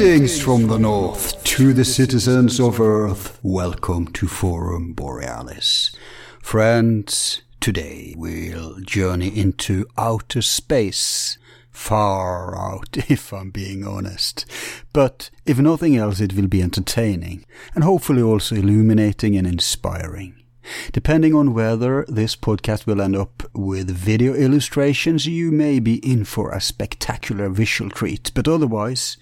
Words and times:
Greetings 0.00 0.40
from 0.40 0.66
the 0.66 0.78
north 0.78 1.44
to 1.44 1.74
the 1.74 1.84
citizens 1.84 2.58
of 2.58 2.80
Earth. 2.80 3.38
Welcome 3.42 4.06
to 4.12 4.26
Forum 4.26 4.94
Borealis. 4.94 5.94
Friends, 6.40 7.42
today 7.60 8.14
we'll 8.16 8.80
journey 8.80 9.28
into 9.28 9.84
outer 9.98 10.40
space. 10.40 11.36
Far 11.70 12.56
out, 12.56 12.96
if 13.10 13.30
I'm 13.34 13.50
being 13.50 13.86
honest. 13.86 14.46
But 14.94 15.28
if 15.44 15.58
nothing 15.58 15.98
else, 15.98 16.18
it 16.18 16.32
will 16.32 16.48
be 16.48 16.62
entertaining 16.62 17.44
and 17.74 17.84
hopefully 17.84 18.22
also 18.22 18.56
illuminating 18.56 19.36
and 19.36 19.46
inspiring. 19.46 20.34
Depending 20.92 21.34
on 21.34 21.52
whether 21.52 22.06
this 22.08 22.36
podcast 22.36 22.86
will 22.86 23.02
end 23.02 23.16
up 23.16 23.42
with 23.52 23.90
video 23.90 24.32
illustrations, 24.32 25.26
you 25.26 25.50
may 25.50 25.78
be 25.78 25.96
in 25.96 26.24
for 26.24 26.52
a 26.52 26.60
spectacular 26.60 27.50
visual 27.50 27.90
treat, 27.90 28.30
but 28.34 28.48
otherwise, 28.48 29.16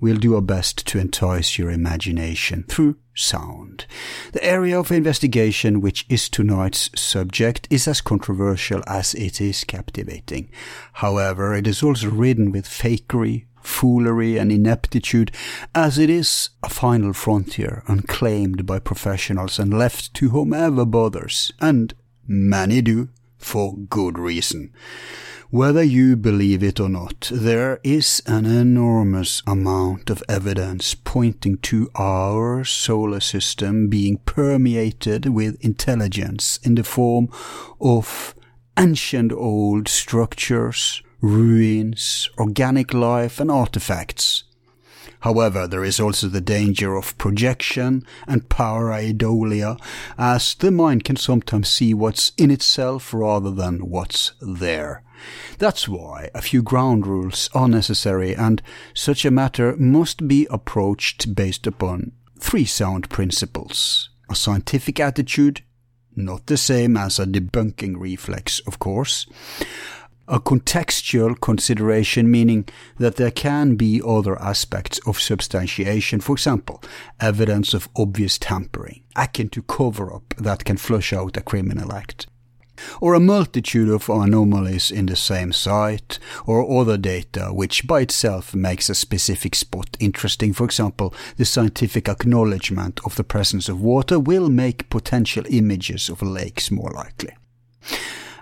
we'll 0.00 0.16
do 0.16 0.34
our 0.34 0.40
best 0.40 0.86
to 0.86 0.98
entice 0.98 1.58
your 1.58 1.70
imagination 1.70 2.64
through 2.68 2.96
sound. 3.14 3.86
The 4.32 4.44
area 4.44 4.78
of 4.78 4.92
investigation, 4.92 5.80
which 5.80 6.06
is 6.08 6.28
tonight's 6.28 6.90
subject, 6.94 7.66
is 7.70 7.88
as 7.88 8.00
controversial 8.00 8.82
as 8.86 9.14
it 9.14 9.40
is 9.40 9.64
captivating. 9.64 10.50
However, 10.94 11.54
it 11.54 11.66
is 11.66 11.82
also 11.82 12.10
ridden 12.10 12.52
with 12.52 12.66
fakery, 12.66 13.46
foolery 13.62 14.38
and 14.38 14.50
ineptitude, 14.52 15.32
as 15.74 15.98
it 15.98 16.08
is 16.08 16.50
a 16.62 16.68
final 16.68 17.12
frontier 17.12 17.82
unclaimed 17.86 18.64
by 18.66 18.78
professionals 18.78 19.58
and 19.58 19.76
left 19.76 20.14
to 20.14 20.30
whomever 20.30 20.84
bothers, 20.84 21.52
and 21.60 21.94
many 22.26 22.80
do, 22.80 23.08
for 23.38 23.76
good 23.76 24.18
reason. 24.18 24.72
Whether 25.50 25.82
you 25.82 26.14
believe 26.16 26.62
it 26.62 26.78
or 26.78 26.90
not, 26.90 27.30
there 27.32 27.80
is 27.82 28.22
an 28.26 28.44
enormous 28.44 29.42
amount 29.46 30.10
of 30.10 30.22
evidence 30.28 30.94
pointing 30.94 31.56
to 31.58 31.90
our 31.94 32.64
solar 32.64 33.20
system 33.20 33.88
being 33.88 34.18
permeated 34.18 35.30
with 35.30 35.64
intelligence 35.64 36.58
in 36.62 36.74
the 36.74 36.84
form 36.84 37.30
of 37.80 38.34
ancient 38.78 39.32
old 39.32 39.88
structures, 39.88 41.02
ruins, 41.22 42.28
organic 42.36 42.92
life, 42.92 43.40
and 43.40 43.50
artifacts. 43.50 44.44
However, 45.20 45.66
there 45.66 45.84
is 45.84 45.98
also 45.98 46.28
the 46.28 46.40
danger 46.40 46.94
of 46.94 47.16
projection 47.18 48.04
and 48.26 48.48
pareidolia, 48.48 49.78
as 50.16 50.54
the 50.54 50.70
mind 50.70 51.04
can 51.04 51.16
sometimes 51.16 51.68
see 51.68 51.92
what's 51.92 52.32
in 52.36 52.50
itself 52.50 53.12
rather 53.12 53.50
than 53.50 53.88
what's 53.90 54.32
there. 54.40 55.02
That's 55.58 55.88
why 55.88 56.30
a 56.34 56.42
few 56.42 56.62
ground 56.62 57.06
rules 57.06 57.50
are 57.52 57.68
necessary, 57.68 58.34
and 58.36 58.62
such 58.94 59.24
a 59.24 59.32
matter 59.32 59.76
must 59.76 60.28
be 60.28 60.46
approached 60.50 61.34
based 61.34 61.66
upon 61.66 62.12
three 62.38 62.64
sound 62.64 63.10
principles. 63.10 64.10
A 64.30 64.36
scientific 64.36 65.00
attitude, 65.00 65.62
not 66.14 66.46
the 66.46 66.56
same 66.56 66.96
as 66.96 67.18
a 67.18 67.26
debunking 67.26 67.96
reflex, 67.98 68.60
of 68.60 68.78
course 68.78 69.26
a 70.28 70.38
contextual 70.38 71.40
consideration, 71.40 72.30
meaning 72.30 72.68
that 72.98 73.16
there 73.16 73.30
can 73.30 73.76
be 73.76 74.02
other 74.06 74.40
aspects 74.40 75.00
of 75.06 75.20
substantiation, 75.20 76.20
for 76.20 76.32
example, 76.32 76.82
evidence 77.18 77.74
of 77.74 77.88
obvious 77.96 78.38
tampering, 78.38 79.02
akin 79.16 79.48
to 79.48 79.62
cover 79.62 80.12
up 80.12 80.34
that 80.36 80.64
can 80.64 80.76
flush 80.76 81.12
out 81.12 81.36
a 81.36 81.40
criminal 81.40 81.92
act. 81.92 82.26
Or 83.00 83.14
a 83.14 83.20
multitude 83.20 83.88
of 83.88 84.08
anomalies 84.08 84.92
in 84.92 85.06
the 85.06 85.16
same 85.16 85.52
site, 85.52 86.20
or 86.46 86.80
other 86.80 86.96
data 86.96 87.46
which 87.52 87.86
by 87.88 88.02
itself 88.02 88.54
makes 88.54 88.88
a 88.88 88.94
specific 88.94 89.56
spot 89.56 89.96
interesting. 89.98 90.52
For 90.52 90.64
example, 90.64 91.12
the 91.38 91.44
scientific 91.44 92.08
acknowledgement 92.08 93.00
of 93.04 93.16
the 93.16 93.24
presence 93.24 93.68
of 93.68 93.80
water 93.80 94.20
will 94.20 94.48
make 94.48 94.90
potential 94.90 95.44
images 95.48 96.08
of 96.08 96.22
lakes 96.22 96.70
more 96.70 96.90
likely. 96.90 97.34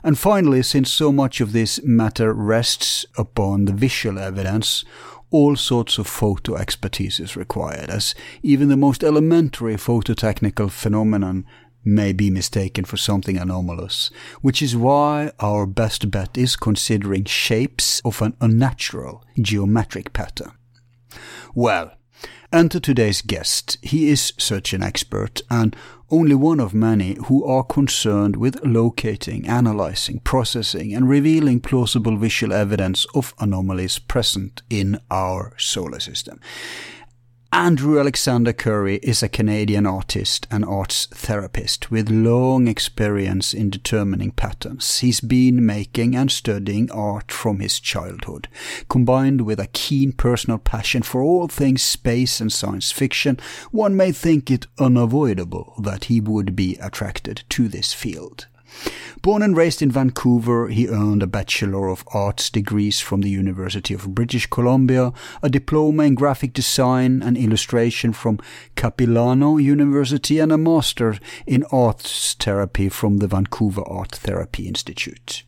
And 0.07 0.17
finally, 0.17 0.63
since 0.63 0.93
so 0.93 1.11
much 1.11 1.41
of 1.41 1.51
this 1.51 1.83
matter 1.83 2.33
rests 2.33 3.05
upon 3.19 3.65
the 3.65 3.73
visual 3.73 4.21
evidence, 4.21 4.85
all 5.33 5.57
sorts 5.57 5.99
of 5.99 6.07
photo 6.07 6.55
expertise 6.55 7.19
is 7.19 7.35
required, 7.35 7.91
as 7.91 8.15
even 8.41 8.69
the 8.69 8.77
most 8.77 9.03
elementary 9.03 9.75
phototechnical 9.75 10.71
phenomenon 10.71 11.45
may 11.85 12.13
be 12.13 12.31
mistaken 12.31 12.85
for 12.85 12.97
something 12.97 13.37
anomalous, 13.37 14.13
which 14.43 14.63
is 14.63 14.77
why 14.77 15.33
our 15.41 15.67
best 15.67 16.09
bet 16.09 16.39
is 16.39 16.55
considering 16.55 17.25
shapes 17.25 18.01
of 18.05 18.23
an 18.23 18.37
unnatural 18.41 19.25
geometric 19.41 20.13
pattern. 20.13 20.53
Well, 21.53 21.91
enter 22.53 22.79
today's 22.79 23.23
guest. 23.23 23.77
He 23.83 24.09
is 24.09 24.35
such 24.39 24.73
an 24.73 24.85
expert, 24.85 25.43
and 25.51 25.75
only 26.11 26.35
one 26.35 26.61
of 26.61 26.75
many 26.75 27.17
who 27.27 27.45
are 27.45 27.65
concerned 27.65 28.37
with 28.37 28.65
locating, 28.65 29.47
analyzing, 29.49 30.21
processing, 30.21 30.95
and 30.95 31.09
revealing 31.09 31.61
plausible 31.61 32.17
visual 32.17 32.53
evidence 32.53 33.07
of 33.15 33.35
anomalies 33.41 33.99
present 33.99 34.63
in 34.71 35.01
our 35.11 35.53
solar 35.57 36.01
system. 36.01 36.41
Andrew 37.53 38.01
Alexander 38.01 38.53
Curry 38.53 38.97
is 39.05 39.23
a 39.23 39.29
Canadian 39.29 39.87
artist 39.87 40.49
and 40.51 40.65
arts 40.65 41.07
therapist 41.07 41.91
with 41.93 42.11
long 42.11 42.67
experience 42.67 43.55
in 43.55 43.71
determining 43.71 44.33
patterns. 44.33 44.99
He's 44.99 45.21
been 45.21 45.65
making 45.65 46.17
and 46.17 46.31
studying 46.31 46.91
art 46.91 47.31
from 47.31 47.61
his 47.61 47.79
childhood. 47.79 48.49
Combined 48.89 49.43
with 49.43 49.61
a 49.61 49.69
keen 49.69 50.13
personal 50.13 50.59
passion 50.59 51.03
for 51.03 51.23
all 51.23 51.47
things 51.47 51.83
space 51.83 52.41
and 52.41 52.53
science 52.53 52.91
fiction, 52.91 53.39
one 53.71 53.97
may 53.97 54.11
think 54.11 54.51
it 54.51 54.67
unavoidable 54.79 55.75
that 55.79 56.05
he 56.05 56.21
would 56.21 56.57
be 56.57 56.77
attracted 56.77 57.45
to 57.51 57.69
this 57.69 57.93
field. 57.95 58.49
Born 59.23 59.43
and 59.43 59.57
raised 59.57 59.83
in 59.83 59.91
Vancouver, 59.91 60.69
he 60.69 60.89
earned 60.89 61.23
a 61.23 61.27
Bachelor 61.27 61.89
of 61.89 62.05
Arts 62.13 62.49
degrees 62.51 63.01
from 63.01 63.23
the 63.23 63.31
University 63.31 63.93
of 63.93 64.15
British 64.15 64.47
Columbia, 64.47 65.13
a 65.43 65.49
diploma 65.49 66.05
in 66.05 66.15
graphic 66.15 66.53
design 66.53 67.23
and 67.23 67.37
illustration 67.37 68.13
from 68.13 68.39
Capilano 68.77 69.57
University, 69.57 70.39
and 70.39 70.53
a 70.53 70.59
Master 70.59 71.19
in 71.47 71.65
Arts 71.73 72.35
Therapy 72.35 72.89
from 72.89 73.19
the 73.19 73.27
Vancouver 73.27 73.83
Art 73.89 74.13
Therapy 74.13 74.69
Institute. 74.69 75.43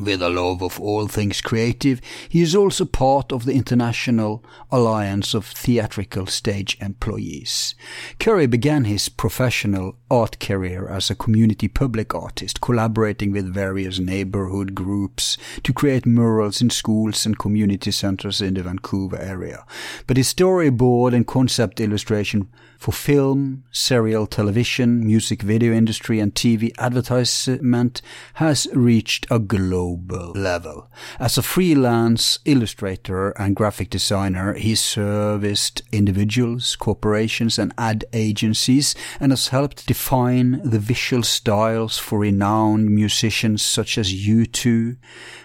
With 0.00 0.22
a 0.22 0.30
love 0.30 0.62
of 0.62 0.80
all 0.80 1.08
things 1.08 1.42
creative, 1.42 2.00
he 2.26 2.40
is 2.40 2.56
also 2.56 2.86
part 2.86 3.32
of 3.32 3.44
the 3.44 3.52
International 3.52 4.42
Alliance 4.70 5.34
of 5.34 5.44
Theatrical 5.44 6.24
Stage 6.26 6.78
Employees. 6.80 7.74
Curry 8.18 8.46
began 8.46 8.84
his 8.84 9.10
professional 9.10 9.96
art 10.10 10.40
career 10.40 10.88
as 10.88 11.10
a 11.10 11.14
community 11.14 11.68
public 11.68 12.14
artist, 12.14 12.62
collaborating 12.62 13.30
with 13.30 13.52
various 13.52 13.98
neighborhood 13.98 14.74
groups 14.74 15.36
to 15.64 15.72
create 15.74 16.06
murals 16.06 16.62
in 16.62 16.70
schools 16.70 17.26
and 17.26 17.38
community 17.38 17.90
centers 17.90 18.40
in 18.40 18.54
the 18.54 18.62
Vancouver 18.62 19.18
area. 19.18 19.66
But 20.06 20.16
his 20.16 20.32
storyboard 20.32 21.14
and 21.14 21.26
concept 21.26 21.78
illustration 21.78 22.48
for 22.80 22.92
film, 22.92 23.62
serial 23.70 24.26
television, 24.26 25.06
music 25.06 25.42
video 25.42 25.70
industry, 25.70 26.18
and 26.18 26.34
TV 26.34 26.72
advertisement 26.78 28.00
has 28.34 28.66
reached 28.72 29.26
a 29.30 29.38
global 29.38 30.32
level. 30.32 30.90
As 31.18 31.36
a 31.36 31.42
freelance 31.42 32.38
illustrator 32.46 33.32
and 33.32 33.54
graphic 33.54 33.90
designer, 33.90 34.54
he 34.54 34.74
serviced 34.74 35.82
individuals, 35.92 36.74
corporations, 36.74 37.58
and 37.58 37.74
ad 37.76 38.06
agencies 38.14 38.94
and 39.20 39.30
has 39.30 39.48
helped 39.48 39.86
define 39.86 40.62
the 40.64 40.78
visual 40.78 41.22
styles 41.22 41.98
for 41.98 42.20
renowned 42.20 42.88
musicians 42.88 43.60
such 43.60 43.98
as 43.98 44.10
U2, 44.10 44.96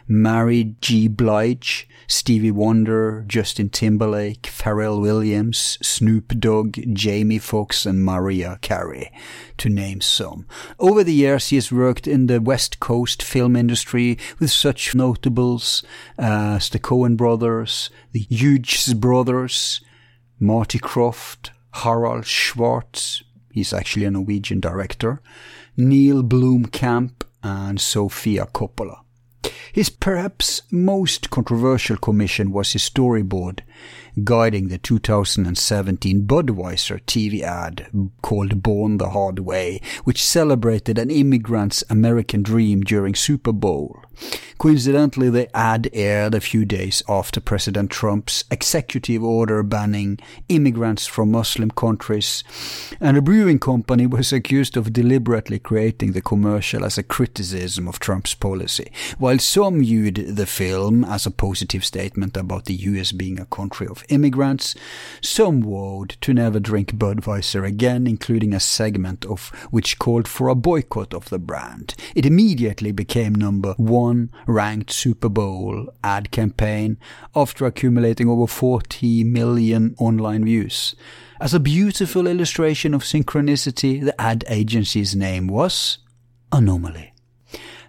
Mary 0.07 0.75
J. 0.79 1.09
Blige, 1.09 1.89
Stevie 2.07 2.51
Wonder, 2.51 3.23
Justin 3.27 3.69
Timberlake, 3.69 4.43
Pharrell 4.43 5.01
Williams, 5.01 5.77
Snoop 5.81 6.39
Dogg, 6.39 6.77
Jamie 6.93 7.39
Foxx, 7.39 7.85
and 7.85 8.03
Mariah 8.03 8.57
Carey, 8.61 9.11
to 9.57 9.69
name 9.69 10.01
some. 10.01 10.45
Over 10.79 11.03
the 11.03 11.13
years, 11.13 11.49
he 11.49 11.55
has 11.55 11.71
worked 11.71 12.07
in 12.07 12.27
the 12.27 12.41
West 12.41 12.79
Coast 12.79 13.23
film 13.23 13.55
industry 13.55 14.17
with 14.39 14.51
such 14.51 14.95
notables 14.95 15.83
uh, 16.19 16.55
as 16.55 16.69
the 16.69 16.79
Coen 16.79 17.17
brothers, 17.17 17.89
the 18.11 18.19
Hughes 18.29 18.93
brothers, 18.93 19.81
Marty 20.39 20.79
Krofft, 20.79 21.51
Harald 21.73 22.23
Zwart, 22.23 23.23
he's 23.51 23.73
actually 23.73 24.05
a 24.05 24.11
Norwegian 24.11 24.59
director, 24.59 25.21
Neill 25.77 26.23
Blomkamp, 26.23 27.23
and 27.43 27.79
Sofia 27.79 28.45
Coppola. 28.47 29.04
His 29.71 29.89
perhaps 29.89 30.62
most 30.71 31.30
controversial 31.30 31.97
commission 31.97 32.51
was 32.51 32.74
his 32.74 32.89
storyboard 32.89 33.59
guiding 34.23 34.69
the 34.69 34.77
2017 34.77 36.25
Budweiser 36.25 37.01
TV 37.01 37.41
ad 37.41 37.88
called 38.21 38.63
Born 38.63 38.97
the 38.97 39.09
Hard 39.09 39.39
Way, 39.39 39.81
which 40.03 40.23
celebrated 40.23 40.97
an 40.97 41.09
immigrant's 41.09 41.83
American 41.89 42.44
dream 42.44 42.81
during 42.81 43.15
Super 43.15 43.51
Bowl. 43.51 44.01
Coincidentally, 44.57 45.29
the 45.29 45.56
ad 45.56 45.89
aired 45.91 46.33
a 46.33 46.39
few 46.39 46.63
days 46.63 47.03
after 47.09 47.41
President 47.41 47.91
Trump's 47.91 48.45
executive 48.50 49.21
order 49.21 49.62
banning 49.63 50.17
immigrants 50.47 51.06
from 51.06 51.31
Muslim 51.31 51.69
countries, 51.71 52.44
and 53.01 53.17
a 53.17 53.21
brewing 53.21 53.59
company 53.59 54.07
was 54.07 54.31
accused 54.31 54.77
of 54.77 54.94
deliberately 54.94 55.59
creating 55.59 56.13
the 56.13 56.21
commercial 56.21 56.85
as 56.85 56.97
a 56.97 57.03
criticism 57.03 57.88
of 57.88 58.00
Trump's 58.00 58.33
policy, 58.33 58.89
while 59.17 59.39
some 59.39 59.81
viewed 59.81 60.15
the 60.15 60.45
film 60.45 61.03
as 61.03 61.25
a 61.25 61.31
positive 61.31 61.83
statement 61.83 62.38
about 62.38 62.65
the 62.65 62.75
US 62.75 63.12
being 63.12 63.39
a 63.39 63.45
country 63.45 63.88
of 63.88 64.04
immigrants, 64.09 64.75
some 65.21 65.63
vowed 65.63 66.17
to 66.21 66.33
never 66.33 66.59
drink 66.59 66.93
Budweiser 66.93 67.65
again, 67.65 68.07
including 68.07 68.53
a 68.53 68.59
segment 68.59 69.25
of 69.25 69.49
which 69.71 69.99
called 69.99 70.27
for 70.27 70.47
a 70.47 70.55
boycott 70.55 71.13
of 71.13 71.29
the 71.29 71.39
brand. 71.39 71.95
It 72.15 72.25
immediately 72.25 72.91
became 72.91 73.33
number 73.33 73.73
one 73.77 74.31
ranked 74.47 74.91
Super 74.91 75.29
Bowl 75.29 75.87
ad 76.03 76.31
campaign 76.31 76.97
after 77.35 77.65
accumulating 77.65 78.29
over 78.29 78.47
40 78.47 79.23
million 79.23 79.95
online 79.97 80.45
views. 80.45 80.95
As 81.41 81.53
a 81.53 81.59
beautiful 81.59 82.27
illustration 82.27 82.93
of 82.93 83.03
synchronicity, 83.03 84.03
the 84.03 84.19
ad 84.21 84.45
agency's 84.47 85.15
name 85.15 85.47
was 85.47 85.97
Anomaly. 86.51 87.14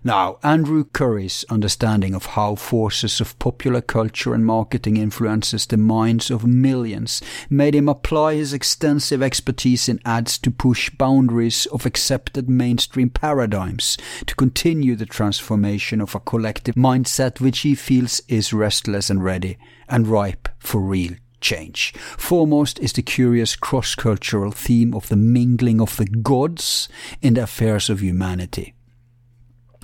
Now, 0.06 0.38
Andrew 0.44 0.85
Curry's 0.85 1.44
understanding 1.50 2.14
of 2.14 2.26
how 2.26 2.55
forces 2.55 3.20
of 3.20 3.37
popular 3.41 3.81
culture 3.81 4.35
and 4.35 4.47
marketing 4.47 4.97
influences 4.99 5.67
the 5.67 5.76
minds 5.76 6.31
of 6.31 6.47
millions 6.47 7.20
made 7.50 7.75
him 7.75 7.88
apply 7.88 8.37
his 8.37 8.53
extensive 8.53 9.20
expertise 9.20 9.88
in 9.88 9.99
ads 10.05 10.38
to 10.38 10.53
push 10.53 10.91
boundaries 10.91 11.67
of 11.73 11.85
accepted 11.85 12.49
mainstream 12.49 13.11
paradigms 13.11 13.99
to 14.26 14.37
continue 14.37 14.94
the 14.94 15.06
transformation 15.06 16.00
of 16.00 16.14
a 16.14 16.20
collective 16.20 16.76
mindset 16.76 17.41
which 17.41 17.59
he 17.62 17.75
feels 17.75 18.23
is 18.29 18.52
restless 18.52 19.11
and 19.11 19.25
ready 19.25 19.59
and 19.88 20.06
ripe 20.06 20.49
for 20.61 20.81
real 20.81 21.14
change. 21.41 21.93
Foremost 22.17 22.79
is 22.79 22.93
the 22.93 23.02
curious 23.02 23.56
cross-cultural 23.56 24.52
theme 24.52 24.94
of 24.94 25.09
the 25.09 25.17
mingling 25.17 25.81
of 25.81 25.97
the 25.97 26.06
gods 26.06 26.88
in 27.20 27.35
the 27.35 27.43
affairs 27.43 27.91
of 27.91 28.00
humanity. 28.00 28.75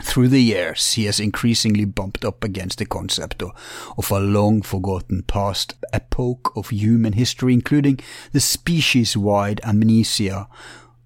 Through 0.03 0.29
the 0.29 0.43
years, 0.43 0.93
he 0.93 1.05
has 1.05 1.21
increasingly 1.21 1.85
bumped 1.85 2.25
up 2.25 2.43
against 2.45 2.79
the 2.79 2.85
concept 2.85 3.43
of, 3.43 4.11
a 4.11 4.21
long 4.21 4.61
forgotten 4.61 5.23
past 5.23 5.75
epoch 5.93 6.53
of 6.57 6.71
human 6.71 7.15
history, 7.15 7.55
including 7.55 8.01
the 8.33 8.41
species 8.41 9.17
wide 9.17 9.61
amnesia 9.65 10.49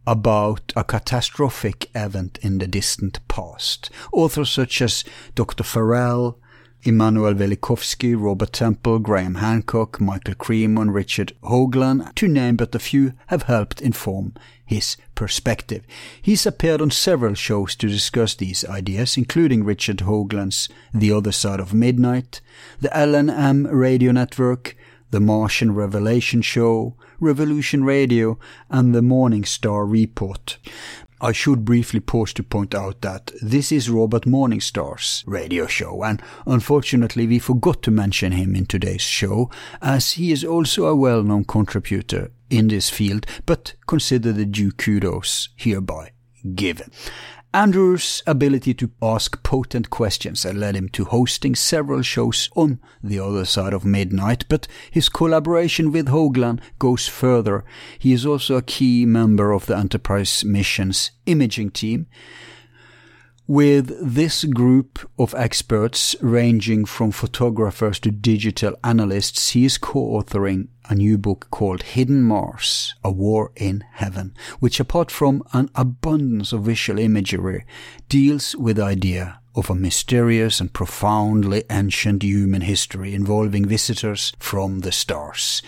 about 0.06 0.72
a 0.74 0.82
catastrophic 0.82 1.90
event 1.94 2.38
in 2.40 2.58
the 2.58 2.66
distant 2.66 3.20
past. 3.28 3.90
Authors 4.12 4.50
such 4.50 4.80
as 4.80 5.04
Dr. 5.34 5.62
Farrell, 5.62 6.38
Immanuel 6.82 7.34
Velikovsky, 7.34 8.14
Robert 8.16 8.52
Temple, 8.52 9.00
Graham 9.00 9.36
Hancock, 9.36 10.00
Michael 10.00 10.34
Cremo, 10.34 10.92
Richard 10.92 11.32
Hoagland, 11.42 12.14
to 12.14 12.28
name 12.28 12.56
but 12.56 12.74
a 12.74 12.78
few, 12.78 13.12
have 13.26 13.44
helped 13.44 13.80
inform 13.80 14.34
his 14.66 14.96
perspective. 15.14 15.84
He's 16.20 16.44
appeared 16.44 16.82
on 16.82 16.90
several 16.90 17.34
shows 17.34 17.74
to 17.76 17.88
discuss 17.88 18.34
these 18.34 18.64
ideas, 18.64 19.16
including 19.16 19.64
Richard 19.64 19.98
Hoagland's 19.98 20.68
The 20.92 21.12
Other 21.12 21.32
Side 21.32 21.60
of 21.60 21.72
Midnight, 21.72 22.40
the 22.80 22.94
Alan 22.94 23.30
M. 23.30 23.66
radio 23.68 24.12
network, 24.12 24.76
the 25.10 25.20
Martian 25.20 25.72
Revelation 25.72 26.42
Show, 26.42 26.96
Revolution 27.20 27.84
Radio, 27.84 28.38
and 28.68 28.94
the 28.94 29.02
Morning 29.02 29.44
Star 29.44 29.86
Report. 29.86 30.58
I 31.18 31.32
should 31.32 31.64
briefly 31.64 32.00
pause 32.00 32.34
to 32.34 32.42
point 32.42 32.74
out 32.74 33.00
that 33.00 33.30
this 33.40 33.72
is 33.72 33.88
Robert 33.88 34.24
Morningstar's 34.24 35.24
radio 35.26 35.66
show, 35.66 36.02
and 36.02 36.20
unfortunately 36.44 37.26
we 37.26 37.38
forgot 37.38 37.82
to 37.84 37.90
mention 37.90 38.32
him 38.32 38.54
in 38.54 38.66
today's 38.66 39.00
show, 39.00 39.50
as 39.80 40.12
he 40.12 40.30
is 40.30 40.44
also 40.44 40.84
a 40.86 40.96
well-known 40.96 41.44
contributor 41.44 42.32
in 42.50 42.68
this 42.68 42.90
field, 42.90 43.26
but 43.44 43.74
consider 43.86 44.32
the 44.32 44.46
due 44.46 44.72
kudos 44.72 45.48
hereby 45.56 46.12
given. 46.54 46.90
Andrew's 47.54 48.22
ability 48.26 48.74
to 48.74 48.90
ask 49.00 49.42
potent 49.42 49.88
questions 49.88 50.42
had 50.42 50.56
led 50.56 50.76
him 50.76 50.90
to 50.90 51.06
hosting 51.06 51.54
several 51.54 52.02
shows 52.02 52.50
on 52.54 52.78
the 53.02 53.18
other 53.18 53.46
side 53.46 53.72
of 53.72 53.82
midnight, 53.82 54.44
but 54.48 54.68
his 54.90 55.08
collaboration 55.08 55.90
with 55.90 56.08
Hoagland 56.08 56.60
goes 56.78 57.08
further. 57.08 57.64
He 57.98 58.12
is 58.12 58.26
also 58.26 58.56
a 58.56 58.62
key 58.62 59.06
member 59.06 59.52
of 59.52 59.64
the 59.64 59.76
Enterprise 59.76 60.44
mission's 60.44 61.12
imaging 61.24 61.70
team. 61.70 62.08
With 63.48 63.96
this 64.02 64.42
group 64.42 65.08
of 65.20 65.32
experts, 65.36 66.16
ranging 66.20 66.84
from 66.84 67.12
photographers 67.12 68.00
to 68.00 68.10
digital 68.10 68.74
analysts, 68.82 69.50
he 69.50 69.64
is 69.64 69.78
co-authoring 69.78 70.66
a 70.90 70.96
new 70.96 71.16
book 71.16 71.46
called 71.52 71.84
Hidden 71.84 72.22
Mars, 72.22 72.96
A 73.04 73.12
War 73.12 73.52
in 73.54 73.84
Heaven, 73.92 74.34
which 74.58 74.80
apart 74.80 75.12
from 75.12 75.44
an 75.52 75.70
abundance 75.76 76.52
of 76.52 76.64
visual 76.64 76.98
imagery, 76.98 77.64
deals 78.08 78.56
with 78.56 78.78
the 78.78 78.82
idea 78.82 79.38
of 79.54 79.70
a 79.70 79.76
mysterious 79.76 80.58
and 80.58 80.72
profoundly 80.72 81.62
ancient 81.70 82.24
human 82.24 82.62
history 82.62 83.14
involving 83.14 83.64
visitors 83.64 84.32
from 84.40 84.80
the 84.80 84.90
stars. 84.90 85.62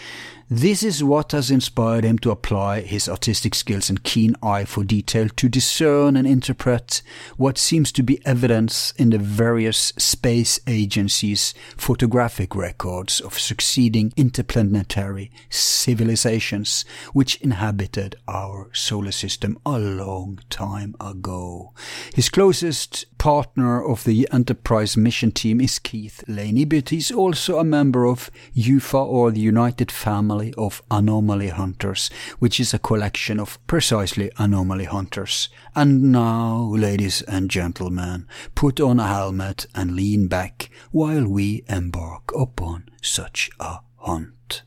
This 0.50 0.82
is 0.82 1.04
what 1.04 1.32
has 1.32 1.50
inspired 1.50 2.04
him 2.04 2.18
to 2.20 2.30
apply 2.30 2.80
his 2.80 3.06
artistic 3.06 3.54
skills 3.54 3.90
and 3.90 4.02
keen 4.02 4.34
eye 4.42 4.64
for 4.64 4.82
detail 4.82 5.28
to 5.28 5.46
discern 5.46 6.16
and 6.16 6.26
interpret 6.26 7.02
what 7.36 7.58
seems 7.58 7.92
to 7.92 8.02
be 8.02 8.24
evidence 8.24 8.94
in 8.96 9.10
the 9.10 9.18
various 9.18 9.92
space 9.98 10.58
agencies' 10.66 11.52
photographic 11.76 12.56
records 12.56 13.20
of 13.20 13.38
succeeding 13.38 14.14
interplanetary 14.16 15.30
civilizations 15.50 16.86
which 17.12 17.36
inhabited 17.42 18.16
our 18.26 18.70
solar 18.72 19.12
system 19.12 19.58
a 19.66 19.78
long 19.78 20.38
time 20.48 20.94
ago. 20.98 21.74
His 22.14 22.30
closest 22.30 23.04
partner 23.18 23.84
of 23.84 24.04
the 24.04 24.26
Enterprise 24.32 24.96
mission 24.96 25.30
team 25.30 25.60
is 25.60 25.78
Keith 25.78 26.24
Laney, 26.26 26.64
but 26.64 26.88
he's 26.88 27.12
also 27.12 27.58
a 27.58 27.64
member 27.64 28.06
of 28.06 28.30
UFA 28.54 28.96
or 28.96 29.30
the 29.30 29.40
United 29.40 29.92
Family 29.92 30.37
of 30.56 30.82
Anomaly 30.90 31.48
Hunters, 31.48 32.10
which 32.38 32.60
is 32.60 32.72
a 32.72 32.78
collection 32.78 33.40
of 33.40 33.58
precisely 33.66 34.30
anomaly 34.38 34.84
hunters. 34.84 35.48
And 35.74 36.12
now, 36.12 36.72
ladies 36.74 37.22
and 37.22 37.50
gentlemen, 37.50 38.26
put 38.54 38.80
on 38.80 39.00
a 39.00 39.06
helmet 39.06 39.66
and 39.74 39.96
lean 39.96 40.28
back 40.28 40.70
while 40.92 41.26
we 41.26 41.64
embark 41.68 42.32
upon 42.34 42.88
such 43.02 43.50
a 43.60 43.80
hunt. 43.96 44.62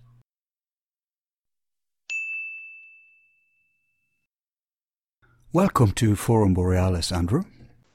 Welcome 5.54 5.92
to 5.94 6.16
Forum 6.16 6.54
Borealis, 6.54 7.12
Andrew. 7.12 7.44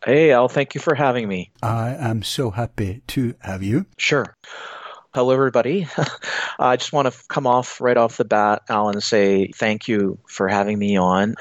Hey, 0.05 0.31
Al, 0.31 0.49
thank 0.49 0.75
you 0.75 0.81
for 0.81 0.95
having 0.95 1.27
me. 1.27 1.53
I 1.63 1.95
am 1.95 2.23
so 2.23 2.51
happy 2.51 3.03
to 3.09 3.35
have 3.41 3.63
you. 3.63 3.87
Sure. 3.99 4.37
Hello, 5.17 5.33
everybody. 5.33 5.89
I 6.59 6.77
just 6.77 6.93
want 6.93 7.11
to 7.11 7.19
come 7.29 7.47
off 7.47 7.81
right 7.81 7.97
off 7.97 8.19
the 8.19 8.27
bat, 8.27 8.65
Alan, 8.69 8.97
and 8.97 9.03
say 9.03 9.47
thank 9.47 9.89
you 9.89 10.19
for 10.29 10.47
having 10.47 10.79
me 10.79 10.99
on. 10.99 11.37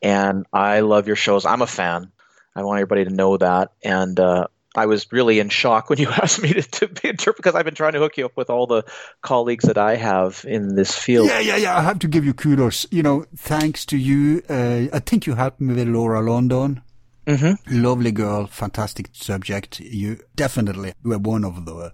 And 0.00 0.46
I 0.50 0.80
love 0.80 1.06
your 1.06 1.14
shows. 1.14 1.44
I'm 1.44 1.60
a 1.60 1.66
fan. 1.66 2.10
I 2.56 2.62
want 2.62 2.78
everybody 2.78 3.04
to 3.04 3.10
know 3.10 3.36
that. 3.36 3.72
And 3.84 4.18
uh, 4.18 4.46
I 4.74 4.86
was 4.86 5.12
really 5.12 5.40
in 5.40 5.50
shock 5.50 5.90
when 5.90 5.98
you 6.02 6.08
asked 6.08 6.40
me 6.40 6.54
to, 6.54 6.62
to 6.62 6.88
be 6.88 7.10
interpret 7.10 7.36
because 7.36 7.54
I've 7.54 7.66
been 7.66 7.74
trying 7.74 7.92
to 7.92 7.98
hook 7.98 8.16
you 8.16 8.24
up 8.24 8.34
with 8.34 8.48
all 8.48 8.66
the 8.66 8.84
colleagues 9.20 9.66
that 9.66 9.76
I 9.76 9.96
have 9.96 10.46
in 10.48 10.74
this 10.74 10.96
field. 10.96 11.28
Yeah, 11.28 11.40
yeah, 11.40 11.56
yeah. 11.56 11.76
I 11.76 11.82
have 11.82 11.98
to 11.98 12.08
give 12.08 12.24
you 12.24 12.32
kudos. 12.32 12.86
You 12.90 13.02
know, 13.02 13.26
thanks 13.36 13.84
to 13.84 13.98
you, 13.98 14.40
uh, 14.48 14.86
I 14.90 15.00
think 15.00 15.26
you 15.26 15.34
helped 15.34 15.60
me 15.60 15.74
with 15.74 15.88
Laura 15.88 16.22
London. 16.22 16.80
Mm-hmm. 17.26 17.82
Lovely 17.82 18.10
girl, 18.10 18.46
fantastic 18.46 19.10
subject. 19.12 19.80
You 19.80 20.18
definitely 20.34 20.94
were 21.04 21.18
one 21.18 21.44
of 21.44 21.66
the 21.66 21.92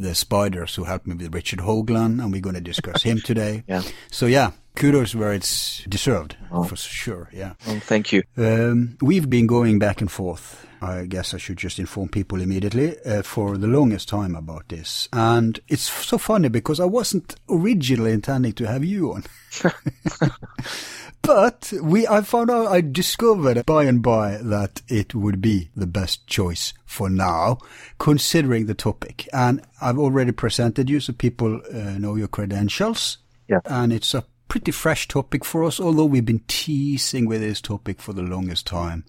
the 0.00 0.14
spiders 0.14 0.74
who 0.74 0.84
helped 0.84 1.06
me 1.06 1.14
with 1.14 1.34
Richard 1.34 1.60
Hoagland, 1.60 2.22
and 2.22 2.32
we're 2.32 2.40
going 2.40 2.54
to 2.54 2.60
discuss 2.60 3.02
him 3.02 3.18
today. 3.24 3.64
Yeah. 3.68 3.82
So 4.10 4.26
yeah, 4.26 4.52
kudos 4.74 5.14
where 5.14 5.32
it's 5.32 5.84
deserved 5.84 6.36
oh. 6.50 6.64
for 6.64 6.76
sure. 6.76 7.28
Yeah. 7.32 7.54
Thank 7.60 8.12
you. 8.12 8.22
Um, 8.36 8.96
we've 9.00 9.28
been 9.28 9.46
going 9.46 9.78
back 9.78 10.00
and 10.00 10.10
forth 10.10 10.66
I 10.80 11.06
guess 11.06 11.34
I 11.34 11.38
should 11.38 11.56
just 11.56 11.78
inform 11.78 12.08
people 12.08 12.40
immediately, 12.40 12.96
uh, 13.04 13.22
for 13.22 13.56
the 13.56 13.66
longest 13.66 14.08
time 14.08 14.34
about 14.34 14.68
this. 14.68 15.08
And 15.12 15.58
it's 15.68 15.82
so 15.82 16.18
funny 16.18 16.48
because 16.48 16.80
I 16.80 16.84
wasn't 16.84 17.34
originally 17.48 18.12
intending 18.12 18.52
to 18.54 18.66
have 18.66 18.84
you 18.84 19.12
on. 19.12 19.24
but 21.26 21.72
we, 21.82 22.06
I 22.06 22.20
found 22.22 22.50
out, 22.50 22.68
I 22.68 22.80
discovered 22.80 23.66
by 23.66 23.84
and 23.84 24.02
by 24.02 24.38
that 24.42 24.82
it 24.88 25.14
would 25.14 25.40
be 25.40 25.70
the 25.74 25.86
best 25.86 26.26
choice 26.26 26.72
for 26.84 27.10
now, 27.10 27.58
considering 27.98 28.66
the 28.66 28.74
topic. 28.74 29.28
And 29.32 29.62
I've 29.80 29.98
already 29.98 30.32
presented 30.32 30.88
you 30.88 31.00
so 31.00 31.12
people 31.12 31.60
uh, 31.72 31.98
know 31.98 32.16
your 32.16 32.28
credentials. 32.28 33.18
Yeah. 33.48 33.60
And 33.64 33.92
it's 33.92 34.14
a 34.14 34.24
pretty 34.48 34.72
fresh 34.72 35.08
topic 35.08 35.44
for 35.44 35.64
us, 35.64 35.80
although 35.80 36.04
we've 36.04 36.24
been 36.24 36.44
teasing 36.46 37.26
with 37.26 37.40
this 37.40 37.60
topic 37.60 38.00
for 38.00 38.12
the 38.12 38.22
longest 38.22 38.66
time. 38.66 39.04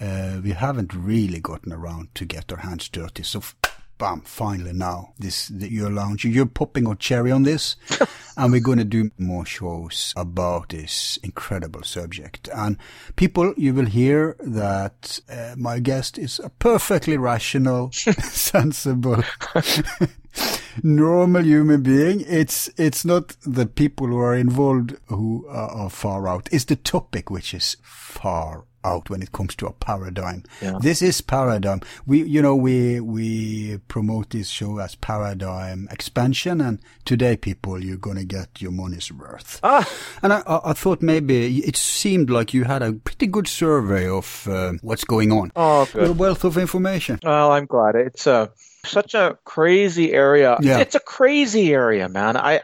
Uh, 0.00 0.40
we 0.42 0.50
haven't 0.52 0.94
really 0.94 1.40
gotten 1.40 1.72
around 1.72 2.14
to 2.14 2.24
get 2.24 2.52
our 2.52 2.58
hands 2.58 2.88
dirty. 2.88 3.22
So, 3.22 3.42
bam, 3.98 4.22
finally 4.22 4.72
now, 4.72 5.12
this, 5.18 5.48
the, 5.48 5.70
your 5.70 5.90
lounge, 5.90 6.24
you're 6.24 6.46
popping 6.46 6.86
a 6.86 6.94
cherry 6.94 7.32
on 7.32 7.42
this. 7.42 7.76
and 8.36 8.52
we're 8.52 8.60
going 8.60 8.78
to 8.78 8.84
do 8.84 9.10
more 9.18 9.44
shows 9.44 10.14
about 10.16 10.68
this 10.68 11.18
incredible 11.24 11.82
subject. 11.82 12.48
And 12.54 12.78
people, 13.16 13.52
you 13.56 13.74
will 13.74 13.86
hear 13.86 14.36
that 14.38 15.20
uh, 15.28 15.54
my 15.56 15.80
guest 15.80 16.16
is 16.16 16.38
a 16.38 16.48
perfectly 16.48 17.16
rational, 17.16 17.90
sensible, 17.92 19.24
normal 20.82 21.44
human 21.44 21.82
being. 21.82 22.20
It's 22.26 22.70
it's 22.76 23.04
not 23.04 23.36
the 23.44 23.66
people 23.66 24.06
who 24.06 24.18
are 24.18 24.36
involved 24.36 24.96
who 25.06 25.44
are, 25.48 25.70
are 25.70 25.90
far 25.90 26.28
out. 26.28 26.48
It's 26.52 26.64
the 26.64 26.76
topic 26.76 27.30
which 27.30 27.52
is 27.52 27.76
far 27.82 28.64
out 28.84 29.10
when 29.10 29.22
it 29.22 29.32
comes 29.32 29.54
to 29.56 29.66
a 29.66 29.72
paradigm. 29.72 30.44
Yeah. 30.62 30.78
This 30.80 31.02
is 31.02 31.20
paradigm. 31.20 31.80
We, 32.06 32.22
you 32.22 32.40
know, 32.42 32.54
we, 32.54 33.00
we 33.00 33.78
promote 33.88 34.30
this 34.30 34.48
show 34.48 34.78
as 34.78 34.94
paradigm 34.94 35.88
expansion. 35.90 36.60
And 36.60 36.80
today, 37.04 37.36
people, 37.36 37.82
you're 37.82 37.96
going 37.96 38.16
to 38.16 38.24
get 38.24 38.60
your 38.62 38.70
money's 38.72 39.12
worth. 39.12 39.60
Ah. 39.62 39.88
And 40.22 40.32
I, 40.32 40.42
I, 40.46 40.70
I 40.70 40.72
thought 40.72 41.02
maybe 41.02 41.58
it 41.58 41.76
seemed 41.76 42.30
like 42.30 42.54
you 42.54 42.64
had 42.64 42.82
a 42.82 42.92
pretty 42.92 43.26
good 43.26 43.48
survey 43.48 44.08
of 44.08 44.46
uh, 44.48 44.74
what's 44.82 45.04
going 45.04 45.32
on. 45.32 45.52
Oh, 45.56 45.82
A 45.94 46.06
good. 46.06 46.18
wealth 46.18 46.44
of 46.44 46.56
information. 46.56 47.18
Well, 47.22 47.52
I'm 47.52 47.66
glad. 47.66 47.94
It's 47.96 48.26
a 48.26 48.50
such 48.84 49.14
a 49.14 49.36
crazy 49.44 50.12
area. 50.12 50.56
Yeah. 50.60 50.78
It's 50.78 50.94
a 50.94 51.00
crazy 51.00 51.72
area, 51.74 52.08
man. 52.08 52.36
I 52.36 52.60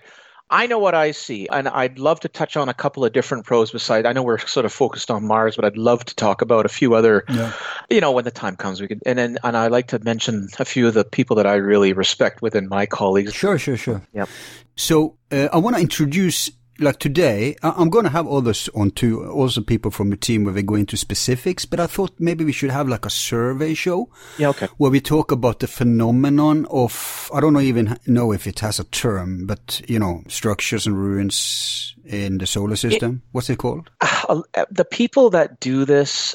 I 0.54 0.66
know 0.68 0.78
what 0.78 0.94
I 0.94 1.11
see, 1.11 1.49
and 1.49 1.66
I'd 1.66 1.99
love 1.99 2.20
to 2.20 2.28
touch 2.28 2.56
on 2.56 2.68
a 2.68 2.75
couple 2.75 3.04
of 3.04 3.12
different 3.12 3.44
pros 3.44 3.73
besides. 3.73 4.06
I 4.06 4.12
know 4.12 4.23
we're 4.23 4.38
sort 4.38 4.64
of 4.64 4.73
focused 4.73 5.11
on 5.11 5.26
Mars, 5.26 5.56
but 5.56 5.64
I'd 5.64 5.76
love 5.76 6.04
to 6.04 6.14
talk 6.14 6.42
about 6.42 6.64
a 6.64 6.68
few 6.68 6.94
other. 6.94 7.25
Yeah. 7.28 7.52
You 7.90 8.00
know, 8.00 8.12
when 8.12 8.23
the 8.23 8.30
time 8.30 8.54
comes, 8.54 8.80
we 8.80 8.87
could. 8.87 9.02
And 9.04 9.18
then, 9.18 9.38
and 9.42 9.56
I 9.56 9.66
like 9.66 9.88
to 9.88 9.99
mention 9.99 10.46
a 10.61 10.64
few 10.64 10.87
of 10.87 10.94
the 10.94 11.04
people 11.04 11.34
that 11.37 11.46
I 11.46 11.56
really 11.56 11.92
respect 11.92 12.40
within 12.40 12.68
my 12.68 12.87
colleagues. 12.87 13.34
Sure, 13.34 13.58
sure, 13.58 13.76
sure. 13.76 14.00
Yep. 14.12 14.28
So 14.76 15.16
uh, 15.32 15.49
I 15.52 15.58
want 15.58 15.75
to 15.75 15.82
introduce, 15.82 16.52
like 16.78 16.99
today, 16.99 17.57
I'm 17.62 17.88
going 17.90 18.04
to 18.04 18.11
have 18.11 18.26
others 18.26 18.69
on 18.75 18.90
too, 18.90 19.25
also 19.31 19.61
people 19.61 19.90
from 19.90 20.11
the 20.11 20.16
team 20.16 20.45
where 20.45 20.54
we 20.54 20.62
go 20.62 20.75
into 20.75 20.97
specifics, 20.97 21.64
but 21.64 21.78
I 21.81 21.87
thought 21.87 22.12
maybe 22.19 22.45
we 22.45 22.52
should 22.52 22.71
have 22.71 22.88
like 22.88 23.07
a 23.07 23.11
survey 23.11 23.75
show 23.75 24.09
Yeah. 24.38 24.49
Okay. 24.49 24.69
where 24.78 24.90
we 24.90 25.00
talk 25.00 25.31
about 25.31 25.61
the 25.61 25.66
phenomenon 25.66 26.66
of, 26.71 27.31
I 27.33 27.40
don't 27.40 27.61
even 27.61 27.99
know 28.07 28.33
if 28.33 28.47
it 28.47 28.61
has 28.61 28.81
a 28.81 28.85
term, 28.85 29.47
but 29.47 29.81
you 29.88 29.99
know, 29.99 30.23
structures 30.28 30.87
and 30.87 30.97
ruins 30.99 31.95
in 32.04 32.38
the 32.38 32.47
solar 32.47 32.76
system. 32.76 33.23
What's 33.33 33.50
it 33.50 33.59
called? 33.59 33.90
Uh, 34.26 34.40
the 34.71 34.87
people 34.87 35.28
that 35.31 35.61
do 35.61 35.85
this 35.85 36.35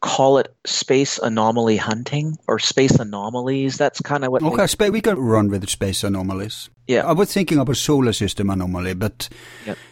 call 0.00 0.38
it 0.38 0.54
space 0.64 1.18
anomaly 1.18 1.76
hunting 1.76 2.38
or 2.46 2.58
space 2.58 2.92
anomalies. 2.92 3.76
That's 3.76 4.00
kind 4.00 4.24
of 4.24 4.32
what. 4.32 4.40
they- 4.42 4.48
Okay, 4.48 4.66
spa- 4.66 4.88
we 4.88 5.02
can 5.02 5.18
run 5.18 5.48
with 5.50 5.68
space 5.68 6.02
anomalies. 6.04 6.70
Yeah. 6.88 7.06
I 7.06 7.12
was 7.12 7.32
thinking 7.32 7.58
about 7.58 7.76
solar 7.76 8.12
system 8.12 8.50
anomaly, 8.50 8.94
but 8.94 9.28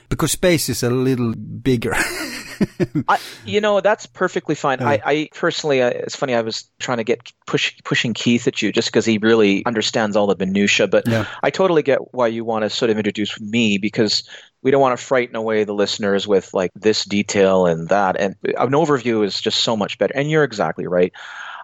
because 0.08 0.32
space 0.32 0.68
is 0.68 0.82
a 0.82 0.90
little 0.90 1.34
bigger. 1.34 1.94
I, 3.08 3.18
you 3.44 3.60
know, 3.60 3.82
that's 3.82 4.06
perfectly 4.06 4.54
fine. 4.54 4.80
I, 4.80 5.00
I 5.04 5.28
personally, 5.34 5.82
uh, 5.82 5.90
it's 5.90 6.16
funny. 6.16 6.34
I 6.34 6.40
was 6.40 6.68
trying 6.78 6.96
to 6.96 7.04
get 7.04 7.30
push, 7.46 7.76
pushing 7.84 8.14
Keith 8.14 8.46
at 8.46 8.62
you 8.62 8.72
just 8.72 8.88
because 8.88 9.04
he 9.04 9.18
really 9.18 9.64
understands 9.66 10.16
all 10.16 10.26
the 10.26 10.36
minutia. 10.36 10.88
But 10.88 11.06
Yeah. 11.06 11.26
I 11.42 11.50
totally 11.50 11.82
get 11.82 12.14
why 12.14 12.28
you 12.28 12.46
want 12.46 12.62
to 12.62 12.70
sort 12.70 12.90
of 12.90 12.96
introduce 12.96 13.38
me 13.40 13.76
because 13.76 14.26
we 14.62 14.70
don't 14.70 14.80
want 14.80 14.98
to 14.98 15.04
frighten 15.04 15.36
away 15.36 15.64
the 15.64 15.74
listeners 15.74 16.26
with 16.26 16.54
like 16.54 16.72
this 16.74 17.04
detail 17.04 17.66
and 17.66 17.90
that. 17.90 18.16
And 18.18 18.36
an 18.42 18.70
overview 18.70 19.22
is 19.22 19.38
just 19.38 19.58
so 19.62 19.76
much 19.76 19.98
better. 19.98 20.14
And 20.16 20.30
you're 20.30 20.44
exactly 20.44 20.86
right. 20.86 21.12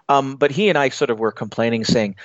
Um, 0.09 0.35
but 0.35 0.51
he 0.51 0.69
and 0.69 0.77
I 0.77 0.89
sort 0.89 1.09
of 1.09 1.17
were 1.17 1.31
complaining, 1.31 1.85
saying, 1.85 2.17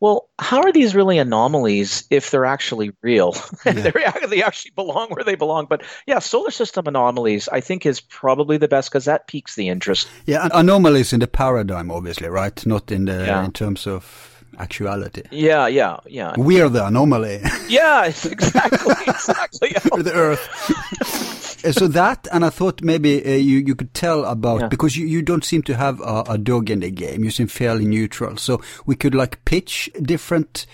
well, 0.00 0.28
how 0.38 0.60
are 0.62 0.72
these 0.72 0.94
really 0.94 1.18
anomalies 1.18 2.04
if 2.10 2.30
they're 2.30 2.44
actually 2.44 2.92
real? 3.02 3.32
they're, 3.64 3.92
they 4.28 4.42
actually 4.42 4.72
belong 4.76 5.08
where 5.10 5.24
they 5.24 5.34
belong. 5.34 5.66
But 5.66 5.82
yeah, 6.06 6.18
solar 6.18 6.50
system 6.50 6.86
anomalies, 6.86 7.48
I 7.48 7.60
think, 7.60 7.86
is 7.86 8.00
probably 8.00 8.56
the 8.58 8.68
best 8.68 8.90
because 8.90 9.04
that 9.06 9.26
piques 9.28 9.54
the 9.56 9.68
interest. 9.68 10.08
Yeah, 10.26 10.48
anomalies 10.52 11.12
in 11.12 11.20
the 11.20 11.26
paradigm, 11.26 11.90
obviously, 11.90 12.28
right? 12.28 12.66
Not 12.66 12.90
in 12.92 13.06
the 13.06 13.24
Yeah. 13.24 13.44
in 13.44 13.52
terms 13.52 13.86
of 13.86 14.30
actuality. 14.58 15.22
Yeah, 15.30 15.66
yeah, 15.66 15.96
yeah. 16.06 16.34
We 16.38 16.60
are 16.60 16.68
the 16.68 16.86
anomaly, 16.86 17.40
Yeah, 17.68 18.04
exactly, 18.24 18.94
exactly. 19.06 19.70
the 20.02 20.12
Earth. 20.14 21.30
Uh, 21.64 21.72
so 21.72 21.88
that, 21.88 22.28
and 22.32 22.44
I 22.44 22.50
thought 22.50 22.82
maybe 22.82 23.24
uh, 23.24 23.30
you 23.30 23.58
you 23.58 23.74
could 23.74 23.94
tell 23.94 24.24
about 24.24 24.60
Yeah. 24.60 24.68
because 24.68 24.96
you, 24.96 25.06
you 25.06 25.22
don't 25.22 25.44
seem 25.44 25.62
to 25.62 25.74
have 25.74 26.00
a, 26.00 26.24
a 26.30 26.38
dog 26.38 26.70
in 26.70 26.80
the 26.80 26.90
game. 26.90 27.24
You 27.24 27.30
seem 27.30 27.46
fairly 27.48 27.86
neutral. 27.86 28.36
So 28.36 28.60
we 28.86 28.96
could 28.96 29.14
like 29.14 29.44
pitch 29.44 29.90
different 30.02 30.66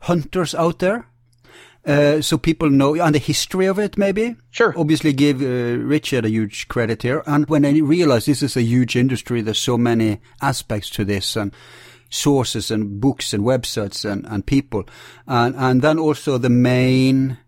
hunters 0.00 0.54
out 0.54 0.78
there. 0.78 1.06
Uh, 1.84 2.20
so 2.20 2.38
people 2.38 2.70
know 2.70 2.94
and 2.94 3.14
the 3.14 3.18
history 3.18 3.66
of 3.66 3.78
it, 3.78 3.98
maybe. 3.98 4.36
Sure. 4.50 4.72
Obviously, 4.76 5.12
give 5.12 5.42
uh, 5.42 5.82
Richard 5.84 6.24
a 6.24 6.28
huge 6.30 6.68
credit 6.68 7.02
here. 7.02 7.22
And 7.26 7.48
when 7.48 7.64
I 7.64 7.70
realize 7.80 8.24
this 8.26 8.42
is 8.42 8.56
a 8.56 8.62
huge 8.62 8.94
industry, 8.94 9.42
there's 9.42 9.58
so 9.58 9.76
many 9.76 10.20
aspects 10.40 10.90
to 10.90 11.04
this, 11.04 11.36
and 11.36 11.52
sources 12.08 12.70
and 12.70 13.00
books 13.00 13.32
and 13.34 13.42
websites 13.42 14.04
and, 14.04 14.26
and 14.26 14.44
people, 14.46 14.84
and 15.26 15.56
and 15.56 15.82
then 15.82 15.98
also 15.98 16.38
the 16.38 16.50
main 16.50 17.38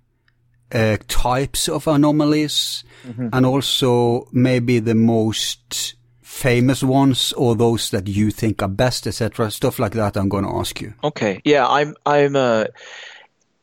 uh, 0.72 0.96
types 1.08 1.68
of 1.68 1.86
anomalies, 1.86 2.84
and 3.32 3.44
also 3.46 4.28
maybe 4.32 4.78
the 4.78 4.94
most 4.94 5.94
famous 6.22 6.82
ones 6.82 7.32
or 7.34 7.54
those 7.54 7.90
that 7.90 8.08
you 8.08 8.30
think 8.30 8.62
are 8.62 8.68
best, 8.68 9.06
etc. 9.06 9.50
Stuff 9.50 9.78
like 9.78 9.92
that. 9.92 10.16
I'm 10.16 10.28
going 10.28 10.44
to 10.44 10.50
ask 10.56 10.80
you. 10.80 10.94
Okay. 11.04 11.40
Yeah, 11.44 11.66
I'm. 11.66 11.94
I'm. 12.06 12.34
Uh, 12.36 12.64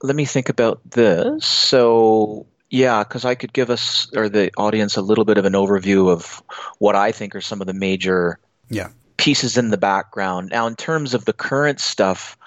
let 0.04 0.16
me 0.16 0.26
think 0.26 0.50
about 0.50 0.80
this. 0.92 1.46
So 1.46 2.46
yeah, 2.70 3.04
because 3.04 3.26
I 3.26 3.36
could 3.36 3.52
give 3.54 3.70
us 3.70 4.10
or 4.16 4.30
the 4.30 4.52
audience 4.58 4.96
a 4.96 5.02
little 5.02 5.26
bit 5.26 5.38
of 5.38 5.46
an 5.46 5.54
overview 5.54 6.10
of 6.10 6.42
what 6.80 6.96
I 6.96 7.12
think 7.12 7.36
are 7.36 7.42
some 7.42 7.62
of 7.62 7.68
the 7.68 7.74
major 7.74 8.40
Yeah. 8.70 8.90
pieces 9.18 9.58
in 9.58 9.70
the 9.70 9.78
background. 9.78 10.50
Now, 10.52 10.68
in 10.68 10.76
terms 10.76 11.14
of 11.14 11.26
the 11.26 11.34
current 11.34 11.80
stuff, 11.82 12.38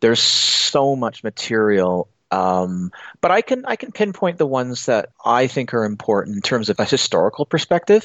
there's 0.00 0.20
so 0.22 0.96
much 0.96 1.22
material. 1.22 2.08
Um, 2.34 2.90
but 3.20 3.30
I 3.30 3.42
can 3.42 3.64
I 3.66 3.76
can 3.76 3.92
pinpoint 3.92 4.38
the 4.38 4.46
ones 4.46 4.86
that 4.86 5.10
I 5.24 5.46
think 5.46 5.72
are 5.72 5.84
important 5.84 6.36
in 6.36 6.42
terms 6.42 6.68
of 6.68 6.80
a 6.80 6.84
historical 6.84 7.46
perspective. 7.46 8.04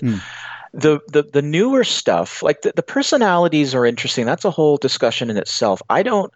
The, 0.74 1.00
the 1.08 1.24
the 1.24 1.42
newer 1.42 1.84
stuff, 1.84 2.44
like 2.44 2.62
the, 2.62 2.74
the 2.76 2.84
personalities 2.84 3.74
are 3.74 3.86
interesting. 3.88 4.26
That's 4.28 4.46
a 4.46 4.52
whole 4.52 4.78
discussion 4.78 5.30
in 5.32 5.38
itself. 5.38 5.82
I 5.90 6.04
don't 6.04 6.32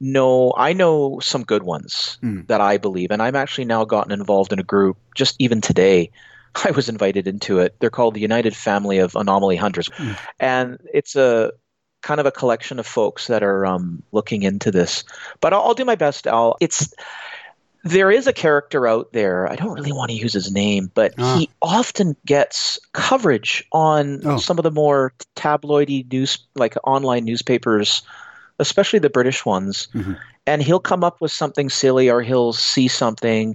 know 0.00 0.52
I 0.56 0.74
know 0.74 1.18
some 1.20 1.42
good 1.42 1.62
ones 1.62 2.18
that 2.48 2.60
I 2.60 2.76
believe, 2.78 3.10
and 3.10 3.22
I've 3.22 3.34
actually 3.34 3.64
now 3.64 3.84
gotten 3.84 4.12
involved 4.12 4.52
in 4.52 4.58
a 4.58 4.64
group 4.64 4.96
just 5.14 5.36
even 5.38 5.60
today. 5.60 6.10
I 6.66 6.70
was 6.72 6.88
invited 6.88 7.26
into 7.26 7.60
it. 7.60 7.76
They're 7.78 7.90
called 7.90 8.14
the 8.14 8.20
United 8.20 8.54
Family 8.56 8.98
of 8.98 9.16
Anomaly 9.16 9.56
Hunters, 9.56 9.90
and 10.38 10.78
it's 10.92 11.16
a 11.16 11.52
kind 12.02 12.20
of 12.20 12.26
a 12.26 12.30
collection 12.30 12.78
of 12.78 12.86
folks 12.86 13.26
that 13.26 13.42
are 13.42 13.66
um, 13.66 14.02
looking 14.12 14.42
into 14.42 14.70
this. 14.70 15.04
But 15.40 15.52
I'll, 15.52 15.62
I'll 15.62 15.74
do 15.74 15.84
my 15.84 15.96
best. 15.96 16.26
I'll. 16.26 16.56
It's 16.60 16.94
there 17.84 18.10
is 18.10 18.26
a 18.26 18.32
character 18.32 18.86
out 18.86 19.12
there. 19.12 19.50
I 19.50 19.56
don't 19.56 19.72
really 19.74 19.92
want 19.92 20.10
to 20.10 20.16
use 20.16 20.32
his 20.32 20.50
name, 20.52 20.90
but 20.94 21.14
Ah. 21.18 21.38
he 21.38 21.48
often 21.62 22.16
gets 22.26 22.78
coverage 22.92 23.64
on 23.72 24.20
Oh. 24.26 24.36
some 24.38 24.58
of 24.58 24.64
the 24.64 24.70
more 24.70 25.12
tabloidy 25.36 26.10
news, 26.10 26.38
like 26.56 26.74
online 26.84 27.24
newspapers, 27.24 28.02
especially 28.58 28.98
the 28.98 29.10
British 29.10 29.44
ones. 29.46 29.88
And 30.46 30.62
he'll 30.62 30.80
come 30.80 31.04
up 31.04 31.20
with 31.20 31.30
something 31.30 31.68
silly, 31.70 32.10
or 32.10 32.22
he'll 32.22 32.52
see 32.52 32.88
something, 32.88 33.54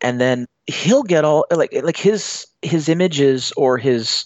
and 0.00 0.20
then 0.20 0.46
he'll 0.66 1.04
get 1.04 1.24
all 1.24 1.46
like 1.50 1.72
like 1.82 1.96
his 1.96 2.46
his 2.62 2.88
images 2.88 3.52
or 3.56 3.78
his 3.78 4.24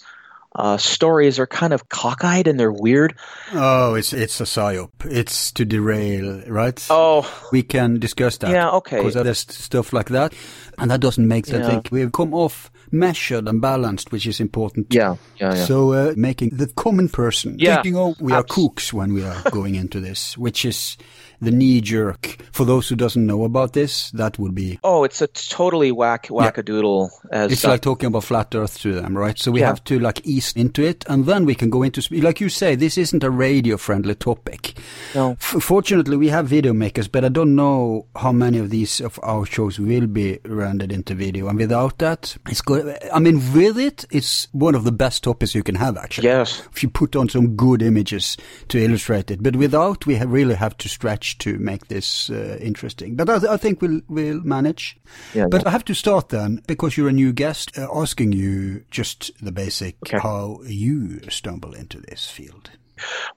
uh, 0.57 0.77
stories 0.77 1.39
are 1.39 1.47
kind 1.47 1.73
of 1.73 1.89
cockeyed 1.89 2.47
and 2.49 2.59
they're 2.59 2.73
weird. 2.73 3.15
Oh, 3.53 3.95
it's 3.95 4.13
it's 4.13 4.41
a 4.41 4.45
psyop. 4.45 4.91
It's 5.05 5.53
to 5.53 5.65
derail, 5.65 6.43
right? 6.49 6.85
Oh, 6.91 7.23
we 7.53 7.63
can 7.63 7.99
discuss 8.01 8.37
that. 8.39 8.51
Yeah, 8.51 8.71
okay. 8.71 8.97
Because 8.99 9.15
there's 9.15 9.39
stuff 9.41 9.93
like 9.93 10.09
that, 10.11 10.33
and 10.79 10.91
that 10.91 11.01
doesn't 11.01 11.27
make 11.29 11.47
sense. 11.47 11.65
I 11.67 11.69
Yeah. 11.69 11.75
think 11.75 11.89
we've 11.93 12.13
come 12.13 12.35
off 12.35 12.71
measured 12.93 13.47
and 13.49 13.61
balanced, 13.61 14.11
which 14.11 14.27
is 14.27 14.41
important. 14.41 14.93
Yeah, 14.93 15.17
yeah, 15.37 15.55
yeah. 15.55 15.65
So 15.67 15.93
uh, 15.93 16.15
making 16.17 16.51
the 16.57 16.67
common 16.67 17.09
person 17.09 17.55
Yeah. 17.59 17.77
thinking, 17.77 17.97
oh, 17.97 18.17
we 18.21 18.33
are 18.33 18.41
Abs- 18.41 18.51
kooks 18.53 18.93
when 18.93 19.13
we 19.15 19.23
are 19.25 19.41
going 19.53 19.77
into 19.77 20.01
this, 20.01 20.37
which 20.37 20.65
is 20.65 20.97
the 21.41 21.51
knee 21.51 21.81
jerk. 21.81 22.37
For 22.53 22.65
those 22.65 22.89
who 22.89 22.97
doesn't 22.97 23.27
know 23.27 23.45
about 23.45 23.73
this, 23.73 24.11
that 24.13 24.39
would 24.39 24.55
be. 24.55 24.79
Oh, 24.85 25.05
it's 25.05 25.23
a 25.23 25.27
totally 25.29 25.93
whack 25.93 26.27
wackadoodle. 26.29 27.11
As 27.31 27.53
It's 27.53 27.65
like 27.65 27.81
talking 27.81 28.09
about 28.09 28.25
flat 28.25 28.55
Earth 28.55 28.79
to 28.81 28.93
them, 28.93 29.17
right? 29.17 29.39
So 29.39 29.51
we 29.51 29.61
Yeah. 29.61 29.69
have 29.69 29.85
to 29.85 29.99
like 29.99 30.27
ease 30.27 30.53
into 30.55 30.83
it, 30.83 31.05
and 31.09 31.27
then 31.27 31.45
we 31.45 31.55
can 31.55 31.71
go 31.71 31.83
into 31.83 32.03
like 32.21 32.41
you 32.41 32.49
say. 32.49 32.75
This 32.75 32.99
isn't 32.99 33.25
a 33.25 33.31
radio-friendly 33.31 34.15
topic. 34.17 34.75
No. 35.15 35.33
F- 35.33 35.63
fortunately, 35.63 36.17
we 36.17 36.29
have 36.29 36.47
video 36.49 36.73
makers, 36.73 37.09
but 37.09 37.25
I 37.25 37.29
don't 37.29 37.55
know 37.55 38.07
how 38.17 38.33
many 38.33 38.59
of 38.59 38.71
these 38.71 39.01
of 39.01 39.19
our 39.23 39.47
shows 39.47 39.79
will 39.79 40.07
be 40.07 40.39
rendered 40.45 40.93
into 40.93 41.15
video. 41.15 41.49
And 41.49 41.59
without 41.59 41.99
that, 41.99 42.37
it's 42.49 42.61
good. 42.61 42.97
I 43.13 43.19
mean, 43.19 43.37
with 43.55 43.79
it, 43.79 44.05
it's 44.11 44.49
one 44.53 44.75
of 44.75 44.85
the 44.85 44.93
best 44.93 45.25
topics 45.25 45.55
you 45.55 45.63
can 45.63 45.75
have, 45.77 45.97
actually. 45.97 46.29
yes, 46.29 46.63
If 46.73 46.83
you 46.83 46.91
put 46.91 47.17
on 47.17 47.29
some 47.29 47.57
good 47.57 47.83
images 47.83 48.37
to 48.69 48.79
illustrate 48.83 49.31
it, 49.31 49.43
but 49.43 49.57
without, 49.57 50.07
we 50.07 50.17
have 50.17 50.31
really 50.31 50.55
have 50.55 50.77
to 50.79 50.89
stretch 50.89 51.30
to 51.39 51.59
make 51.59 51.89
this 51.89 52.31
uh, 52.31 52.59
interesting. 52.61 53.17
But 53.17 53.29
I, 53.29 53.55
I 53.55 53.57
think 53.57 53.81
we'll 53.81 54.01
we'll 54.09 54.41
manage. 54.43 54.97
Yeah, 55.35 55.49
but 55.49 55.63
yeah. 55.63 55.69
I 55.69 55.71
have 55.71 55.85
to 55.85 55.95
start 55.95 56.29
then 56.29 56.63
because 56.67 56.97
you're 56.97 57.09
a 57.09 57.13
new 57.13 57.33
guest, 57.33 57.79
uh, 57.79 57.89
asking 57.93 58.33
you 58.33 58.85
just 58.91 59.31
the 59.45 59.53
basic 59.53 59.97
Okay. 60.07 60.19
how 60.19 60.61
you 60.67 61.21
stumble 61.31 61.75
into 61.75 62.01
this 62.01 62.31
field. 62.31 62.71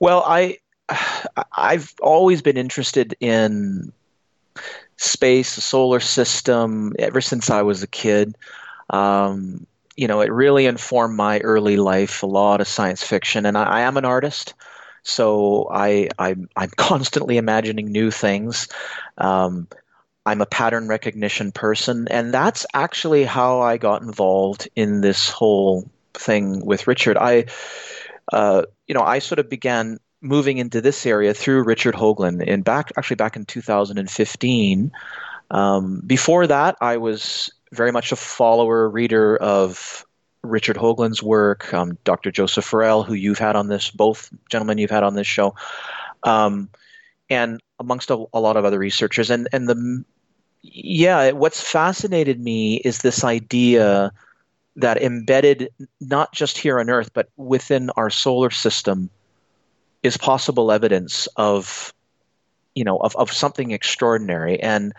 Well, 0.00 0.22
I 0.26 0.58
I've 1.56 1.94
always 2.00 2.42
been 2.42 2.56
interested 2.56 3.16
in 3.20 3.92
space, 4.96 5.54
the 5.54 5.60
solar 5.60 6.00
system, 6.00 6.92
ever 6.98 7.20
since 7.20 7.50
I 7.50 7.62
was 7.62 7.82
a 7.82 7.86
kid. 7.86 8.36
Um, 8.90 9.66
you 9.96 10.08
know, 10.08 10.20
it 10.20 10.30
really 10.32 10.66
informed 10.66 11.16
my 11.16 11.40
early 11.40 11.76
life. 11.76 12.22
A 12.22 12.26
lot 12.26 12.60
of 12.60 12.68
science 12.68 13.02
fiction, 13.02 13.46
and 13.46 13.56
I, 13.56 13.64
I 13.64 13.80
am 13.80 13.96
an 13.96 14.04
artist, 14.04 14.54
so 15.04 15.68
I 15.70 16.08
I'm, 16.18 16.48
I'm 16.56 16.70
constantly 16.76 17.36
imagining 17.36 17.92
new 17.92 18.10
things. 18.10 18.68
Um, 19.16 19.68
I'm 20.26 20.40
a 20.40 20.46
pattern 20.46 20.88
recognition 20.88 21.52
person, 21.52 22.08
and 22.08 22.32
that's 22.32 22.66
actually 22.72 23.24
how 23.24 23.60
I 23.60 23.76
got 23.76 24.02
involved 24.02 24.68
in 24.74 25.02
this 25.02 25.28
whole 25.28 25.88
thing 26.14 26.64
with 26.64 26.86
Richard. 26.86 27.18
I, 27.18 27.44
uh, 28.32 28.62
you 28.88 28.94
know, 28.94 29.02
I 29.02 29.18
sort 29.18 29.38
of 29.38 29.50
began 29.50 30.00
moving 30.22 30.56
into 30.56 30.80
this 30.80 31.04
area 31.04 31.34
through 31.34 31.64
Richard 31.64 31.94
Hoagland, 31.94 32.42
in 32.42 32.62
back 32.62 32.90
actually 32.96 33.16
back 33.16 33.36
in 33.36 33.44
2015. 33.44 34.92
Um, 35.50 36.00
before 36.06 36.46
that, 36.46 36.76
I 36.80 36.96
was 36.96 37.52
very 37.70 37.92
much 37.92 38.10
a 38.10 38.16
follower, 38.16 38.88
reader 38.88 39.36
of 39.36 40.06
Richard 40.44 40.76
Hoagland's 40.76 41.22
work, 41.22 41.72
um, 41.72 41.98
Dr. 42.04 42.30
Joseph 42.30 42.64
Farrell, 42.64 43.02
who 43.02 43.14
you've 43.14 43.38
had 43.38 43.56
on 43.56 43.68
this, 43.68 43.90
both 43.90 44.30
gentlemen 44.50 44.78
you've 44.78 44.90
had 44.90 45.02
on 45.02 45.14
this 45.14 45.26
show, 45.26 45.54
um, 46.22 46.68
and 47.30 47.60
amongst 47.80 48.10
a, 48.10 48.24
a 48.32 48.40
lot 48.40 48.56
of 48.56 48.64
other 48.64 48.78
researchers. 48.78 49.30
And 49.30 49.48
and 49.52 49.68
the 49.68 50.04
yeah, 50.62 51.32
what's 51.32 51.60
fascinated 51.60 52.40
me 52.40 52.76
is 52.76 52.98
this 52.98 53.24
idea 53.24 54.12
that 54.76 55.02
embedded 55.02 55.68
not 56.00 56.32
just 56.32 56.58
here 56.58 56.80
on 56.80 56.90
Earth, 56.90 57.10
but 57.12 57.28
within 57.36 57.90
our 57.90 58.10
solar 58.10 58.50
system 58.50 59.10
is 60.02 60.16
possible 60.16 60.72
evidence 60.72 61.26
of 61.36 61.92
you 62.74 62.84
know 62.84 62.98
of, 62.98 63.16
of 63.16 63.32
something 63.32 63.70
extraordinary. 63.70 64.60
And 64.60 64.92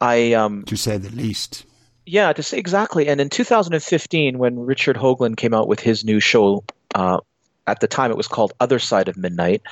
I 0.00 0.32
um, 0.32 0.64
To 0.64 0.76
say 0.76 0.96
the 0.96 1.10
least. 1.10 1.64
Yeah, 2.06 2.32
to 2.32 2.42
say 2.42 2.58
exactly. 2.58 3.08
And 3.08 3.20
in 3.20 3.28
2015, 3.28 4.38
when 4.38 4.58
Richard 4.60 4.96
Hoagland 4.96 5.36
came 5.36 5.54
out 5.54 5.68
with 5.68 5.80
his 5.80 6.04
new 6.04 6.20
show, 6.20 6.64
uh, 6.94 7.20
at 7.66 7.80
the 7.80 7.86
time 7.86 8.10
it 8.10 8.16
was 8.16 8.28
called 8.28 8.52
Other 8.60 8.78
Side 8.78 9.08
of 9.08 9.16
Midnight, 9.16 9.62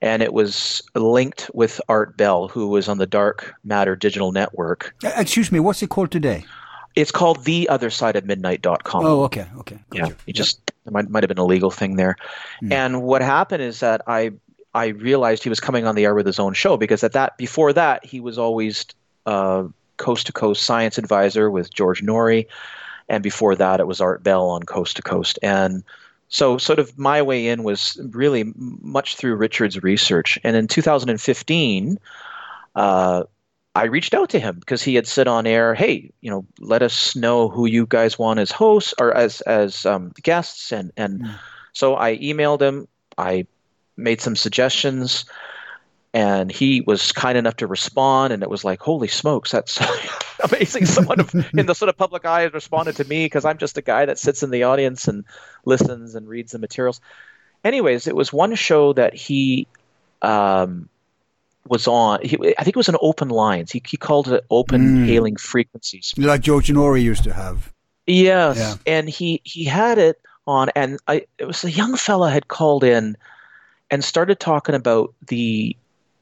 and 0.00 0.22
it 0.22 0.32
was 0.32 0.82
linked 0.94 1.50
with 1.54 1.80
Art 1.88 2.16
Bell, 2.16 2.48
who 2.48 2.68
was 2.68 2.88
on 2.88 2.98
the 2.98 3.06
Dark 3.06 3.54
Matter 3.64 3.96
Digital 3.96 4.32
Network. 4.32 4.94
Uh, 5.04 5.12
excuse 5.16 5.50
me, 5.50 5.60
what's 5.60 5.82
it 5.82 5.90
called 5.90 6.10
today? 6.10 6.44
It's 6.94 7.10
called 7.10 7.44
The 7.44 7.68
Other 7.68 7.90
Side 7.90 8.14
of 8.14 8.24
Midnight.com. 8.24 9.04
Oh, 9.04 9.22
okay, 9.24 9.46
okay. 9.58 9.78
yeah, 9.92 10.02
gotcha. 10.02 10.16
you 10.26 10.32
just 10.32 10.70
might 10.88 11.10
might 11.10 11.24
have 11.24 11.28
been 11.28 11.38
a 11.38 11.44
legal 11.44 11.70
thing 11.70 11.96
there. 11.96 12.16
And 12.70 13.02
what 13.02 13.20
happened 13.20 13.62
is 13.62 13.80
that 13.80 14.02
I 14.06 14.30
I 14.74 14.88
realized 14.88 15.42
he 15.42 15.48
was 15.48 15.60
coming 15.60 15.86
on 15.86 15.94
the 15.94 16.04
air 16.04 16.14
with 16.14 16.26
his 16.26 16.38
own 16.38 16.52
show 16.52 16.76
because 16.76 17.02
at 17.02 17.12
that 17.12 17.36
before 17.36 17.72
that 17.72 18.04
he 18.04 18.20
was 18.20 18.38
always 18.38 18.86
uh, 19.26 19.64
coast 19.96 20.26
to 20.26 20.32
coast 20.32 20.62
science 20.62 20.98
advisor 20.98 21.50
with 21.50 21.72
George 21.72 22.02
Noory, 22.02 22.46
and 23.08 23.22
before 23.22 23.54
that 23.56 23.80
it 23.80 23.86
was 23.86 24.00
Art 24.00 24.22
Bell 24.22 24.48
on 24.48 24.62
Coast 24.62 24.96
to 24.96 25.02
Coast. 25.02 25.38
And 25.42 25.82
so 26.28 26.58
sort 26.58 26.78
of 26.78 26.98
my 26.98 27.22
way 27.22 27.48
in 27.48 27.62
was 27.62 28.00
really 28.10 28.52
much 28.56 29.16
through 29.16 29.36
Richard's 29.36 29.82
research. 29.82 30.38
And 30.44 30.56
in 30.56 30.66
2015. 30.66 31.98
Uh, 32.74 33.22
I 33.76 33.84
reached 33.84 34.14
out 34.14 34.30
to 34.30 34.38
him 34.38 34.58
because 34.60 34.82
he 34.82 34.94
had 34.94 35.06
said 35.06 35.26
on 35.26 35.46
air, 35.46 35.74
"Hey, 35.74 36.10
you 36.20 36.30
know, 36.30 36.46
let 36.60 36.82
us 36.82 37.16
know 37.16 37.48
who 37.48 37.66
you 37.66 37.86
guys 37.86 38.18
want 38.18 38.38
as 38.38 38.52
hosts 38.52 38.94
or 39.00 39.12
as 39.16 39.40
as 39.42 39.84
um, 39.84 40.12
guests." 40.22 40.72
And 40.72 40.92
and 40.96 41.28
so 41.72 41.96
I 41.96 42.16
emailed 42.18 42.60
him. 42.60 42.86
I 43.18 43.46
made 43.96 44.20
some 44.20 44.36
suggestions, 44.36 45.24
and 46.14 46.50
he 46.50 46.80
was 46.80 47.12
kind 47.12 47.36
enough 47.36 47.56
to 47.56 47.66
respond. 47.66 48.32
And 48.32 48.42
it 48.42 48.48
was 48.48 48.64
like, 48.64 48.80
"Holy 48.80 49.08
smokes, 49.08 49.50
that's 49.50 49.78
amazing!" 50.52 50.86
Someone 50.86 51.20
of- 51.20 51.34
in 51.58 51.66
the 51.66 51.74
sort 51.74 51.90
of 51.90 51.96
public 51.98 52.24
eye 52.24 52.42
has 52.42 52.52
responded 52.54 52.96
to 52.96 53.04
me 53.04 53.26
because 53.26 53.44
I'm 53.44 53.58
just 53.58 53.76
a 53.76 53.82
guy 53.82 54.06
that 54.06 54.18
sits 54.18 54.42
in 54.42 54.50
the 54.50 54.62
audience 54.62 55.06
and 55.08 55.24
listens 55.66 56.14
and 56.14 56.26
reads 56.26 56.52
the 56.52 56.58
materials. 56.58 57.00
Anyways, 57.64 58.06
it 58.06 58.16
was 58.16 58.32
one 58.32 58.54
show 58.54 58.94
that 58.94 59.12
he. 59.14 59.66
Um, 60.22 60.88
was 61.66 61.86
on. 61.88 62.20
He, 62.22 62.36
I 62.58 62.62
think 62.62 62.76
it 62.76 62.76
was 62.76 62.90
an 62.90 62.96
open 63.00 63.30
lines. 63.30 63.72
He, 63.72 63.82
he 63.86 63.96
called 63.96 64.28
it 64.28 64.44
open 64.50 64.82
Mm. 64.98 65.06
hailing 65.06 65.36
frequencies. 65.36 66.12
Like 66.18 66.42
George 66.42 66.68
Noory 66.68 67.02
used 67.02 67.24
to 67.24 67.32
have. 67.32 67.72
Yes, 68.06 68.58
Yeah. 68.58 68.74
and 68.98 69.08
he 69.08 69.40
he 69.44 69.64
had 69.64 69.96
it 69.96 70.20
on, 70.46 70.68
and 70.76 70.98
I 71.08 71.24
it 71.38 71.46
was 71.46 71.64
a 71.64 71.70
young 71.70 71.96
fella 71.96 72.30
had 72.30 72.48
called 72.48 72.84
in 72.84 73.16
and 73.90 74.04
started 74.04 74.38
talking 74.40 74.74
about 74.74 75.14
the. 75.26 75.74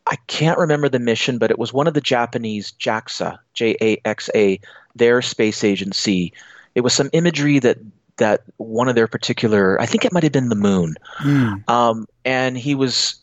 I 0.06 0.16
can't 0.26 0.58
remember 0.58 0.88
the 0.88 0.98
mission, 0.98 1.38
but 1.38 1.50
it 1.50 1.58
was 1.58 1.72
one 1.72 1.86
of 1.86 1.94
the 1.94 2.00
Japanese 2.00 2.72
JAXA, 2.72 3.38
J 3.54 3.76
A 3.80 4.00
X 4.04 4.28
A, 4.34 4.58
their 4.96 5.22
space 5.22 5.62
agency. 5.64 6.32
It 6.74 6.80
was 6.80 6.92
some 6.92 7.10
imagery 7.12 7.58
that 7.60 7.78
that 8.16 8.42
one 8.56 8.88
of 8.88 8.94
their 8.94 9.06
particular. 9.08 9.80
I 9.80 9.86
think 9.86 10.04
it 10.04 10.12
might 10.12 10.22
have 10.22 10.32
been 10.32 10.48
the 10.48 10.54
moon. 10.54 10.96
Mm. 11.20 11.68
Um, 11.68 12.06
and 12.24 12.58
he 12.58 12.74
was 12.74 13.16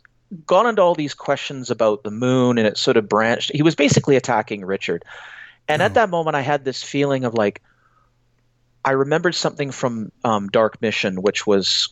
gone 0.46 0.68
into 0.68 0.82
all 0.82 0.96
these 0.96 1.14
questions 1.14 1.70
about 1.70 2.04
the 2.04 2.12
moon 2.12 2.58
and 2.58 2.68
it 2.68 2.78
sort 2.78 2.98
of 2.98 3.10
branched. 3.10 3.52
He 3.54 3.64
was 3.64 3.76
basically 3.76 4.16
attacking 4.16 4.64
Richard. 4.66 5.04
And 5.68 5.82
at 5.82 5.92
Oh. 5.92 5.94
that 5.96 6.10
moment, 6.10 6.36
I 6.36 6.42
had 6.42 6.66
this 6.66 6.82
feeling 6.84 7.26
of 7.26 7.34
like, 7.34 7.62
I 8.86 8.92
remembered 8.92 9.36
something 9.36 9.72
from 9.72 10.12
um, 10.24 10.48
Dark 10.50 10.82
Mission, 10.82 11.22
which 11.22 11.46
was 11.46 11.90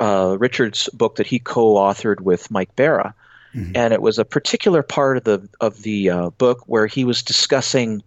uh, 0.00 0.36
Richard's 0.38 0.88
book 0.90 1.16
that 1.16 1.26
he 1.26 1.38
co-authored 1.38 2.20
with 2.20 2.50
Mike 2.50 2.74
Bara, 2.76 3.14
Mhm. 3.54 3.72
and 3.74 3.94
it 3.94 4.02
was 4.02 4.18
a 4.18 4.24
particular 4.24 4.82
part 4.82 5.16
of 5.16 5.24
the 5.24 5.48
of 5.60 5.82
the 5.82 6.10
uh, 6.10 6.30
book 6.30 6.62
where 6.66 6.86
he 6.86 7.04
was 7.04 7.22
discussing 7.22 8.02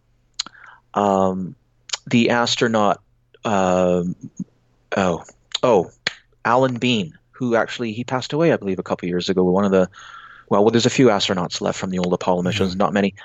um, 0.93 1.55
the 2.09 2.29
astronaut. 2.29 3.01
Um 3.43 4.15
oh, 4.97 5.23
oh, 5.63 5.89
Alan 6.45 6.77
Bean, 6.77 7.17
who 7.31 7.55
actually 7.55 7.91
he 7.91 8.03
passed 8.03 8.33
away, 8.33 8.53
I 8.53 8.57
believe, 8.57 8.77
a 8.77 8.83
couple 8.83 9.07
years 9.07 9.29
ago. 9.29 9.43
One 9.43 9.65
of 9.65 9.71
the 9.71 9.89
well, 10.49 10.63
well, 10.63 10.71
there's 10.71 10.85
a 10.85 10.91
few 10.91 11.07
astronauts 11.07 11.61
left 11.61 11.79
from 11.79 11.91
the 11.91 11.97
old 11.97 12.13
Apollo 12.13 12.41
missions, 12.43 12.75
not 12.75 12.93
many. 12.93 13.15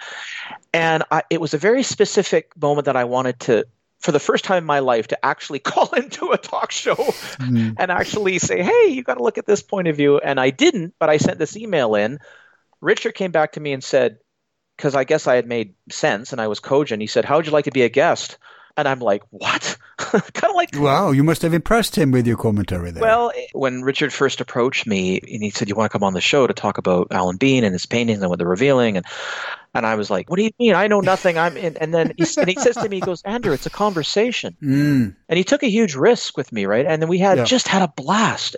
And 0.72 1.02
I, 1.10 1.22
it 1.28 1.40
was 1.40 1.52
a 1.52 1.58
very 1.58 1.82
specific 1.82 2.52
moment 2.62 2.84
that 2.84 2.96
I 2.96 3.02
wanted 3.02 3.40
to, 3.40 3.66
for 3.98 4.12
the 4.12 4.20
first 4.20 4.44
time 4.44 4.58
in 4.58 4.64
my 4.64 4.78
life, 4.80 5.08
to 5.08 5.24
actually 5.24 5.58
call 5.72 5.88
into 5.94 6.32
a 6.32 6.38
talk 6.38 6.70
show 6.70 6.94
Mm. 6.94 7.74
and 7.78 7.90
actually 7.90 8.38
say, 8.38 8.62
"Hey, 8.62 8.88
you 8.88 9.02
got 9.02 9.14
to 9.14 9.22
look 9.22 9.38
at 9.38 9.46
this 9.46 9.62
point 9.62 9.88
of 9.88 9.96
view." 9.96 10.18
And 10.18 10.38
I 10.40 10.50
didn't, 10.50 10.94
but 10.98 11.08
I 11.10 11.16
sent 11.16 11.38
this 11.38 11.56
email 11.56 11.94
in. 11.94 12.18
Richard 12.80 13.14
came 13.14 13.32
back 13.32 13.52
to 13.52 13.60
me 13.60 13.72
and 13.72 13.82
said, 13.82 14.18
because 14.76 14.94
I 14.94 15.04
guess 15.04 15.26
I 15.26 15.36
had 15.36 15.46
made 15.46 15.74
sense 15.90 16.32
and 16.32 16.40
I 16.40 16.48
was 16.48 16.60
cogent. 16.60 17.00
He 17.00 17.06
said, 17.06 17.24
"How 17.24 17.36
would 17.36 17.46
you 17.46 17.52
like 17.52 17.64
to 17.64 17.70
be 17.70 17.82
a 17.82 17.88
guest?" 17.88 18.38
And 18.76 18.86
I'm 18.86 19.00
like, 19.00 19.22
"What?" 19.30 19.76
kind 19.98 20.22
of 20.50 20.54
like 20.54 20.70
Wow, 20.76 21.10
you 21.10 21.24
must 21.24 21.40
have 21.42 21.54
impressed 21.54 21.96
him 21.96 22.10
with 22.10 22.26
your 22.26 22.36
commentary 22.36 22.90
there. 22.90 23.00
well, 23.02 23.32
when 23.54 23.82
Richard 23.82 24.12
first 24.12 24.40
approached 24.40 24.86
me 24.86 25.18
and 25.20 25.42
he 25.42 25.50
said, 25.50 25.68
"You 25.68 25.74
want 25.74 25.90
to 25.90 25.92
come 25.98 26.04
on 26.04 26.12
the 26.12 26.20
show 26.20 26.46
to 26.46 26.52
talk 26.54 26.76
about 26.78 27.08
Alan 27.10 27.36
Bean 27.38 27.64
and 27.64 27.72
his 27.72 27.86
paintings 27.86 28.20
and 28.20 28.28
what 28.28 28.38
they're 28.38 28.46
revealing," 28.48 28.96
and 28.98 29.06
and 29.74 29.86
I 29.86 29.94
was 29.94 30.10
like, 30.10 30.28
"What 30.28 30.36
do 30.36 30.42
you 30.44 30.50
mean? 30.58 30.74
I 30.74 30.86
know 30.88 31.00
nothing." 31.00 31.38
I'm 31.38 31.56
in. 31.56 31.76
And 31.78 31.94
then 31.94 32.12
he, 32.18 32.24
and 32.38 32.48
he 32.48 32.56
says 32.56 32.76
to 32.76 32.88
me, 32.88 32.96
"He 32.96 33.00
goes, 33.02 33.22
Andrew, 33.22 33.52
it's 33.54 33.66
a 33.66 33.70
conversation," 33.70 34.56
Mm. 34.62 35.16
and 35.28 35.36
he 35.38 35.44
took 35.44 35.62
a 35.62 35.68
huge 35.70 35.94
risk 35.94 36.36
with 36.36 36.52
me, 36.52 36.66
right? 36.66 36.84
And 36.84 37.00
then 37.00 37.08
we 37.08 37.18
had 37.18 37.38
Yeah. 37.38 37.44
just 37.44 37.66
had 37.68 37.82
a 37.82 37.88
blast. 37.88 38.56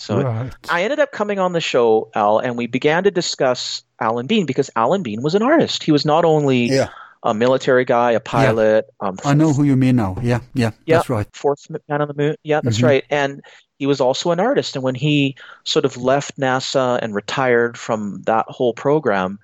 So 0.00 0.22
Right. 0.22 0.52
I 0.70 0.84
ended 0.84 1.00
up 1.00 1.10
coming 1.12 1.38
on 1.40 1.52
the 1.52 1.60
show, 1.60 2.10
Al, 2.14 2.38
and 2.38 2.56
we 2.56 2.66
began 2.68 3.02
to 3.04 3.10
discuss 3.10 3.82
Alan 4.00 4.26
Bean 4.28 4.46
because 4.46 4.70
Alan 4.76 5.02
Bean 5.02 5.22
was 5.22 5.34
an 5.34 5.42
artist. 5.42 5.82
He 5.82 5.90
was 5.92 6.04
not 6.06 6.24
only 6.24 6.66
Yeah. 6.66 6.88
A 7.22 7.34
military 7.34 7.84
guy, 7.84 8.12
a 8.12 8.20
pilot. 8.20 8.86
Yeah. 9.02 9.08
Um, 9.08 9.18
I 9.24 9.34
know 9.34 9.52
who 9.52 9.64
you 9.64 9.76
mean 9.76 9.96
now. 9.96 10.16
Yeah, 10.22 10.40
yeah, 10.54 10.70
yeah, 10.86 10.96
that's 10.96 11.10
right. 11.10 11.26
Fourth 11.32 11.68
man 11.70 12.00
on 12.00 12.08
the 12.08 12.14
moon. 12.14 12.36
Yeah, 12.42 12.60
that's 12.62 12.78
mm-hmm. 12.78 12.86
right. 12.86 13.04
And 13.10 13.42
he 13.78 13.86
was 13.86 14.00
also 14.00 14.30
an 14.30 14.40
artist. 14.40 14.76
And 14.76 14.82
when 14.82 14.94
he 14.94 15.36
sort 15.64 15.84
of 15.84 15.96
left 15.96 16.38
NASA 16.38 16.98
and 17.02 17.14
retired 17.14 17.78
from 17.78 18.22
that 18.22 18.46
whole 18.48 18.72
program, 18.72 19.38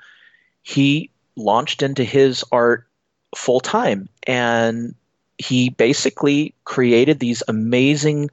he 0.62 1.10
launched 1.37 1.82
into 1.82 2.04
his 2.04 2.44
art 2.52 2.87
full 3.37 3.60
time. 3.60 4.08
And 4.26 4.94
he 5.38 5.70
basically 5.70 6.54
created 6.64 7.18
these 7.18 7.42
amazing 7.48 8.30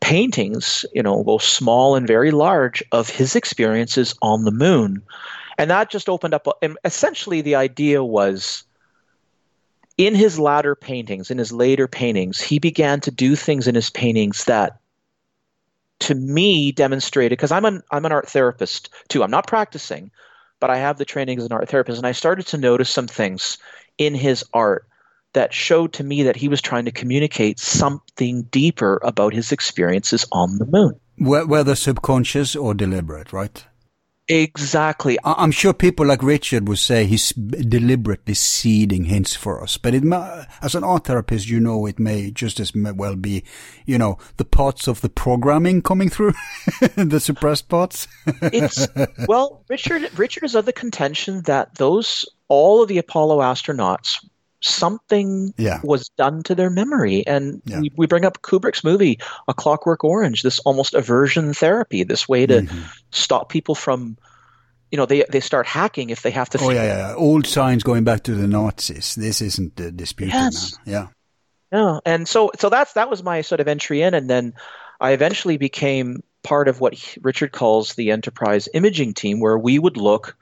paintings, 0.00 0.84
you 0.92 1.02
know, 1.02 1.22
both 1.24 1.42
small 1.42 1.94
and 1.94 2.06
very 2.06 2.30
large, 2.30 2.82
of 2.92 3.08
his 3.08 3.36
experiences 3.36 4.14
on 4.20 4.44
the 4.44 4.50
moon. 4.50 5.02
And 5.58 5.70
that 5.70 5.90
just 5.90 6.08
opened 6.08 6.34
up, 6.34 6.46
and 6.62 6.78
essentially 6.84 7.40
the 7.40 7.56
idea 7.56 8.02
was 8.02 8.64
in 9.98 10.14
his 10.14 10.38
latter 10.38 10.74
paintings, 10.74 11.30
in 11.30 11.38
his 11.38 11.52
later 11.52 11.86
paintings, 11.86 12.40
he 12.40 12.58
began 12.58 13.00
to 13.00 13.10
do 13.10 13.36
things 13.36 13.68
in 13.68 13.74
his 13.74 13.90
paintings 13.90 14.44
that 14.44 14.78
to 16.00 16.14
me 16.14 16.72
demonstrated 16.72 17.38
because 17.38 17.52
I'm 17.52 17.64
an 17.64 17.82
I'm 17.92 18.04
an 18.04 18.12
art 18.12 18.28
therapist 18.28 18.88
too. 19.08 19.22
I'm 19.22 19.30
not 19.30 19.46
practicing, 19.46 20.10
but 20.58 20.70
I 20.70 20.78
have 20.78 20.98
the 20.98 21.04
training 21.04 21.38
as 21.38 21.44
an 21.44 21.52
art 21.52 21.68
therapist, 21.68 21.98
and 21.98 22.06
I 22.06 22.12
started 22.12 22.46
to 22.48 22.58
notice 22.58 22.90
some 22.90 23.06
things 23.06 23.58
in 23.98 24.14
his 24.14 24.44
art 24.52 24.86
that 25.34 25.54
showed 25.54 25.92
to 25.94 26.04
me 26.04 26.22
that 26.24 26.36
he 26.36 26.48
was 26.48 26.60
trying 26.60 26.84
to 26.84 26.90
communicate 26.90 27.58
something 27.58 28.42
deeper 28.44 29.00
about 29.02 29.32
his 29.32 29.52
experiences 29.52 30.26
on 30.32 30.58
the 30.58 30.66
moon. 30.66 30.98
Whether 31.18 31.74
subconscious 31.74 32.56
or 32.56 32.74
deliberate, 32.74 33.32
right? 33.32 33.64
Exactly. 34.28 35.18
I'm 35.24 35.50
sure 35.50 35.72
people 35.72 36.06
like 36.06 36.22
Richard 36.22 36.68
would 36.68 36.78
say 36.78 37.06
he's 37.06 37.30
deliberately 37.32 38.34
seeding 38.34 39.04
hints 39.04 39.34
for 39.34 39.62
us, 39.62 39.76
but 39.76 39.94
it, 39.94 40.04
as 40.62 40.74
an 40.74 40.84
art 40.84 41.06
therapist, 41.06 41.48
you 41.48 41.58
know, 41.58 41.86
it 41.86 41.98
may 41.98 42.30
just 42.30 42.60
as 42.60 42.72
well 42.74 43.16
be, 43.16 43.42
you 43.84 43.98
know, 43.98 44.18
the 44.36 44.44
parts 44.44 44.86
of 44.86 45.00
the 45.00 45.08
programming 45.08 45.82
coming 45.82 46.08
through, 46.08 46.34
the 46.94 47.18
suppressed 47.20 47.68
parts. 47.68 48.06
it's 48.42 48.86
well, 49.26 49.64
Richard. 49.68 50.16
Richard 50.16 50.44
is 50.44 50.54
of 50.54 50.66
the 50.66 50.72
contention 50.72 51.42
that 51.42 51.74
those 51.74 52.24
all 52.48 52.82
of 52.82 52.88
the 52.88 52.98
Apollo 52.98 53.40
astronauts 53.40 54.24
something 54.62 55.52
yeah. 55.56 55.80
was 55.82 56.08
done 56.10 56.42
to 56.44 56.54
their 56.54 56.70
memory. 56.70 57.26
And 57.26 57.62
yeah. 57.64 57.80
we, 57.80 57.92
we, 57.96 58.06
bring 58.06 58.24
up 58.24 58.42
Kubrick's 58.42 58.84
movie, 58.84 59.18
A 59.48 59.54
Clockwork 59.54 60.04
Orange, 60.04 60.42
this 60.42 60.58
almost 60.60 60.94
aversion 60.94 61.52
therapy, 61.54 62.04
this 62.04 62.28
way 62.28 62.46
to 62.46 62.62
mm-hmm. 62.62 62.80
stop 63.10 63.48
people 63.48 63.74
from, 63.74 64.16
you 64.90 64.96
know, 64.98 65.06
they, 65.06 65.24
they 65.28 65.40
start 65.40 65.66
hacking 65.66 66.10
if 66.10 66.22
they 66.22 66.30
have 66.30 66.48
to. 66.50 66.58
Oh, 66.60 66.70
yeah, 66.70 66.84
yeah. 66.84 67.14
Old 67.14 67.46
signs 67.46 67.82
going 67.82 68.04
back 68.04 68.22
to 68.24 68.34
the 68.34 68.46
Nazis. 68.46 69.14
This 69.14 69.42
isn't 69.42 69.76
the 69.76 69.90
dispute. 69.90 70.28
Yes. 70.28 70.78
Yeah. 70.84 71.08
Yeah. 71.72 71.98
And 72.04 72.28
so, 72.28 72.50
so 72.58 72.68
that's, 72.68 72.92
that 72.94 73.10
was 73.10 73.22
my 73.22 73.40
sort 73.40 73.60
of 73.60 73.68
entry 73.68 74.02
in. 74.02 74.14
And 74.14 74.28
then 74.28 74.54
I 75.00 75.12
eventually 75.12 75.56
became 75.56 76.22
part 76.42 76.68
of 76.68 76.80
what 76.80 77.16
Richard 77.22 77.52
calls 77.52 77.94
the 77.94 78.10
enterprise 78.10 78.68
imaging 78.74 79.14
team, 79.14 79.40
where 79.40 79.58
we 79.58 79.78
would 79.78 79.96
look, 79.96 80.36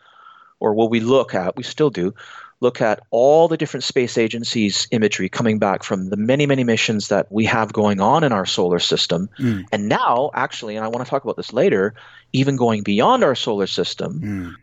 or 0.58 0.74
what 0.74 0.90
we 0.90 1.00
look 1.00 1.34
at, 1.34 1.56
we 1.56 1.62
still 1.62 1.90
do, 1.90 2.14
look 2.60 2.80
at 2.80 3.00
all 3.10 3.48
the 3.48 3.56
different 3.56 3.84
space 3.84 4.18
agencies' 4.18 4.86
imagery 4.90 5.28
coming 5.28 5.58
back 5.58 5.82
from 5.82 6.10
the 6.10 6.16
many, 6.16 6.46
many 6.46 6.64
missions 6.64 7.08
that 7.08 7.30
we 7.30 7.46
have 7.46 7.72
going 7.72 8.00
on 8.00 8.22
in 8.22 8.32
our 8.32 8.46
solar 8.46 8.78
system. 8.78 9.28
Mm. 9.38 9.64
And 9.72 9.88
now, 9.88 10.30
actually, 10.34 10.76
and 10.76 10.84
I 10.84 10.88
want 10.88 11.04
to 11.04 11.10
talk 11.10 11.24
about 11.24 11.36
this 11.36 11.52
later, 11.52 11.94
even 12.32 12.56
going 12.56 12.82
beyond 12.82 13.24
our 13.24 13.34
solar 13.34 13.66
system. 13.66 14.20
Mm. 14.20 14.54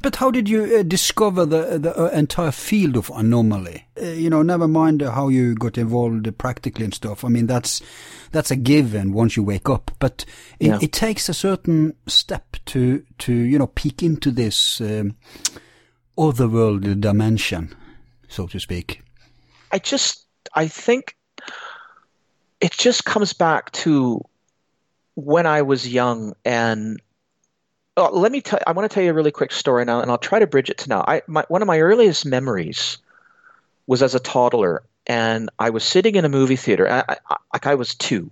But 0.00 0.16
how 0.16 0.30
did 0.30 0.48
you 0.48 0.78
uh, 0.78 0.82
discover 0.82 1.44
the 1.44 1.78
the 1.78 1.98
uh, 1.98 2.08
entire 2.08 2.52
field 2.52 2.96
of 2.96 3.10
anomaly? 3.14 3.86
Uh, 4.00 4.06
you 4.06 4.30
know, 4.30 4.42
never 4.42 4.66
mind 4.66 5.02
how 5.02 5.28
you 5.28 5.54
got 5.54 5.78
involved 5.78 6.36
practically 6.38 6.84
and 6.84 6.94
stuff. 6.94 7.24
I 7.24 7.28
mean, 7.28 7.46
that's 7.46 7.82
that's 8.32 8.50
a 8.50 8.56
given 8.56 9.12
once 9.12 9.36
you 9.36 9.42
wake 9.42 9.68
up. 9.68 9.90
But 9.98 10.24
it, 10.58 10.68
yeah. 10.68 10.78
it 10.80 10.92
takes 10.92 11.28
a 11.28 11.34
certain 11.34 11.94
step 12.06 12.56
to 12.66 13.04
to 13.18 13.32
you 13.34 13.58
know 13.58 13.66
peek 13.68 14.02
into 14.02 14.30
this. 14.30 14.80
Um, 14.80 15.16
otherworldly 16.16 17.00
dimension, 17.00 17.74
so 18.28 18.46
to 18.46 18.60
speak? 18.60 19.02
I 19.72 19.78
just, 19.78 20.26
I 20.54 20.68
think 20.68 21.16
it 22.60 22.72
just 22.72 23.04
comes 23.04 23.32
back 23.32 23.72
to 23.72 24.24
when 25.14 25.46
I 25.46 25.62
was 25.62 25.86
young 25.86 26.34
and 26.44 27.00
uh, 27.96 28.10
let 28.10 28.32
me 28.32 28.40
tell 28.40 28.58
I 28.66 28.72
want 28.72 28.90
to 28.90 28.92
tell 28.92 29.04
you 29.04 29.10
a 29.10 29.14
really 29.14 29.30
quick 29.30 29.52
story 29.52 29.84
now 29.84 30.00
and 30.00 30.10
I'll 30.10 30.18
try 30.18 30.38
to 30.38 30.46
bridge 30.46 30.70
it 30.70 30.78
to 30.78 30.88
now. 30.88 31.04
I 31.06 31.22
my, 31.26 31.44
one 31.48 31.62
of 31.62 31.68
my 31.68 31.78
earliest 31.80 32.26
memories 32.26 32.98
was 33.86 34.02
as 34.02 34.14
a 34.14 34.20
toddler 34.20 34.82
and 35.06 35.50
I 35.58 35.70
was 35.70 35.84
sitting 35.84 36.16
in 36.16 36.24
a 36.24 36.28
movie 36.28 36.56
theater. 36.56 36.90
I, 36.90 37.04
I, 37.28 37.36
like 37.52 37.66
I 37.66 37.74
was 37.74 37.94
2. 37.94 38.30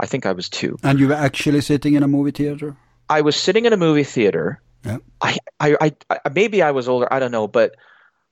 I 0.00 0.06
think 0.06 0.26
I 0.26 0.32
was 0.32 0.48
2. 0.48 0.78
And 0.82 0.98
you 0.98 1.08
were 1.08 1.14
actually 1.14 1.60
sitting 1.60 1.94
in 1.94 2.02
a 2.02 2.08
movie 2.08 2.30
theater? 2.30 2.76
I 3.08 3.20
was 3.20 3.36
sitting 3.36 3.66
in 3.66 3.72
a 3.72 3.76
movie 3.76 4.04
theater 4.04 4.60
yeah. 4.86 4.98
I, 5.20 5.38
I, 5.60 5.92
I, 6.10 6.28
maybe 6.34 6.62
I 6.62 6.70
was 6.70 6.88
older. 6.88 7.12
I 7.12 7.18
don't 7.18 7.32
know, 7.32 7.46
but 7.46 7.76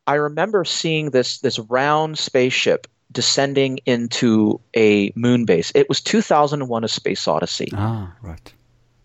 I 0.06 0.14
remember 0.14 0.64
seeing 0.64 1.10
this 1.10 1.38
this 1.38 1.58
round 1.58 2.18
spaceship 2.18 2.86
descending 3.12 3.78
into 3.86 4.60
a 4.76 5.12
moon 5.14 5.44
base. 5.44 5.72
It 5.74 5.88
was 5.88 6.00
2001: 6.00 6.84
A 6.84 6.88
Space 6.88 7.26
Odyssey. 7.26 7.68
Ah, 7.72 8.14
right. 8.22 8.52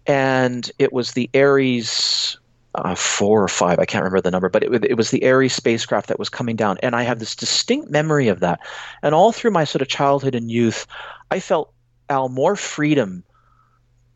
And 0.07 0.71
it 0.79 0.91
was 0.91 1.12
the 1.12 1.29
Aries 1.33 2.38
uh, 2.75 2.95
four 2.95 3.43
or 3.43 3.47
five. 3.47 3.79
I 3.79 3.85
can't 3.85 4.03
remember 4.03 4.21
the 4.21 4.31
number, 4.31 4.49
but 4.49 4.63
it, 4.63 4.85
it 4.85 4.95
was 4.95 5.12
the 5.12 5.23
Aries 5.23 5.53
spacecraft 5.53 6.07
that 6.07 6.19
was 6.19 6.29
coming 6.29 6.55
down. 6.55 6.77
And 6.81 6.95
I 6.95 7.03
have 7.03 7.19
this 7.19 7.35
distinct 7.35 7.89
memory 7.89 8.27
of 8.27 8.39
that. 8.39 8.59
And 9.01 9.15
all 9.15 9.31
through 9.31 9.51
my 9.51 9.63
sort 9.63 9.81
of 9.81 9.88
childhood 9.88 10.35
and 10.35 10.51
youth, 10.51 10.85
I 11.31 11.39
felt 11.39 11.73
Al 12.09 12.29
more 12.29 12.55
freedom 12.55 13.23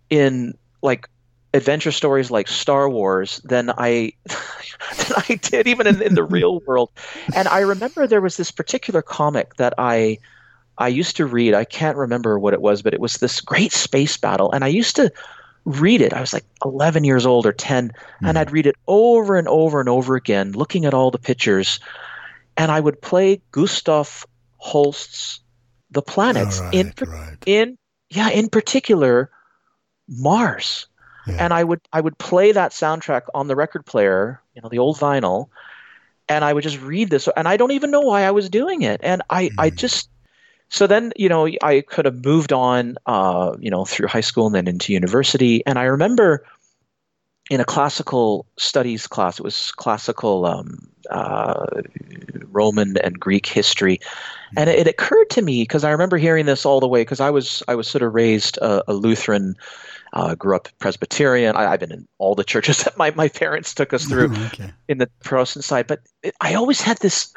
in 0.10 0.54
like 0.82 1.08
adventure 1.54 1.92
stories 1.92 2.32
like 2.32 2.48
Star 2.48 2.90
Wars 2.90 3.40
than 3.44 3.70
I 3.70 4.14
than 4.26 5.24
I 5.30 5.40
did 5.42 5.68
even 5.68 5.88
in, 5.88 6.02
in 6.02 6.16
the 6.16 6.24
real 6.24 6.60
world. 6.62 6.90
And 7.36 7.48
I 7.48 7.60
remember 7.60 8.08
there 8.08 8.22
was 8.22 8.38
this 8.38 8.52
particular 8.52 9.02
comic 9.02 9.56
that 9.56 9.74
I 9.78 10.18
I 10.78 10.88
used 10.88 11.16
to 11.18 11.26
read. 11.26 11.54
I 11.54 11.66
can't 11.66 11.98
remember 11.98 12.40
what 12.40 12.54
it 12.54 12.62
was, 12.62 12.82
but 12.82 12.94
it 12.94 13.00
was 13.00 13.18
this 13.18 13.42
great 13.42 13.72
space 13.72 14.18
battle, 14.18 14.52
and 14.52 14.64
I 14.64 14.70
used 14.70 14.96
to 14.96 15.12
read 15.66 16.02
it. 16.02 16.14
I 16.14 16.20
was 16.20 16.34
like 16.34 16.46
11 16.66 17.04
years 17.04 17.26
old 17.26 17.46
or 17.46 17.54
10, 17.54 17.90
mm-hmm. 17.90 18.26
and 18.26 18.38
I'd 18.38 18.52
read 18.52 18.66
it 18.66 18.76
over 18.88 19.38
and 19.38 19.48
over 19.48 19.80
and 19.80 19.88
over 19.88 20.16
again, 20.16 20.52
looking 20.52 20.86
at 20.86 20.94
all 20.94 21.12
the 21.12 21.20
pictures, 21.20 21.80
and 22.58 22.72
I 22.72 22.80
would 22.80 23.02
play 23.02 23.42
Gustav 23.52 24.26
Holst's 24.58 25.42
The 25.92 26.02
Planets 26.02 26.60
right, 26.60 26.74
in 26.74 26.94
right. 27.06 27.38
in 27.46 27.78
yeah, 28.10 28.30
in 28.30 28.50
particular 28.50 29.30
Mars 30.08 30.88
yeah. 31.28 31.36
And 31.40 31.54
I 31.54 31.64
would 31.64 31.82
I 31.92 32.02
would 32.02 32.18
play 32.18 32.52
that 32.52 32.72
soundtrack 32.72 33.24
on 33.34 33.48
the 33.48 33.56
record 33.56 33.86
player, 33.86 34.42
you 34.56 34.62
know, 34.62 34.70
the 34.70 34.80
old 34.80 34.98
vinyl, 34.98 35.48
and 36.28 36.44
I 36.44 36.54
would 36.54 36.64
just 36.64 36.82
read 36.82 37.10
this 37.10 37.28
and 37.36 37.48
I 37.48 37.58
don't 37.58 37.72
even 37.72 37.92
know 37.92 38.02
why 38.02 38.24
I 38.24 38.32
was 38.32 38.50
doing 38.50 38.82
it. 38.82 39.02
And 39.04 39.22
I 39.30 39.46
mm. 39.46 39.56
I 39.58 39.70
just 39.70 40.10
so 40.70 40.88
then, 40.88 41.14
you 41.16 41.30
know, 41.30 41.48
I 41.62 41.82
could 41.82 42.06
have 42.06 42.26
moved 42.26 42.52
on 42.52 42.98
uh, 43.06 43.56
you 43.60 43.70
know, 43.70 43.86
through 43.86 44.08
high 44.08 44.22
school 44.22 44.48
and 44.48 44.56
then 44.56 44.68
into 44.68 44.92
university. 44.92 45.64
And 45.66 45.78
I 45.78 45.84
remember 45.84 46.46
in 47.50 47.60
a 47.60 47.66
classical 47.66 48.48
studies 48.58 49.06
class, 49.08 49.40
it 49.40 49.44
was 49.44 49.72
classical 49.74 50.46
um, 50.46 50.90
uh, 51.10 51.66
Roman 52.52 52.98
and 52.98 53.20
Greek 53.20 53.46
history, 53.46 54.00
and 54.56 54.70
it, 54.70 54.80
it 54.80 54.88
occurred 54.88 55.30
to 55.32 55.42
me 55.42 55.64
because 55.64 55.84
I 55.84 55.92
remember 55.92 56.18
hearing 56.18 56.46
this 56.46 56.66
all 56.66 56.80
the 56.80 56.88
way 56.88 57.02
because 57.02 57.20
I 57.20 57.30
was 57.30 57.64
I 57.68 57.76
was 57.76 57.88
sort 57.88 58.04
of 58.04 58.14
raised 58.14 58.58
a, 58.58 58.90
a 58.92 58.94
Lutheran 58.94 59.56
uh, 60.14 60.36
grew 60.36 60.56
up 60.56 60.70
Presbyterian. 60.80 61.56
I, 61.56 61.72
have 61.72 61.80
been 61.80 61.92
in 61.92 62.08
all 62.20 62.36
the 62.36 62.44
churches 62.44 62.78
that 62.84 62.98
my, 62.98 63.12
my 63.12 63.28
parents 63.28 63.74
took 63.74 63.94
us 63.94 64.06
through 64.06 64.34
okay. 64.46 64.72
in 64.88 65.00
the 65.00 65.10
Protestant 65.24 65.66
side. 65.66 65.88
But 65.88 66.02
it, 66.22 66.36
I 66.40 66.54
always 66.54 66.82
had 66.82 67.00
this 67.00 67.34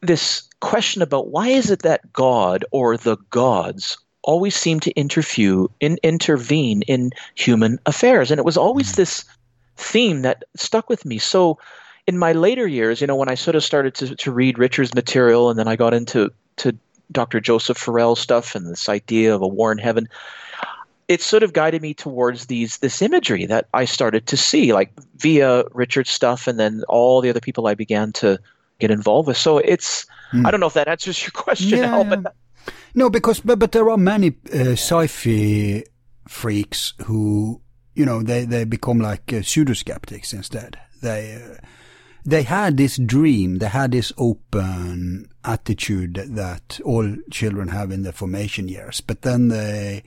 this 0.00 0.42
question 0.60 1.00
about 1.00 1.28
why 1.28 1.48
is 1.48 1.70
it 1.70 1.82
that 1.82 2.12
God 2.12 2.64
or 2.72 2.96
the 2.96 3.16
gods 3.30 3.96
always 4.22 4.54
seem 4.54 4.80
to 4.80 4.90
interview 4.92 5.68
in, 5.80 5.98
intervene 6.02 6.82
in 6.82 7.10
human 7.34 7.78
affairs, 7.86 8.30
and 8.30 8.38
it 8.38 8.44
was 8.44 8.56
always 8.56 8.92
mm. 8.92 8.96
this 8.96 9.24
theme 9.76 10.22
that 10.22 10.44
stuck 10.56 10.88
with 10.88 11.04
me. 11.04 11.18
So 11.18 11.58
in 12.06 12.18
my 12.18 12.32
later 12.32 12.66
years, 12.66 13.00
you 13.00 13.06
know, 13.06 13.16
when 13.16 13.28
I 13.28 13.34
sort 13.34 13.54
of 13.54 13.62
started 13.62 13.94
to, 13.96 14.16
to 14.16 14.32
read 14.32 14.58
Richard's 14.58 14.94
material, 14.94 15.50
and 15.50 15.58
then 15.58 15.68
I 15.68 15.76
got 15.76 15.94
into 15.94 16.30
to 16.56 16.76
Dr. 17.10 17.40
Joseph 17.40 17.78
Farrell 17.78 18.16
stuff 18.16 18.54
and 18.54 18.66
this 18.66 18.88
idea 18.88 19.34
of 19.34 19.42
a 19.42 19.46
war 19.46 19.70
in 19.70 19.78
heaven, 19.78 20.08
it 21.08 21.20
sort 21.20 21.42
of 21.42 21.52
guided 21.52 21.82
me 21.82 21.94
towards 21.94 22.46
these 22.46 22.78
this 22.78 23.02
imagery 23.02 23.46
that 23.46 23.68
I 23.74 23.84
started 23.84 24.26
to 24.28 24.36
see, 24.36 24.72
like 24.72 24.92
via 25.16 25.64
Richard's 25.72 26.10
stuff, 26.10 26.46
and 26.46 26.58
then 26.58 26.82
all 26.88 27.20
the 27.20 27.30
other 27.30 27.40
people 27.40 27.66
I 27.66 27.74
began 27.74 28.12
to 28.14 28.38
get 28.78 28.90
involved 28.90 29.28
with. 29.28 29.36
So 29.36 29.58
it's 29.58 30.06
mm. 30.32 30.46
I 30.46 30.50
don't 30.50 30.60
know 30.60 30.66
if 30.66 30.74
that 30.74 30.88
answers 30.88 31.22
your 31.22 31.30
question, 31.34 31.78
yeah, 31.78 31.94
Al, 31.94 32.04
but 32.04 32.34
no, 32.94 33.10
because 33.10 33.40
but, 33.40 33.58
but 33.58 33.72
there 33.72 33.88
are 33.90 33.98
many 33.98 34.36
uh, 34.52 34.72
sci-fi 34.72 35.84
freaks 36.28 36.94
who 37.04 37.60
you 37.94 38.04
know 38.04 38.22
they 38.22 38.44
they 38.44 38.64
become 38.64 38.98
like 38.98 39.32
uh, 39.32 39.42
pseudo 39.42 39.74
skeptics 39.74 40.32
instead. 40.32 40.78
They 41.02 41.34
uh, 41.34 41.56
they 42.24 42.42
had 42.42 42.76
this 42.76 42.96
dream, 42.96 43.58
they 43.58 43.68
had 43.68 43.92
this 43.92 44.12
open 44.16 45.28
attitude 45.44 46.14
that 46.14 46.80
all 46.84 47.16
children 47.30 47.68
have 47.68 47.90
in 47.90 48.02
their 48.02 48.12
formation 48.12 48.68
years, 48.68 49.00
but 49.00 49.22
then 49.22 49.48
they, 49.48 50.04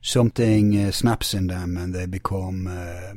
something 0.00 0.76
uh, 0.78 0.90
snaps 0.90 1.34
in 1.34 1.48
them 1.48 1.76
and 1.76 1.94
they 1.94 2.06
become 2.06 2.66
uh, 2.66 3.12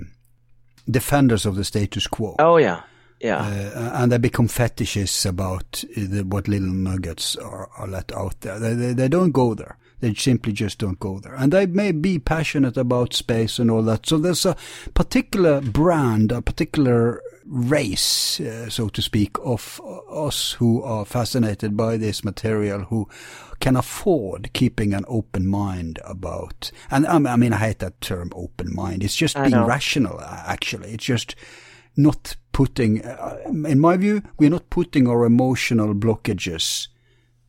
defenders 0.89 1.45
of 1.45 1.55
the 1.55 1.63
status 1.63 2.07
quo. 2.07 2.35
Oh 2.39 2.57
yeah, 2.57 2.81
yeah. 3.21 3.37
Uh, 3.37 3.91
and 3.93 4.11
they 4.11 4.17
become 4.17 4.49
fetishes 4.49 5.25
about 5.25 5.83
the, 5.95 6.23
what 6.23 6.49
little 6.49 6.67
nuggets 6.67 7.37
are, 7.37 7.69
are 7.77 7.87
let 7.87 8.11
out 8.11 8.41
there. 8.41 8.59
They, 8.59 8.73
they, 8.73 8.93
they 8.93 9.07
don't 9.07 9.31
go 9.31 9.53
there. 9.53 9.77
They 10.01 10.13
simply 10.15 10.51
just 10.51 10.79
don't 10.79 10.99
go 10.99 11.19
there. 11.19 11.33
And 11.33 11.53
they 11.53 11.65
may 11.65 11.93
be 11.93 12.19
passionate 12.19 12.75
about 12.75 13.13
space 13.13 13.57
and 13.57 13.71
all 13.71 13.83
that. 13.83 14.05
So 14.05 14.17
there's 14.17 14.45
a 14.45 14.57
particular 14.93 15.61
brand, 15.61 16.33
a 16.33 16.41
particular 16.41 17.21
race, 17.45 18.39
uh, 18.39 18.69
so 18.69 18.89
to 18.89 19.01
speak, 19.01 19.37
of 19.43 19.81
us 20.09 20.53
who 20.53 20.81
are 20.83 21.05
fascinated 21.05 21.75
by 21.75 21.97
this 21.97 22.23
material, 22.23 22.81
who 22.81 23.07
can 23.59 23.75
afford 23.75 24.51
keeping 24.53 24.93
an 24.93 25.05
open 25.07 25.47
mind 25.47 25.99
about. 26.03 26.71
And 26.91 27.05
um, 27.05 27.27
I 27.27 27.35
mean, 27.35 27.53
I 27.53 27.57
hate 27.57 27.79
that 27.79 28.01
term, 28.01 28.31
open 28.35 28.73
mind. 28.73 29.03
It's 29.03 29.15
just 29.15 29.37
I 29.37 29.43
being 29.43 29.51
know. 29.51 29.65
rational. 29.65 30.19
Actually, 30.21 30.91
it's 30.91 31.05
just 31.05 31.35
not 31.95 32.35
putting. 32.51 33.03
Uh, 33.05 33.37
in 33.45 33.79
my 33.79 33.97
view, 33.97 34.21
we're 34.37 34.49
not 34.49 34.69
putting 34.69 35.07
our 35.07 35.25
emotional 35.25 35.93
blockages. 35.93 36.87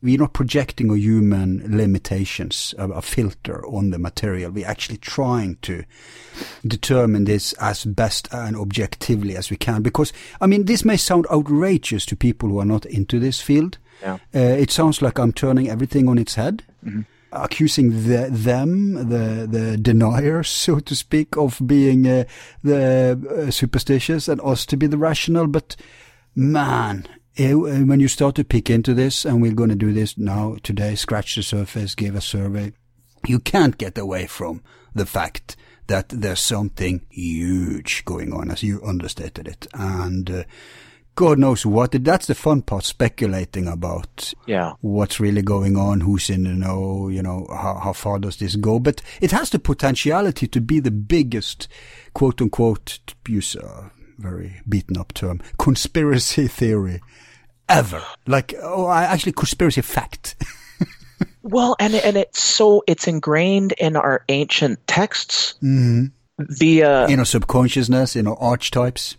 We're 0.05 0.19
not 0.19 0.33
projecting 0.33 0.91
our 0.91 0.97
human 0.97 1.75
limitations, 1.75 2.75
a, 2.77 2.87
a 2.89 3.01
filter 3.01 3.65
on 3.65 3.89
the 3.89 3.97
material. 3.97 4.51
We're 4.51 4.67
actually 4.67 4.99
trying 4.99 5.57
to 5.63 5.83
determine 6.65 7.25
this 7.25 7.53
as 7.53 7.85
best 7.85 8.31
and 8.31 8.55
objectively 8.55 9.35
as 9.35 9.49
we 9.49 9.57
can. 9.57 9.81
Because, 9.81 10.13
I 10.39 10.45
mean, 10.45 10.65
this 10.65 10.85
may 10.85 10.97
sound 10.97 11.25
outrageous 11.31 12.05
to 12.05 12.15
people 12.15 12.49
who 12.49 12.59
are 12.59 12.65
not 12.65 12.85
into 12.85 13.19
this 13.19 13.41
field. 13.41 13.79
Yeah. 14.03 14.19
Uh, 14.33 14.39
it 14.39 14.71
sounds 14.71 15.01
like 15.01 15.17
I'm 15.17 15.33
turning 15.33 15.69
everything 15.69 16.07
on 16.07 16.19
its 16.19 16.35
head, 16.35 16.63
accusing 17.31 18.07
the, 18.07 18.29
them, 18.29 18.93
the 19.09 19.47
the 19.49 19.77
deniers, 19.77 20.49
so 20.49 20.79
to 20.79 20.95
speak, 20.95 21.35
of 21.35 21.59
being 21.65 22.07
uh, 22.07 22.25
the 22.63 23.47
uh, 23.47 23.51
superstitious 23.51 24.27
and 24.27 24.39
us 24.41 24.65
to 24.67 24.77
be 24.77 24.87
the 24.87 24.97
rational. 24.97 25.47
But 25.47 25.75
man, 26.35 27.07
when 27.37 27.99
you 27.99 28.07
start 28.07 28.35
to 28.35 28.43
pick 28.43 28.69
into 28.69 28.93
this, 28.93 29.25
and 29.25 29.41
we're 29.41 29.53
going 29.53 29.69
to 29.69 29.75
do 29.75 29.91
this 29.93 30.17
now 30.17 30.57
today, 30.63 30.95
scratch 30.95 31.35
the 31.35 31.43
surface, 31.43 31.95
give 31.95 32.15
a 32.15 32.21
survey, 32.21 32.73
you 33.27 33.39
can't 33.39 33.77
get 33.77 33.97
away 33.97 34.27
from 34.27 34.61
the 34.93 35.05
fact 35.05 35.55
that 35.87 36.09
there's 36.09 36.39
something 36.39 37.05
huge 37.09 38.03
going 38.05 38.33
on, 38.33 38.49
as 38.51 38.63
you 38.63 38.81
understated 38.85 39.47
it, 39.47 39.67
and. 39.73 40.29
Uh, 40.29 40.43
God 41.17 41.39
knows 41.39 41.65
what. 41.65 41.93
That's 41.93 42.27
the 42.27 42.35
fun 42.35 42.61
part, 42.61 42.83
speculating 42.83 43.69
about 43.69 44.33
Yeah. 44.47 44.73
what's 44.81 45.17
really 45.17 45.41
going 45.41 45.77
on, 45.77 46.01
who's 46.01 46.29
in 46.29 46.43
the 46.43 46.49
know, 46.49 47.07
you 47.07 47.23
know, 47.23 47.47
how, 47.49 47.79
how 47.81 47.93
far 47.93 48.19
does 48.19 48.35
this 48.35 48.57
go? 48.57 48.79
But 48.79 49.01
it 49.21 49.31
has 49.31 49.49
the 49.49 49.59
potentiality 49.59 50.45
to 50.47 50.59
be 50.59 50.81
the 50.81 50.91
biggest, 50.91 51.69
quote 52.13 52.41
unquote, 52.41 52.99
use 53.29 53.55
very 54.17 54.61
beaten 54.67 54.97
up 54.97 55.13
term, 55.13 55.41
conspiracy 55.57 56.47
theory 56.59 57.01
ever. 57.69 58.01
Like, 58.27 58.53
oh, 58.61 58.85
I- 58.85 59.03
actually 59.05 59.33
conspiracy 59.33 59.81
fact. 59.81 60.35
Well, 61.43 61.75
and 61.79 61.93
and 61.93 62.17
it's 62.17 62.41
so 62.41 62.83
it's 62.87 63.07
ingrained 63.07 63.73
in 63.73 63.95
our 63.95 64.23
ancient 64.29 64.85
texts 64.87 65.53
mm-hmm. 65.61 66.05
via 66.39 67.03
uh, 67.03 67.07
in 67.07 67.19
our 67.19 67.25
subconsciousness, 67.25 68.15
in 68.15 68.25
our 68.27 68.37
archetypes. 68.37 69.15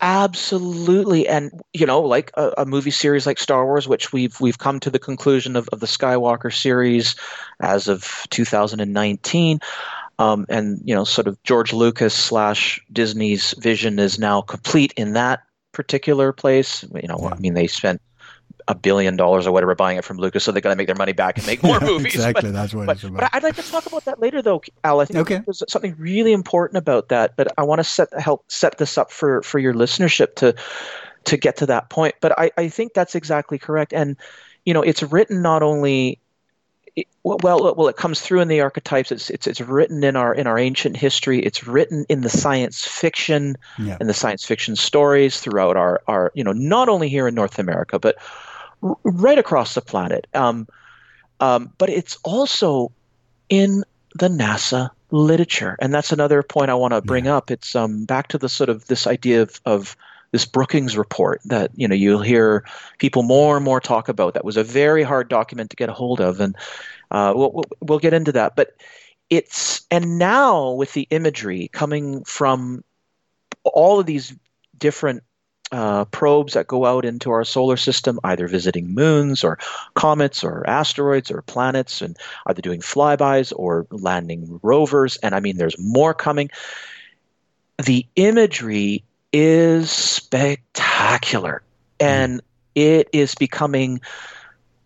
Absolutely, 0.00 1.26
and 1.26 1.50
you 1.72 1.84
know, 1.84 2.00
like 2.00 2.30
a, 2.34 2.52
a 2.58 2.64
movie 2.64 2.92
series 2.92 3.26
like 3.26 3.38
Star 3.38 3.64
Wars, 3.64 3.88
which 3.88 4.12
we've 4.12 4.40
we've 4.40 4.58
come 4.58 4.78
to 4.80 4.90
the 4.90 5.00
conclusion 5.00 5.56
of, 5.56 5.68
of 5.70 5.80
the 5.80 5.86
Skywalker 5.86 6.52
series 6.52 7.16
as 7.60 7.88
of 7.88 8.24
2019, 8.30 9.58
um, 10.18 10.46
and 10.48 10.80
you 10.84 10.94
know, 10.94 11.04
sort 11.04 11.26
of 11.26 11.42
George 11.42 11.72
Lucas 11.72 12.14
slash 12.14 12.80
Disney's 12.92 13.52
vision 13.58 13.98
is 13.98 14.18
now 14.18 14.40
complete 14.42 14.92
in 14.96 15.12
that 15.14 15.42
particular 15.72 16.32
place. 16.32 16.84
You 17.00 17.08
know, 17.08 17.28
I 17.32 17.38
mean, 17.38 17.54
they 17.54 17.66
spent 17.66 18.00
a 18.68 18.74
billion 18.74 19.16
dollars 19.16 19.46
or 19.46 19.52
whatever 19.52 19.74
buying 19.74 19.98
it 19.98 20.04
from 20.04 20.16
Lucas, 20.16 20.42
so 20.44 20.50
they 20.52 20.60
got 20.60 20.70
to 20.70 20.76
make 20.76 20.86
their 20.86 20.96
money 20.96 21.12
back 21.12 21.36
and 21.36 21.46
make 21.46 21.62
more 21.62 21.80
movies. 21.82 22.14
exactly, 22.14 22.50
But- 22.50 22.54
that's 22.54 22.72
what 22.74 22.86
but, 22.86 22.96
it's 22.96 23.04
about. 23.04 23.20
but 23.20 23.30
I'd 23.34 23.42
like 23.42 23.56
to 23.56 23.62
talk 23.62 23.84
about 23.86 24.04
that 24.06 24.20
later, 24.20 24.40
though, 24.40 24.62
Al. 24.84 25.00
I 25.00 25.04
think 25.04 25.18
Okay. 25.18 25.42
there's 25.44 25.62
something 25.68 25.94
really 25.98 26.32
important 26.32 26.78
about 26.78 27.08
that. 27.08 27.36
But 27.36 27.48
I 27.58 27.62
want 27.62 27.80
to 27.80 27.84
set 27.84 28.08
help 28.18 28.44
set 28.48 28.78
this 28.78 28.96
up 28.96 29.10
for 29.10 29.42
for 29.42 29.58
your 29.58 29.74
listenership 29.74 30.36
to 30.36 30.54
to 31.24 31.36
get 31.36 31.56
to 31.58 31.66
that 31.66 31.90
point. 31.90 32.14
But 32.20 32.38
I, 32.38 32.50
I 32.56 32.68
think 32.68 32.94
that's 32.94 33.14
exactly 33.14 33.58
correct. 33.58 33.92
And 33.92 34.16
you 34.64 34.72
know, 34.72 34.80
it's 34.82 35.02
written 35.02 35.42
not 35.42 35.62
only 35.62 36.18
it- 36.96 37.08
well, 37.24 37.74
well, 37.76 37.88
it 37.88 37.96
comes 37.96 38.20
through 38.20 38.40
in 38.40 38.48
the 38.48 38.60
archetypes. 38.60 39.10
It's 39.10 39.30
it's 39.30 39.46
it's 39.46 39.60
written 39.60 40.04
in 40.04 40.14
our 40.16 40.34
in 40.34 40.46
our 40.46 40.58
ancient 40.58 40.96
history. 40.96 41.40
It's 41.40 41.66
written 41.66 42.04
in 42.08 42.20
the 42.20 42.28
science 42.30 42.84
fiction 42.84 43.56
Yeah. 43.78 43.96
and 43.98 44.08
the 44.08 44.14
science 44.14 44.44
fiction 44.44 44.76
stories 44.76 45.40
throughout 45.40 45.76
our 45.76 46.02
our 46.06 46.30
you 46.34 46.44
know 46.44 46.52
not 46.52 46.88
only 46.88 47.08
here 47.08 47.26
in 47.26 47.34
North 47.34 47.58
America 47.58 47.98
but 47.98 48.16
r- 48.82 48.96
right 49.04 49.38
across 49.38 49.74
the 49.74 49.80
planet. 49.82 50.26
Um, 50.34 50.68
um, 51.40 51.72
but 51.78 51.90
it's 51.90 52.16
also 52.24 52.92
in 53.48 53.82
the 54.16 54.28
NASA 54.28 54.90
literature, 55.10 55.76
and 55.80 55.92
that's 55.92 56.12
another 56.12 56.42
point 56.42 56.70
I 56.70 56.74
want 56.74 56.92
to 56.94 57.02
bring 57.02 57.26
up. 57.26 57.50
It's 57.50 57.74
um, 57.74 58.04
back 58.04 58.28
to 58.28 58.38
the 58.38 58.48
sort 58.48 58.68
of 58.70 58.86
this 58.86 59.06
idea 59.06 59.42
of, 59.42 59.60
of 59.64 59.96
this 60.34 60.46
Brookings 60.46 60.96
report 60.96 61.40
that 61.44 61.70
you 61.76 61.86
know 61.86 61.94
you'll 61.94 62.20
hear 62.20 62.64
people 62.98 63.22
more 63.22 63.54
and 63.54 63.64
more 63.64 63.78
talk 63.78 64.08
about. 64.08 64.34
That 64.34 64.44
was 64.44 64.56
a 64.56 64.64
very 64.64 65.04
hard 65.04 65.28
document 65.28 65.70
to 65.70 65.76
get 65.76 65.88
a 65.88 65.92
hold 65.92 66.20
of, 66.20 66.40
and 66.40 66.56
uh, 67.12 67.32
we'll, 67.36 67.62
we'll 67.80 68.00
get 68.00 68.14
into 68.14 68.32
that. 68.32 68.56
But 68.56 68.70
it's 69.30 69.86
and 69.92 70.18
now 70.18 70.72
with 70.72 70.92
the 70.92 71.06
imagery 71.10 71.68
coming 71.72 72.24
from 72.24 72.82
all 73.62 74.00
of 74.00 74.06
these 74.06 74.34
different 74.76 75.22
uh, 75.70 76.06
probes 76.06 76.54
that 76.54 76.66
go 76.66 76.84
out 76.84 77.04
into 77.04 77.30
our 77.30 77.44
solar 77.44 77.76
system, 77.76 78.18
either 78.24 78.48
visiting 78.48 78.92
moons 78.92 79.44
or 79.44 79.60
comets 79.94 80.42
or 80.42 80.68
asteroids 80.68 81.30
or 81.30 81.42
planets, 81.42 82.02
and 82.02 82.16
either 82.46 82.60
doing 82.60 82.80
flybys 82.80 83.52
or 83.54 83.86
landing 83.92 84.58
rovers. 84.64 85.16
And 85.18 85.32
I 85.32 85.38
mean, 85.38 85.58
there's 85.58 85.78
more 85.78 86.12
coming. 86.12 86.50
The 87.84 88.04
imagery 88.16 89.04
is 89.34 89.90
spectacular, 89.90 91.62
and 92.00 92.40
it 92.74 93.10
is 93.12 93.34
becoming. 93.34 94.00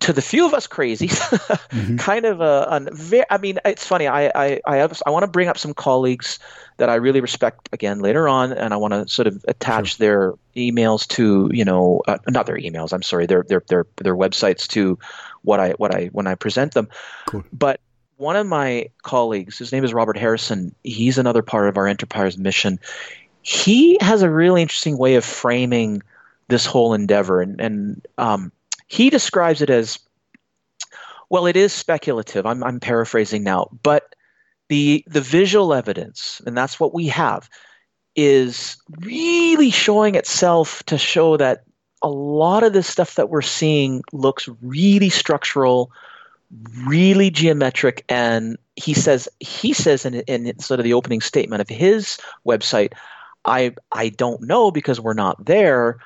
To 0.02 0.12
the 0.12 0.22
few 0.22 0.46
of 0.46 0.54
us 0.54 0.68
crazy, 0.68 1.10
kind 1.98 2.24
of 2.24 2.40
a, 2.40 2.88
very, 2.92 3.24
I 3.30 3.36
mean, 3.38 3.58
it's 3.64 3.84
funny. 3.84 4.06
I 4.06 4.28
I 4.28 4.60
I, 4.64 4.76
have, 4.76 5.02
I 5.04 5.10
want 5.10 5.24
to 5.24 5.30
bring 5.30 5.48
up 5.48 5.58
some 5.58 5.74
colleagues 5.74 6.38
that 6.76 6.88
I 6.88 6.94
really 6.94 7.20
respect 7.20 7.68
again 7.72 7.98
later 7.98 8.28
on, 8.28 8.52
and 8.52 8.72
I 8.72 8.76
want 8.76 8.94
to 8.94 9.08
sort 9.08 9.26
of 9.26 9.44
attach 9.48 9.98
their 9.98 10.34
emails 10.56 11.06
to 11.08 11.50
you 11.52 11.64
know 11.64 12.02
uh, 12.06 12.18
not 12.28 12.46
their 12.46 12.56
emails. 12.56 12.92
I'm 12.92 13.02
sorry, 13.02 13.26
their 13.26 13.42
their 13.42 13.62
their 13.68 13.86
their 13.96 14.16
websites 14.16 14.68
to 14.68 14.98
what 15.42 15.60
I 15.60 15.72
what 15.72 15.94
I 15.94 16.06
when 16.06 16.28
I 16.28 16.36
present 16.36 16.74
them. 16.74 16.88
Cool. 17.26 17.44
But 17.52 17.80
one 18.16 18.36
of 18.36 18.46
my 18.46 18.90
colleagues, 19.02 19.58
his 19.58 19.72
name 19.72 19.84
is 19.84 19.92
Robert 19.92 20.16
Harrison. 20.16 20.74
He's 20.84 21.18
another 21.18 21.42
part 21.42 21.68
of 21.68 21.76
our 21.76 21.88
enterprise 21.88 22.38
mission. 22.38 22.78
He 23.42 23.98
has 24.00 24.22
a 24.22 24.30
really 24.30 24.62
interesting 24.62 24.98
way 24.98 25.14
of 25.14 25.24
framing 25.24 26.02
this 26.48 26.66
whole 26.66 26.94
endeavor, 26.94 27.40
and 27.40 27.60
and 27.60 28.06
um, 28.18 28.52
he 28.88 29.10
describes 29.10 29.62
it 29.62 29.70
as 29.70 29.98
well. 31.30 31.46
It 31.46 31.56
is 31.56 31.72
speculative. 31.72 32.46
I'm 32.46 32.62
I'm 32.64 32.80
paraphrasing 32.80 33.42
now, 33.42 33.68
but 33.82 34.14
the 34.68 35.04
the 35.06 35.20
visual 35.20 35.72
evidence, 35.74 36.40
and 36.46 36.56
that's 36.56 36.80
what 36.80 36.94
we 36.94 37.06
have, 37.08 37.48
is 38.16 38.76
really 39.00 39.70
showing 39.70 40.14
itself 40.14 40.82
to 40.84 40.98
show 40.98 41.36
that 41.36 41.64
a 42.02 42.08
lot 42.08 42.62
of 42.62 42.72
this 42.72 42.86
stuff 42.86 43.14
that 43.16 43.28
we're 43.28 43.42
seeing 43.42 44.02
looks 44.12 44.48
really 44.62 45.08
structural, 45.08 45.90
really 46.86 47.30
geometric, 47.30 48.04
and 48.08 48.56
he 48.76 48.94
says 48.94 49.28
he 49.40 49.72
says 49.72 50.04
in 50.04 50.14
in 50.22 50.58
sort 50.58 50.80
of 50.80 50.84
the 50.84 50.94
opening 50.94 51.20
statement 51.20 51.60
of 51.60 51.68
his 51.68 52.18
website, 52.46 52.92
I 53.48 53.74
I 53.92 54.10
don't 54.10 54.42
know 54.42 54.70
because 54.70 55.00
we're 55.00 55.14
not 55.14 55.44
there. 55.44 55.98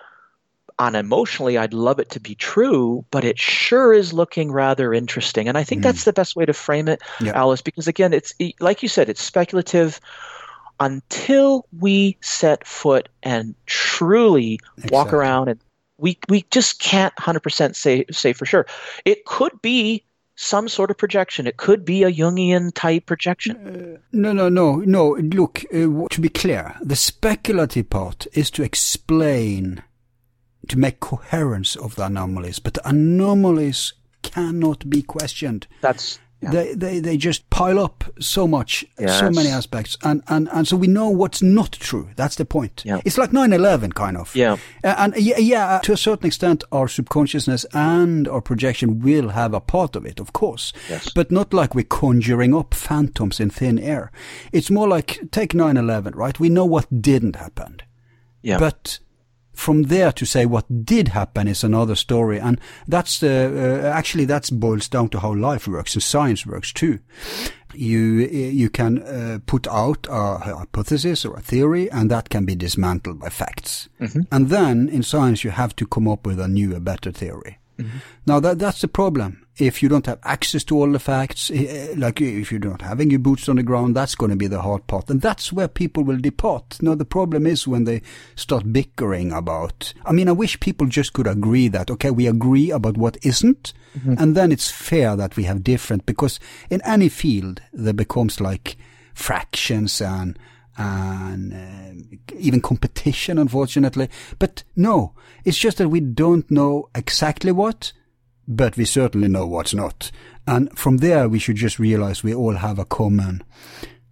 On 0.79 0.95
emotionally, 0.95 1.59
I'd 1.59 1.75
love 1.75 2.01
it 2.01 2.11
to 2.11 2.21
be 2.21 2.35
true, 2.35 3.05
but 3.11 3.25
it 3.25 3.39
sure 3.39 3.93
is 3.93 4.13
looking 4.13 4.51
rather 4.51 4.95
interesting, 4.95 5.47
and 5.47 5.59
I 5.59 5.65
think 5.65 5.81
hmm. 5.81 5.83
that's 5.83 6.05
the 6.05 6.13
best 6.13 6.35
way 6.35 6.47
to 6.47 6.55
frame 6.55 6.89
it, 6.89 7.03
Yeah. 7.21 7.33
Alice. 7.33 7.61
Because 7.61 7.87
again, 7.87 8.13
it's 8.13 8.35
like 8.59 8.83
you 8.83 8.89
said, 8.89 9.09
it's 9.09 9.23
speculative 9.23 10.01
until 10.81 11.67
we 11.79 12.17
set 12.23 12.67
foot 12.67 13.09
and 13.23 13.55
truly 13.67 14.59
walk 14.91 15.13
around 15.13 15.49
and 15.49 15.61
we 15.99 16.19
we 16.29 16.45
just 16.51 16.81
can't 16.81 17.15
100% 17.17 17.77
say 17.77 18.05
say 18.11 18.33
for 18.33 18.45
sure 18.45 18.67
it 19.05 19.25
could 19.25 19.53
be 19.63 20.03
some 20.35 20.69
sort 20.69 20.91
of 20.91 20.97
projection 20.99 21.47
it 21.47 21.57
could 21.57 21.85
be 21.85 22.03
a 22.03 22.11
jungian 22.13 22.73
type 22.75 23.07
projection 23.07 23.57
Uh, 23.97 24.01
No, 24.13 24.33
no, 24.33 24.49
no, 24.49 24.77
no. 24.77 25.11
Look, 25.15 25.65
uh, 25.73 26.09
to 26.11 26.21
be 26.21 26.29
clear, 26.29 26.75
the 26.81 26.97
speculative 26.97 27.91
part 27.91 28.27
is 28.33 28.51
to 28.53 28.63
explain 28.63 29.83
to 30.69 30.79
make 30.79 31.01
coherence 31.01 31.77
of 31.77 31.97
the 31.97 32.07
anomalies, 32.07 32.59
but 32.61 32.75
the 32.75 32.89
anomalies 32.89 33.93
cannot 34.23 34.89
be 34.89 35.03
questioned. 35.03 35.67
That's 35.81 36.19
yeah. 36.43 36.51
They, 36.51 36.75
they 36.75 36.99
they 37.01 37.17
just 37.17 37.49
pile 37.51 37.79
up 37.79 38.05
so 38.19 38.47
much, 38.49 38.85
Yeah, 38.99 39.19
so 39.19 39.31
many 39.31 39.49
aspects, 39.49 39.97
and, 40.03 40.23
and, 40.27 40.49
and 40.53 40.67
so 40.67 40.77
we 40.77 40.87
know 40.89 41.09
what's 41.09 41.41
not 41.43 41.73
true. 41.73 42.09
That's 42.17 42.35
the 42.37 42.45
point. 42.45 42.83
Yeah. 42.85 43.01
It's 43.05 43.17
like 43.17 43.31
9-11 43.31 43.95
kind 43.95 44.17
of. 44.17 44.35
Yeah. 44.35 44.57
Uh, 44.83 44.95
and 44.99 45.17
yeah, 45.17 45.39
yeah, 45.39 45.67
uh, 45.77 45.81
to 45.81 45.93
a 45.93 45.97
certain 45.97 46.27
extent, 46.27 46.65
our 46.73 46.89
subconsciousness 46.89 47.65
and 47.73 48.27
our 48.27 48.41
projection 48.41 49.01
will 49.01 49.29
have 49.29 49.55
a 49.55 49.61
part 49.61 49.95
of 49.97 50.05
it, 50.05 50.19
of 50.21 50.33
course. 50.33 50.73
Yes. 50.89 51.09
But 51.15 51.31
not 51.31 51.53
like 51.55 51.75
we're 51.75 51.85
conjuring 51.85 52.55
up 52.55 52.75
phantoms 52.75 53.39
in 53.41 53.51
thin 53.51 53.79
air. 53.79 54.11
It's 54.53 54.71
more 54.71 54.89
like 54.89 55.31
take 55.31 55.53
9-11, 55.53 56.15
right? 56.17 56.39
We 56.41 56.49
know 56.49 56.65
what 56.67 57.03
didn't 57.03 57.37
happen. 57.37 57.81
yeah. 58.43 58.59
But 58.59 58.99
from 59.53 59.85
there 59.85 60.13
to 60.13 60.25
say 60.25 60.47
what 60.47 60.85
did 60.85 61.09
happen 61.09 61.49
is 61.49 61.65
another 61.65 61.95
story, 61.95 62.39
and 62.41 62.61
that's 62.89 63.21
the 63.21 63.83
uh, 63.85 63.89
actually 63.89 64.25
that 64.27 64.51
boils 64.53 64.89
down 64.89 65.09
to 65.11 65.21
how 65.21 65.35
life 65.35 65.69
works 65.69 65.95
and 65.95 66.03
science 66.03 66.47
works 66.47 66.73
too. 66.73 66.99
You 67.75 68.01
you 68.29 68.71
can 68.71 69.03
uh, 69.03 69.39
put 69.47 69.67
out 69.67 70.07
a 70.11 70.39
hypothesis 70.39 71.25
or 71.25 71.37
a 71.37 71.41
theory, 71.43 71.91
and 71.91 72.11
that 72.11 72.29
can 72.29 72.45
be 72.45 72.55
dismantled 72.55 73.19
by 73.21 73.29
facts. 73.29 73.89
And 74.31 74.49
then 74.49 74.89
in 74.89 75.03
science, 75.03 75.45
you 75.45 75.51
have 75.51 75.75
to 75.77 75.87
come 75.87 76.09
up 76.09 76.27
with 76.27 76.41
a 76.41 76.49
new, 76.49 76.75
a 76.75 76.81
better 76.81 77.13
theory. 77.13 77.59
Mm-hmm. 77.79 77.99
Now 78.27 78.41
that 78.41 78.59
that's 78.59 78.81
the 78.81 78.89
problem. 78.89 79.47
If 79.59 79.83
you 79.83 79.89
don't 79.89 80.07
have 80.07 80.19
access 80.25 80.65
to 80.65 80.77
all 80.77 80.91
the 80.91 80.99
facts, 80.99 81.51
eh, 81.51 81.67
eh 81.69 81.95
like 81.97 82.21
eh, 82.23 82.41
if 82.41 82.51
you're 82.51 82.61
not 82.61 82.83
having 82.83 83.11
your 83.11 83.19
boots 83.19 83.49
on 83.49 83.57
the 83.57 83.63
ground, 83.63 83.95
that's 83.95 84.15
going 84.15 84.31
to 84.31 84.37
be 84.37 84.47
the 84.47 84.63
hard 84.63 84.87
part, 84.87 85.11
and 85.11 85.21
that's 85.21 85.53
where 85.53 85.69
people 85.69 86.05
will 86.05 86.19
depart. 86.19 86.79
Now 86.81 86.95
the 86.95 87.05
problem 87.05 87.47
is 87.47 87.69
when 87.69 87.85
they 87.85 88.03
start 88.35 88.73
bickering 88.73 89.33
about. 89.33 89.93
I 90.05 90.13
mean, 90.13 90.29
I 90.29 90.33
wish 90.33 90.61
people 90.61 90.87
just 90.87 91.13
could 91.13 91.27
agree 91.27 91.69
that 91.69 91.91
okay, 91.91 92.11
we 92.11 92.27
agree 92.27 92.71
about 92.71 92.97
what 92.97 93.19
isn't, 93.23 93.73
mm-hmm. 93.97 94.15
and 94.19 94.35
then 94.35 94.53
it's 94.53 94.71
fair 94.71 95.17
that 95.17 95.37
we 95.37 95.45
have 95.45 95.65
different. 95.65 96.07
Because 96.07 96.41
in 96.71 96.81
any 96.83 97.09
field, 97.09 97.61
there 97.73 97.93
becomes 97.93 98.41
like 98.41 98.77
fractions 99.15 100.01
and 100.01 100.39
and 100.77 101.53
uh, 101.53 102.17
even 102.37 102.61
competition, 102.61 103.39
unfortunately. 103.39 104.09
But 104.39 104.65
no, 104.77 105.15
it's 105.45 105.59
just 105.59 105.79
that 105.79 105.89
we 105.89 106.01
don't 106.01 106.51
know 106.51 106.89
exactly 106.95 107.53
what, 107.53 107.93
but 108.49 108.77
we 108.77 108.85
certainly 108.85 109.29
know 109.29 109.47
what's 109.47 109.75
not. 109.75 110.11
And 110.47 110.77
from 110.77 110.99
there, 110.99 111.29
we 111.29 111.39
should 111.39 111.57
just 111.57 111.79
realize 111.79 112.23
we 112.23 112.35
all 112.35 112.57
have 112.57 112.79
a 112.79 112.85
common, 112.85 113.45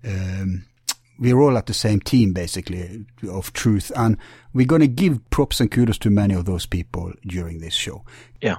um, 0.05 0.67
we're 1.19 1.41
all 1.41 1.59
at 1.59 1.67
the 1.67 1.75
same 1.75 2.01
team, 2.01 2.33
basically, 2.33 3.05
of 3.29 3.53
truth. 3.53 3.91
And 3.97 4.17
we're 4.53 4.67
going 4.67 4.81
to 4.81 4.89
give 4.89 5.29
props 5.31 5.61
and 5.61 5.71
kudos 5.71 5.99
to 5.99 6.11
many 6.11 6.35
of 6.35 6.45
those 6.45 6.67
people 6.67 7.13
during 7.27 7.59
this 7.59 7.75
show. 7.75 8.05
yeah. 8.41 8.57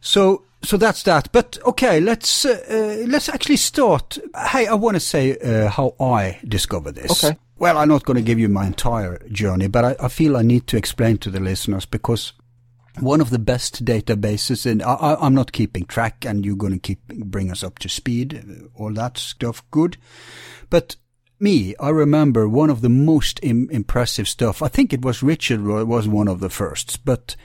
So, 0.00 0.44
so 0.64 0.76
that's 0.76 1.02
that. 1.04 1.30
But 1.32 1.58
okay, 1.64 2.00
let's 2.00 2.44
uh, 2.44 2.62
uh, 2.68 3.06
let's 3.08 3.28
actually 3.28 3.56
start. 3.56 4.18
Hey, 4.50 4.66
I 4.66 4.74
want 4.74 4.96
to 4.96 5.00
say 5.00 5.36
uh, 5.38 5.68
how 5.68 5.94
I 6.00 6.40
discovered 6.46 6.94
this. 6.94 7.24
Okay. 7.24 7.38
Well, 7.56 7.78
I'm 7.78 7.88
not 7.88 8.04
going 8.04 8.16
to 8.16 8.22
give 8.22 8.38
you 8.38 8.48
my 8.48 8.66
entire 8.66 9.18
journey, 9.28 9.68
but 9.68 9.84
I, 9.84 9.96
I 10.00 10.08
feel 10.08 10.36
I 10.36 10.42
need 10.42 10.66
to 10.68 10.76
explain 10.76 11.18
to 11.18 11.30
the 11.30 11.38
listeners 11.38 11.86
because 11.86 12.32
one 12.98 13.20
of 13.20 13.30
the 13.30 13.38
best 13.38 13.84
databases, 13.84 14.66
and 14.66 14.82
I, 14.82 14.94
I, 14.94 15.26
I'm 15.26 15.34
not 15.34 15.52
keeping 15.52 15.84
track, 15.84 16.24
and 16.24 16.44
you're 16.44 16.56
going 16.56 16.72
to 16.72 16.78
keep 16.78 17.06
bring 17.06 17.50
us 17.50 17.62
up 17.62 17.78
to 17.80 17.88
speed, 17.88 18.34
uh, 18.34 18.66
all 18.74 18.92
that 18.94 19.16
stuff. 19.18 19.62
Good, 19.70 19.96
but 20.70 20.96
me, 21.38 21.74
I 21.80 21.90
remember 21.90 22.48
one 22.48 22.70
of 22.70 22.80
the 22.82 22.88
most 22.88 23.40
Im- 23.42 23.68
impressive 23.70 24.28
stuff. 24.28 24.62
I 24.62 24.68
think 24.68 24.92
it 24.92 25.02
was 25.02 25.22
Richard 25.22 25.62
was 25.62 26.06
one 26.06 26.28
of 26.28 26.40
the 26.40 26.50
firsts, 26.50 26.96
but 26.96 27.36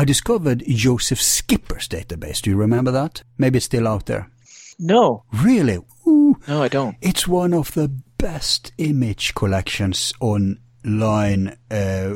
I 0.00 0.04
discovered 0.06 0.62
Joseph 0.66 1.20
Skipper's 1.20 1.86
database. 1.86 2.40
Do 2.40 2.48
you 2.48 2.56
remember 2.56 2.90
that? 2.90 3.22
Maybe 3.36 3.58
it's 3.58 3.66
still 3.66 3.86
out 3.86 4.06
there. 4.06 4.30
No, 4.78 5.24
Really? 5.30 5.76
Ooh. 6.06 6.38
no, 6.48 6.62
I 6.62 6.68
don't. 6.68 6.96
It's 7.02 7.28
one 7.28 7.52
of 7.52 7.74
the 7.74 7.88
best 8.16 8.72
image 8.78 9.34
collections 9.34 10.14
online, 10.20 11.58
uh, 11.70 12.14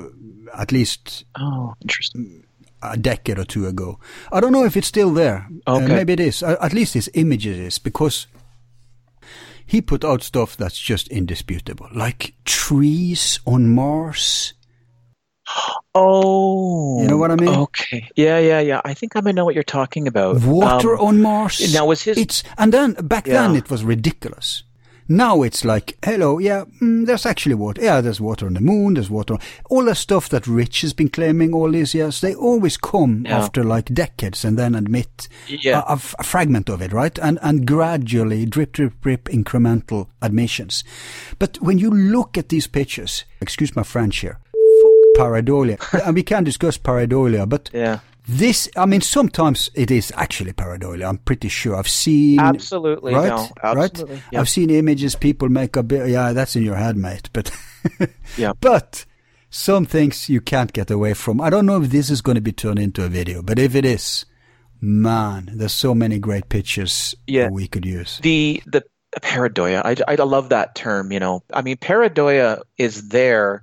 at 0.54 0.72
least 0.72 1.24
Oh, 1.38 1.74
interesting. 1.82 2.46
a 2.82 2.96
decade 2.96 3.38
or 3.38 3.44
two 3.44 3.66
ago. 3.66 4.00
I 4.32 4.40
don't 4.40 4.52
know 4.52 4.64
if 4.64 4.78
it's 4.78 4.86
still 4.88 5.12
there. 5.12 5.46
Uh, 5.66 5.76
Okay. 5.76 5.88
maybe 5.94 6.14
it 6.14 6.20
is. 6.20 6.42
Uh, 6.42 6.56
at 6.62 6.72
least 6.72 6.94
his 6.94 7.10
images 7.12 7.58
is 7.58 7.78
because 7.78 8.26
he 9.66 9.82
put 9.82 10.04
out 10.06 10.22
stuff 10.22 10.56
that's 10.56 10.78
just 10.78 11.08
indisputable, 11.08 11.88
like 11.94 12.32
trees 12.46 13.40
on 13.44 13.68
Mars. 13.68 14.54
Oh, 15.94 17.00
You 17.02 17.08
know 17.08 17.16
what 17.16 17.30
I 17.30 17.36
mean? 17.36 17.48
Okay. 17.48 18.08
Yeah, 18.16 18.38
yeah, 18.38 18.60
yeah. 18.60 18.80
I 18.84 18.94
think 18.94 19.14
I 19.16 19.20
may 19.20 19.32
know 19.32 19.44
what 19.44 19.54
you're 19.54 19.62
talking 19.64 20.06
about. 20.08 20.40
Water 20.42 20.94
Um, 20.98 21.06
on 21.06 21.22
Mars. 21.22 21.72
now, 21.74 21.86
was 21.86 22.02
his- 22.02 22.18
It's 22.18 22.42
and 22.58 22.72
then 22.72 22.94
back 22.94 23.24
then 23.24 23.54
it 23.56 23.70
was 23.70 23.84
ridiculous. 23.84 24.64
Now 25.06 25.42
it's 25.42 25.66
like, 25.66 25.98
hello, 26.02 26.38
yeah, 26.38 26.64
mm, 26.80 27.04
there's 27.04 27.26
actually 27.26 27.56
water. 27.56 27.82
Yeah, 27.82 28.00
there's 28.00 28.22
water 28.22 28.46
on 28.46 28.54
the 28.54 28.62
moon. 28.62 28.94
There's 28.94 29.10
water. 29.10 29.34
On, 29.34 29.40
all 29.68 29.84
the 29.84 29.94
stuff 29.94 30.30
that 30.30 30.46
Rich 30.46 30.80
has 30.80 30.94
been 30.94 31.10
claiming 31.10 31.52
all 31.52 31.70
these 31.70 31.92
years, 31.94 32.22
they 32.22 32.34
always 32.34 32.78
come 32.78 33.22
Yeah. 33.26 33.36
after 33.38 33.62
like 33.62 33.92
decades 33.92 34.46
and 34.46 34.58
then 34.58 34.74
admit 34.74 35.28
Yeah. 35.46 35.80
a, 35.86 35.90
a 35.90 35.96
f- 35.96 36.14
a 36.18 36.22
fragment 36.22 36.70
of 36.70 36.80
it, 36.80 36.90
right? 36.94 37.18
And 37.18 37.38
and 37.42 37.66
gradually 37.66 38.46
drip, 38.46 38.72
drip, 38.72 38.94
drip, 39.02 39.24
incremental 39.28 40.06
admissions. 40.22 40.84
But 41.38 41.58
when 41.60 41.78
you 41.78 41.90
look 41.90 42.38
at 42.38 42.48
these 42.48 42.66
pictures, 42.66 43.24
excuse 43.42 43.76
my 43.76 43.82
French 43.82 44.20
here, 44.20 44.38
pareidolia, 45.16 45.78
and 46.06 46.14
we 46.14 46.22
can 46.22 46.44
discuss 46.44 46.78
pareidolia, 46.78 47.48
but 47.48 47.70
yeah, 47.72 48.00
this, 48.26 48.68
I 48.76 48.86
mean, 48.86 49.00
sometimes 49.02 49.70
it 49.74 49.90
is 49.90 50.12
actually 50.16 50.52
pareidolia. 50.54 51.08
I'm 51.08 51.18
pretty 51.18 51.48
sure. 51.48 51.76
I've 51.76 51.88
seen 51.88 52.40
absolutely. 52.40 53.14
right, 53.14 53.28
No, 53.28 53.48
absolutely. 53.62 54.14
right. 54.32 54.38
I've 54.38 54.48
seen 54.48 54.70
images 54.70 55.14
people 55.14 55.48
make 55.50 55.76
a 55.76 55.82
bit. 55.82 56.08
Yeah, 56.08 56.32
that's 56.32 56.56
in 56.56 56.62
your 56.62 56.76
head, 56.76 56.96
mate. 56.96 57.28
But 57.32 57.50
Yeah. 58.38 58.52
but 58.60 59.04
some 59.50 59.84
things 59.86 60.28
you 60.30 60.40
can't 60.40 60.72
get 60.72 60.90
away 60.90 61.12
from. 61.14 61.40
I 61.40 61.50
don't 61.50 61.66
know 61.66 61.80
if 61.82 61.90
this 61.90 62.08
is 62.10 62.22
going 62.22 62.36
to 62.36 62.40
be 62.40 62.52
turned 62.52 62.78
into 62.78 63.04
a 63.04 63.08
video, 63.08 63.42
but 63.42 63.58
if 63.58 63.74
it 63.74 63.84
is, 63.84 64.24
man, 64.80 65.50
there's 65.54 65.72
so 65.72 65.94
many 65.94 66.18
great 66.18 66.48
pictures 66.48 67.14
Yeah. 67.26 67.48
we 67.50 67.68
could 67.68 67.84
use. 67.84 68.18
the 68.22 68.62
the 68.66 68.82
pareidolia 69.20 69.80
I, 69.84 69.94
I 70.12 70.16
love 70.16 70.48
that 70.48 70.74
term 70.74 71.12
you 71.12 71.20
know 71.20 71.44
i 71.52 71.62
mean 71.62 71.76
pareidolia 71.76 72.60
is 72.78 73.10
there 73.10 73.62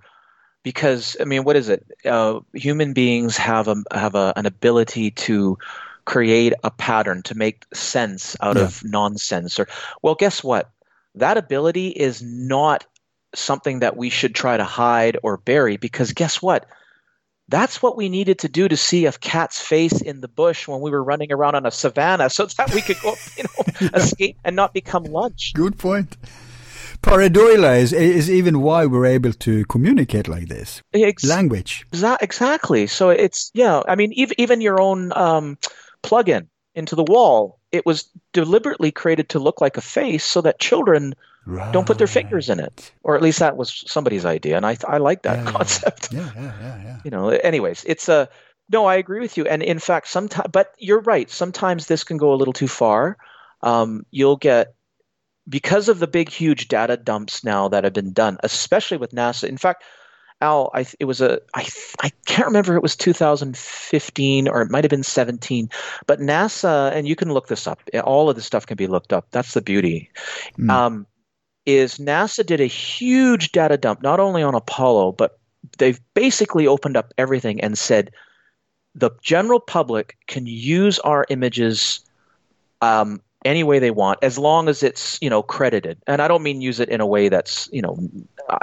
because 0.64 1.18
i 1.20 1.24
mean 1.24 1.44
what 1.44 1.56
is 1.56 1.70
it 1.70 1.86
uh, 2.06 2.40
human 2.54 2.94
beings 2.94 3.38
have 3.38 3.68
a 3.68 3.76
have 3.92 4.16
a, 4.16 4.34
an 4.36 4.46
ability 4.46 5.12
to 5.12 5.58
create 6.06 6.54
a 6.64 6.72
pattern 6.72 7.22
to 7.24 7.36
make 7.36 7.66
sense 7.74 8.36
out 8.42 8.58
Yeah. 8.58 8.64
of 8.64 8.84
nonsense 8.84 9.60
or 9.60 9.68
well 10.02 10.16
guess 10.16 10.44
what 10.44 10.70
that 11.16 11.38
ability 11.38 11.90
is 11.90 12.22
not 12.22 12.86
something 13.34 13.80
that 13.80 13.96
we 13.98 14.10
should 14.10 14.36
try 14.36 14.58
to 14.58 14.64
hide 14.64 15.18
or 15.24 15.38
bury 15.38 15.78
because 15.78 16.14
guess 16.14 16.42
what 16.42 16.66
that's 17.50 17.82
what 17.82 17.98
we 17.98 18.08
needed 18.08 18.40
to 18.40 18.48
do 18.48 18.68
to 18.70 18.78
see 18.78 19.06
a 19.08 19.12
cat's 19.12 19.60
face 19.60 20.00
in 20.02 20.22
the 20.22 20.28
bush 20.30 20.68
when 20.70 20.80
we 20.80 20.90
were 20.90 21.04
running 21.04 21.34
around 21.34 21.56
on 21.56 21.66
a 21.66 21.72
savannah 21.72 22.30
so 22.30 22.46
that 22.46 22.74
we 22.74 22.80
could 22.82 22.96
go, 23.02 23.16
you 23.38 23.44
know, 23.44 23.90
escape 23.94 24.38
and 24.46 24.56
not 24.56 24.74
become 24.74 25.04
lunch. 25.04 25.52
Good 25.54 25.78
point. 25.78 26.16
Pareidolia 27.02 27.78
is, 27.80 27.94
is 27.94 28.30
even 28.30 28.62
why 28.62 28.86
we're 28.86 29.06
able 29.06 29.34
to 29.34 29.66
communicate 29.66 30.28
like 30.28 30.48
this. 30.48 30.82
Ex- 30.94 31.24
Language. 31.24 31.86
exa- 31.92 32.22
exactly. 32.22 32.88
So 32.88 33.10
it's, 33.10 33.52
yeah, 33.54 33.82
I 33.88 33.96
mean, 33.96 34.14
even, 34.14 34.36
even 34.40 34.62
your 34.62 34.82
own 34.82 35.12
um, 35.14 35.58
plug-in 36.04 36.48
into 36.76 36.96
the 36.96 37.04
wall, 37.04 37.60
it 37.72 37.86
was 37.86 38.10
deliberately 38.34 38.92
created 38.92 39.30
to 39.30 39.40
look 39.40 39.62
like 39.62 39.78
a 39.78 39.82
face 39.82 40.24
so 40.24 40.42
that 40.42 40.60
children 40.60 41.16
don't 41.72 41.88
put 41.88 41.98
their 41.98 42.08
fingers 42.08 42.50
in 42.50 42.60
it. 42.60 42.92
Or 43.04 43.16
at 43.16 43.22
least 43.22 43.40
that 43.40 43.58
was 43.58 43.84
somebody's 43.88 44.26
idea. 44.26 44.58
And 44.58 44.66
I, 44.66 44.78
I 44.88 44.98
like 44.98 45.24
that 45.24 45.44
yeah, 45.44 45.52
concept. 45.52 46.14
Yeah, 46.14 46.30
yeah, 46.36 46.54
yeah, 46.62 46.84
yeah. 46.84 46.98
you 47.04 47.12
know 47.12 47.30
anyways 47.30 47.84
it's 47.86 48.10
a 48.10 48.30
no 48.70 48.86
i 48.86 48.96
agree 48.96 49.20
with 49.20 49.38
you 49.38 49.46
and 49.46 49.64
in 49.64 49.80
fact 49.80 50.08
sometimes 50.08 50.50
but 50.52 50.74
you're 50.78 51.02
right 51.02 51.30
sometimes 51.30 51.88
this 51.88 52.04
can 52.04 52.18
go 52.18 52.34
a 52.34 52.36
little 52.36 52.54
too 52.54 52.68
far 52.68 53.18
um, 53.64 54.06
you'll 54.12 54.38
get 54.38 54.74
because 55.50 55.90
of 55.90 56.00
the 56.00 56.08
big 56.08 56.30
huge 56.30 56.68
data 56.68 56.98
dumps 56.98 57.44
now 57.44 57.68
that 57.68 57.84
have 57.84 57.94
been 57.94 58.14
done 58.14 58.38
especially 58.44 58.98
with 58.98 59.12
nasa 59.12 59.48
in 59.48 59.58
fact 59.58 59.84
al 60.42 60.72
I, 60.74 60.86
it 61.00 61.06
was 61.06 61.22
a 61.22 61.40
I, 61.54 61.68
I 62.02 62.12
can't 62.26 62.48
remember 62.48 62.74
if 62.74 62.78
it 62.78 62.84
was 62.84 62.96
2015 62.96 64.48
or 64.48 64.62
it 64.62 64.72
might 64.72 64.84
have 64.84 64.90
been 64.90 65.04
17 65.04 65.70
but 66.08 66.20
nasa 66.20 66.92
and 66.94 67.08
you 67.08 67.16
can 67.16 67.32
look 67.34 67.48
this 67.48 67.68
up 67.68 67.82
all 68.04 68.30
of 68.30 68.36
this 68.36 68.46
stuff 68.46 68.66
can 68.66 68.78
be 68.78 68.88
looked 68.88 69.14
up 69.14 69.28
that's 69.32 69.54
the 69.54 69.62
beauty 69.62 70.10
Mm. 70.58 70.70
um, 70.70 71.08
is 71.66 71.98
nasa 71.98 72.46
did 72.46 72.60
a 72.60 72.66
huge 72.66 73.52
data 73.52 73.78
dump 73.78 74.02
not 74.02 74.20
only 74.20 74.42
on 74.44 74.56
apollo 74.56 75.12
but 75.12 75.40
they've 75.78 76.02
basically 76.14 76.66
opened 76.68 76.98
up 76.98 77.14
everything 77.18 77.62
and 77.62 77.78
said 77.78 78.12
the 78.96 79.12
general 79.22 79.60
public 79.60 80.18
can 80.28 80.46
use 80.48 81.00
our 81.00 81.26
images 81.30 82.02
um, 82.82 83.22
any 83.46 83.64
way 83.64 83.80
they 83.80 83.92
want 83.92 84.20
as 84.22 84.38
long 84.38 84.68
as 84.70 84.84
it's 84.84 85.18
you 85.22 85.30
know 85.30 85.42
credited 85.42 85.98
and 86.08 86.22
i 86.22 86.28
don't 86.28 86.44
mean 86.44 86.62
use 86.62 86.80
it 86.80 86.90
in 86.90 87.02
a 87.02 87.06
way 87.08 87.30
that's 87.30 87.70
you 87.72 87.82
know 87.82 87.98
uh, 88.50 88.58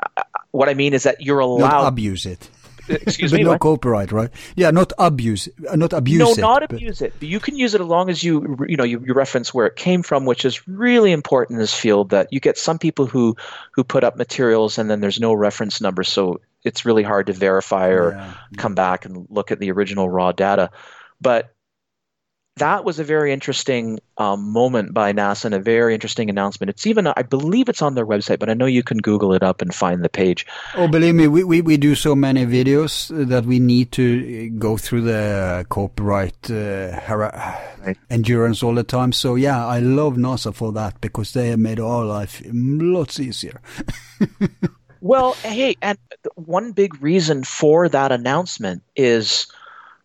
what 0.52 0.68
i 0.68 0.74
mean 0.74 0.94
is 0.94 1.02
that 1.02 1.20
you're 1.20 1.40
Not 1.40 1.48
allowed 1.48 1.86
abuse 1.88 2.26
it. 2.26 2.48
excuse 2.88 3.30
but 3.32 3.38
me. 3.38 3.44
no 3.44 3.50
what? 3.50 3.60
copyright, 3.60 4.12
right? 4.12 4.30
Yeah, 4.56 4.70
not 4.70 4.92
abuse, 4.98 5.48
not 5.58 5.92
abuse 5.92 6.18
no, 6.20 6.30
it. 6.32 6.38
not 6.38 6.62
abuse 6.62 7.02
it. 7.02 7.12
You 7.20 7.38
can 7.38 7.54
use 7.56 7.74
it 7.74 7.80
as 7.82 7.86
long 7.86 8.08
as 8.08 8.24
you 8.24 8.56
you 8.66 8.76
know 8.78 8.84
you, 8.84 9.02
you 9.04 9.12
reference 9.12 9.52
where 9.52 9.66
it 9.66 9.76
came 9.76 10.02
from, 10.02 10.24
which 10.24 10.44
is 10.46 10.66
really 10.66 11.12
important 11.12 11.56
in 11.56 11.60
this 11.60 11.74
field. 11.74 12.08
That 12.10 12.32
you 12.32 12.40
get 12.40 12.56
some 12.56 12.78
people 12.78 13.04
who 13.06 13.36
who 13.72 13.84
put 13.84 14.04
up 14.04 14.16
materials 14.16 14.78
and 14.78 14.90
then 14.90 15.00
there's 15.00 15.20
no 15.20 15.34
reference 15.34 15.82
number, 15.82 16.02
so 16.02 16.40
it's 16.64 16.86
really 16.86 17.02
hard 17.02 17.26
to 17.26 17.32
verify 17.34 17.88
or 17.88 18.12
Yeah. 18.12 18.32
come 18.56 18.74
back 18.74 19.04
and 19.04 19.26
look 19.28 19.52
at 19.52 19.58
the 19.60 19.70
original 19.70 20.08
raw 20.08 20.32
data. 20.32 20.70
But 21.20 21.54
that 22.58 22.84
was 22.84 22.98
a 22.98 23.04
very 23.04 23.32
interesting 23.32 24.00
um, 24.16 24.52
moment 24.52 24.94
by 24.94 25.12
NASA 25.12 25.46
and 25.46 25.54
a 25.54 25.60
very 25.60 25.94
interesting 25.94 26.30
announcement. 26.30 26.70
It's 26.70 26.86
even, 26.86 27.06
I 27.06 27.22
believe 27.22 27.68
it's 27.68 27.82
on 27.82 27.94
their 27.94 28.06
website, 28.06 28.38
but 28.38 28.50
I 28.50 28.54
know 28.54 28.66
you 28.66 28.82
can 28.82 28.98
Google 28.98 29.32
it 29.32 29.42
up 29.42 29.62
and 29.62 29.74
find 29.74 30.04
the 30.04 30.08
page. 30.08 30.46
Oh, 30.74 30.88
believe 30.88 31.14
me, 31.14 31.28
we, 31.28 31.44
we, 31.44 31.60
we 31.60 31.76
do 31.76 31.94
so 31.94 32.14
many 32.14 32.46
videos 32.46 33.08
that 33.28 33.44
we 33.44 33.58
need 33.58 33.92
to 33.92 34.48
uh, 34.52 34.58
go 34.58 34.76
through 34.76 35.02
the 35.02 35.66
copyright 35.68 36.50
uh, 36.50 37.00
Right. 37.08 37.96
endurance 38.10 38.62
all 38.62 38.74
the 38.74 38.82
time. 38.82 39.12
So 39.12 39.36
yeah, 39.36 39.64
I 39.66 39.78
love 39.78 40.14
NASA 40.14 40.54
for 40.54 40.72
that 40.72 41.00
because 41.00 41.32
they 41.32 41.48
have 41.48 41.58
made 41.58 41.80
our 41.80 42.04
life 42.04 42.42
lots 42.52 43.20
easier. 43.20 43.60
Well, 45.00 45.34
hey, 45.44 45.76
and 45.80 45.96
one 46.34 46.72
big 46.72 47.00
reason 47.00 47.44
for 47.44 47.88
that 47.88 48.10
announcement 48.10 48.82
is 48.96 49.46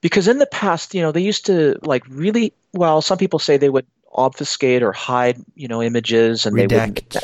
because 0.04 0.28
in 0.28 0.38
the 0.38 0.46
past, 0.46 0.94
you 0.94 1.02
know, 1.02 1.12
they 1.12 1.22
used 1.22 1.48
to 1.48 1.80
like 1.82 2.04
really, 2.10 2.54
well, 2.74 3.02
some 3.02 3.18
people 3.18 3.40
say 3.40 3.58
they 3.58 3.70
would 3.70 3.88
obfuscate 4.12 4.84
or 4.84 4.92
hide, 4.92 5.42
you 5.56 5.68
know, 5.68 5.82
images 5.82 6.46
and 6.46 6.56
they 6.56 6.68
wouldn't. 6.68 7.16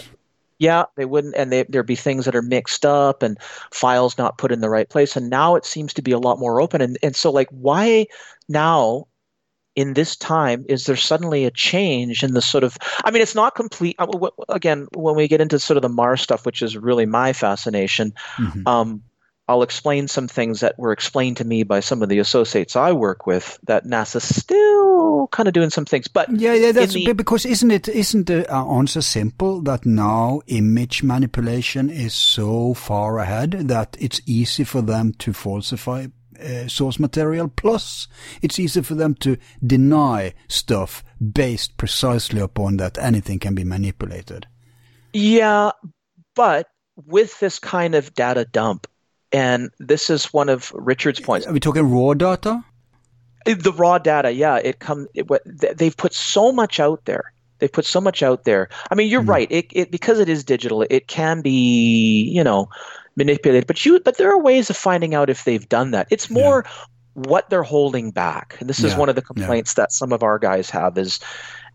Yeah, 0.57 0.85
they 0.95 1.05
wouldn't, 1.05 1.35
and 1.35 1.51
they, 1.51 1.63
there'd 1.69 1.85
be 1.85 1.95
things 1.95 2.25
that 2.25 2.35
are 2.35 2.41
mixed 2.41 2.85
up 2.85 3.21
and 3.23 3.37
files 3.71 4.17
not 4.17 4.37
put 4.37 4.51
in 4.51 4.59
the 4.59 4.69
right 4.69 4.89
place. 4.89 5.15
And 5.15 5.29
now 5.29 5.55
it 5.55 5.65
seems 5.65 5.93
to 5.93 6.01
be 6.01 6.11
a 6.11 6.19
lot 6.19 6.39
more 6.39 6.59
open. 6.59 6.81
And 6.81 6.97
and 7.01 7.15
so, 7.15 7.31
like, 7.31 7.47
why 7.51 8.07
now, 8.49 9.07
in 9.75 9.93
this 9.93 10.17
time, 10.17 10.65
is 10.67 10.83
there 10.83 10.97
suddenly 10.97 11.45
a 11.45 11.51
change 11.51 12.23
in 12.23 12.33
the 12.33 12.41
sort 12.41 12.65
of? 12.65 12.77
I 13.05 13.11
mean, 13.11 13.21
it's 13.21 13.35
not 13.35 13.55
complete. 13.55 13.95
uh, 13.99 14.29
Again, 14.49 14.87
when 14.95 15.15
we 15.15 15.29
get 15.29 15.39
into 15.39 15.59
sort 15.59 15.77
of 15.77 15.81
the 15.81 15.89
Mars 15.89 16.21
stuff, 16.21 16.45
which 16.45 16.61
is 16.61 16.75
really 16.75 17.05
my 17.05 17.31
fascination, 17.31 18.13
Mhm. 18.37 18.67
um, 18.67 19.03
I'll 19.49 19.63
explain 19.63 20.07
some 20.07 20.27
things 20.27 20.59
that 20.59 20.77
were 20.77 20.91
explained 20.91 21.37
to 21.37 21.43
me 21.43 21.63
by 21.63 21.79
some 21.79 22.03
of 22.03 22.09
the 22.09 22.19
associates 22.19 22.75
I 22.75 22.91
work 22.91 23.25
with. 23.25 23.57
That 23.63 23.83
NASA's 23.83 24.23
still 24.23 25.27
kind 25.31 25.47
of 25.47 25.53
doing 25.55 25.71
some 25.71 25.85
things, 25.85 26.07
but 26.07 26.29
Yeah, 26.29 26.53
yeah, 26.53 26.71
that's 26.71 26.93
the- 26.93 27.13
because 27.13 27.47
isn't 27.47 27.71
it 27.71 27.87
isn't 27.87 28.27
the 28.27 28.45
uh, 28.53 28.63
answer 28.77 29.01
simple 29.01 29.59
that 29.63 29.87
now 29.87 30.41
image 30.45 31.01
manipulation 31.01 31.89
is 31.89 32.13
so 32.13 32.75
far 32.75 33.17
ahead 33.17 33.51
that 33.69 33.97
it's 33.99 34.21
easy 34.27 34.63
for 34.63 34.83
them 34.83 35.13
to 35.13 35.33
falsify 35.33 36.05
uh, 36.39 36.67
source 36.67 36.99
material. 36.99 37.47
Plus, 37.47 38.07
it's 38.43 38.59
easy 38.59 38.83
for 38.83 38.93
them 38.93 39.15
to 39.15 39.35
deny 39.65 40.33
stuff 40.47 41.03
based 41.19 41.75
precisely 41.75 42.39
upon 42.39 42.77
that 42.77 42.99
anything 42.99 43.39
can 43.39 43.55
be 43.55 43.63
manipulated. 43.63 44.45
Yeah, 45.11 45.71
but 46.35 46.67
with 46.95 47.39
this 47.39 47.57
kind 47.57 47.95
of 47.95 48.13
data 48.13 48.45
dump, 48.45 48.85
and 49.31 49.69
this 49.79 50.09
is 50.09 50.33
one 50.33 50.49
of 50.49 50.71
Richard's 50.75 51.19
points. 51.19 51.45
Are 51.47 51.53
we 51.53 51.59
talking 51.59 51.89
raw 51.89 52.13
data? 52.13 52.63
The 53.45 53.71
raw 53.73 53.97
data, 53.97 54.31
yeah, 54.31 54.57
it 54.57 54.79
come. 54.79 55.07
It, 55.13 55.27
they've 55.77 55.95
put 55.95 56.13
so 56.13 56.51
much 56.51 56.79
out 56.79 57.05
there. 57.05 57.31
They've 57.59 57.71
put 57.71 57.85
so 57.85 57.99
much 58.01 58.21
out 58.21 58.43
there. 58.43 58.69
I 58.91 58.95
mean, 58.95 59.09
you're 59.09 59.23
Mhm. 59.23 59.29
right. 59.29 59.47
It, 59.51 59.67
it 59.71 59.91
because 59.91 60.19
it 60.19 60.29
is 60.29 60.43
digital, 60.43 60.85
it 60.89 61.07
can 61.07 61.41
be 61.41 62.23
you 62.23 62.43
know 62.43 62.69
manipulated. 63.15 63.67
But 63.67 63.85
you, 63.85 63.99
but 64.01 64.17
there 64.17 64.31
are 64.31 64.39
ways 64.39 64.69
of 64.69 64.77
finding 64.77 65.13
out 65.15 65.29
if 65.29 65.43
they've 65.45 65.67
done 65.67 65.91
that. 65.91 66.07
It's 66.09 66.29
more 66.29 66.65
what 67.13 67.49
they're 67.49 67.63
holding 67.63 68.11
back, 68.11 68.55
and 68.59 68.69
this 68.69 68.79
is 68.83 68.91
Yeah, 68.93 68.97
one 68.99 69.09
of 69.09 69.15
the 69.15 69.21
yeah. 69.21 69.33
complaints 69.33 69.73
that 69.75 69.91
some 69.91 70.11
of 70.13 70.21
our 70.23 70.39
guys 70.39 70.69
have 70.69 70.97
is. 70.97 71.19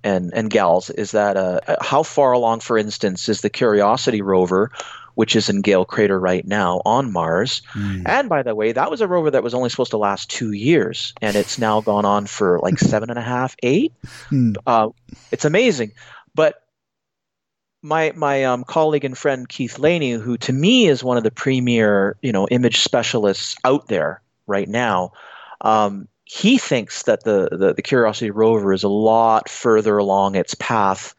And, 0.06 0.34
and 0.34 0.50
gals 0.50 0.90
is 0.90 1.12
that 1.12 1.38
uh, 1.38 1.60
how 1.80 2.02
far 2.02 2.32
along, 2.32 2.60
for 2.60 2.76
instance, 2.76 3.26
is 3.30 3.40
the 3.40 3.48
Curiosity 3.48 4.20
rover, 4.20 4.70
which 5.14 5.36
is 5.36 5.48
in 5.48 5.60
Gale 5.60 5.84
Crater 5.84 6.18
right 6.18 6.46
now 6.46 6.80
on 6.84 7.12
Mars? 7.12 7.62
Hmm. 7.68 8.02
And 8.06 8.28
by 8.28 8.42
the 8.42 8.54
way, 8.54 8.72
that 8.72 8.90
was 8.90 9.00
a 9.00 9.08
rover 9.08 9.30
that 9.30 9.42
was 9.42 9.54
only 9.54 9.68
supposed 9.70 9.90
to 9.92 9.98
last 9.98 10.30
two 10.30 10.52
years, 10.52 11.12
and 11.20 11.36
it's 11.36 11.58
now 11.58 11.80
gone 11.80 12.04
on 12.04 12.26
for 12.26 12.58
like 12.60 12.78
seven 12.78 13.10
and 13.10 13.18
a 13.18 13.22
half, 13.22 13.56
eight. 13.62 13.92
Hmm. 14.28 14.52
Uh, 14.66 14.88
it's 15.30 15.44
amazing. 15.44 15.92
But 16.34 16.62
my 17.82 18.12
my 18.16 18.44
um, 18.44 18.64
colleague 18.64 19.04
and 19.04 19.16
friend 19.16 19.48
Keith 19.48 19.78
Laney, 19.78 20.12
who 20.12 20.36
to 20.38 20.52
me 20.52 20.86
is 20.86 21.04
one 21.04 21.16
of 21.16 21.22
the 21.22 21.30
premier 21.30 22.16
you 22.22 22.32
know 22.32 22.48
image 22.48 22.80
specialists 22.80 23.54
out 23.64 23.88
there 23.88 24.22
right 24.46 24.68
now, 24.68 25.12
um, 25.60 26.08
he 26.24 26.58
thinks 26.58 27.04
that 27.04 27.24
the, 27.24 27.48
the 27.52 27.74
the 27.74 27.82
Curiosity 27.82 28.30
rover 28.30 28.72
is 28.72 28.82
a 28.82 28.88
lot 28.88 29.48
further 29.48 29.98
along 29.98 30.34
its 30.34 30.54
path 30.54 31.14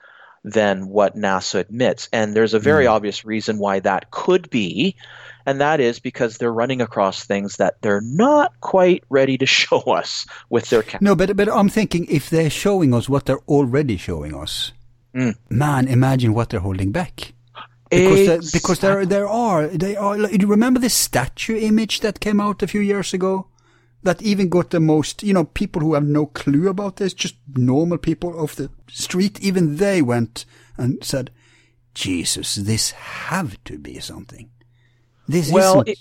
than 0.46 0.88
what 0.90 1.18
NASA 1.18 1.60
admits, 1.60 2.08
and 2.14 2.36
there's 2.36 2.54
a 2.54 2.60
very 2.60 2.86
Mm. 2.86 2.92
obvious 2.92 3.26
reason 3.26 3.58
why 3.58 3.80
that 3.80 4.12
could 4.12 4.48
be, 4.52 4.96
and 5.48 5.60
that 5.60 5.80
is 5.80 6.00
because 6.00 6.38
they're 6.38 6.54
running 6.54 6.82
across 6.82 7.26
things 7.26 7.58
that 7.58 7.82
they're 7.82 8.02
not 8.02 8.54
quite 8.62 9.04
ready 9.10 9.38
to 9.40 9.46
show 9.60 9.80
us 9.82 10.26
with 10.50 10.70
their 10.70 10.84
camera. 10.84 11.04
No, 11.04 11.16
but 11.16 11.36
but 11.36 11.50
I'm 11.50 11.70
thinking 11.70 12.06
if 12.10 12.30
they're 12.30 12.52
showing 12.52 12.94
us 12.94 13.10
what 13.10 13.26
they're 13.26 13.44
already 13.48 13.98
showing 13.98 14.36
us, 14.36 14.72
Mm. 15.16 15.36
man, 15.50 15.88
imagine 15.88 16.34
what 16.34 16.50
they're 16.50 16.60
holding 16.70 16.92
back. 16.92 17.34
Because 17.90 18.26
there, 18.28 18.42
because 18.54 18.80
there 18.80 19.06
there 19.06 19.28
are 19.28 19.68
they 19.68 19.96
are. 19.96 20.16
remember 20.48 20.80
the 20.80 20.90
statue 20.90 21.58
image 21.58 22.00
that 22.02 22.20
came 22.20 22.40
out 22.42 22.64
a 22.64 22.68
few 22.68 22.82
years 22.82 23.14
ago? 23.14 23.48
That 24.06 24.22
even 24.22 24.50
got 24.50 24.70
the 24.70 24.80
most, 24.80 25.24
you 25.24 25.34
know, 25.34 25.46
people 25.46 25.82
who 25.82 25.96
have 25.96 26.06
no 26.06 26.28
clue 26.28 26.68
about 26.70 26.98
this, 26.98 27.12
just 27.14 27.36
normal 27.56 27.98
people 27.98 28.40
off 28.40 28.56
the 28.56 28.70
street, 28.88 29.40
even 29.42 29.78
they 29.78 30.02
went 30.02 30.46
and 30.78 31.04
said, 31.04 31.32
Jesus, 31.96 32.54
this 32.56 32.92
have 32.92 33.58
to 33.64 33.80
be 33.80 34.00
something. 34.00 34.50
This 35.28 35.50
Well, 35.52 35.78
isn't. 35.82 35.88
it- 35.90 36.00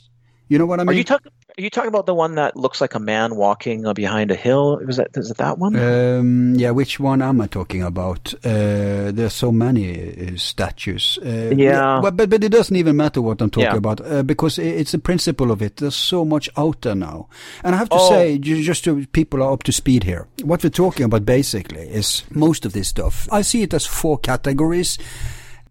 you 0.49 0.59
know 0.59 0.67
what 0.67 0.81
I 0.81 0.83
Are 0.83 0.87
mean? 0.87 0.99
you 0.99 1.05
talking? 1.05 1.33
Are 1.57 1.63
you 1.63 1.71
talking 1.71 1.87
about 1.89 2.07
the 2.07 2.15
one 2.15 2.35
that 2.35 2.57
looks 2.57 2.81
like 2.81 2.97
a 2.97 2.99
man 2.99 3.37
walking 3.37 3.87
uh, 3.87 3.93
behind 3.95 4.33
a 4.33 4.35
hill? 4.35 4.81
Was 4.85 4.97
that 4.97 5.17
is 5.17 5.31
it 5.31 5.37
that 5.37 5.57
one? 5.57 5.77
Um, 5.77 6.55
yeah, 6.57 6.73
which 6.73 6.99
one 6.99 7.23
am 7.23 7.41
I 7.41 7.47
talking 7.47 7.81
about? 7.85 8.35
Uh, 8.45 9.13
there's 9.13 9.35
so 9.35 9.53
many 9.53 10.33
uh, 10.33 10.37
statues. 10.37 11.17
Uh, 11.25 11.55
Yeah. 11.57 12.01
But, 12.03 12.17
but 12.17 12.29
but 12.29 12.43
it 12.43 12.49
doesn't 12.49 12.75
even 12.75 12.97
matter 12.97 13.23
what 13.23 13.41
I'm 13.41 13.51
talking 13.51 13.71
Yeah. 13.71 13.77
about 13.77 14.01
uh, 14.01 14.25
because 14.25 14.59
it's 14.59 14.91
the 14.91 14.99
principle 14.99 15.53
of 15.53 15.63
it. 15.63 15.77
There's 15.77 15.95
so 15.95 16.25
much 16.25 16.51
out 16.57 16.81
there 16.81 16.97
now, 16.97 17.29
and 17.63 17.77
I 17.77 17.79
have 17.79 17.89
to 17.91 17.97
Oh. 18.01 18.09
say, 18.09 18.37
just 18.39 18.83
so 18.83 19.05
people 19.13 19.41
are 19.41 19.53
up 19.53 19.63
to 19.63 19.73
speed 19.73 20.03
here, 20.03 20.27
what 20.43 20.65
we're 20.65 20.71
talking 20.71 21.05
about 21.07 21.25
basically 21.25 21.83
is 21.83 22.25
most 22.31 22.67
of 22.67 22.73
this 22.73 22.89
stuff. 22.89 23.29
I 23.31 23.43
see 23.43 23.63
it 23.63 23.73
as 23.75 23.87
four 23.87 24.19
categories. 24.19 24.99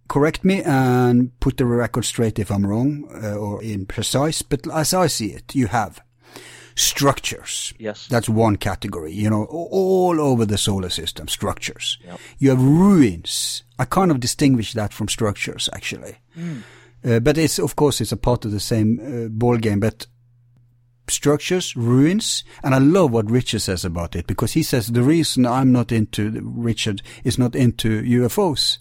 Correct 0.07 0.43
me 0.43 0.61
and 0.61 1.37
put 1.39 1.57
the 1.57 1.65
record 1.65 2.05
straight 2.05 2.37
if 2.39 2.51
I'm 2.51 2.65
wrong 2.65 3.07
uh, 3.23 3.35
or 3.35 3.61
imprecise. 3.61 4.43
But 4.47 4.67
as 4.71 4.93
I 4.93 5.07
see 5.07 5.27
it, 5.27 5.55
you 5.55 5.67
have 5.67 6.01
structures. 6.75 7.73
yes. 7.77 8.07
That's 8.07 8.27
one 8.27 8.57
category, 8.57 9.13
you 9.13 9.29
know, 9.29 9.45
all 9.45 10.19
over 10.19 10.45
the 10.45 10.57
solar 10.57 10.89
system, 10.89 11.27
structures. 11.27 11.97
Yep. 12.05 12.19
You 12.39 12.49
have 12.49 12.61
ruins. 12.61 13.63
I 13.79 13.85
kind 13.85 14.11
of 14.11 14.19
distinguish 14.19 14.73
that 14.73 14.93
from 14.93 15.07
structures, 15.07 15.69
actually. 15.73 16.17
Uh, 17.05 17.19
but 17.19 17.37
it's, 17.37 17.59
of 17.59 17.75
course, 17.75 18.01
it's 18.01 18.11
a 18.11 18.17
part 18.17 18.45
of 18.45 18.51
the 18.51 18.59
same 18.59 18.99
uh, 18.99 19.29
ball 19.29 19.57
game, 19.57 19.79
but 19.79 20.07
structures, 21.07 21.75
ruins, 21.75 22.43
and 22.63 22.73
I 22.73 22.77
love 22.77 23.11
what 23.11 23.29
Richard 23.29 23.61
says 23.61 23.83
about 23.83 24.15
it, 24.15 24.25
because 24.25 24.53
he 24.53 24.63
says 24.63 24.87
the 24.87 25.03
reason 25.03 25.45
I'm 25.45 25.71
not 25.71 25.91
into, 25.91 26.39
Richard 26.41 27.01
is 27.23 27.37
not 27.37 27.55
into 27.55 28.01
UFOs. 28.01 28.77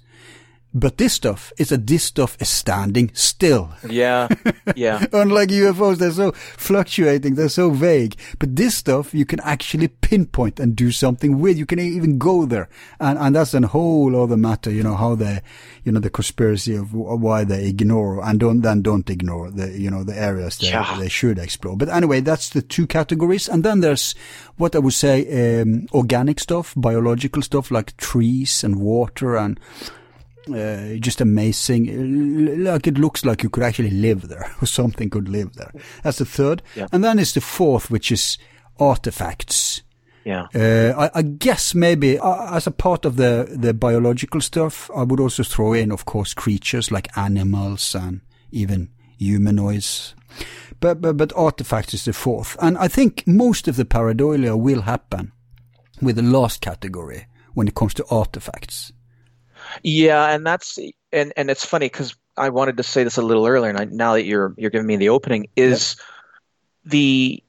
But 0.75 0.97
this 0.97 1.13
stuff 1.13 1.53
is 1.59 1.69
that 1.69 1.87
this 1.87 2.03
stuff 2.05 2.37
is 2.41 2.49
standing 2.49 3.11
still. 3.13 3.71
Yeah. 3.89 4.29
Yeah. 4.75 5.05
Unlike 5.13 5.51
UFOs, 5.51 5.99
they're 5.99 6.11
so 6.13 6.33
fluctuating, 6.33 7.35
they're 7.35 7.51
so 7.51 7.69
vague. 7.71 8.17
But 8.39 8.57
this 8.57 8.75
stuff 8.77 9.13
you 9.13 9.27
can 9.27 9.41
actually 9.41 9.89
pinpoint 9.89 10.59
and 10.59 10.75
do 10.75 10.91
something 10.91 11.41
with. 11.41 11.59
You 11.59 11.67
can 11.67 11.79
even 11.79 12.17
go 12.17 12.47
there. 12.47 12.71
And, 13.01 13.19
and 13.19 13.37
that's 13.37 13.53
a 13.53 13.67
whole 13.67 14.17
other 14.21 14.37
matter, 14.39 14.71
you 14.71 14.83
know, 14.83 14.95
how 14.97 15.15
they, 15.15 15.43
you 15.85 15.93
know, 15.93 16.01
the 16.01 16.09
conspiracy 16.09 16.75
of 16.75 16.95
why 16.95 17.45
they 17.45 17.67
ignore 17.67 18.25
and 18.25 18.41
don't, 18.41 18.63
then 18.63 18.81
don't 18.81 19.11
ignore 19.11 19.51
the, 19.51 19.79
you 19.79 19.91
know, 19.91 20.05
the 20.05 20.17
areas 20.19 20.57
they, 20.57 20.69
Yeah. 20.69 20.97
they 20.99 21.09
should 21.11 21.39
explore. 21.39 21.77
But 21.77 21.91
anyway, 21.91 22.21
that's 22.21 22.49
the 22.49 22.63
two 22.63 22.87
categories. 22.87 23.47
And 23.47 23.63
then 23.63 23.81
there's 23.81 24.15
what 24.57 24.75
I 24.75 24.79
would 24.79 24.95
say, 24.95 25.61
um, 25.61 25.87
organic 25.93 26.41
stuff, 26.41 26.73
biological 26.77 27.43
stuff 27.43 27.71
like 27.71 27.95
trees 27.99 28.65
and 28.65 28.77
water 28.77 29.37
and, 29.37 29.61
uh, 30.49 30.95
just 31.01 31.21
amazing. 31.21 32.65
Like 32.65 32.87
it 32.87 32.99
looks 32.99 33.25
like 33.25 33.43
you 33.43 33.51
could 33.51 33.63
actually 33.65 33.91
live 33.91 34.29
there, 34.29 34.51
or 34.63 34.67
something 34.67 35.11
could 35.11 35.29
live 35.29 35.53
there. 35.55 35.73
That's 36.03 36.19
the 36.19 36.25
third, 36.27 36.63
Yeah. 36.77 36.87
and 36.93 37.03
then 37.05 37.19
is 37.19 37.33
the 37.35 37.41
fourth, 37.41 37.91
which 37.91 38.11
is 38.13 38.39
artifacts. 38.81 39.83
Yeah. 40.25 40.47
Uh, 40.55 40.95
I, 41.13 41.19
I 41.19 41.23
guess 41.23 41.75
maybe 41.75 42.19
uh, 42.19 42.55
as 42.57 42.67
a 42.67 42.71
part 42.71 43.05
of 43.05 43.17
the 43.17 43.57
the 43.61 43.75
biological 43.75 44.41
stuff, 44.41 44.91
I 44.97 45.03
would 45.03 45.21
also 45.21 45.43
throw 45.43 45.73
in, 45.73 45.91
of 45.93 46.05
course, 46.05 46.35
creatures 46.35 46.91
like 46.93 47.17
animals 47.17 47.95
and 47.95 48.21
even 48.53 48.89
humanoids. 49.19 50.15
but, 50.81 51.01
but 51.01 51.17
but 51.17 51.33
artifacts 51.37 51.95
is 51.95 52.05
the 52.05 52.13
fourth, 52.13 52.57
and 52.61 52.79
I 52.79 52.89
think 52.89 53.25
most 53.27 53.69
of 53.69 53.77
the 53.77 53.85
pareidolia 53.85 54.57
will 54.57 54.83
happen 54.83 55.33
with 56.01 56.17
the 56.17 56.23
last 56.23 56.61
category 56.61 57.27
when 57.55 57.69
it 57.69 57.75
comes 57.75 57.95
to 57.95 58.05
artifacts. 58.11 58.93
Yeah, 59.83 60.31
and 60.31 60.47
that's 60.47 60.79
and 61.13 61.33
and 61.37 61.51
it's 61.51 61.65
funny 61.65 61.87
because 61.87 62.15
I 62.37 62.49
wanted 62.49 62.77
to 62.79 62.83
say 62.83 63.05
this 63.05 63.17
a 63.17 63.23
little 63.23 63.47
earlier, 63.47 63.71
and 63.71 63.79
I, 63.79 63.85
now 63.85 64.15
that 64.15 64.25
you're 64.25 64.55
you're 64.57 64.71
giving 64.71 64.87
me 64.87 64.97
the 64.97 65.09
opening, 65.09 65.49
is 65.57 65.97
yep. 65.99 66.07
the 66.93 67.43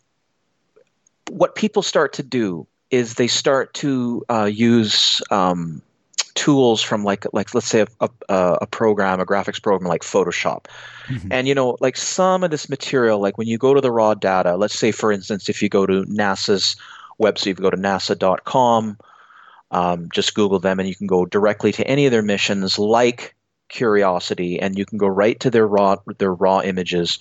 what 1.30 1.55
people 1.55 1.82
start 1.82 2.13
to 2.13 2.24
do 2.24 2.67
is 2.91 3.15
they 3.15 3.28
start 3.28 3.74
to 3.74 4.24
uh, 4.30 4.45
use 4.45 5.21
um, 5.32 5.82
tools 6.36 6.82
from 6.82 7.03
like 7.03 7.26
like 7.34 7.53
let's 7.55 7.67
say 7.67 7.86
a, 7.99 8.09
a, 8.30 8.57
a, 8.61 8.67
program, 8.67 9.19
a 9.19 9.26
graphics 9.26 9.61
program 9.61 9.88
like 9.88 10.01
Photoshop, 10.01 10.65
mm-hmm. 11.07 11.32
and 11.32 11.47
you 11.47 11.55
know 11.55 11.78
like 11.80 11.97
some 11.97 12.43
of 12.43 12.51
this 12.51 12.69
material, 12.69 13.19
like 13.19 13.38
when 13.38 13.47
you 13.47 13.57
go 13.57 13.74
to 13.74 13.82
the 13.82 13.91
raw 13.91 14.13
data, 14.13 14.57
let's 14.57 14.78
say 14.78 14.91
for 14.91 15.11
instance, 15.11 15.49
if 15.49 15.61
you 15.61 15.69
go 15.69 15.86
to 15.86 16.03
NASA's 16.05 16.76
website, 17.21 17.47
if 17.47 17.59
you 17.59 17.63
go 17.63 17.69
to 17.69 17.78
NASA.com, 17.78 18.97
um, 19.74 20.07
just 20.13 20.36
Google 20.36 20.59
them, 20.59 20.80
and 20.80 20.88
you 20.88 20.95
can 20.95 21.07
go 21.07 21.26
directly 21.26 21.71
to 21.74 21.88
any 21.88 22.05
of 22.05 22.11
their 22.11 22.21
missions, 22.21 22.80
like 22.80 23.36
Curiosity, 23.69 24.59
and 24.59 24.78
you 24.78 24.86
can 24.86 24.99
go 24.99 25.07
right 25.07 25.39
to 25.39 25.49
their 25.49 25.67
raw 25.67 25.95
their 26.19 26.34
raw 26.34 26.61
images, 26.61 27.17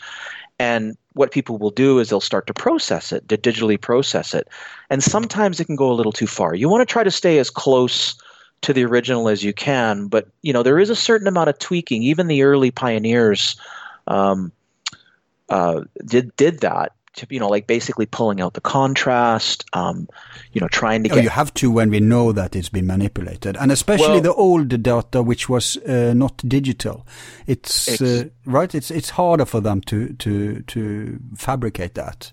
and 0.58 0.96
what 1.14 1.32
people 1.32 1.56
will 1.56 1.70
do 1.70 1.98
is 1.98 2.10
they'll 2.10 2.20
start 2.20 2.46
to 2.46 2.54
process 2.54 3.10
it, 3.10 3.28
to 3.28 3.38
digitally 3.38 3.80
process 3.80 4.34
it. 4.34 4.48
And 4.90 5.02
sometimes 5.02 5.60
it 5.60 5.64
can 5.64 5.76
go 5.76 5.90
a 5.90 5.94
little 5.94 6.12
too 6.12 6.26
far. 6.26 6.54
You 6.54 6.68
want 6.68 6.86
to 6.86 6.92
try 6.92 7.04
to 7.04 7.10
stay 7.10 7.38
as 7.38 7.50
close 7.50 8.14
to 8.62 8.72
the 8.72 8.84
original 8.84 9.28
as 9.28 9.42
you 9.42 9.52
can, 9.52 10.08
but 10.08 10.28
you 10.42 10.52
know 10.52 10.62
there 10.62 10.78
is 10.78 10.90
a 10.90 10.96
certain 10.96 11.26
amount 11.26 11.48
of 11.48 11.58
tweaking. 11.58 12.02
Even 12.02 12.26
the 12.26 12.42
early 12.42 12.70
pioneers 12.70 13.56
um, 14.06 14.52
uh, 15.48 15.82
did 16.04 16.36
did 16.36 16.60
that 16.60 16.92
to 17.14 17.26
you 17.30 17.38
know 17.38 17.48
like 17.48 17.66
basically 17.66 18.06
pulling 18.06 18.40
out 18.40 18.54
the 18.54 18.60
contrast 18.60 19.64
um, 19.72 20.08
you 20.52 20.60
know 20.60 20.68
trying 20.68 21.04
to 21.04 21.10
oh, 21.10 21.16
you 21.16 21.28
have 21.28 21.52
to 21.54 21.70
when 21.70 21.90
we 21.90 22.00
know 22.00 22.32
that 22.32 22.56
it's 22.56 22.68
been 22.68 22.86
manipulated 22.86 23.56
and 23.56 23.70
especially 23.70 24.20
well, 24.20 24.20
the 24.20 24.34
old 24.34 24.82
data 24.82 25.22
which 25.22 25.48
was 25.48 25.76
uh, 25.78 26.12
not 26.14 26.36
digital. 26.48 27.06
It's, 27.46 27.88
it's 27.88 28.02
uh, 28.02 28.28
right 28.46 28.74
it's 28.74 28.90
it's 28.90 29.10
harder 29.10 29.44
for 29.44 29.60
them 29.60 29.80
to 29.82 30.12
to 30.14 30.60
to 30.62 31.18
fabricate 31.36 31.94
that. 31.94 32.32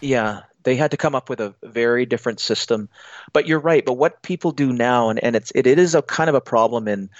Yeah 0.00 0.42
they 0.62 0.76
had 0.76 0.90
to 0.90 0.96
come 0.98 1.14
up 1.14 1.30
with 1.30 1.40
a 1.40 1.54
very 1.62 2.04
different 2.04 2.38
system. 2.38 2.90
But 3.32 3.46
you're 3.46 3.60
right 3.60 3.84
but 3.84 3.94
what 3.94 4.22
people 4.22 4.52
do 4.52 4.72
now 4.72 5.10
and, 5.10 5.22
and 5.22 5.34
it's 5.34 5.50
it, 5.54 5.66
it 5.66 5.78
is 5.78 5.94
a 5.94 6.02
kind 6.02 6.28
of 6.28 6.36
a 6.36 6.40
problem 6.40 6.86
in 6.86 7.10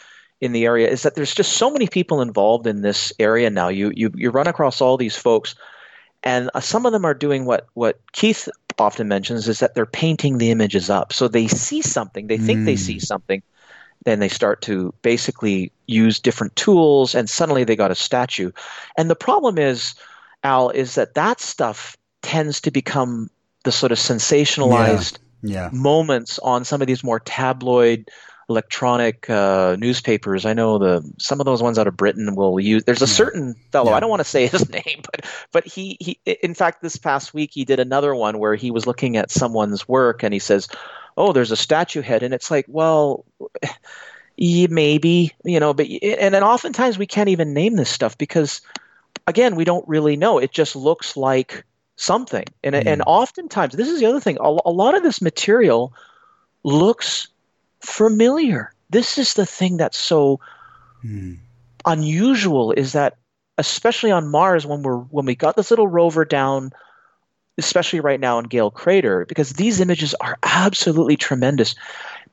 in 0.40 0.52
the 0.52 0.64
area 0.64 0.88
is 0.88 1.02
that 1.02 1.14
there's 1.14 1.34
just 1.34 1.52
so 1.52 1.70
many 1.70 1.86
people 1.86 2.22
involved 2.22 2.66
in 2.66 2.80
this 2.80 3.12
area 3.18 3.50
now. 3.50 3.68
You 3.68 3.92
you 3.94 4.10
you 4.14 4.30
run 4.30 4.46
across 4.46 4.80
all 4.80 4.96
these 4.96 5.16
folks 5.16 5.54
and 6.22 6.50
uh, 6.54 6.60
some 6.60 6.86
of 6.86 6.92
them 6.92 7.04
are 7.04 7.14
doing 7.14 7.44
what 7.44 7.66
what 7.74 8.00
Keith 8.12 8.48
often 8.78 9.08
mentions 9.08 9.48
is 9.48 9.58
that 9.60 9.74
they're 9.74 9.86
painting 9.86 10.38
the 10.38 10.50
images 10.50 10.90
up. 10.90 11.12
So 11.12 11.28
they 11.28 11.46
see 11.46 11.82
something, 11.82 12.26
they 12.26 12.38
think 12.38 12.60
mm. 12.60 12.64
they 12.64 12.76
see 12.76 12.94
hmm. 12.94 13.00
something, 13.00 13.42
then 14.04 14.20
they 14.20 14.28
start 14.28 14.62
to 14.62 14.94
basically 15.02 15.70
use 15.86 16.18
different 16.18 16.56
tools, 16.56 17.14
and 17.14 17.28
suddenly 17.28 17.64
they 17.64 17.76
got 17.76 17.90
a 17.90 17.94
statue. 17.94 18.50
And 18.96 19.10
the 19.10 19.16
problem 19.16 19.58
is, 19.58 19.94
Al, 20.42 20.70
is 20.70 20.94
that 20.94 21.14
that 21.14 21.40
stuff 21.40 21.96
tends 22.22 22.60
to 22.62 22.70
become 22.70 23.30
the 23.64 23.72
sort 23.72 23.92
of 23.92 23.98
sensationalized 23.98 25.18
yeah. 25.42 25.64
Yeah. 25.64 25.70
moments 25.72 26.38
on 26.38 26.64
some 26.64 26.80
of 26.80 26.86
these 26.86 27.04
more 27.04 27.20
tabloid 27.20 28.10
electronic 28.50 29.30
uh, 29.30 29.76
newspapers. 29.78 30.44
I 30.44 30.52
know 30.52 30.78
the 30.78 31.08
some 31.18 31.40
of 31.40 31.46
those 31.46 31.62
ones 31.62 31.78
out 31.78 31.86
of 31.86 31.96
Britain 31.96 32.34
will 32.34 32.58
use. 32.58 32.84
There's 32.84 33.00
a 33.00 33.06
certain 33.06 33.54
fellow. 33.70 33.92
Yeah. 33.92 33.96
I 33.96 34.00
don't 34.00 34.10
want 34.10 34.20
to 34.20 34.28
say 34.28 34.46
his 34.48 34.68
name, 34.68 35.02
but 35.10 35.24
but 35.52 35.66
he 35.66 35.96
he. 36.00 36.18
In 36.42 36.52
fact, 36.52 36.82
this 36.82 36.96
past 36.96 37.32
week 37.32 37.50
he 37.54 37.64
did 37.64 37.80
another 37.80 38.14
one 38.14 38.38
where 38.38 38.56
he 38.56 38.70
was 38.70 38.86
looking 38.86 39.16
at 39.16 39.30
someone's 39.30 39.88
work 39.88 40.22
and 40.22 40.34
he 40.34 40.40
says, 40.40 40.68
"Oh, 41.16 41.32
there's 41.32 41.52
a 41.52 41.56
statue 41.56 42.02
head," 42.02 42.22
and 42.22 42.34
it's 42.34 42.50
like, 42.50 42.66
well. 42.68 43.24
Yeah, 44.42 44.68
maybe 44.70 45.34
you 45.44 45.60
know, 45.60 45.74
but 45.74 45.86
and 45.86 46.32
then 46.32 46.42
oftentimes 46.42 46.96
we 46.96 47.04
can't 47.04 47.28
even 47.28 47.52
name 47.52 47.76
this 47.76 47.90
stuff 47.90 48.16
because, 48.16 48.62
again, 49.26 49.54
we 49.54 49.64
don't 49.64 49.86
really 49.86 50.16
know. 50.16 50.38
It 50.38 50.50
just 50.50 50.74
looks 50.74 51.14
like 51.14 51.62
something, 51.96 52.46
and 52.64 52.74
mm. 52.74 52.82
and 52.86 53.02
oftentimes 53.06 53.74
this 53.74 53.88
is 53.88 54.00
the 54.00 54.06
other 54.06 54.20
thing. 54.20 54.38
A, 54.40 54.56
a 54.64 54.72
lot 54.72 54.94
of 54.94 55.02
this 55.02 55.20
material 55.20 55.92
looks 56.62 57.28
familiar. 57.80 58.72
This 58.90 59.18
is 59.18 59.34
the 59.34 59.46
thing 59.46 59.76
that's 59.76 59.98
so 59.98 60.40
hmm. 61.02 61.34
unusual 61.86 62.72
is 62.72 62.92
that 62.92 63.16
especially 63.58 64.10
on 64.10 64.28
Mars 64.28 64.66
when 64.66 64.82
we're 64.82 64.98
when 64.98 65.26
we 65.26 65.34
got 65.34 65.56
this 65.56 65.70
little 65.70 65.88
rover 65.88 66.24
down 66.24 66.72
especially 67.58 68.00
right 68.00 68.20
now 68.20 68.38
in 68.38 68.46
Gale 68.46 68.70
Crater 68.70 69.26
because 69.26 69.52
these 69.52 69.80
images 69.80 70.14
are 70.20 70.38
absolutely 70.42 71.16
tremendous 71.16 71.74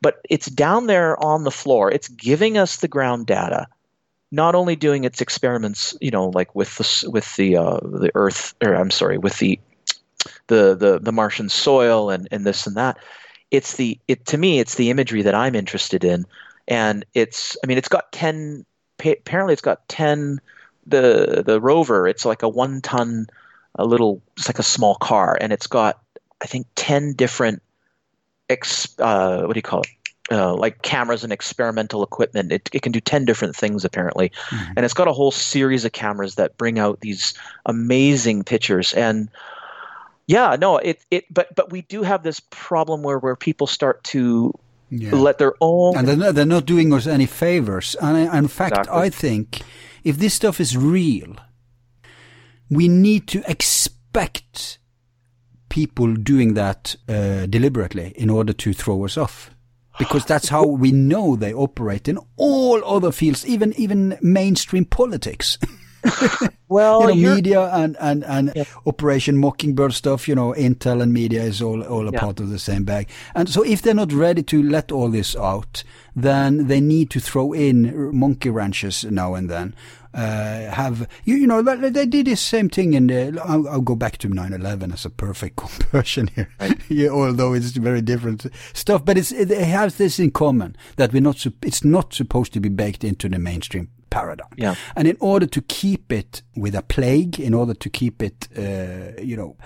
but 0.01 0.21
it's 0.29 0.47
down 0.47 0.87
there 0.87 1.21
on 1.21 1.43
the 1.43 1.51
floor 1.51 1.91
it's 1.91 2.07
giving 2.07 2.57
us 2.57 2.77
the 2.77 2.87
ground 2.87 3.27
data 3.27 3.67
not 4.31 4.55
only 4.55 4.75
doing 4.75 5.03
its 5.03 5.19
experiments 5.19 5.95
you 5.99 6.11
know 6.11 6.29
like 6.29 6.53
with 6.55 6.75
the 6.77 7.09
with 7.09 7.35
the 7.35 7.57
uh, 7.57 7.79
the 7.83 8.11
earth 8.15 8.55
or 8.63 8.73
I'm 8.73 8.91
sorry 8.91 9.17
with 9.17 9.37
the 9.39 9.59
the 10.47 10.75
the 10.75 10.99
the 10.99 11.11
Martian 11.11 11.49
soil 11.49 12.09
and 12.09 12.27
and 12.31 12.45
this 12.45 12.65
and 12.67 12.77
that 12.77 12.97
it's 13.51 13.75
the 13.75 13.99
it 14.07 14.25
to 14.27 14.37
me 14.37 14.59
it's 14.59 14.75
the 14.75 14.89
imagery 14.89 15.21
that 15.21 15.35
I'm 15.35 15.55
interested 15.55 16.03
in, 16.03 16.25
and 16.67 17.05
it's 17.13 17.57
I 17.63 17.67
mean 17.67 17.77
it's 17.77 17.87
got 17.87 18.11
ten 18.11 18.65
apparently 18.99 19.53
it's 19.53 19.61
got 19.61 19.87
ten 19.87 20.39
the 20.85 21.43
the 21.45 21.59
rover 21.59 22.07
it's 22.07 22.25
like 22.25 22.41
a 22.41 22.49
one 22.49 22.81
ton 22.81 23.27
a 23.75 23.85
little 23.85 24.21
it's 24.37 24.47
like 24.47 24.59
a 24.59 24.63
small 24.63 24.95
car 24.95 25.37
and 25.39 25.53
it's 25.53 25.67
got 25.67 26.01
I 26.41 26.45
think 26.45 26.65
ten 26.75 27.13
different 27.13 27.61
ex 28.49 28.87
uh, 28.99 29.43
what 29.43 29.53
do 29.53 29.57
you 29.57 29.63
call 29.63 29.81
it 29.81 29.89
uh, 30.31 30.53
like 30.55 30.81
cameras 30.81 31.23
and 31.23 31.31
experimental 31.31 32.03
equipment. 32.03 32.51
It, 32.51 32.69
it 32.73 32.81
can 32.81 32.91
do 32.91 32.99
10 32.99 33.25
different 33.25 33.55
things 33.55 33.85
apparently. 33.85 34.29
Mm-hmm. 34.49 34.73
And 34.75 34.85
it's 34.85 34.93
got 34.93 35.07
a 35.07 35.13
whole 35.13 35.31
series 35.31 35.85
of 35.85 35.93
cameras 35.93 36.35
that 36.35 36.57
bring 36.57 36.79
out 36.79 36.99
these 36.99 37.33
amazing 37.65 38.43
pictures. 38.43 38.93
And 38.93 39.29
yeah, 40.27 40.57
no, 40.59 40.77
it 40.77 41.05
it 41.09 41.33
but 41.33 41.55
but 41.55 41.71
we 41.71 41.81
do 41.81 42.03
have 42.03 42.21
this 42.21 42.39
problem 42.39 43.01
where 43.01 43.17
where 43.17 43.35
people 43.35 43.65
start 43.65 44.03
to 44.05 44.53
yeah. 44.89 45.15
let 45.15 45.37
their 45.37 45.53
own 45.61 45.97
and 45.97 46.07
they're 46.07 46.17
not, 46.17 46.35
they're 46.35 46.45
not 46.45 46.65
doing 46.65 46.93
us 46.93 47.07
any 47.07 47.25
favors. 47.25 47.95
And 48.01 48.29
I, 48.29 48.37
in 48.37 48.49
fact, 48.49 48.77
exactly. 48.77 49.01
I 49.01 49.09
think 49.09 49.61
if 50.03 50.17
this 50.17 50.33
stuff 50.33 50.59
is 50.59 50.75
real, 50.75 51.35
we 52.69 52.89
need 52.89 53.27
to 53.29 53.49
expect 53.49 54.79
people 55.69 56.13
doing 56.13 56.53
that 56.55 56.95
uh, 57.07 57.45
deliberately 57.45 58.13
in 58.15 58.29
order 58.29 58.53
to 58.53 58.73
throw 58.73 59.05
us 59.05 59.17
off 59.17 59.51
because 59.97 60.25
that's 60.25 60.49
how 60.49 60.65
we 60.65 60.91
know 60.91 61.35
they 61.35 61.53
operate 61.53 62.07
in 62.07 62.19
all 62.35 62.83
other 62.85 63.11
fields, 63.11 63.47
even 63.47 63.73
even 63.77 64.17
mainstream 64.21 64.83
politics. 64.83 65.57
well, 66.69 67.09
you 67.11 67.27
know, 67.27 67.35
media 67.35 67.61
and 67.73 67.97
and 67.99 68.23
and 68.25 68.51
yeah. 68.55 68.63
Operation 68.85 69.37
Mockingbird 69.37 69.93
stuff. 69.93 70.27
You 70.27 70.35
know, 70.35 70.53
Intel 70.53 71.01
and 71.01 71.13
media 71.13 71.43
is 71.43 71.61
all 71.61 71.83
all 71.83 72.07
a 72.07 72.11
yeah. 72.11 72.19
part 72.19 72.39
of 72.39 72.49
the 72.49 72.59
same 72.59 72.83
bag. 72.83 73.09
And 73.35 73.49
so, 73.49 73.63
if 73.63 73.81
they're 73.81 73.93
not 73.93 74.11
ready 74.11 74.43
to 74.43 74.63
let 74.63 74.91
all 74.91 75.09
this 75.09 75.35
out, 75.35 75.83
then 76.15 76.67
they 76.67 76.81
need 76.81 77.09
to 77.11 77.19
throw 77.19 77.53
in 77.53 78.15
monkey 78.15 78.49
wrenches 78.49 79.03
now 79.05 79.35
and 79.35 79.49
then. 79.49 79.75
Uh, 80.13 80.71
have 80.71 81.07
you, 81.25 81.35
you 81.35 81.45
know 81.45 81.61
they 81.61 82.05
did 82.07 82.25
the 82.25 82.35
same 82.35 82.69
thing 82.69 82.95
in 82.95 83.05
the 83.05 83.39
I'll, 83.45 83.67
I'll 83.69 83.81
go 83.81 83.95
back 83.95 84.17
to 84.19 84.29
9/11 84.29 84.91
as 84.91 85.05
a 85.05 85.11
perfect 85.11 85.55
conversion 85.57 86.27
here 86.33 86.49
right. 86.59 86.75
yeah, 86.89 87.09
although 87.09 87.53
it's 87.53 87.71
very 87.71 88.01
different 88.01 88.47
stuff 88.73 89.05
but 89.05 89.15
it's 89.15 89.31
it, 89.31 89.51
it 89.51 89.65
has 89.65 89.97
this 89.97 90.17
in 90.17 90.31
common 90.31 90.75
that 90.95 91.13
we're 91.13 91.21
not 91.21 91.45
it's 91.61 91.83
not 91.83 92.15
supposed 92.15 92.51
to 92.53 92.59
be 92.59 92.69
baked 92.69 93.03
into 93.03 93.29
the 93.29 93.37
mainstream 93.37 93.89
paradigm. 94.09 94.49
Yeah. 94.55 94.75
And 94.95 95.07
in 95.07 95.17
order 95.19 95.45
to 95.45 95.61
keep 95.61 96.11
it 96.11 96.41
with 96.55 96.75
a 96.75 96.81
plague, 96.81 97.39
in 97.39 97.53
order 97.53 97.73
to 97.73 97.89
keep 97.89 98.21
it, 98.21 98.47
uh, 98.57 99.21
you 99.21 99.35
know, 99.35 99.57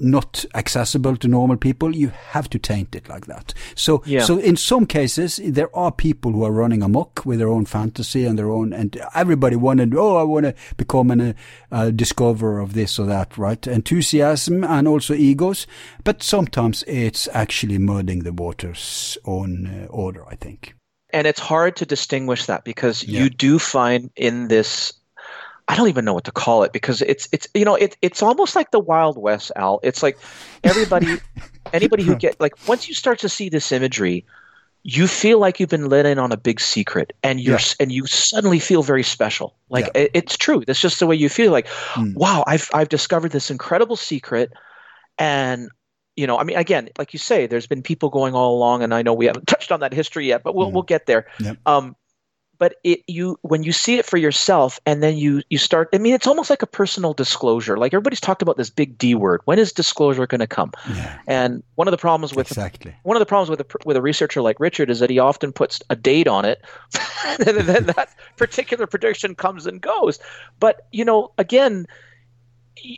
not 0.00 0.44
accessible 0.54 1.16
to 1.16 1.28
normal 1.28 1.56
people, 1.56 1.94
you 1.94 2.08
have 2.30 2.48
to 2.50 2.58
taint 2.58 2.94
it 2.94 3.08
like 3.08 3.26
that. 3.26 3.54
So, 3.74 4.02
yeah. 4.06 4.22
so 4.22 4.38
in 4.38 4.56
some 4.56 4.86
cases, 4.86 5.40
there 5.42 5.74
are 5.76 5.92
people 5.92 6.32
who 6.32 6.44
are 6.44 6.52
running 6.52 6.82
amok 6.82 7.24
with 7.24 7.38
their 7.38 7.48
own 7.48 7.64
fantasy 7.64 8.24
and 8.24 8.38
their 8.38 8.50
own, 8.50 8.72
and 8.72 9.00
everybody 9.14 9.56
wanted, 9.56 9.94
oh, 9.94 10.16
I 10.16 10.22
want 10.22 10.46
to 10.46 10.54
become 10.76 11.10
a 11.10 11.34
uh, 11.70 11.90
discoverer 11.90 12.60
of 12.60 12.74
this 12.74 12.98
or 12.98 13.06
that, 13.06 13.38
right? 13.38 13.64
Enthusiasm 13.66 14.64
and 14.64 14.88
also 14.88 15.14
egos, 15.14 15.66
but 16.02 16.22
sometimes 16.22 16.82
it's 16.86 17.28
actually 17.32 17.78
muddying 17.78 18.24
the 18.24 18.32
waters 18.32 19.16
on 19.24 19.66
uh, 19.66 19.86
order, 19.90 20.26
I 20.28 20.34
think 20.34 20.74
and 21.14 21.26
it's 21.26 21.40
hard 21.40 21.76
to 21.76 21.86
distinguish 21.86 22.46
that 22.46 22.64
because 22.64 23.02
yeah. 23.04 23.22
you 23.22 23.30
do 23.30 23.58
find 23.58 24.10
in 24.16 24.48
this 24.48 24.92
I 25.68 25.76
don't 25.76 25.88
even 25.88 26.04
know 26.04 26.12
what 26.12 26.24
to 26.24 26.32
call 26.32 26.62
it 26.64 26.72
because 26.74 27.00
it's 27.00 27.26
it's 27.32 27.48
you 27.54 27.64
know 27.64 27.74
it 27.76 27.96
it's 28.02 28.22
almost 28.22 28.54
like 28.54 28.70
the 28.70 28.80
Wild 28.80 29.16
West, 29.16 29.50
Al. 29.56 29.80
It's 29.82 30.02
like 30.02 30.18
everybody, 30.62 31.16
anybody 31.72 32.02
who 32.02 32.16
get 32.16 32.38
like 32.38 32.68
once 32.68 32.86
you 32.88 32.94
start 32.94 33.18
to 33.20 33.30
see 33.30 33.48
this 33.48 33.72
imagery, 33.72 34.26
you 34.82 35.06
feel 35.06 35.38
like 35.38 35.58
you've 35.58 35.70
been 35.70 35.88
let 35.88 36.04
in 36.04 36.18
on 36.18 36.32
a 36.32 36.36
big 36.36 36.60
secret 36.60 37.14
and 37.22 37.40
you're 37.40 37.58
Yeah. 37.58 37.74
and 37.80 37.90
you 37.92 38.06
suddenly 38.06 38.58
feel 38.58 38.82
very 38.82 39.02
special 39.02 39.54
like 39.70 39.88
it, 39.94 40.10
it's 40.12 40.36
true 40.36 40.62
that's 40.66 40.80
just 40.82 41.00
the 41.00 41.06
way 41.06 41.16
you 41.16 41.30
feel 41.30 41.50
like 41.52 41.66
Mm. 41.94 42.14
wow 42.14 42.44
i've 42.46 42.68
i've 42.74 42.90
discovered 42.90 43.32
this 43.32 43.50
incredible 43.50 43.96
secret 43.96 44.52
and 45.18 45.70
you 46.16 46.26
know 46.26 46.38
i 46.38 46.44
mean 46.44 46.56
again 46.56 46.88
like 46.98 47.12
you 47.12 47.18
say 47.18 47.46
there's 47.46 47.66
been 47.66 47.82
people 47.82 48.08
going 48.10 48.34
all 48.34 48.54
along 48.54 48.82
and 48.82 48.94
i 48.94 49.02
know 49.02 49.12
we 49.14 49.26
haven't 49.26 49.46
touched 49.54 49.72
on 49.72 49.80
that 49.80 49.92
history 49.92 50.26
yet 50.26 50.42
but 50.42 50.54
we'll 50.54 50.68
Mm. 50.70 50.74
we'll 50.74 50.82
get 50.82 51.06
there 51.06 51.26
Yep. 51.40 51.58
um 51.66 51.96
but 52.56 52.76
it 52.84 53.00
you 53.08 53.36
when 53.42 53.64
you 53.64 53.72
see 53.72 53.98
it 53.98 54.06
for 54.06 54.16
yourself 54.16 54.78
and 54.86 55.02
then 55.02 55.16
you 55.16 55.42
you 55.50 55.58
start 55.58 55.88
i 55.92 55.98
mean 55.98 56.14
it's 56.14 56.26
almost 56.26 56.50
like 56.50 56.62
a 56.62 56.68
personal 56.68 57.12
disclosure 57.12 57.76
like 57.76 57.92
everybody's 57.92 58.20
talked 58.20 58.42
about 58.42 58.56
this 58.56 58.70
big 58.70 58.96
d 58.96 59.14
word 59.16 59.40
when 59.44 59.58
is 59.58 59.72
disclosure 59.72 60.24
going 60.26 60.38
to 60.38 60.46
come 60.46 60.70
Yeah, 60.94 61.18
and 61.26 61.62
one 61.74 61.88
of 61.88 61.92
the 61.92 61.98
problems 61.98 62.32
with 62.32 62.46
exactly. 62.48 62.94
one 63.02 63.16
of 63.16 63.20
the 63.20 63.26
problems 63.26 63.50
with 63.50 63.60
a 63.60 63.66
with 63.84 63.96
a 63.96 64.02
researcher 64.02 64.40
like 64.40 64.60
Richard 64.60 64.88
is 64.88 65.00
that 65.00 65.10
he 65.10 65.18
often 65.18 65.52
puts 65.52 65.82
a 65.90 65.96
date 65.96 66.28
on 66.28 66.44
it, 66.44 66.62
and 67.44 67.58
then 67.68 67.86
that 67.86 68.14
particular 68.36 68.86
prediction 68.86 69.34
comes 69.34 69.66
and 69.66 69.80
goes. 69.80 70.20
But 70.60 70.86
you 70.92 71.04
know, 71.04 71.32
again, 71.38 71.86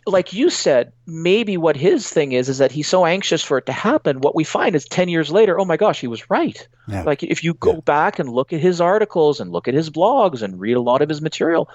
like 0.06 0.32
you 0.32 0.50
said, 0.50 0.92
maybe 1.06 1.56
what 1.56 1.76
his 1.76 2.08
thing 2.08 2.32
is 2.32 2.48
is 2.48 2.58
that 2.58 2.72
he's 2.72 2.88
so 2.88 3.04
anxious 3.04 3.42
for 3.42 3.58
it 3.58 3.66
to 3.66 3.72
happen. 3.72 4.20
What 4.20 4.34
we 4.34 4.44
find 4.44 4.74
is 4.74 4.84
ten 4.84 5.08
years 5.08 5.30
later, 5.30 5.60
oh 5.60 5.64
my 5.64 5.76
gosh, 5.76 6.00
he 6.00 6.06
was 6.08 6.30
right. 6.30 6.66
Yeah. 6.88 7.02
Like 7.02 7.22
if 7.22 7.44
you 7.44 7.54
go 7.54 7.74
Yeah. 7.74 7.80
back 7.80 8.18
and 8.18 8.28
look 8.28 8.52
at 8.52 8.60
his 8.60 8.80
articles 8.80 9.40
and 9.40 9.52
look 9.52 9.68
at 9.68 9.74
his 9.74 9.90
blogs 9.90 10.42
and 10.42 10.58
read 10.58 10.76
a 10.76 10.80
lot 10.80 11.02
of 11.02 11.08
his 11.08 11.20
material, 11.20 11.68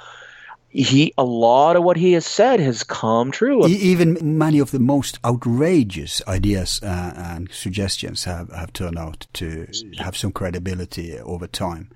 he 0.69 1.13
a 1.17 1.23
lot 1.23 1.75
of 1.75 1.83
what 1.83 1.97
he 1.97 2.13
has 2.13 2.25
said 2.25 2.59
has 2.59 2.83
come 2.83 3.29
true. 3.31 3.67
Even 3.67 4.17
many 4.37 4.59
of 4.59 4.71
the 4.71 4.79
most 4.79 5.19
outrageous 5.23 6.21
ideas 6.27 6.79
uh, 6.81 7.13
and 7.15 7.51
suggestions 7.51 8.23
have, 8.23 8.49
have 8.51 8.71
turned 8.73 8.97
out 8.97 9.27
to 9.33 9.67
have 9.99 10.15
some 10.15 10.31
credibility 10.31 11.19
over 11.19 11.45
time. 11.45 11.89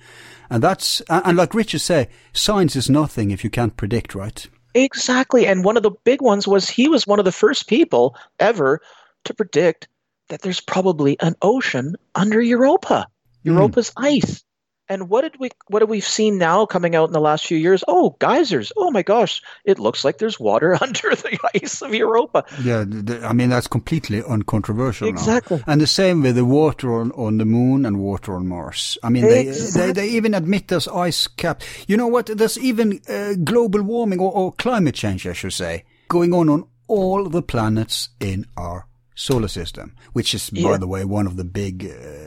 And 0.49 0.61
that's, 0.61 1.01
and 1.09 1.23
and 1.25 1.37
like 1.37 1.53
Richard 1.55 1.81
say, 1.81 2.09
science 2.33 2.75
is 2.75 2.89
nothing 2.89 3.31
if 3.31 3.43
you 3.43 3.49
can't 3.49 3.77
predict, 3.77 4.13
right? 4.13 4.47
Exactly. 4.76 5.47
And 5.47 5.63
one 5.63 5.78
of 5.78 5.84
the 5.84 5.91
big 6.03 6.21
ones 6.21 6.47
was 6.47 6.69
he 6.69 6.88
was 6.88 7.07
one 7.07 7.17
of 7.17 7.26
the 7.26 7.32
first 7.32 7.67
people 7.67 8.15
ever 8.39 8.82
to 9.23 9.34
predict 9.34 9.88
that 10.28 10.41
there's 10.41 10.59
probably 10.59 11.17
an 11.21 11.36
ocean 11.41 11.95
under 12.13 12.41
Europa. 12.41 13.07
Hmm. 13.43 13.51
Europa's 13.51 13.91
ice. 13.97 14.43
And 14.88 15.09
what 15.09 15.21
did 15.21 15.39
we 15.39 15.49
what 15.67 15.81
have 15.81 15.89
we 15.89 15.99
seen 15.99 16.38
now 16.38 16.65
coming 16.65 16.95
out 16.95 17.09
in 17.09 17.13
the 17.13 17.19
last 17.19 17.47
few 17.47 17.57
years? 17.57 17.83
Oh, 17.88 18.15
geysers. 18.19 18.71
Oh 18.77 18.91
my 18.91 19.01
gosh. 19.01 19.41
It 19.63 19.79
looks 19.79 20.05
like 20.05 20.19
there's 20.19 20.39
water 20.39 20.77
under 20.81 21.15
the 21.15 21.39
ice 21.55 21.81
of 21.81 21.93
Europa. 21.93 22.43
Yeah, 22.61 22.86
I 23.27 23.33
mean, 23.33 23.49
that's 23.49 23.67
completely 23.67 24.23
uncontroversial 24.23 25.07
now. 25.07 25.11
Exactly. 25.13 25.63
And 25.65 25.81
the 25.81 25.88
same 25.88 26.21
with 26.21 26.36
the 26.36 26.45
water 26.45 26.93
on, 26.93 27.11
on 27.13 27.38
the 27.39 27.45
moon 27.45 27.86
and 27.86 27.99
water 27.99 28.36
on 28.36 28.47
Mars. 28.47 28.97
I 29.03 29.09
mean, 29.09 29.23
they, 29.23 29.45
they, 29.45 29.91
they 29.91 30.09
even 30.09 30.33
admit 30.33 30.67
there's 30.67 30.88
ice 30.88 31.27
cap. 31.27 31.61
You 31.88 31.97
know 31.97 32.07
what? 32.07 32.27
There's 32.27 32.57
even 32.59 33.01
uh, 33.09 33.33
global 33.43 33.81
warming 33.81 34.19
or, 34.19 34.31
or 34.31 34.51
climate 34.53 34.95
change, 34.95 35.25
I 35.25 35.33
should 35.33 35.53
say, 35.53 35.83
going 36.09 36.33
on 36.33 36.47
on 36.49 36.67
all 36.88 37.27
the 37.27 37.41
planets 37.41 38.09
in 38.19 38.45
our 38.55 38.86
solar 39.15 39.47
system, 39.47 39.95
which 40.13 40.33
is, 40.36 40.49
by 40.51 40.59
Yeah. 40.59 40.77
the 40.77 40.88
way, 40.88 41.05
one 41.05 41.25
of 41.25 41.38
the 41.38 41.43
big 41.45 41.86
uh, 41.86 42.24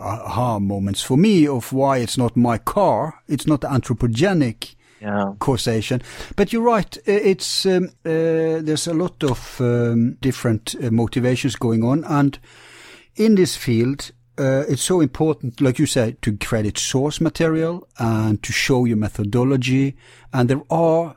aha 0.00 0.58
moments 0.58 1.02
for 1.02 1.16
me 1.16 1.46
of 1.46 1.72
why 1.72 1.98
it's 1.98 2.16
not 2.18 2.36
my 2.36 2.58
car. 2.58 3.22
It's 3.28 3.46
not 3.46 3.60
anthropogenic 3.62 4.74
Yeah. 5.00 5.34
causation. 5.38 6.02
But 6.36 6.52
you're 6.52 6.74
right. 6.76 6.98
It's 7.06 7.64
um, 7.66 7.84
uh, 8.04 8.62
there's 8.64 8.88
a 8.88 8.94
lot 8.94 9.22
of 9.22 9.60
um, 9.60 10.16
different 10.20 10.74
uh, 10.82 10.90
motivations 10.90 11.56
going 11.56 11.84
on, 11.84 12.04
and 12.04 12.38
in 13.14 13.34
this 13.36 13.56
field, 13.56 14.10
uh, 14.38 14.64
it's 14.68 14.82
so 14.82 15.00
important, 15.00 15.60
like 15.60 15.78
you 15.78 15.86
said, 15.86 16.20
to 16.22 16.36
credit 16.36 16.78
source 16.78 17.20
material 17.20 17.86
and 17.98 18.42
to 18.42 18.52
show 18.52 18.84
your 18.86 18.96
methodology. 18.96 19.96
And 20.32 20.48
there 20.48 20.62
are 20.70 21.14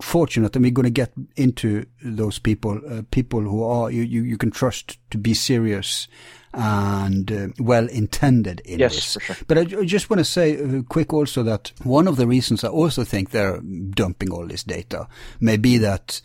fortunate, 0.00 0.56
and 0.56 0.64
we're 0.64 0.72
going 0.72 0.94
to 0.94 1.00
get 1.02 1.12
into 1.36 1.84
those 2.04 2.38
people, 2.40 2.80
uh, 2.88 3.02
people 3.10 3.40
who 3.40 3.62
are 3.62 3.90
you, 3.90 4.02
you, 4.02 4.22
you 4.22 4.36
can 4.38 4.50
trust 4.50 4.98
to 5.10 5.18
be 5.18 5.34
serious 5.34 6.08
and 6.54 7.32
uh, 7.32 7.48
well 7.58 7.88
intended 7.88 8.60
in 8.64 8.78
Yes, 8.78 8.94
this. 8.94 9.14
for 9.14 9.20
sure. 9.20 9.36
But 9.46 9.58
I, 9.58 9.60
I 9.80 9.84
just 9.84 10.10
want 10.10 10.18
to 10.18 10.24
say 10.24 10.58
uh, 10.62 10.82
quick 10.82 11.12
also 11.12 11.42
that 11.42 11.72
one 11.82 12.06
of 12.08 12.16
the 12.16 12.26
reasons 12.26 12.64
I 12.64 12.68
also 12.68 13.04
think 13.04 13.30
they're 13.30 13.60
dumping 13.60 14.30
all 14.30 14.46
this 14.46 14.62
data 14.62 15.08
may 15.40 15.56
be 15.56 15.78
that 15.78 16.20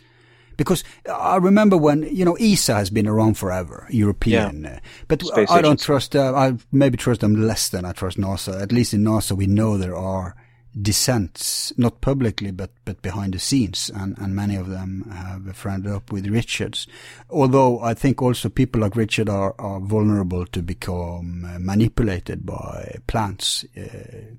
because 0.56 0.84
I 1.10 1.36
remember 1.36 1.76
when 1.76 2.02
you 2.02 2.24
know 2.24 2.34
ESA 2.34 2.74
has 2.74 2.90
been 2.90 3.06
around 3.06 3.34
forever, 3.38 3.86
European, 3.90 4.66
uh, 4.66 4.80
but 5.06 5.22
Space 5.22 5.50
I 5.50 5.62
don't 5.62 5.80
trust. 5.80 6.14
Uh, 6.16 6.34
I 6.34 6.58
maybe 6.72 6.96
trust 6.98 7.20
them 7.20 7.46
less 7.46 7.68
than 7.68 7.84
I 7.84 7.92
trust 7.92 8.18
NASA. 8.18 8.60
At 8.60 8.72
least 8.72 8.92
in 8.92 9.04
NASA, 9.04 9.36
we 9.36 9.46
know 9.46 9.78
there 9.78 9.96
are 9.96 10.34
dissents, 10.80 11.72
not 11.76 12.00
publicly, 12.00 12.50
but 12.50 12.70
but 12.84 13.02
behind 13.02 13.34
the 13.34 13.38
scenes, 13.38 13.90
and 13.94 14.16
and 14.18 14.34
many 14.34 14.56
of 14.56 14.68
them 14.68 15.10
have 15.12 15.56
friended 15.56 15.92
up 15.92 16.12
with 16.12 16.26
Richards. 16.26 16.86
Although 17.30 17.80
I 17.80 17.94
think 17.94 18.22
also 18.22 18.48
people 18.48 18.80
like 18.80 18.96
Richard 18.96 19.28
are 19.28 19.54
are 19.58 19.80
vulnerable 19.80 20.46
to 20.46 20.62
become 20.62 21.44
uh, 21.44 21.58
manipulated 21.58 22.46
by 22.46 22.96
plants. 23.06 23.64
Uh, 23.76 24.36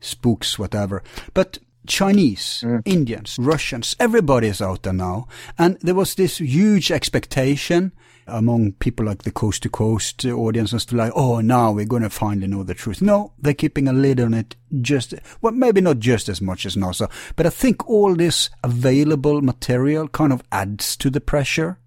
spooks, 0.00 0.58
whatever. 0.58 1.02
But 1.34 1.58
Chinese, 1.86 2.62
mm. 2.64 2.82
Indians, 2.84 3.36
Russians, 3.40 3.96
everybody 3.98 4.48
is 4.48 4.60
out 4.60 4.82
there 4.82 4.92
now. 4.92 5.26
And 5.58 5.78
there 5.80 5.94
was 5.94 6.14
this 6.14 6.38
huge 6.38 6.90
expectation 6.90 7.92
among 8.26 8.72
people 8.74 9.06
like 9.06 9.22
the 9.22 9.30
coast 9.30 9.62
to 9.62 9.68
coast 9.68 10.24
audience 10.24 10.72
and 10.72 10.80
stuff 10.80 10.98
like, 10.98 11.12
oh, 11.16 11.40
now 11.40 11.72
we're 11.72 11.84
going 11.84 12.02
to 12.02 12.10
finally 12.10 12.46
know 12.46 12.62
the 12.62 12.74
truth. 12.74 13.02
No, 13.02 13.32
they're 13.38 13.54
keeping 13.54 13.88
a 13.88 13.92
lid 13.92 14.20
on 14.20 14.34
it 14.34 14.56
just, 14.80 15.14
well, 15.40 15.52
maybe 15.52 15.80
not 15.80 15.98
just 15.98 16.28
as 16.28 16.40
much 16.40 16.64
as 16.64 16.76
NASA, 16.76 17.10
but 17.34 17.46
I 17.46 17.50
think 17.50 17.88
all 17.88 18.14
this 18.14 18.50
available 18.62 19.42
material 19.42 20.06
kind 20.08 20.32
of 20.32 20.42
adds 20.52 20.96
to 20.98 21.10
the 21.10 21.20
pressure. 21.20 21.78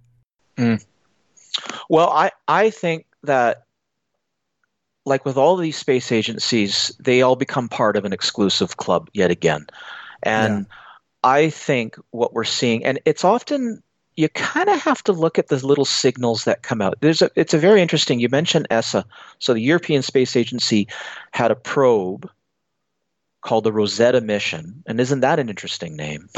Mm. 0.58 0.84
Well, 1.90 2.10
I, 2.10 2.32
I 2.48 2.70
think 2.72 3.06
that, 3.24 3.63
like 5.06 5.26
with 5.26 5.38
all 5.38 5.56
these 5.56 5.78
space 5.78 6.12
agencies, 6.12 6.96
they 7.00 7.22
all 7.22 7.36
become 7.36 7.70
part 7.70 7.98
of 7.98 8.06
an 8.06 8.14
exclusive 8.14 8.78
club 8.78 9.10
yet 9.14 9.32
again. 9.32 9.68
And 10.22 10.66
I 11.24 11.50
think 11.50 11.98
what 12.12 12.34
we're 12.34 12.44
seeing, 12.44 12.86
and 12.86 13.00
it's 13.06 13.24
often, 13.24 13.84
you 14.16 14.30
kind 14.30 14.70
of 14.70 14.80
have 14.82 15.04
to 15.04 15.12
look 15.12 15.38
at 15.38 15.48
the 15.48 15.66
little 15.66 15.86
signals 15.86 16.46
that 16.46 16.64
come 16.64 16.82
out. 16.82 16.98
There's 17.02 17.22
a, 17.22 17.30
it's 17.36 17.54
a 17.54 17.58
very 17.58 17.82
interesting, 17.82 18.20
you 18.20 18.30
mentioned 18.30 18.68
ESA. 18.70 19.06
So 19.40 19.54
the 19.54 19.62
European 19.62 20.02
Space 20.02 20.36
Agency 20.36 20.88
had 21.32 21.52
a 21.52 21.56
probe 21.56 22.30
called 23.42 23.66
the 23.66 23.74
Rosetta 23.74 24.22
mission. 24.22 24.84
And 24.86 25.02
isn't 25.02 25.20
that 25.20 25.40
an 25.40 25.50
interesting 25.50 25.96
name? 25.96 26.30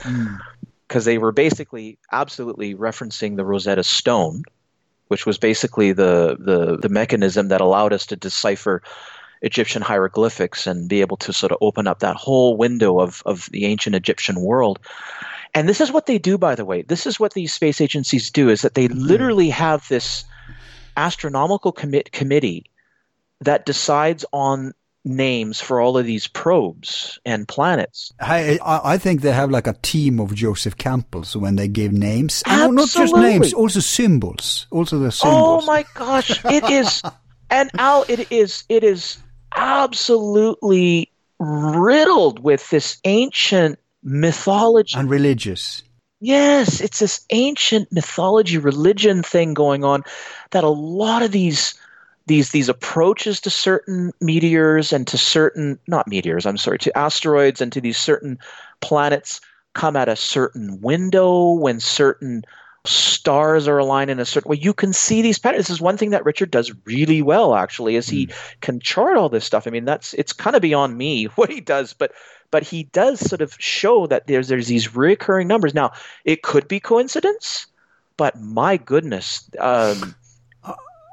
Hmm. 0.00 0.36
because 0.90 1.04
they 1.04 1.18
were 1.18 1.30
basically 1.30 2.00
absolutely 2.10 2.74
referencing 2.74 3.36
the 3.36 3.44
Rosetta 3.44 3.84
Stone, 3.84 4.42
which 5.10 5.26
was 5.26 5.38
basically 5.38 5.90
the, 5.90 6.36
the, 6.38 6.76
the 6.76 6.88
mechanism 6.88 7.48
that 7.48 7.60
allowed 7.60 7.92
us 7.92 8.06
to 8.06 8.14
decipher 8.14 8.80
Egyptian 9.42 9.82
hieroglyphics 9.82 10.68
and 10.68 10.88
be 10.88 11.00
able 11.00 11.16
to 11.16 11.32
sort 11.32 11.50
of 11.50 11.58
open 11.60 11.88
up 11.88 11.98
that 11.98 12.14
whole 12.14 12.56
window 12.56 13.00
of, 13.00 13.20
of 13.26 13.48
the 13.50 13.64
ancient 13.64 13.96
Egyptian 13.96 14.40
world. 14.40 14.78
And 15.52 15.68
this 15.68 15.80
is 15.80 15.90
what 15.90 16.06
they 16.06 16.16
do, 16.16 16.38
by 16.38 16.54
the 16.54 16.64
way. 16.64 16.82
This 16.82 17.08
is 17.08 17.18
what 17.18 17.34
these 17.34 17.52
space 17.52 17.80
agencies 17.80 18.30
do: 18.30 18.48
is 18.48 18.62
that 18.62 18.74
they 18.74 18.86
mm-hmm. 18.86 19.00
literally 19.00 19.50
have 19.50 19.88
this 19.88 20.24
astronomical 20.96 21.72
commit 21.72 22.12
committee 22.12 22.66
that 23.40 23.66
decides 23.66 24.24
on 24.32 24.74
names 25.04 25.60
for 25.60 25.80
all 25.80 25.96
of 25.96 26.06
these 26.06 26.26
probes 26.26 27.18
and 27.24 27.48
planets. 27.48 28.12
I, 28.20 28.58
I 28.64 28.94
I 28.94 28.98
think 28.98 29.22
they 29.22 29.32
have 29.32 29.50
like 29.50 29.66
a 29.66 29.74
team 29.82 30.20
of 30.20 30.34
Joseph 30.34 30.76
Campbells 30.76 31.36
when 31.36 31.56
they 31.56 31.68
give 31.68 31.92
names. 31.92 32.42
And 32.46 32.74
not 32.74 32.88
just 32.88 33.14
names, 33.14 33.52
also 33.52 33.80
symbols. 33.80 34.66
Also 34.70 34.98
the 34.98 35.06
oh 35.06 35.10
symbols. 35.10 35.64
Oh 35.64 35.66
my 35.66 35.84
gosh, 35.94 36.44
it 36.44 36.64
is, 36.70 37.02
and 37.50 37.70
Al, 37.78 38.04
it 38.08 38.30
is, 38.30 38.64
it 38.68 38.84
is 38.84 39.18
absolutely 39.54 41.10
riddled 41.38 42.38
with 42.38 42.68
this 42.70 42.98
ancient 43.04 43.78
mythology. 44.02 44.98
And 44.98 45.10
religious. 45.10 45.82
Yes, 46.20 46.82
it's 46.82 46.98
this 46.98 47.24
ancient 47.30 47.90
mythology 47.90 48.58
religion 48.58 49.22
thing 49.22 49.54
going 49.54 49.84
on 49.84 50.02
that 50.50 50.64
a 50.64 50.68
lot 50.68 51.22
of 51.22 51.32
these 51.32 51.74
these 52.26 52.50
these 52.50 52.68
approaches 52.68 53.40
to 53.40 53.50
certain 53.50 54.12
meteors 54.20 54.92
and 54.92 55.06
to 55.06 55.18
certain 55.18 55.78
not 55.86 56.08
meteors, 56.08 56.46
I'm 56.46 56.58
sorry, 56.58 56.78
to 56.78 56.96
asteroids 56.96 57.60
and 57.60 57.72
to 57.72 57.80
these 57.80 57.98
certain 57.98 58.38
planets 58.80 59.40
come 59.74 59.96
at 59.96 60.08
a 60.08 60.16
certain 60.16 60.80
window 60.80 61.52
when 61.52 61.80
certain 61.80 62.44
stars 62.86 63.68
are 63.68 63.78
aligned 63.78 64.10
in 64.10 64.18
a 64.18 64.24
certain 64.24 64.50
way. 64.50 64.56
You 64.56 64.72
can 64.72 64.92
see 64.92 65.22
these 65.22 65.38
patterns. 65.38 65.66
This 65.66 65.76
is 65.76 65.80
one 65.80 65.96
thing 65.96 66.10
that 66.10 66.24
Richard 66.24 66.50
does 66.50 66.72
really 66.84 67.20
well 67.22 67.54
actually 67.54 67.96
is 67.96 68.08
he 68.08 68.28
can 68.60 68.80
chart 68.80 69.16
all 69.16 69.28
this 69.28 69.44
stuff. 69.44 69.66
I 69.66 69.70
mean, 69.70 69.84
that's 69.84 70.14
it's 70.14 70.32
kind 70.32 70.56
of 70.56 70.62
beyond 70.62 70.96
me 70.96 71.24
what 71.36 71.50
he 71.50 71.60
does, 71.60 71.92
but 71.92 72.12
but 72.50 72.62
he 72.62 72.84
does 72.84 73.20
sort 73.20 73.42
of 73.42 73.54
show 73.58 74.06
that 74.06 74.26
there's 74.26 74.48
there's 74.48 74.68
these 74.68 74.94
recurring 74.94 75.48
numbers. 75.48 75.74
Now, 75.74 75.92
it 76.24 76.42
could 76.42 76.68
be 76.68 76.80
coincidence, 76.80 77.66
but 78.16 78.40
my 78.40 78.76
goodness, 78.76 79.48
um, 79.58 80.14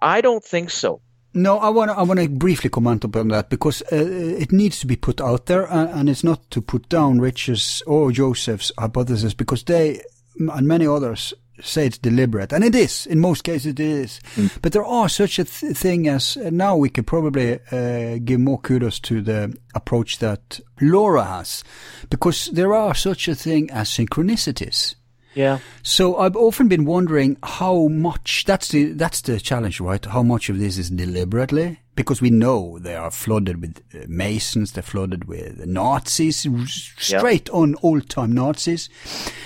I 0.02 0.22
don't 0.22 0.43
think 0.43 0.70
so. 0.70 1.02
No, 1.34 1.60
I 1.60 1.70
want 1.70 1.91
to 1.91 1.98
I 1.98 2.02
want 2.02 2.20
to 2.20 2.30
briefly 2.30 2.70
comment 2.70 3.04
upon 3.04 3.28
that 3.28 3.50
because 3.50 3.82
uh, 3.91 3.95
it 3.95 4.52
needs 4.52 4.80
to 4.80 4.88
be 4.88 4.95
put 4.95 5.22
out 5.22 5.45
there, 5.45 5.66
and, 5.66 5.89
and, 5.91 6.10
it's 6.10 6.24
not 6.24 6.50
to 6.52 6.62
put 6.62 6.89
down 6.89 7.20
Richard's 7.20 7.84
or 7.86 8.12
Joseph's 8.12 8.72
hypothesis 8.78 9.36
because 9.36 9.64
they 9.64 10.02
and 10.39 10.68
many 10.68 10.88
others 10.88 11.34
say 11.62 11.88
it's 11.88 11.98
deliberate, 11.98 12.54
and 12.54 12.64
it 12.64 12.76
is. 12.76 13.06
In 13.06 13.20
most 13.20 13.43
cases, 13.43 13.68
it 13.68 13.80
is. 13.80 14.20
Mm. 14.36 14.62
But 14.62 14.74
there 14.74 14.86
are 14.86 15.10
such 15.10 15.39
a 15.39 15.43
th- 15.43 15.76
thing 15.76 16.08
as 16.08 16.38
uh, 16.38 16.50
now 16.52 16.76
we 16.76 16.89
could 16.89 17.08
probably 17.08 17.60
uh, 17.72 18.18
give 18.24 18.39
more 18.39 18.60
kudos 18.60 19.00
to 19.02 19.22
the 19.22 19.56
approach 19.76 20.20
that 20.20 20.60
Laura 20.82 21.24
has, 21.24 21.64
because 22.10 22.48
there 22.48 22.74
are 22.74 22.95
such 22.95 23.28
a 23.28 23.36
thing 23.36 23.70
as 23.72 23.89
synchronicities. 23.89 24.95
Yeah. 25.38 25.59
So 25.83 26.17
I've 26.17 26.35
often 26.35 26.67
been 26.67 26.83
wondering 26.83 27.38
how 27.43 27.88
much 27.89 28.43
that's 28.45 28.69
the 28.69 28.93
that's 28.93 29.21
the 29.21 29.39
challenge, 29.39 29.79
right? 29.79 30.03
How 30.03 30.23
much 30.23 30.49
of 30.49 30.57
this 30.57 30.79
is 30.79 30.89
deliberately 30.89 31.79
because 31.95 32.21
we 32.21 32.31
know 32.31 32.79
they 32.79 32.95
are 32.95 33.11
flooded 33.11 33.61
with 33.61 33.81
uh, 33.93 34.05
Masons, 34.07 34.71
they're 34.71 34.81
flooded 34.81 35.25
with 35.25 35.65
Nazis, 35.65 36.47
straight 36.67 37.47
yep. 37.47 37.53
on 37.53 37.75
old 37.83 38.09
time 38.09 38.31
Nazis. 38.31 38.89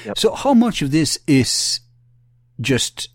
Yep. 0.05 0.17
So 0.17 0.33
how 0.33 0.53
much 0.53 0.81
of 0.81 0.91
this 0.91 1.19
is 1.27 1.81
just 2.61 3.09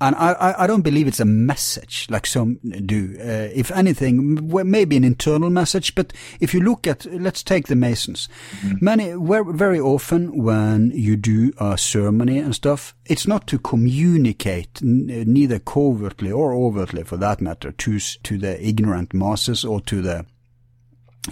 and 0.00 0.14
I, 0.14 0.54
I 0.58 0.66
don't 0.68 0.82
believe 0.82 1.08
it's 1.08 1.18
a 1.18 1.24
message 1.24 2.06
like 2.08 2.26
some 2.26 2.60
do. 2.86 3.16
Uh, 3.18 3.50
if 3.52 3.70
anything, 3.72 4.48
maybe 4.70 4.96
an 4.96 5.02
internal 5.02 5.50
message. 5.50 5.94
But 5.94 6.12
if 6.40 6.54
you 6.54 6.60
look 6.60 6.86
at, 6.86 7.04
let's 7.06 7.42
take 7.42 7.66
the 7.66 7.74
Masons. 7.74 8.28
Mm-hmm. 8.60 8.84
Many, 8.84 9.14
very 9.56 9.80
often 9.80 10.42
when 10.42 10.92
you 10.94 11.16
do 11.16 11.52
a 11.58 11.76
ceremony 11.76 12.38
and 12.38 12.54
stuff, 12.54 12.94
it's 13.06 13.26
not 13.26 13.48
to 13.48 13.58
communicate, 13.58 14.80
neither 14.82 15.58
covertly 15.58 16.30
or 16.30 16.52
overtly, 16.54 17.02
for 17.02 17.16
that 17.16 17.40
matter, 17.40 17.72
to 17.72 17.98
to 17.98 18.38
the 18.38 18.64
ignorant 18.64 19.12
masses 19.12 19.64
or 19.64 19.80
to 19.82 20.00
the 20.00 20.26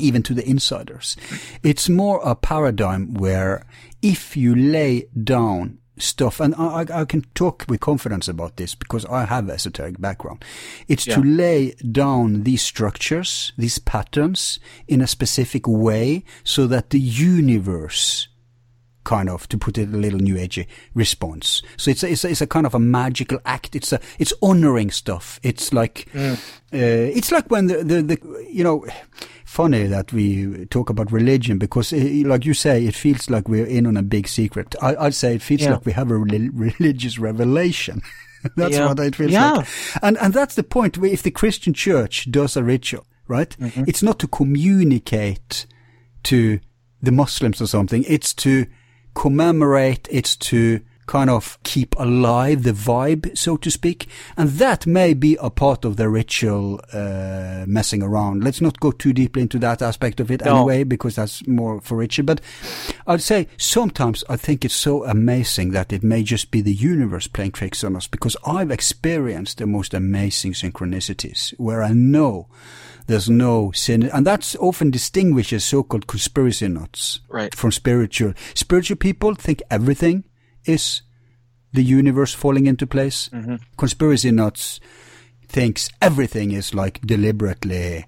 even 0.00 0.22
to 0.24 0.34
the 0.34 0.46
insiders. 0.48 1.16
It's 1.62 1.88
more 1.88 2.20
a 2.24 2.34
paradigm 2.34 3.14
where 3.14 3.64
if 4.02 4.36
you 4.36 4.54
lay 4.54 5.08
down 5.22 5.78
stuff, 5.98 6.40
and 6.40 6.54
I, 6.56 6.84
I, 6.92 7.04
can 7.04 7.22
talk 7.34 7.64
with 7.68 7.80
confidence 7.80 8.28
about 8.28 8.56
this 8.56 8.74
because 8.74 9.04
I 9.06 9.24
have 9.24 9.48
esoteric 9.48 10.00
background. 10.00 10.44
It's 10.88 11.06
yeah. 11.06 11.16
to 11.16 11.22
lay 11.22 11.72
down 11.90 12.42
these 12.42 12.62
structures, 12.62 13.52
these 13.56 13.78
patterns 13.78 14.58
in 14.86 15.00
a 15.00 15.06
specific 15.06 15.66
way 15.66 16.24
so 16.44 16.66
that 16.66 16.90
the 16.90 17.00
universe 17.00 18.28
kind 19.06 19.30
of, 19.30 19.48
to 19.48 19.56
put 19.56 19.78
it 19.78 19.88
a 19.88 19.96
little 19.96 20.18
new 20.18 20.34
agey, 20.34 20.66
response. 20.92 21.62
So 21.76 21.92
it's 21.92 22.02
a, 22.02 22.10
it's 22.10 22.24
a, 22.24 22.28
it's 22.28 22.40
a 22.40 22.46
kind 22.46 22.66
of 22.66 22.74
a 22.74 22.80
magical 22.80 23.38
act. 23.46 23.76
It's 23.76 23.92
a, 23.92 24.00
it's 24.18 24.34
honoring 24.42 24.90
stuff. 24.90 25.38
It's 25.44 25.72
like, 25.72 26.08
mm. 26.12 26.34
uh, 26.34 26.38
it's 26.72 27.30
like 27.30 27.48
when 27.48 27.68
the, 27.68 27.84
the, 27.84 28.02
the, 28.02 28.48
you 28.50 28.64
know, 28.64 28.84
funny 29.56 29.86
that 29.86 30.12
we 30.12 30.66
talk 30.66 30.90
about 30.90 31.10
religion 31.10 31.56
because, 31.56 31.90
it, 31.90 32.26
like 32.26 32.44
you 32.44 32.52
say, 32.52 32.84
it 32.84 32.94
feels 32.94 33.30
like 33.30 33.48
we're 33.48 33.64
in 33.64 33.86
on 33.86 33.96
a 33.96 34.02
big 34.02 34.28
secret. 34.28 34.74
I, 34.82 34.92
would 35.04 35.14
say 35.14 35.34
it 35.36 35.42
feels 35.42 35.62
yeah. 35.62 35.72
like 35.72 35.86
we 35.86 35.92
have 35.92 36.10
a 36.10 36.16
re- 36.18 36.50
religious 36.52 37.18
revelation. 37.18 38.02
that's 38.56 38.74
yeah. 38.74 38.86
what 38.86 39.00
it 39.00 39.16
feels 39.16 39.32
yeah. 39.32 39.52
like. 39.52 39.68
And, 40.02 40.18
and 40.18 40.34
that's 40.34 40.56
the 40.56 40.62
point. 40.62 40.98
If 40.98 41.22
the 41.22 41.30
Christian 41.30 41.72
church 41.72 42.30
does 42.30 42.54
a 42.54 42.62
ritual, 42.62 43.06
right? 43.28 43.56
Mm-hmm. 43.58 43.84
It's 43.86 44.02
not 44.02 44.18
to 44.18 44.28
communicate 44.28 45.64
to 46.24 46.60
the 47.00 47.12
Muslims 47.12 47.62
or 47.62 47.66
something. 47.66 48.04
It's 48.06 48.34
to 48.34 48.66
commemorate. 49.14 50.06
It's 50.10 50.36
to 50.36 50.80
kind 51.06 51.30
of 51.30 51.58
keep 51.62 51.94
alive 51.98 52.62
the 52.62 52.72
vibe, 52.72 53.36
so 53.36 53.56
to 53.56 53.70
speak. 53.70 54.08
And 54.36 54.50
that 54.50 54.86
may 54.86 55.14
be 55.14 55.36
a 55.40 55.50
part 55.50 55.84
of 55.84 55.96
the 55.96 56.08
ritual 56.08 56.80
uh, 56.92 57.64
messing 57.66 58.02
around. 58.02 58.44
Let's 58.44 58.60
not 58.60 58.80
go 58.80 58.90
too 58.90 59.12
deeply 59.12 59.42
into 59.42 59.58
that 59.60 59.82
aspect 59.82 60.20
of 60.20 60.30
it 60.30 60.44
no. 60.44 60.56
anyway, 60.56 60.84
because 60.84 61.16
that's 61.16 61.46
more 61.46 61.80
for 61.80 61.96
Richard. 61.96 62.26
But 62.26 62.40
I'd 63.06 63.22
say 63.22 63.48
sometimes 63.56 64.24
I 64.28 64.36
think 64.36 64.64
it's 64.64 64.74
so 64.74 65.04
amazing 65.04 65.70
that 65.72 65.92
it 65.92 66.02
may 66.02 66.22
just 66.22 66.50
be 66.50 66.60
the 66.60 66.74
universe 66.74 67.26
playing 67.26 67.52
tricks 67.52 67.84
on 67.84 67.96
us, 67.96 68.06
because 68.06 68.36
I've 68.46 68.70
experienced 68.70 69.58
the 69.58 69.66
most 69.66 69.94
amazing 69.94 70.52
synchronicities 70.52 71.50
where 71.58 71.82
I 71.82 71.92
know 71.92 72.48
there's 73.06 73.30
no 73.30 73.70
sin, 73.70 74.10
and 74.12 74.26
that's 74.26 74.56
often 74.56 74.90
distinguishes 74.90 75.64
so-called 75.64 76.08
conspiracy 76.08 76.66
nuts 76.66 77.20
right. 77.28 77.54
from 77.54 77.70
spiritual. 77.70 78.34
Spiritual 78.54 78.96
people 78.96 79.36
think 79.36 79.62
everything 79.70 80.24
is 80.66 81.02
the 81.72 81.82
universe 81.82 82.34
falling 82.34 82.66
into 82.66 82.86
place. 82.86 83.28
Mm-hmm. 83.32 83.56
Conspiracy 83.76 84.30
nuts 84.30 84.80
thinks 85.46 85.90
everything 86.00 86.50
is 86.50 86.74
like 86.74 87.00
deliberately 87.02 88.06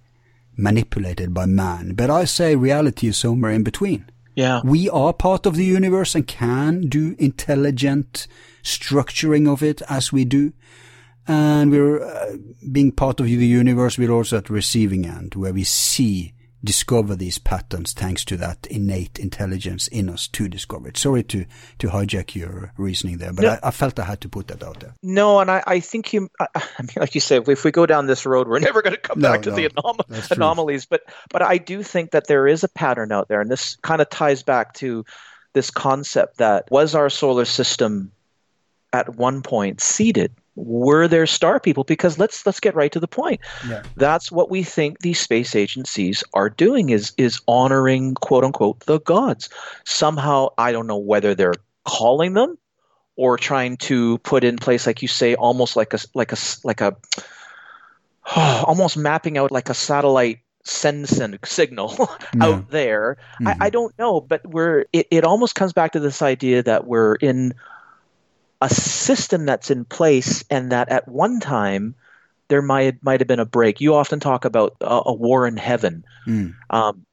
manipulated 0.56 1.32
by 1.32 1.46
man. 1.46 1.94
But 1.94 2.10
I 2.10 2.24
say 2.24 2.56
reality 2.56 3.08
is 3.08 3.16
somewhere 3.16 3.52
in 3.52 3.62
between. 3.62 4.06
Yeah. 4.34 4.60
We 4.64 4.88
are 4.90 5.12
part 5.12 5.46
of 5.46 5.56
the 5.56 5.64
universe 5.64 6.14
and 6.14 6.26
can 6.26 6.82
do 6.82 7.16
intelligent 7.18 8.26
structuring 8.62 9.50
of 9.50 9.62
it 9.62 9.82
as 9.88 10.12
we 10.12 10.24
do. 10.24 10.52
And 11.26 11.70
we're 11.70 12.02
uh, 12.02 12.36
being 12.70 12.92
part 12.92 13.20
of 13.20 13.26
the 13.26 13.32
universe, 13.32 13.98
we're 13.98 14.12
also 14.12 14.38
at 14.38 14.48
receiving 14.48 15.06
end 15.06 15.34
where 15.34 15.52
we 15.52 15.64
see 15.64 16.34
discover 16.62 17.14
these 17.14 17.38
patterns 17.38 17.92
thanks 17.92 18.24
to 18.24 18.36
that 18.36 18.66
innate 18.68 19.18
intelligence 19.18 19.88
in 19.88 20.08
us 20.08 20.26
to 20.28 20.48
discover 20.48 20.88
it. 20.88 20.96
Sorry 20.96 21.22
to, 21.24 21.44
to 21.78 21.88
hijack 21.88 22.34
your 22.34 22.72
reasoning 22.76 23.18
there, 23.18 23.32
but 23.32 23.42
no, 23.42 23.50
I, 23.62 23.68
I, 23.68 23.70
felt 23.70 23.98
I 23.98 24.04
had 24.04 24.20
to 24.22 24.28
put 24.28 24.48
that 24.48 24.62
out 24.62 24.80
there. 24.80 24.94
No, 25.02 25.40
and 25.40 25.50
I, 25.50 25.62
I 25.66 25.80
think 25.80 26.12
you, 26.12 26.28
I, 26.40 26.46
I, 26.54 26.82
mean, 26.82 26.94
like 26.96 27.14
you 27.14 27.20
said, 27.20 27.48
if 27.48 27.64
we 27.64 27.70
go 27.70 27.86
down 27.86 28.06
this 28.06 28.26
road, 28.26 28.48
we're 28.48 28.58
never 28.58 28.82
going 28.82 28.96
to 28.96 29.00
come 29.00 29.20
no, 29.20 29.32
back 29.32 29.42
to 29.42 29.50
no, 29.50 29.56
the 29.56 29.68
anom- 29.68 30.30
anomalies. 30.30 30.86
But, 30.86 31.02
but 31.30 31.42
I 31.42 31.58
do 31.58 31.82
think 31.82 32.10
that 32.10 32.26
there 32.26 32.46
is 32.46 32.64
a 32.64 32.68
pattern 32.68 33.12
out 33.12 33.28
there, 33.28 33.40
and 33.40 33.50
this 33.50 33.76
kind 33.76 34.02
of 34.02 34.10
ties 34.10 34.42
back 34.42 34.74
to 34.74 35.04
this 35.52 35.70
concept 35.70 36.38
that 36.38 36.70
was 36.70 36.94
our 36.94 37.10
solar 37.10 37.44
system 37.44 38.12
at 38.92 39.16
one 39.16 39.42
point 39.42 39.80
seeded 39.80 40.32
were 40.58 41.06
there 41.06 41.26
star 41.26 41.60
people 41.60 41.84
because 41.84 42.18
let's 42.18 42.44
let's 42.44 42.58
get 42.58 42.74
right 42.74 42.90
to 42.90 42.98
the 42.98 43.06
point 43.06 43.40
yeah. 43.68 43.82
that's 43.96 44.32
what 44.32 44.50
we 44.50 44.62
think 44.62 44.98
these 45.00 45.20
space 45.20 45.54
agencies 45.54 46.24
are 46.34 46.50
doing 46.50 46.90
is 46.90 47.12
is 47.16 47.40
honoring 47.46 48.14
quote 48.16 48.42
unquote 48.42 48.80
the 48.80 48.98
gods 49.00 49.48
somehow 49.84 50.48
i 50.58 50.72
don't 50.72 50.88
know 50.88 50.98
whether 50.98 51.34
they're 51.34 51.54
calling 51.84 52.34
them 52.34 52.58
or 53.14 53.36
trying 53.36 53.76
to 53.76 54.18
put 54.18 54.42
in 54.42 54.56
place 54.56 54.86
like 54.86 55.00
you 55.00 55.08
say 55.08 55.34
almost 55.36 55.76
like 55.76 55.94
a 55.94 55.98
like 56.14 56.32
a 56.32 56.36
like 56.64 56.80
a 56.80 56.96
oh, 58.36 58.64
almost 58.66 58.96
mapping 58.96 59.38
out 59.38 59.52
like 59.52 59.68
a 59.68 59.74
satellite 59.74 60.40
send, 60.64 61.08
send 61.08 61.38
signal 61.44 61.94
yeah. 62.34 62.44
out 62.44 62.70
there 62.70 63.16
mm-hmm. 63.40 63.48
I, 63.48 63.66
I 63.66 63.70
don't 63.70 63.96
know 63.96 64.20
but 64.20 64.44
we're 64.44 64.86
it, 64.92 65.06
it 65.12 65.24
almost 65.24 65.54
comes 65.54 65.72
back 65.72 65.92
to 65.92 66.00
this 66.00 66.20
idea 66.20 66.64
that 66.64 66.86
we're 66.86 67.14
in 67.14 67.54
a 68.60 68.68
system 68.68 69.46
that's 69.46 69.70
in 69.70 69.84
place 69.84 70.44
and 70.50 70.72
that 70.72 70.88
at 70.88 71.06
one 71.08 71.40
time 71.40 71.94
there 72.48 72.62
might 72.62 73.02
might 73.02 73.20
have 73.20 73.28
been 73.28 73.40
a 73.40 73.46
break. 73.46 73.80
You 73.80 73.94
often 73.94 74.20
talk 74.20 74.44
about 74.44 74.76
a, 74.80 75.02
a 75.06 75.12
war 75.12 75.46
in 75.46 75.56
heaven. 75.56 76.04
Mm. 76.26 76.54
Um, 76.70 77.06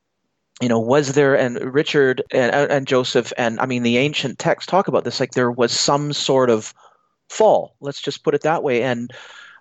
you 0.61 0.69
know, 0.69 0.79
was 0.79 1.13
there 1.13 1.37
and 1.37 1.73
Richard 1.73 2.23
and, 2.31 2.71
and 2.71 2.87
Joseph 2.87 3.33
and 3.37 3.59
I 3.59 3.65
mean 3.65 3.83
the 3.83 3.97
ancient 3.97 4.39
texts 4.39 4.69
talk 4.69 4.87
about 4.87 5.03
this 5.03 5.19
like 5.19 5.31
there 5.31 5.51
was 5.51 5.71
some 5.71 6.13
sort 6.13 6.49
of 6.49 6.73
fall. 7.29 7.75
Let's 7.81 8.01
just 8.01 8.23
put 8.23 8.33
it 8.33 8.41
that 8.41 8.63
way. 8.63 8.81
And 8.81 9.11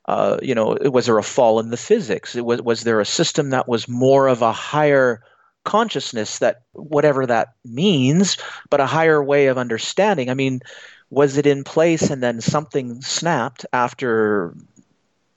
uh, 0.06 0.38
you 0.42 0.54
know, 0.54 0.76
was 0.82 1.06
there 1.06 1.18
a 1.18 1.22
fall 1.22 1.58
in 1.58 1.70
the 1.70 1.76
physics? 1.76 2.36
It 2.36 2.44
was 2.44 2.62
was 2.62 2.82
there 2.82 3.00
a 3.00 3.06
system 3.06 3.50
that 3.50 3.68
was 3.68 3.88
more 3.88 4.28
of 4.28 4.42
a 4.42 4.52
higher 4.52 5.22
consciousness 5.64 6.38
that 6.38 6.62
whatever 6.72 7.26
that 7.26 7.54
means, 7.64 8.36
but 8.70 8.80
a 8.80 8.86
higher 8.86 9.22
way 9.22 9.46
of 9.46 9.58
understanding. 9.58 10.30
I 10.30 10.34
mean, 10.34 10.60
was 11.14 11.36
it 11.36 11.46
in 11.46 11.64
place 11.64 12.10
and 12.10 12.22
then 12.22 12.40
something 12.40 13.00
snapped 13.00 13.64
after 13.72 14.54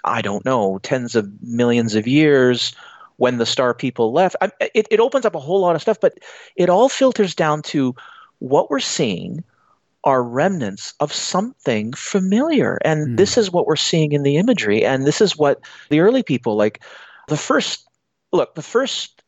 i 0.03 0.21
don't 0.21 0.45
know 0.45 0.79
tens 0.79 1.15
of 1.15 1.29
millions 1.41 1.95
of 1.95 2.07
years 2.07 2.75
when 3.17 3.37
the 3.37 3.45
star 3.47 3.73
people 3.73 4.13
left? 4.13 4.35
I, 4.41 4.51
it, 4.75 4.87
it 4.91 4.99
opens 4.99 5.25
up 5.25 5.33
a 5.33 5.39
whole 5.39 5.61
lot 5.61 5.75
of 5.75 5.81
stuff 5.81 5.99
but 5.99 6.17
it 6.55 6.69
all 6.69 6.89
filters 6.89 7.35
down 7.35 7.61
to 7.63 7.95
what 8.39 8.69
we're 8.69 8.79
seeing 8.79 9.43
are 10.03 10.23
remnants 10.23 10.93
of 10.99 11.11
something 11.11 11.91
familiar. 11.91 12.77
And 12.85 13.07
mm. 13.07 13.17
this 13.17 13.37
is 13.37 13.51
what 13.51 13.65
we're 13.65 13.75
seeing 13.75 14.13
in 14.13 14.23
the 14.23 14.37
imagery. 14.37 14.85
And 14.85 15.05
this 15.05 15.19
is 15.19 15.35
what 15.35 15.59
the 15.89 15.99
early 15.99 16.23
people 16.23 16.55
like 16.55 16.81
the 17.27 17.35
first 17.35 17.85
look 18.31 18.55
the 18.55 18.61
first 18.61 19.21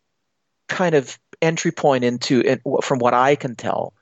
kind 0.67 0.95
of 0.95 1.19
entry 1.41 1.71
point 1.71 2.03
into 2.03 2.41
it, 2.41 2.61
from 2.83 2.99
what 2.99 3.13
i 3.13 3.35
can 3.35 3.55
tell 3.55 3.93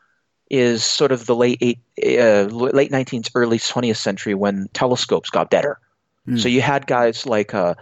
is 0.49 0.83
sort 0.83 1.11
of 1.11 1.25
the 1.25 1.35
late 1.35 1.57
eight, 1.61 1.79
uh, 2.01 2.43
late 2.43 2.91
19th, 2.91 3.31
early 3.35 3.57
20th 3.57 3.97
century 3.97 4.33
when 4.33 4.69
telescopes 4.73 5.29
got 5.29 5.49
better. 5.49 5.79
Mm. 6.27 6.39
So 6.39 6.49
you 6.49 6.61
had 6.61 6.87
guys 6.87 7.25
like 7.25 7.53
uh, 7.53 7.75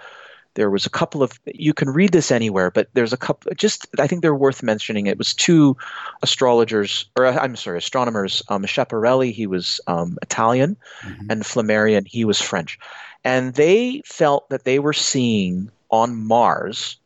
there 0.55 0.69
was 0.69 0.85
a 0.85 0.89
couple 0.89 1.21
of 1.21 1.39
you 1.45 1.73
can 1.73 1.89
read 1.89 2.11
this 2.11 2.31
anywhere 2.31 2.71
but 2.71 2.87
there's 2.93 3.13
a 3.13 3.17
couple 3.17 3.51
just 3.55 3.87
i 3.99 4.07
think 4.07 4.21
they're 4.21 4.35
worth 4.35 4.63
mentioning 4.63 5.05
it 5.05 5.17
was 5.17 5.33
two 5.33 5.77
astrologers 6.23 7.05
or 7.15 7.25
uh, 7.25 7.37
i'm 7.37 7.55
sorry 7.55 7.77
astronomers 7.77 8.41
um, 8.49 8.63
schiaparelli 8.63 9.31
he 9.31 9.45
was 9.45 9.79
um, 9.87 10.17
italian 10.21 10.75
mm-hmm. 11.01 11.27
and 11.29 11.43
flammarion 11.43 12.07
he 12.07 12.25
was 12.25 12.41
french 12.41 12.79
and 13.23 13.53
they 13.53 14.01
felt 14.05 14.49
that 14.49 14.63
they 14.63 14.79
were 14.79 14.93
seeing 14.93 15.69
on 15.91 16.15
mars 16.15 16.97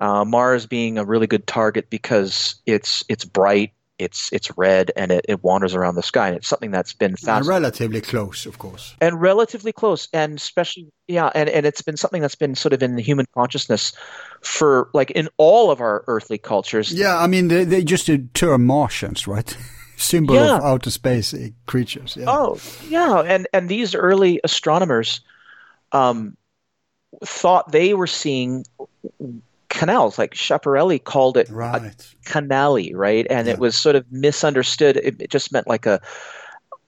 uh, 0.00 0.24
mars 0.24 0.66
being 0.66 0.98
a 0.98 1.04
really 1.04 1.26
good 1.26 1.46
target 1.46 1.88
because 1.90 2.56
it's 2.66 3.04
it's 3.08 3.24
bright 3.24 3.72
it's 3.98 4.32
it's 4.32 4.50
red 4.56 4.90
and 4.96 5.10
it, 5.10 5.26
it 5.28 5.42
wanders 5.42 5.74
around 5.74 5.96
the 5.96 6.02
sky. 6.02 6.28
And 6.28 6.36
it's 6.36 6.48
something 6.48 6.70
that's 6.70 6.92
been 6.92 7.16
fast 7.16 7.48
relatively 7.48 8.00
close 8.00 8.46
of 8.46 8.58
course. 8.58 8.94
And 9.00 9.20
relatively 9.20 9.72
close. 9.72 10.08
And 10.12 10.36
especially 10.38 10.88
yeah 11.06 11.30
and, 11.34 11.48
and 11.48 11.66
it's 11.66 11.82
been 11.82 11.96
something 11.96 12.22
that's 12.22 12.34
been 12.34 12.54
sort 12.54 12.72
of 12.72 12.82
in 12.82 12.96
the 12.96 13.02
human 13.02 13.26
consciousness 13.34 13.92
for 14.42 14.88
like 14.94 15.10
in 15.12 15.28
all 15.36 15.70
of 15.70 15.80
our 15.80 16.04
earthly 16.06 16.38
cultures. 16.38 16.92
Yeah 16.92 17.18
i 17.18 17.26
mean 17.26 17.48
they, 17.48 17.64
they 17.64 17.84
just 17.84 18.08
a 18.08 18.18
term 18.18 18.66
martians 18.66 19.26
right? 19.26 19.56
Symbol 19.96 20.36
yeah. 20.36 20.58
of 20.58 20.62
outer 20.62 20.92
space 20.92 21.34
eh, 21.34 21.48
creatures 21.66 22.16
yeah. 22.16 22.26
oh 22.28 22.60
yeah. 22.88 23.20
And 23.20 23.48
and 23.52 23.68
these 23.68 23.96
early 23.96 24.40
astronomers 24.44 25.20
um, 25.92 26.36
thought 27.24 27.72
they 27.72 27.94
were 27.94 28.06
seeing 28.06 28.64
canals. 29.68 30.18
Like 30.18 30.34
Schiaparelli 30.34 31.02
called 31.02 31.36
it 31.36 31.48
right. 31.50 32.14
canali, 32.24 32.92
right? 32.94 33.26
And 33.30 33.46
yeah. 33.46 33.54
it 33.54 33.58
was 33.58 33.76
sort 33.76 33.96
of 33.96 34.04
misunderstood. 34.10 34.96
It, 34.96 35.20
it 35.20 35.30
just 35.30 35.52
meant 35.52 35.66
like 35.66 35.86
a, 35.86 36.00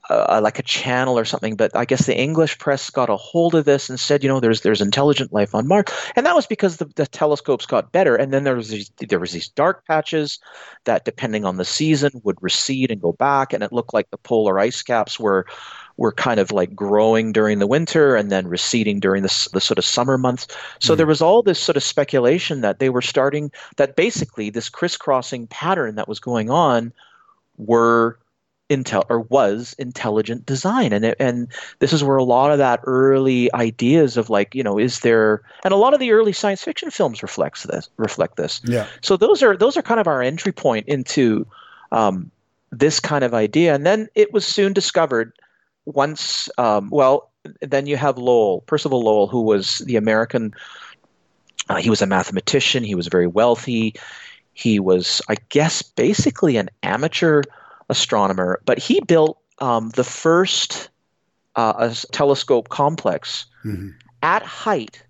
a, 0.09 0.41
like 0.41 0.59
a 0.59 0.63
channel 0.63 1.19
or 1.19 1.25
something. 1.25 1.55
But 1.57 1.75
I 1.77 1.85
guess 1.85 2.07
the 2.07 2.19
English 2.19 2.59
press 2.59 2.91
got 2.91 3.09
a 3.09 3.17
hold 3.17 3.55
of 3.55 3.65
this 3.65 3.89
and 3.89 3.99
said, 3.99 4.23
you 4.23 4.29
know, 4.29 4.41
there's 4.41 4.63
there's 4.63 4.81
intelligent 4.81 5.33
life 5.33 5.55
on 5.55 5.69
Mars, 5.69 5.85
and 6.17 6.27
that 6.27 6.35
was 6.35 6.47
because 6.47 6.79
the, 6.79 6.87
the 6.97 7.07
telescopes 7.07 7.67
got 7.67 7.93
better. 7.93 8.17
And 8.17 8.33
then 8.33 8.45
there 8.45 8.57
was 8.57 8.71
these, 8.71 8.91
there 9.09 9.21
was 9.21 9.33
these 9.33 9.49
dark 9.49 9.87
patches 9.87 10.39
that, 10.85 11.05
depending 11.05 11.45
on 11.45 11.57
the 11.57 11.65
season, 11.65 12.11
would 12.25 12.43
recede 12.43 12.91
and 12.91 13.01
go 13.01 13.13
back, 13.13 13.53
and 13.53 13.63
it 13.63 13.73
looked 13.73 13.95
like 13.95 14.11
the 14.11 14.19
polar 14.19 14.59
ice 14.59 14.83
caps 14.83 15.21
were 15.21 15.47
were 16.01 16.13
kind 16.13 16.41
of 16.41 16.51
like 16.51 16.75
growing 16.75 17.31
during 17.31 17.59
the 17.59 17.67
winter 17.67 18.17
and 18.17 18.33
then 18.33 18.49
receding 18.49 19.01
during 19.01 19.23
the, 19.23 19.49
the 19.53 19.61
sort 19.61 19.79
of 19.79 19.85
summer 19.85 20.17
months. 20.17 20.47
So 20.81 20.95
mm. 20.95 20.97
there 20.97 21.07
was 21.07 21.21
all 21.21 21.43
this 21.43 21.61
sort 21.61 21.77
of 21.77 21.83
speculation 21.83 22.63
that 22.63 22.79
they 22.79 22.89
were 22.89 23.03
starting, 23.03 23.53
that 23.77 23.97
basically 23.97 24.49
this 24.49 24.71
crisscrossing 24.71 25.47
pattern 25.49 25.97
that 25.97 26.09
was 26.09 26.19
going 26.19 26.49
on 26.49 26.95
were 27.59 28.19
intel 28.71 29.05
or 29.11 29.21
was 29.21 29.75
intelligent 29.79 30.47
design 30.47 30.93
and 30.93 31.05
it, 31.05 31.17
and 31.19 31.49
this 31.81 31.93
is 31.93 32.05
where 32.05 32.17
a 32.17 32.25
lot 32.25 32.53
of 32.53 32.59
that 32.59 32.79
early 32.85 33.53
ideas 33.53 34.17
of 34.17 34.31
like 34.31 34.55
you 34.55 34.63
know 34.63 34.79
is 34.79 35.01
there 35.01 35.43
and 35.65 35.75
a 35.75 35.77
lot 35.77 35.93
of 35.93 35.99
the 35.99 36.13
early 36.13 36.33
science 36.33 36.63
fiction 36.63 36.89
films 36.89 37.21
reflects 37.21 37.65
this 37.65 37.89
reflect 37.97 38.37
this 38.37 38.61
yeah 38.65 38.87
so 39.01 39.17
those 39.17 39.43
are 39.43 39.57
those 39.57 39.77
are 39.77 39.83
kind 39.83 39.99
of 39.99 40.07
our 40.07 40.23
entry 40.23 40.53
point 40.53 40.87
into 40.87 41.45
um, 41.91 42.31
this 42.71 43.01
kind 43.01 43.25
of 43.25 43.35
idea 43.35 43.75
and 43.75 43.85
then 43.85 44.09
it 44.15 44.33
was 44.33 44.47
soon 44.47 44.73
discovered 44.73 45.33
once, 45.95 46.49
um, 46.59 46.91
well, 46.91 47.31
then 47.61 47.87
you 47.87 47.97
have 47.97 48.19
Lowell, 48.19 48.63
Percival 48.63 49.03
Lowell, 49.03 49.27
who 49.27 49.43
was 49.43 49.79
the 49.79 49.97
American. 49.97 50.53
Uh, 51.69 51.77
he 51.77 51.91
was 51.91 52.03
a 52.03 52.07
mathematician. 52.07 52.85
He 52.85 52.95
was 52.95 53.07
very 53.07 53.27
wealthy. 53.27 53.95
He 54.53 54.79
was, 54.79 55.23
I 55.29 55.37
guess, 55.49 55.83
basically 55.83 56.57
an 56.57 56.69
amateur 56.83 57.43
astronomer, 57.89 58.61
but 58.67 58.79
he 58.79 59.01
built 59.01 59.39
um, 59.61 59.91
the 59.91 60.05
first 60.05 60.91
uh, 61.57 61.95
telescope 62.13 62.69
complex 62.69 63.47
mm-hmm. 63.65 63.91
at 64.23 64.43
height 64.43 65.03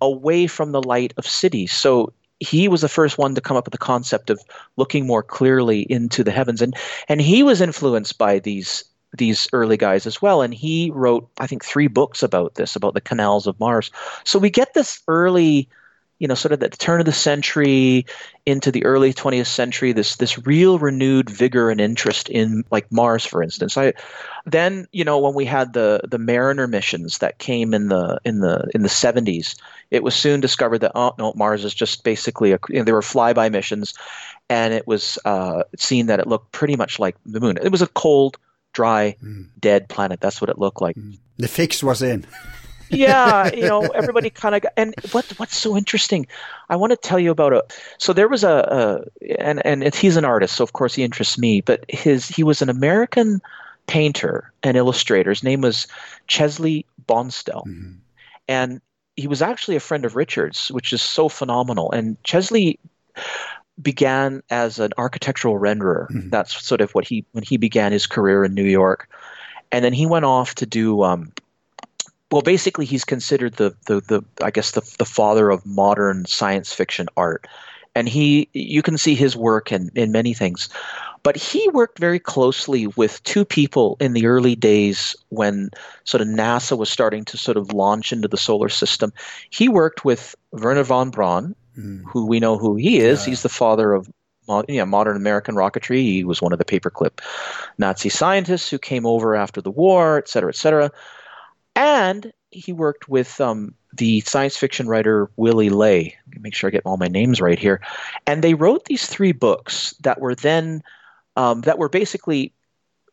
away 0.00 0.46
from 0.46 0.72
the 0.72 0.82
light 0.82 1.14
of 1.16 1.26
cities. 1.26 1.72
So 1.72 2.12
he 2.40 2.68
was 2.68 2.80
the 2.80 2.88
first 2.88 3.18
one 3.18 3.34
to 3.34 3.40
come 3.40 3.56
up 3.56 3.66
with 3.66 3.72
the 3.72 3.78
concept 3.78 4.28
of 4.28 4.40
looking 4.76 5.06
more 5.06 5.22
clearly 5.22 5.82
into 5.82 6.24
the 6.24 6.32
heavens, 6.32 6.60
and 6.60 6.74
and 7.08 7.20
he 7.20 7.42
was 7.42 7.60
influenced 7.60 8.18
by 8.18 8.40
these 8.40 8.84
these 9.16 9.48
early 9.52 9.76
guys 9.76 10.06
as 10.06 10.22
well. 10.22 10.42
And 10.42 10.54
he 10.54 10.90
wrote, 10.94 11.28
I 11.38 11.46
think, 11.46 11.64
three 11.64 11.88
books 11.88 12.22
about 12.22 12.54
this, 12.54 12.76
about 12.76 12.94
the 12.94 13.00
canals 13.00 13.46
of 13.46 13.58
Mars. 13.60 13.90
So 14.24 14.38
we 14.38 14.50
get 14.50 14.74
this 14.74 15.02
early, 15.06 15.68
you 16.18 16.28
know, 16.28 16.34
sort 16.34 16.52
of 16.52 16.60
the 16.60 16.70
turn 16.70 17.00
of 17.00 17.06
the 17.06 17.12
century 17.12 18.06
into 18.46 18.70
the 18.70 18.84
early 18.84 19.12
20th 19.12 19.46
century, 19.46 19.92
this 19.92 20.16
this 20.16 20.46
real 20.46 20.78
renewed 20.78 21.28
vigor 21.28 21.70
and 21.70 21.80
interest 21.80 22.28
in 22.28 22.64
like 22.70 22.90
Mars, 22.90 23.24
for 23.24 23.42
instance. 23.42 23.76
I 23.76 23.92
then, 24.46 24.86
you 24.92 25.04
know, 25.04 25.18
when 25.18 25.34
we 25.34 25.44
had 25.44 25.72
the 25.72 26.00
the 26.08 26.18
Mariner 26.18 26.66
missions 26.66 27.18
that 27.18 27.38
came 27.38 27.74
in 27.74 27.88
the 27.88 28.18
in 28.24 28.40
the 28.40 28.68
in 28.74 28.82
the 28.82 28.88
70s, 28.88 29.56
it 29.90 30.02
was 30.02 30.14
soon 30.14 30.40
discovered 30.40 30.78
that 30.78 30.92
oh 30.94 31.14
no, 31.18 31.32
Mars 31.36 31.64
is 31.64 31.74
just 31.74 32.02
basically 32.02 32.52
a 32.52 32.58
you 32.68 32.76
know, 32.76 32.84
there 32.84 32.94
were 32.94 33.02
flyby 33.02 33.50
missions, 33.50 33.92
and 34.48 34.72
it 34.72 34.86
was 34.86 35.18
uh, 35.24 35.64
seen 35.76 36.06
that 36.06 36.20
it 36.20 36.26
looked 36.26 36.52
pretty 36.52 36.76
much 36.76 36.98
like 36.98 37.16
the 37.26 37.40
moon. 37.40 37.58
It 37.60 37.70
was 37.70 37.82
a 37.82 37.88
cold 37.88 38.38
dry, 38.72 39.16
mm. 39.22 39.48
dead 39.58 39.88
planet. 39.88 40.20
That's 40.20 40.40
what 40.40 40.50
it 40.50 40.58
looked 40.58 40.80
like. 40.80 40.96
Mm. 40.96 41.18
The 41.38 41.48
fix 41.48 41.82
was 41.82 42.02
in. 42.02 42.26
yeah, 42.90 43.52
you 43.54 43.62
know, 43.62 43.80
everybody 43.94 44.30
kind 44.30 44.54
of 44.54 44.64
and 44.76 44.94
what 45.12 45.24
what's 45.38 45.56
so 45.56 45.76
interesting, 45.76 46.26
I 46.68 46.76
want 46.76 46.90
to 46.90 46.96
tell 46.96 47.18
you 47.18 47.30
about 47.30 47.52
a. 47.52 47.64
So 47.98 48.12
there 48.12 48.28
was 48.28 48.44
a, 48.44 49.04
a 49.18 49.34
and 49.38 49.64
and 49.64 49.94
he's 49.94 50.16
an 50.16 50.24
artist, 50.24 50.56
so 50.56 50.64
of 50.64 50.72
course 50.72 50.94
he 50.94 51.02
interests 51.02 51.38
me. 51.38 51.60
But 51.60 51.84
his 51.88 52.28
he 52.28 52.42
was 52.42 52.62
an 52.62 52.68
American 52.68 53.40
painter 53.86 54.52
and 54.62 54.76
illustrator. 54.76 55.30
His 55.30 55.42
name 55.42 55.60
was 55.60 55.86
Chesley 56.26 56.86
Bonestell, 57.06 57.66
mm-hmm. 57.66 57.94
and 58.48 58.80
he 59.16 59.26
was 59.26 59.42
actually 59.42 59.76
a 59.76 59.80
friend 59.80 60.04
of 60.04 60.16
Richard's, 60.16 60.70
which 60.70 60.92
is 60.92 61.02
so 61.02 61.28
phenomenal. 61.28 61.90
And 61.92 62.22
Chesley 62.24 62.78
began 63.80 64.42
as 64.50 64.78
an 64.78 64.92
architectural 64.98 65.58
renderer. 65.58 66.08
Mm-hmm. 66.10 66.30
That's 66.30 66.64
sort 66.64 66.80
of 66.80 66.92
what 66.92 67.06
he 67.06 67.24
when 67.32 67.44
he 67.44 67.56
began 67.56 67.92
his 67.92 68.06
career 68.06 68.44
in 68.44 68.54
New 68.54 68.64
York, 68.64 69.08
and 69.70 69.84
then 69.84 69.92
he 69.92 70.06
went 70.06 70.24
off 70.24 70.54
to 70.56 70.66
do. 70.66 71.02
Um, 71.02 71.32
well, 72.30 72.42
basically, 72.42 72.86
he's 72.86 73.04
considered 73.04 73.54
the, 73.54 73.74
the 73.86 74.00
the 74.00 74.24
I 74.42 74.50
guess 74.50 74.72
the 74.72 74.82
the 74.98 75.04
father 75.04 75.50
of 75.50 75.64
modern 75.64 76.26
science 76.26 76.72
fiction 76.72 77.06
art, 77.16 77.46
and 77.94 78.08
he 78.08 78.48
you 78.52 78.82
can 78.82 78.98
see 78.98 79.14
his 79.14 79.36
work 79.36 79.72
in 79.72 79.90
in 79.94 80.12
many 80.12 80.34
things, 80.34 80.68
but 81.22 81.36
he 81.36 81.68
worked 81.70 81.98
very 81.98 82.18
closely 82.18 82.86
with 82.88 83.22
two 83.22 83.44
people 83.44 83.96
in 84.00 84.12
the 84.12 84.26
early 84.26 84.56
days 84.56 85.14
when 85.28 85.70
sort 86.04 86.20
of 86.20 86.28
NASA 86.28 86.76
was 86.76 86.90
starting 86.90 87.24
to 87.26 87.36
sort 87.36 87.56
of 87.56 87.72
launch 87.72 88.12
into 88.12 88.28
the 88.28 88.36
solar 88.36 88.68
system. 88.68 89.12
He 89.50 89.68
worked 89.68 90.04
with 90.04 90.34
Wernher 90.52 90.84
von 90.84 91.10
Braun, 91.10 91.54
mm. 91.76 92.02
who 92.06 92.26
we 92.26 92.40
know 92.40 92.58
who 92.58 92.76
he 92.76 92.98
is. 92.98 93.22
Yeah. 93.26 93.30
He's 93.30 93.42
the 93.42 93.48
father 93.48 93.92
of 93.92 94.10
know, 94.48 94.86
modern 94.86 95.16
American 95.16 95.54
rocketry. 95.54 96.02
He 96.02 96.24
was 96.24 96.42
one 96.42 96.52
of 96.52 96.58
the 96.58 96.64
paperclip 96.64 97.20
Nazi 97.78 98.08
scientists 98.08 98.68
who 98.68 98.78
came 98.78 99.06
over 99.06 99.34
after 99.34 99.60
the 99.60 99.70
war, 99.70 100.18
et 100.18 100.28
cetera, 100.28 100.50
et 100.50 100.56
cetera. 100.56 100.90
And 101.74 102.32
he 102.50 102.72
worked 102.72 103.08
with 103.08 103.40
um, 103.40 103.74
the 103.94 104.20
science 104.20 104.56
fiction 104.56 104.86
writer 104.86 105.30
Willy 105.36 105.70
Ley. 105.70 106.16
Make 106.40 106.54
sure 106.54 106.68
I 106.68 106.70
get 106.70 106.82
all 106.84 106.96
my 106.96 107.08
names 107.08 107.40
right 107.40 107.58
here. 107.58 107.80
And 108.26 108.42
they 108.42 108.54
wrote 108.54 108.84
these 108.84 109.06
three 109.06 109.32
books 109.32 109.94
that 110.02 110.20
were 110.20 110.34
then 110.34 110.82
um, 111.36 111.62
that 111.62 111.78
were 111.78 111.88
basically 111.88 112.52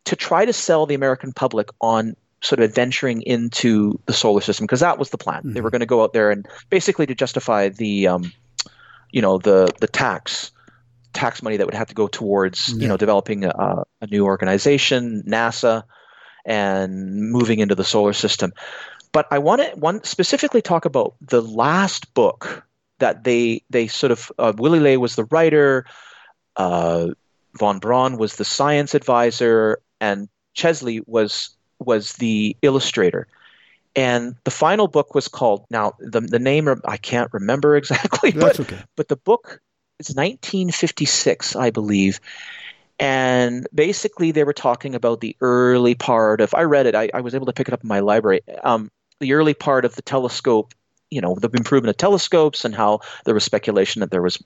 to 0.05 0.15
try 0.15 0.45
to 0.45 0.53
sell 0.53 0.85
the 0.85 0.95
American 0.95 1.31
public 1.31 1.69
on 1.79 2.15
sort 2.41 2.59
of 2.59 2.73
venturing 2.73 3.21
into 3.23 3.99
the 4.05 4.13
solar 4.13 4.41
system 4.41 4.65
because 4.65 4.79
that 4.79 4.97
was 4.97 5.09
the 5.09 5.17
plan. 5.17 5.39
Mm-hmm. 5.39 5.53
They 5.53 5.61
were 5.61 5.69
going 5.69 5.81
to 5.81 5.85
go 5.85 6.03
out 6.03 6.13
there 6.13 6.31
and 6.31 6.47
basically 6.69 7.05
to 7.05 7.15
justify 7.15 7.69
the 7.69 8.07
um, 8.07 8.31
you 9.11 9.21
know 9.21 9.37
the 9.37 9.71
the 9.79 9.87
tax 9.87 10.51
tax 11.13 11.41
money 11.41 11.57
that 11.57 11.65
would 11.65 11.73
have 11.73 11.87
to 11.87 11.95
go 11.95 12.07
towards 12.07 12.69
yeah. 12.73 12.81
you 12.81 12.87
know 12.87 12.97
developing 12.97 13.45
a, 13.45 13.83
a, 14.01 14.07
new 14.07 14.25
organization, 14.25 15.23
NASA, 15.27 15.83
and 16.45 17.31
moving 17.31 17.59
into 17.59 17.75
the 17.75 17.83
solar 17.83 18.13
system. 18.13 18.53
But 19.11 19.27
I 19.31 19.39
want 19.39 19.61
to 19.61 19.69
one 19.79 20.03
specifically 20.03 20.61
talk 20.61 20.85
about 20.85 21.15
the 21.21 21.41
last 21.41 22.13
book 22.13 22.63
that 22.99 23.23
they 23.23 23.63
they 23.69 23.87
sort 23.87 24.11
of 24.11 24.31
uh, 24.37 24.53
Willy 24.57 24.79
Ley 24.79 24.97
was 24.97 25.15
the 25.15 25.25
writer, 25.25 25.85
uh, 26.57 27.07
von 27.57 27.79
Braun 27.79 28.17
was 28.17 28.35
the 28.35 28.45
science 28.45 28.93
advisor, 28.93 29.79
and 29.99 30.29
Chesley 30.53 31.01
was 31.07 31.49
was 31.79 32.13
the 32.13 32.55
illustrator. 32.61 33.27
And 33.95 34.35
the 34.43 34.51
final 34.51 34.87
book 34.87 35.15
was 35.15 35.27
called 35.27 35.65
now 35.69 35.93
the 35.99 36.21
the 36.21 36.39
name 36.39 36.69
I 36.85 36.97
can't 36.97 37.31
remember 37.33 37.75
exactly, 37.77 38.31
That's 38.31 38.57
but 38.57 38.67
okay. 38.67 38.83
but 38.95 39.07
the 39.07 39.17
book 39.17 39.59
is 39.99 40.09
1956, 40.09 41.55
I 41.55 41.69
believe. 41.69 42.19
And 43.01 43.65
basically, 43.73 44.31
they 44.31 44.43
were 44.43 44.53
talking 44.53 44.93
about 44.93 45.21
the 45.21 45.35
early 45.41 45.95
part 45.95 46.41
of. 46.41 46.53
I 46.53 46.63
read 46.63 46.85
it. 46.85 46.95
I, 46.95 47.09
I 47.13 47.21
was 47.21 47.33
able 47.33 47.45
to 47.45 47.53
pick 47.53 47.67
it 47.67 47.73
up 47.73 47.81
in 47.81 47.87
my 47.87 48.01
library. 48.01 48.41
Um, 48.63 48.91
the 49.19 49.33
early 49.33 49.53
part 49.53 49.85
of 49.85 49.95
the 49.95 50.01
telescope 50.01 50.73
you 51.09 51.21
know 51.21 51.35
the 51.35 51.49
improvement 51.49 51.89
of 51.89 51.97
telescopes 51.97 52.63
and 52.63 52.75
how 52.75 52.99
there 53.25 53.33
was 53.33 53.43
speculation 53.43 53.99
that 53.99 54.11
there 54.11 54.21
was 54.21 54.41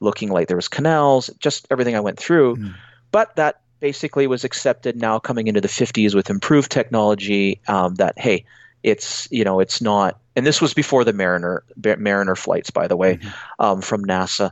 looking 0.00 0.30
like 0.30 0.48
there 0.48 0.56
was 0.56 0.68
canals 0.68 1.30
just 1.38 1.66
everything 1.70 1.94
i 1.94 2.00
went 2.00 2.18
through 2.18 2.56
mm. 2.56 2.74
but 3.12 3.34
that 3.36 3.60
basically 3.80 4.26
was 4.26 4.44
accepted 4.44 4.96
now 4.96 5.18
coming 5.18 5.46
into 5.46 5.60
the 5.60 5.68
50s 5.68 6.14
with 6.14 6.28
improved 6.28 6.70
technology 6.70 7.60
um, 7.68 7.94
that 7.94 8.18
hey 8.18 8.44
It's 8.82 9.28
you 9.30 9.44
know 9.44 9.60
it's 9.60 9.80
not, 9.80 10.18
and 10.36 10.46
this 10.46 10.60
was 10.60 10.74
before 10.74 11.04
the 11.04 11.12
Mariner 11.12 11.64
Mariner 11.98 12.36
flights, 12.36 12.70
by 12.70 12.88
the 12.88 12.96
way, 12.96 13.16
mm-hmm. 13.16 13.28
um, 13.58 13.80
from 13.80 14.04
NASA. 14.04 14.50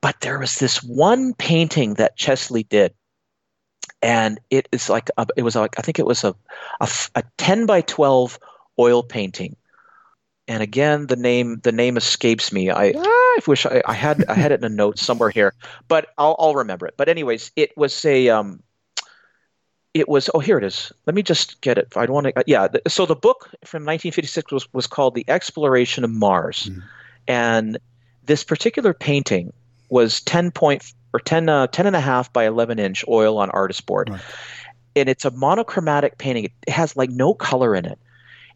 But 0.00 0.20
there 0.20 0.38
was 0.38 0.58
this 0.58 0.82
one 0.82 1.34
painting 1.34 1.94
that 1.94 2.16
Chesley 2.16 2.64
did, 2.64 2.92
and 4.02 4.40
it 4.50 4.68
is 4.72 4.90
like 4.90 5.10
a, 5.16 5.26
it 5.36 5.42
was 5.42 5.56
like 5.56 5.78
I 5.78 5.82
think 5.82 5.98
it 5.98 6.06
was 6.06 6.24
a, 6.24 6.34
a, 6.80 6.88
a 7.14 7.22
ten 7.38 7.66
by 7.66 7.80
twelve 7.80 8.38
oil 8.78 9.02
painting, 9.02 9.56
and 10.48 10.62
again 10.62 11.06
the 11.06 11.16
name 11.16 11.60
the 11.62 11.72
name 11.72 11.96
escapes 11.96 12.52
me. 12.52 12.70
I, 12.70 12.92
I 12.96 13.38
wish 13.46 13.66
I, 13.66 13.82
I 13.86 13.94
had 13.94 14.24
I 14.26 14.34
had 14.34 14.52
it 14.52 14.60
in 14.60 14.64
a 14.64 14.74
note 14.74 14.98
somewhere 14.98 15.30
here, 15.30 15.54
but 15.88 16.08
I'll, 16.18 16.36
I'll 16.38 16.54
remember 16.54 16.86
it. 16.86 16.94
But 16.96 17.08
anyways, 17.08 17.52
it 17.56 17.76
was 17.76 18.04
a 18.04 18.28
um, 18.28 18.62
it 19.94 20.08
was 20.08 20.28
oh 20.34 20.40
here 20.40 20.58
it 20.58 20.64
is. 20.64 20.92
Let 21.06 21.14
me 21.14 21.22
just 21.22 21.60
get 21.60 21.78
it. 21.78 21.96
I 21.96 22.04
don't 22.04 22.14
want 22.14 22.26
to 22.26 22.38
uh, 22.38 22.42
yeah 22.46 22.68
so 22.86 23.06
the 23.06 23.16
book 23.16 23.48
from 23.64 23.84
1956 23.84 24.52
was, 24.52 24.72
was 24.74 24.86
called 24.86 25.14
the 25.14 25.24
exploration 25.28 26.04
of 26.04 26.10
mars. 26.10 26.68
Mm. 26.70 26.82
and 27.28 27.78
this 28.26 28.42
particular 28.42 28.92
painting 28.92 29.52
was 29.88 30.20
10 30.22 30.50
point 30.50 30.92
or 31.12 31.20
10 31.20 31.48
uh, 31.48 31.68
10 31.68 31.86
and 31.86 31.96
a 31.96 32.00
half 32.00 32.32
by 32.32 32.44
11 32.44 32.78
inch 32.78 33.04
oil 33.08 33.38
on 33.38 33.50
artist 33.50 33.86
board. 33.86 34.10
Right. 34.10 34.20
and 34.96 35.08
it's 35.08 35.24
a 35.24 35.30
monochromatic 35.30 36.18
painting. 36.18 36.44
It 36.44 36.70
has 36.70 36.96
like 36.96 37.10
no 37.10 37.34
color 37.34 37.74
in 37.74 37.84
it. 37.84 37.98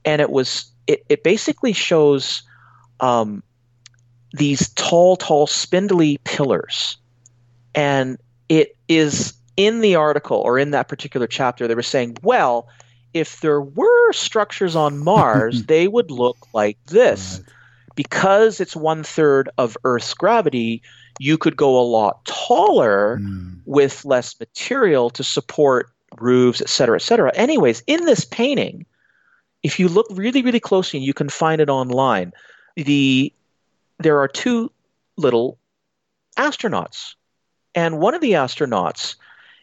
And 0.05 0.21
it 0.21 0.31
was 0.31 0.71
it, 0.87 1.05
it 1.09 1.23
basically 1.23 1.73
shows 1.73 2.43
um, 3.01 3.43
these 4.33 4.69
tall 4.71 5.17
tall 5.17 5.47
spindly 5.47 6.19
pillars. 6.25 6.97
And 7.75 8.19
it 8.49 8.77
is 8.89 9.35
in 9.59 9.81
the 9.81 9.97
article 9.97 10.39
or 10.39 10.57
in 10.57 10.71
that 10.71 10.89
particular 10.89 11.27
chapter, 11.27 11.67
they 11.67 11.75
were 11.75 11.83
saying, 11.83 12.17
well, 12.23 12.69
if 13.13 13.41
there 13.41 13.61
were 13.61 14.13
structures 14.13 14.75
on 14.77 14.99
Mars, 15.05 15.65
they 15.65 15.89
would 15.89 16.11
look 16.11 16.39
like 16.55 16.79
this. 16.87 17.41
Right. 17.43 17.55
Because 17.97 18.61
it's 18.61 18.77
one 18.77 19.03
third 19.03 19.51
of 19.59 19.77
Earth's 19.83 20.15
gravity, 20.15 20.81
you 21.19 21.37
could 21.37 21.57
go 21.57 21.77
a 21.79 21.83
lot 21.83 22.25
taller 22.25 23.19
mm. 23.21 23.59
with 23.65 24.05
less 24.05 24.39
material 24.39 25.11
to 25.11 25.25
support 25.25 25.91
roofs, 26.21 26.61
et 26.61 26.69
cetera, 26.69 26.95
et 26.95 27.03
cetera. 27.03 27.33
Anyways, 27.35 27.83
in 27.89 28.05
this 28.05 28.25
painting, 28.25 28.87
if 29.65 29.81
you 29.81 29.89
look 29.89 30.07
really, 30.11 30.43
really 30.43 30.61
closely, 30.61 30.99
and 31.01 31.07
you 31.07 31.13
can 31.13 31.29
find 31.29 31.61
it 31.61 31.69
online, 31.69 32.33
the 32.77 33.33
there 33.99 34.21
are 34.21 34.29
two 34.29 34.71
little 35.17 35.59
astronauts, 36.37 37.17
and 37.75 37.99
one 37.99 38.15
of 38.15 38.21
the 38.21 38.33
astronauts 38.33 39.17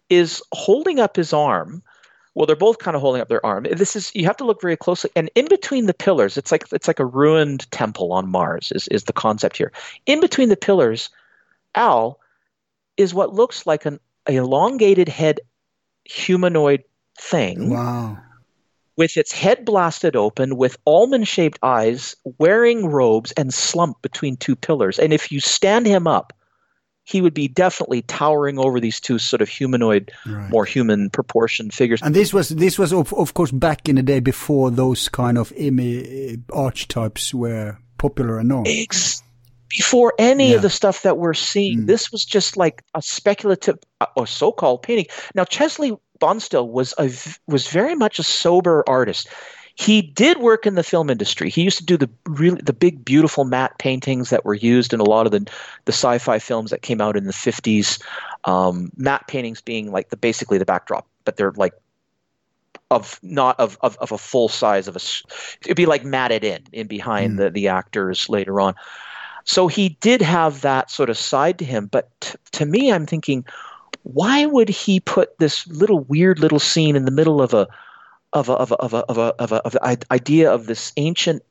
is 0.10 0.42
holding 0.52 1.00
up 1.00 1.16
his 1.16 1.34
arm. 1.34 1.82
Well, 2.34 2.46
they're 2.46 2.56
both 2.56 2.80
kind 2.80 2.96
of 2.96 3.02
holding 3.02 3.22
up 3.22 3.30
their 3.30 3.46
arm. 3.46 3.66
This 3.72 3.96
is 3.96 4.12
you 4.14 4.26
have 4.26 4.38
to 4.38 4.44
look 4.44 4.62
very 4.62 4.76
closely, 4.76 5.10
and 5.16 5.30
in 5.36 5.48
between 5.48 5.86
the 5.86 5.94
pillars, 5.94 6.38
it's 6.38 6.52
like 6.52 6.66
it's 6.74 6.88
like 6.88 7.00
a 7.00 7.06
ruined 7.06 7.70
temple 7.72 8.12
on 8.12 8.30
Mars. 8.30 8.72
Is 8.76 8.88
is 8.90 9.06
the 9.06 9.14
concept 9.14 9.58
here? 9.58 9.72
In 10.06 10.20
between 10.20 10.50
the 10.50 10.58
pillars, 10.58 11.10
Al 11.76 12.20
is 12.98 13.14
what 13.14 13.34
looks 13.34 13.66
like 13.66 13.86
an 13.86 14.00
elongated 14.28 15.08
head 15.08 15.40
humanoid 16.04 16.84
thing. 17.20 17.70
Wow. 17.70 18.18
With 18.98 19.18
its 19.18 19.32
head 19.32 19.66
blasted 19.66 20.16
open, 20.16 20.56
with 20.56 20.78
almond 20.86 21.28
shaped 21.28 21.60
eyes, 21.62 22.16
wearing 22.38 22.88
robes, 22.88 23.34
and 23.34 23.54
slumped 23.54 24.02
between 24.02 24.38
two 24.38 24.56
pillars. 24.56 25.00
And 25.00 25.12
if 25.12 25.32
you 25.32 25.42
stand 25.42 25.86
him 25.86 26.08
up, 26.08 26.32
he 27.06 27.22
would 27.22 27.34
be 27.34 27.48
definitely 27.48 28.02
towering 28.02 28.60
over 28.60 28.80
these 28.80 29.00
two 29.00 29.20
sort 29.20 29.42
of 29.42 29.48
humanoid, 29.48 30.12
right. 30.26 30.50
more 30.50 30.66
human 30.66 31.10
proportioned 31.12 31.74
figures. 31.74 32.02
And 32.02 32.16
this 32.16 32.34
was 32.34 32.50
this 32.50 32.78
was 32.78 32.92
of, 32.92 33.14
of 33.14 33.34
course 33.34 33.52
back 33.52 33.88
in 33.88 33.96
the 33.96 34.04
day 34.04 34.20
before 34.20 34.72
those 34.72 35.08
kind 35.08 35.38
of 35.38 35.52
imi- 35.52 36.42
archetypes 36.52 37.34
were 37.34 37.78
popular 37.98 38.40
and 38.40 38.50
known. 38.50 38.64
Ex- 38.68 39.22
before 39.70 40.14
any 40.18 40.50
yeah. 40.50 40.56
of 40.56 40.62
the 40.62 40.70
stuff 40.70 41.04
that 41.04 41.18
we're 41.18 41.34
seeing, 41.34 41.82
mm. 41.82 41.88
this 41.88 42.12
was 42.12 42.26
just 42.26 42.58
like 42.58 42.84
a 42.94 43.02
speculative 43.02 43.78
uh, 44.02 44.06
or 44.16 44.26
so-called 44.26 44.82
painting. 44.82 45.06
Now 45.36 45.44
Chesley 45.44 45.94
Bonestell 46.20 46.68
was 46.68 46.94
a 46.98 47.12
was 47.48 47.68
very 47.68 47.96
much 47.96 48.20
a 48.20 48.24
sober 48.24 48.84
artist. 48.88 49.28
He 49.78 50.02
did 50.02 50.40
work 50.40 50.66
in 50.66 50.76
the 50.76 50.84
film 50.84 51.10
industry. 51.10 51.50
He 51.50 51.62
used 51.62 51.78
to 51.80 51.86
do 51.86 51.98
the 51.98 52.10
really 52.26 52.62
the 52.62 52.74
big 52.74 53.04
beautiful 53.04 53.44
matte 53.44 53.78
paintings 53.78 54.30
that 54.30 54.46
were 54.46 54.54
used 54.54 54.94
in 54.94 55.02
a 55.02 55.04
lot 55.04 55.26
of 55.26 55.34
the 55.34 55.42
the 55.84 55.92
sci-fi 55.92 56.40
films 56.40 56.72
that 56.72 56.82
came 56.82 57.02
out 57.02 57.18
in 57.18 57.26
the 57.26 57.34
50s. 57.34 58.02
Um, 58.46 58.90
matte 58.96 59.28
paintings 59.28 59.60
being 59.60 59.92
like 59.92 60.10
the 60.10 60.18
basically 60.18 60.58
the 60.58 60.66
backdrop, 60.66 61.06
but 61.26 61.36
they're 61.36 61.52
like 61.52 61.74
of 62.90 63.20
not 63.22 63.60
of, 63.60 63.78
of, 63.82 63.98
of 63.98 64.12
a 64.12 64.18
full 64.18 64.48
size 64.48 64.88
of 64.88 64.96
a 64.96 65.02
it'd 65.66 65.76
be 65.76 65.86
like 65.86 66.06
matted 66.06 66.44
in 66.44 66.64
in 66.72 66.88
behind 66.88 67.34
mm. 67.34 67.38
the 67.38 67.50
the 67.50 67.68
actors 67.68 68.30
later 68.30 68.62
on. 68.62 68.76
So 69.44 69.68
he 69.68 69.90
did 69.90 70.22
have 70.22 70.62
that 70.62 70.90
sort 70.90 71.10
of 71.10 71.18
side 71.18 71.60
to 71.60 71.66
him, 71.66 71.88
but 71.88 72.10
t- 72.22 72.38
to 72.54 72.66
me 72.66 72.92
I'm 72.94 73.06
thinking 73.06 73.46
why 74.04 74.46
would 74.46 74.70
he 74.70 75.00
put 75.00 75.38
this 75.40 75.68
little 75.68 76.00
weird 76.02 76.40
little 76.40 76.60
scene 76.60 76.96
in 76.96 77.06
the 77.06 77.12
middle 77.12 77.42
of 77.42 77.54
a 77.54 77.68
of 78.34 78.50
a, 78.50 78.54
of 78.54 78.72
a, 78.72 78.76
of 78.76 78.94
a, 78.94 78.98
of 78.98 79.18
a, 79.18 79.34
of 79.42 79.52
a, 79.52 79.56
of 79.66 79.72
the 79.74 80.06
idea 80.12 80.52
of 80.52 80.66
this 80.66 80.92
ancient 80.98 81.44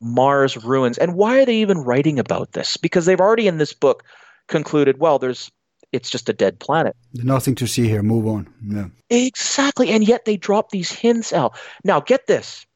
Mars 0.00 0.62
ruins. 0.62 0.98
And 0.98 1.14
why 1.14 1.40
are 1.40 1.46
they 1.46 1.56
even 1.56 1.78
writing 1.78 2.18
about 2.18 2.52
this? 2.52 2.76
Because 2.76 3.06
they've 3.06 3.20
already 3.20 3.48
in 3.48 3.58
this 3.58 3.72
book 3.72 4.04
concluded, 4.46 4.98
well, 4.98 5.18
there's 5.18 5.50
it's 5.92 6.10
just 6.10 6.28
a 6.28 6.32
dead 6.32 6.58
planet. 6.58 6.96
Nothing 7.14 7.54
to 7.56 7.66
see 7.66 7.88
here. 7.88 8.02
Move 8.02 8.26
on. 8.26 8.52
Yeah. 8.66 8.88
Exactly. 9.08 9.90
And 9.90 10.06
yet 10.06 10.24
they 10.24 10.36
drop 10.36 10.70
these 10.70 10.90
hints 10.90 11.32
out. 11.32 11.58
Now 11.84 12.00
get 12.00 12.26
this. 12.26 12.66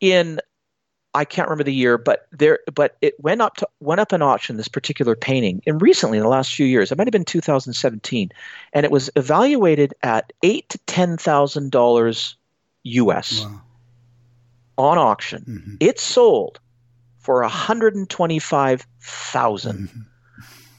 In 0.00 0.40
I 1.14 1.24
can't 1.24 1.48
remember 1.48 1.64
the 1.64 1.72
year, 1.72 1.96
but 1.96 2.26
there, 2.32 2.58
but 2.74 2.96
it 3.00 3.14
went 3.20 3.40
up 3.40 3.56
to 3.58 3.68
went 3.80 4.00
up 4.00 4.12
an 4.12 4.20
auction. 4.20 4.56
This 4.56 4.68
particular 4.68 5.14
painting, 5.14 5.62
and 5.66 5.80
recently 5.80 6.18
in 6.18 6.24
the 6.24 6.30
last 6.30 6.54
few 6.54 6.66
years, 6.66 6.90
it 6.90 6.98
might 6.98 7.06
have 7.06 7.12
been 7.12 7.24
2017, 7.24 8.30
and 8.72 8.84
it 8.84 8.90
was 8.90 9.10
evaluated 9.14 9.94
at 10.02 10.32
eight 10.42 10.68
to 10.70 10.78
ten 10.86 11.16
thousand 11.16 11.70
dollars 11.70 12.36
U.S. 12.82 13.42
Wow. 13.42 13.62
on 14.76 14.98
auction. 14.98 15.44
Mm-hmm. 15.48 15.74
It 15.80 16.00
sold 16.00 16.58
for 17.18 17.42
125 17.42 18.86
thousand. 19.00 19.88
Mm-hmm. 19.88 20.00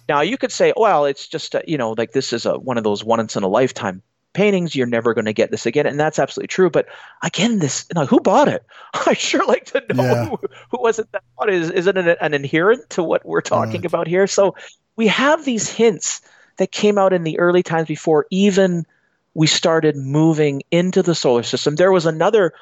Now 0.09 0.21
you 0.21 0.38
could 0.38 0.51
say, 0.51 0.73
well, 0.75 1.05
it's 1.05 1.27
just 1.27 1.55
a, 1.55 1.63
you 1.65 1.77
know 1.77 1.91
like 1.97 2.11
this 2.11 2.33
is 2.33 2.45
a 2.45 2.59
one 2.59 2.77
of 2.77 2.83
those 2.83 3.03
once 3.03 3.36
in 3.36 3.43
a 3.43 3.47
lifetime 3.47 4.03
paintings, 4.36 4.75
you're 4.75 4.86
never 4.86 5.15
going 5.15 5.25
to 5.25 5.33
get 5.33 5.49
this 5.49 5.65
again. 5.65 5.88
And 5.88 5.99
that's 5.99 6.19
absolutely 6.19 6.47
true. 6.47 6.69
But 6.69 6.88
again, 7.23 7.59
this, 7.59 7.88
you 7.89 7.99
know, 7.99 8.05
who 8.05 8.19
bought 8.19 8.47
it? 8.47 8.63
I 9.07 9.13
sure 9.13 9.45
like 9.47 9.65
to 9.65 9.83
know 9.93 10.03
yeah. 10.03 10.25
who, 10.25 10.38
who, 10.69 10.77
was 10.79 10.99
it 10.99 11.11
that 11.11 11.23
bought 11.38 11.49
it. 11.49 11.55
Is, 11.55 11.71
is 11.71 11.88
it 11.88 11.97
an, 11.97 12.09
an 12.21 12.33
inherent 12.33 12.89
to 12.91 13.03
what 13.03 13.25
we're 13.25 13.41
talking 13.41 13.81
right. 13.81 13.86
about 13.86 14.07
here? 14.07 14.27
So 14.27 14.55
we 14.95 15.07
have 15.07 15.43
these 15.43 15.69
hints 15.69 16.21
that 16.57 16.71
came 16.71 16.97
out 16.97 17.13
in 17.13 17.23
the 17.23 17.39
early 17.39 17.63
times 17.63 17.88
before 17.88 18.27
even 18.29 18.86
we 19.33 19.47
started 19.47 19.97
moving 19.97 20.61
into 20.71 21.03
the 21.03 21.15
solar 21.15 21.43
system. 21.43 21.75
There 21.75 21.91
was 21.91 22.05
another 22.05 22.53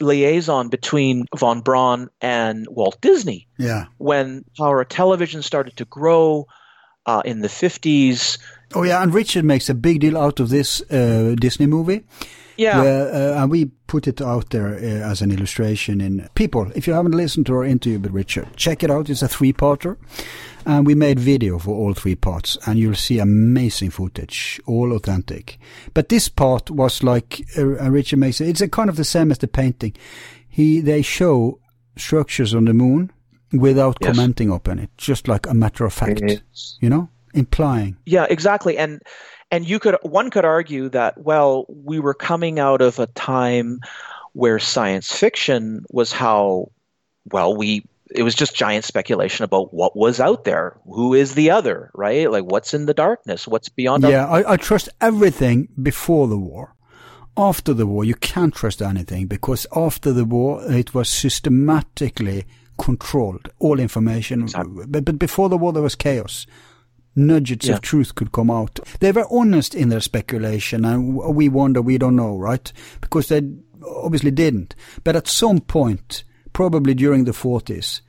liaison 0.00 0.68
between 0.68 1.26
von 1.36 1.60
Braun 1.60 2.08
and 2.20 2.66
Walt 2.70 3.00
Disney. 3.00 3.46
Yeah. 3.58 3.86
When 3.98 4.44
our 4.60 4.84
television 4.84 5.42
started 5.42 5.76
to 5.76 5.84
grow 5.84 6.46
uh, 7.06 7.22
in 7.24 7.40
the 7.40 7.48
50s, 7.48 8.38
Oh 8.74 8.84
yeah, 8.84 9.02
and 9.02 9.12
Richard 9.12 9.44
makes 9.44 9.68
a 9.68 9.74
big 9.74 10.00
deal 10.00 10.16
out 10.16 10.38
of 10.38 10.48
this 10.48 10.80
uh, 10.90 11.34
Disney 11.38 11.66
movie. 11.66 12.04
Yeah, 12.56 12.82
where, 12.82 13.08
uh, 13.12 13.42
and 13.42 13.50
we 13.50 13.66
put 13.86 14.06
it 14.06 14.20
out 14.20 14.50
there 14.50 14.74
uh, 14.74 15.10
as 15.10 15.22
an 15.22 15.32
illustration 15.32 16.00
in 16.00 16.28
people. 16.34 16.70
If 16.74 16.86
you 16.86 16.92
haven't 16.92 17.12
listened 17.12 17.46
to 17.46 17.54
our 17.54 17.64
interview 17.64 17.98
with 17.98 18.12
Richard, 18.12 18.48
check 18.56 18.82
it 18.82 18.90
out. 18.90 19.08
It's 19.08 19.22
a 19.22 19.28
three-parter, 19.28 19.96
and 20.66 20.86
we 20.86 20.94
made 20.94 21.18
video 21.18 21.58
for 21.58 21.74
all 21.74 21.94
three 21.94 22.14
parts, 22.14 22.58
and 22.66 22.78
you'll 22.78 22.94
see 22.94 23.18
amazing 23.18 23.90
footage, 23.90 24.60
all 24.66 24.92
authentic. 24.92 25.58
But 25.94 26.10
this 26.10 26.28
part 26.28 26.70
was 26.70 27.02
like 27.02 27.44
uh, 27.56 27.64
Richard 27.64 28.18
makes 28.18 28.40
it. 28.40 28.48
It's 28.48 28.60
a 28.60 28.68
kind 28.68 28.90
of 28.90 28.96
the 28.96 29.04
same 29.04 29.30
as 29.30 29.38
the 29.38 29.48
painting. 29.48 29.94
He 30.48 30.80
they 30.80 31.02
show 31.02 31.58
structures 31.96 32.54
on 32.54 32.66
the 32.66 32.74
moon 32.74 33.10
without 33.52 33.96
yes. 34.00 34.10
commenting 34.10 34.50
upon 34.50 34.78
it, 34.78 34.90
just 34.96 35.26
like 35.26 35.48
a 35.48 35.54
matter 35.54 35.84
of 35.84 35.92
fact. 35.92 36.22
You 36.80 36.88
know 36.88 37.08
implying. 37.34 37.96
Yeah, 38.06 38.26
exactly. 38.28 38.78
And 38.78 39.02
and 39.50 39.68
you 39.68 39.78
could 39.78 39.96
one 40.02 40.30
could 40.30 40.44
argue 40.44 40.88
that 40.90 41.18
well, 41.18 41.66
we 41.68 42.00
were 42.00 42.14
coming 42.14 42.58
out 42.58 42.80
of 42.80 42.98
a 42.98 43.06
time 43.06 43.80
where 44.32 44.58
science 44.58 45.12
fiction 45.12 45.84
was 45.90 46.12
how 46.12 46.70
well 47.32 47.56
we 47.56 47.84
it 48.10 48.22
was 48.22 48.34
just 48.34 48.54
giant 48.54 48.84
speculation 48.84 49.44
about 49.44 49.72
what 49.72 49.96
was 49.96 50.20
out 50.20 50.44
there 50.44 50.76
who 50.84 51.14
is 51.14 51.34
the 51.34 51.50
other 51.50 51.90
right 51.94 52.30
like 52.30 52.44
what's 52.44 52.74
in 52.74 52.86
the 52.86 52.94
darkness 52.94 53.46
what's 53.46 53.68
beyond 53.68 54.02
yeah 54.02 54.26
our- 54.26 54.46
I, 54.46 54.52
I 54.52 54.56
trust 54.56 54.88
everything 55.00 55.68
before 55.80 56.28
the 56.28 56.38
war 56.38 56.74
after 57.36 57.72
the 57.72 57.86
war 57.86 58.04
you 58.04 58.14
can't 58.14 58.54
trust 58.54 58.82
anything 58.82 59.26
because 59.26 59.66
after 59.74 60.12
the 60.12 60.24
war 60.24 60.62
it 60.70 60.94
was 60.94 61.08
systematically 61.08 62.44
controlled 62.78 63.50
all 63.58 63.78
information 63.78 64.42
exactly. 64.42 64.86
but, 64.86 65.04
but 65.04 65.18
before 65.18 65.48
the 65.48 65.58
war 65.58 65.72
there 65.72 65.82
was 65.82 65.94
chaos 65.94 66.46
nuggets 67.26 67.66
yeah. 67.66 67.74
of 67.74 67.80
truth 67.80 68.14
could 68.14 68.32
come 68.32 68.50
out. 68.50 68.80
They 69.00 69.12
were 69.12 69.26
honest 69.30 69.74
in 69.74 69.88
their 69.88 70.00
speculation, 70.00 70.84
and 70.84 71.16
we 71.16 71.48
wonder, 71.48 71.82
we 71.82 71.98
don't 71.98 72.16
know, 72.16 72.36
right? 72.36 72.72
Because 73.00 73.28
they 73.28 73.42
obviously 73.86 74.30
didn't. 74.30 74.74
But 75.04 75.16
at 75.16 75.28
some 75.28 75.60
point, 75.60 76.24
probably 76.52 76.94
during 76.94 77.24
the 77.24 77.32
40s, 77.32 78.00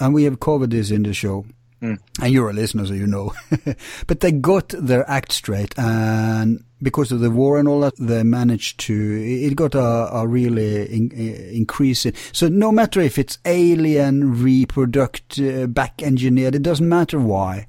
and 0.00 0.14
we 0.14 0.24
have 0.24 0.40
covered 0.40 0.70
this 0.70 0.90
in 0.90 1.02
the 1.02 1.12
show, 1.12 1.44
Mm. 1.82 1.98
And 2.20 2.32
you're 2.32 2.50
a 2.50 2.52
listener, 2.52 2.84
so 2.84 2.92
you 2.92 3.06
know. 3.06 3.32
but 4.06 4.20
they 4.20 4.32
got 4.32 4.68
their 4.68 5.08
act 5.08 5.32
straight, 5.32 5.74
and 5.78 6.62
because 6.82 7.10
of 7.10 7.20
the 7.20 7.30
war 7.30 7.58
and 7.58 7.66
all 7.66 7.80
that, 7.80 7.96
they 7.96 8.22
managed 8.22 8.80
to. 8.80 8.94
It 8.94 9.56
got 9.56 9.74
a, 9.74 10.14
a 10.14 10.26
really 10.26 10.94
in, 10.94 11.10
increase 11.10 12.04
in. 12.04 12.14
So 12.32 12.48
no 12.48 12.70
matter 12.70 13.00
if 13.00 13.18
it's 13.18 13.38
alien, 13.46 14.42
reproduct, 14.42 15.40
uh, 15.40 15.66
back 15.68 16.02
engineered, 16.02 16.54
it 16.54 16.62
doesn't 16.62 16.88
matter 16.88 17.18
why. 17.18 17.66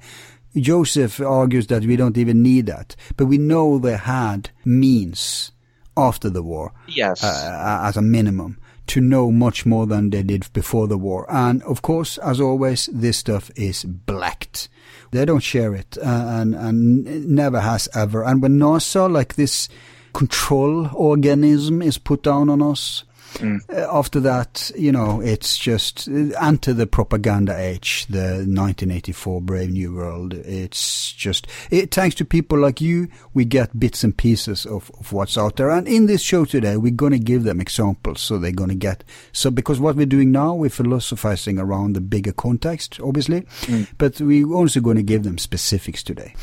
Joseph 0.55 1.19
argues 1.21 1.67
that 1.67 1.85
we 1.85 1.95
don't 1.95 2.17
even 2.17 2.43
need 2.43 2.65
that, 2.65 2.95
but 3.17 3.25
we 3.25 3.37
know 3.37 3.77
they 3.77 3.97
had 3.97 4.49
means 4.65 5.51
after 5.95 6.29
the 6.29 6.43
war. 6.43 6.73
Yes. 6.87 7.23
Uh, 7.23 7.81
as 7.83 7.97
a 7.97 8.01
minimum 8.01 8.57
to 8.87 8.99
know 8.99 9.31
much 9.31 9.65
more 9.65 9.87
than 9.87 10.09
they 10.09 10.21
did 10.21 10.51
before 10.51 10.85
the 10.85 10.97
war. 10.97 11.25
And 11.29 11.63
of 11.63 11.81
course, 11.81 12.17
as 12.17 12.41
always, 12.41 12.89
this 12.91 13.17
stuff 13.17 13.49
is 13.55 13.85
blacked. 13.85 14.67
They 15.11 15.23
don't 15.23 15.39
share 15.39 15.73
it, 15.73 15.97
uh, 15.97 16.05
and 16.05 16.55
and 16.55 17.25
never 17.27 17.61
has 17.61 17.87
ever. 17.93 18.23
And 18.23 18.41
when 18.41 18.59
NASA, 18.59 19.09
like 19.11 19.35
this 19.35 19.69
control 20.13 20.89
organism, 20.93 21.81
is 21.81 21.97
put 21.97 22.23
down 22.23 22.49
on 22.49 22.61
us, 22.61 23.03
Mm. 23.35 23.59
After 23.69 24.19
that, 24.19 24.71
you 24.77 24.91
know, 24.91 25.21
it's 25.21 25.57
just 25.57 26.07
enter 26.07 26.73
the 26.73 26.87
propaganda 26.87 27.57
age, 27.57 28.05
the 28.07 28.45
1984 28.45 29.41
Brave 29.41 29.71
New 29.71 29.93
World. 29.95 30.33
It's 30.33 31.13
just, 31.13 31.47
it, 31.69 31.93
thanks 31.93 32.15
to 32.15 32.25
people 32.25 32.59
like 32.59 32.81
you, 32.81 33.07
we 33.33 33.45
get 33.45 33.79
bits 33.79 34.03
and 34.03 34.15
pieces 34.15 34.65
of, 34.65 34.91
of 34.99 35.13
what's 35.13 35.37
out 35.37 35.55
there. 35.55 35.69
And 35.69 35.87
in 35.87 36.07
this 36.07 36.21
show 36.21 36.45
today, 36.45 36.77
we're 36.77 36.91
going 36.91 37.13
to 37.13 37.19
give 37.19 37.43
them 37.43 37.61
examples 37.61 38.21
so 38.21 38.37
they're 38.37 38.51
going 38.51 38.69
to 38.69 38.75
get, 38.75 39.03
so 39.31 39.49
because 39.49 39.79
what 39.79 39.95
we're 39.95 40.05
doing 40.05 40.31
now, 40.31 40.53
we're 40.53 40.69
philosophizing 40.69 41.57
around 41.57 41.93
the 41.93 42.01
bigger 42.01 42.33
context, 42.33 42.99
obviously, 43.01 43.41
mm. 43.41 43.87
but 43.97 44.19
we're 44.19 44.53
also 44.53 44.81
going 44.81 44.97
to 44.97 45.03
give 45.03 45.23
them 45.23 45.37
specifics 45.37 46.03
today. 46.03 46.35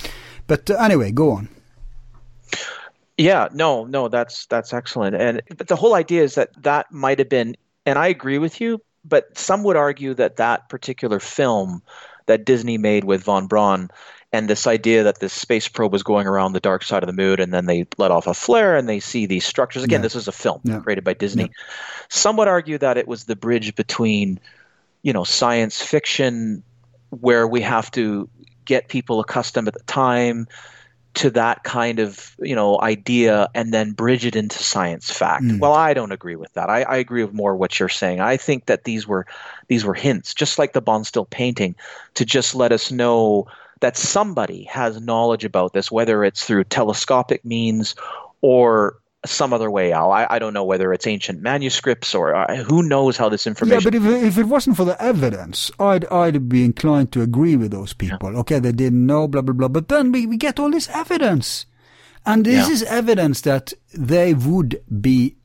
But 0.46 0.70
uh, 0.70 0.76
anyway, 0.76 1.12
go 1.12 1.32
on. 1.32 1.48
Yeah, 3.18 3.48
no, 3.52 3.84
no, 3.84 4.08
that's 4.08 4.46
that's 4.46 4.72
excellent. 4.72 5.16
And 5.16 5.42
but 5.56 5.68
the 5.68 5.76
whole 5.76 5.94
idea 5.94 6.22
is 6.22 6.36
that 6.36 6.50
that 6.62 6.90
might 6.92 7.18
have 7.18 7.28
been, 7.28 7.56
and 7.84 7.98
I 7.98 8.06
agree 8.06 8.38
with 8.38 8.60
you. 8.60 8.80
But 9.04 9.36
some 9.36 9.62
would 9.64 9.76
argue 9.76 10.14
that 10.14 10.36
that 10.36 10.68
particular 10.68 11.18
film 11.18 11.82
that 12.26 12.44
Disney 12.44 12.78
made 12.78 13.04
with 13.04 13.22
von 13.22 13.46
Braun 13.46 13.90
and 14.32 14.48
this 14.48 14.66
idea 14.66 15.02
that 15.04 15.20
this 15.20 15.32
space 15.32 15.68
probe 15.68 15.92
was 15.92 16.02
going 16.02 16.26
around 16.26 16.52
the 16.52 16.60
dark 16.60 16.82
side 16.82 17.02
of 17.02 17.06
the 17.06 17.12
moon 17.12 17.40
and 17.40 17.52
then 17.52 17.66
they 17.66 17.86
let 17.96 18.10
off 18.10 18.26
a 18.26 18.34
flare 18.34 18.76
and 18.76 18.88
they 18.88 19.00
see 19.00 19.26
these 19.26 19.44
structures 19.44 19.82
again 19.82 20.00
yeah. 20.00 20.02
this 20.02 20.14
is 20.14 20.28
a 20.28 20.32
film 20.32 20.60
yeah. 20.64 20.78
created 20.80 21.04
by 21.04 21.14
disney 21.14 21.44
yeah. 21.44 21.64
some 22.08 22.36
would 22.36 22.48
argue 22.48 22.78
that 22.78 22.98
it 22.98 23.08
was 23.08 23.24
the 23.24 23.36
bridge 23.36 23.74
between 23.74 24.38
you 25.02 25.12
know 25.12 25.24
science 25.24 25.80
fiction 25.80 26.62
where 27.10 27.46
we 27.46 27.60
have 27.60 27.90
to 27.90 28.28
get 28.64 28.88
people 28.88 29.20
accustomed 29.20 29.66
at 29.66 29.74
the 29.74 29.82
time 29.84 30.46
to 31.14 31.30
that 31.30 31.64
kind 31.64 31.98
of 31.98 32.36
you 32.38 32.54
know 32.54 32.80
idea 32.80 33.48
and 33.54 33.72
then 33.72 33.92
bridge 33.92 34.24
it 34.24 34.36
into 34.36 34.58
science 34.62 35.10
fact. 35.10 35.44
Mm. 35.44 35.60
Well, 35.60 35.74
I 35.74 35.94
don't 35.94 36.12
agree 36.12 36.36
with 36.36 36.52
that. 36.54 36.70
I, 36.70 36.82
I, 36.82 36.96
agree 36.96 37.24
with 37.24 37.34
more 37.34 37.56
what 37.56 37.78
you're 37.78 37.88
saying. 37.88 38.20
I 38.20 38.36
think 38.36 38.66
that 38.66 38.84
these 38.84 39.06
were 39.06 39.26
these 39.68 39.84
were 39.84 39.94
hints, 39.94 40.34
just 40.34 40.58
like 40.58 40.72
the 40.72 40.82
Bonestell 40.82 41.28
painting, 41.28 41.74
to 42.14 42.24
just 42.24 42.54
let 42.54 42.72
us 42.72 42.90
know 42.90 43.46
that 43.80 43.96
somebody 43.96 44.64
has 44.64 45.00
knowledge 45.00 45.44
about 45.44 45.72
this, 45.72 45.90
whether 45.90 46.24
it's 46.24 46.44
through 46.44 46.64
telescopic 46.64 47.44
means 47.44 47.94
or 48.40 48.98
some 49.26 49.52
other 49.52 49.70
way, 49.70 49.92
Al. 49.92 50.12
I, 50.12 50.26
I 50.30 50.38
don't 50.38 50.54
know 50.54 50.64
whether 50.64 50.92
it's 50.92 51.06
ancient 51.06 51.42
manuscripts 51.42 52.14
or 52.14 52.34
uh, 52.34 52.56
who 52.56 52.82
knows 52.82 53.16
how 53.16 53.28
this 53.28 53.46
information. 53.46 53.80
Yeah, 53.80 53.84
but 53.84 53.94
if, 53.94 54.24
if 54.24 54.38
it 54.38 54.46
wasn't 54.46 54.76
for 54.76 54.84
the 54.84 55.00
evidence, 55.02 55.70
I'd 55.78 56.04
I'd 56.06 56.48
be 56.48 56.64
inclined 56.64 57.12
to 57.12 57.22
agree 57.22 57.56
with 57.56 57.70
those 57.70 57.92
people. 57.92 58.32
Yeah. 58.32 58.38
Okay, 58.40 58.58
they 58.58 58.72
didn't 58.72 59.06
know, 59.06 59.26
blah 59.26 59.42
blah 59.42 59.54
blah. 59.54 59.68
But 59.68 59.88
then 59.88 60.12
we, 60.12 60.26
we 60.26 60.36
get 60.36 60.60
all 60.60 60.70
this 60.70 60.88
evidence, 60.90 61.66
and 62.24 62.44
this 62.44 62.68
yeah. 62.68 62.72
is 62.72 62.82
evidence 62.84 63.40
that 63.42 63.72
they 63.92 64.34
would 64.34 64.82
be 65.00 65.36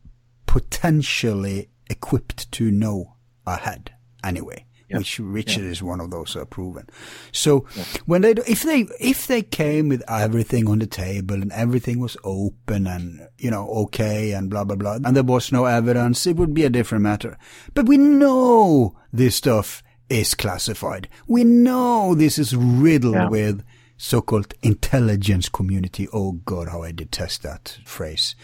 potentially 0.45 1.69
equipped 1.89 2.51
to 2.51 2.69
know 2.69 3.15
ahead 3.45 3.91
anyway 4.24 4.65
yeah. 4.93 4.99
which 4.99 5.19
Richard 5.19 5.63
yeah. 5.63 5.71
is 5.71 5.83
one 5.83 5.99
of 5.99 6.11
those 6.11 6.35
uh, 6.35 6.45
proven. 6.45 6.87
So 7.31 7.65
yeah. 7.75 7.83
when 8.05 8.21
they 8.21 8.31
if 8.47 8.63
they 8.63 8.87
if 8.99 9.27
they 9.27 9.41
came 9.41 9.89
with 9.89 10.03
everything 10.07 10.69
on 10.69 10.79
the 10.79 10.87
table 10.87 11.35
and 11.35 11.51
everything 11.51 11.99
was 11.99 12.15
open 12.23 12.87
and 12.87 13.27
you 13.37 13.51
know 13.51 13.67
okay 13.69 14.31
and 14.31 14.49
blah 14.49 14.63
blah 14.63 14.75
blah 14.75 14.99
and 15.03 15.15
there 15.15 15.23
was 15.23 15.51
no 15.51 15.65
evidence, 15.65 16.25
it 16.25 16.37
would 16.37 16.53
be 16.53 16.63
a 16.63 16.69
different 16.69 17.03
matter. 17.03 17.37
But 17.73 17.87
we 17.87 17.97
know 17.97 18.97
this 19.11 19.35
stuff 19.35 19.83
is 20.09 20.35
classified. 20.35 21.09
We 21.27 21.43
know 21.43 22.13
this 22.13 22.37
is 22.37 22.55
riddled 22.55 23.31
with 23.31 23.63
so-called 23.97 24.53
intelligence 24.61 25.49
community. 25.49 26.07
Oh 26.11 26.33
God, 26.33 26.69
how 26.69 26.83
I 26.83 26.91
detest 26.91 27.43
that 27.43 27.79
phrase. 27.85 28.35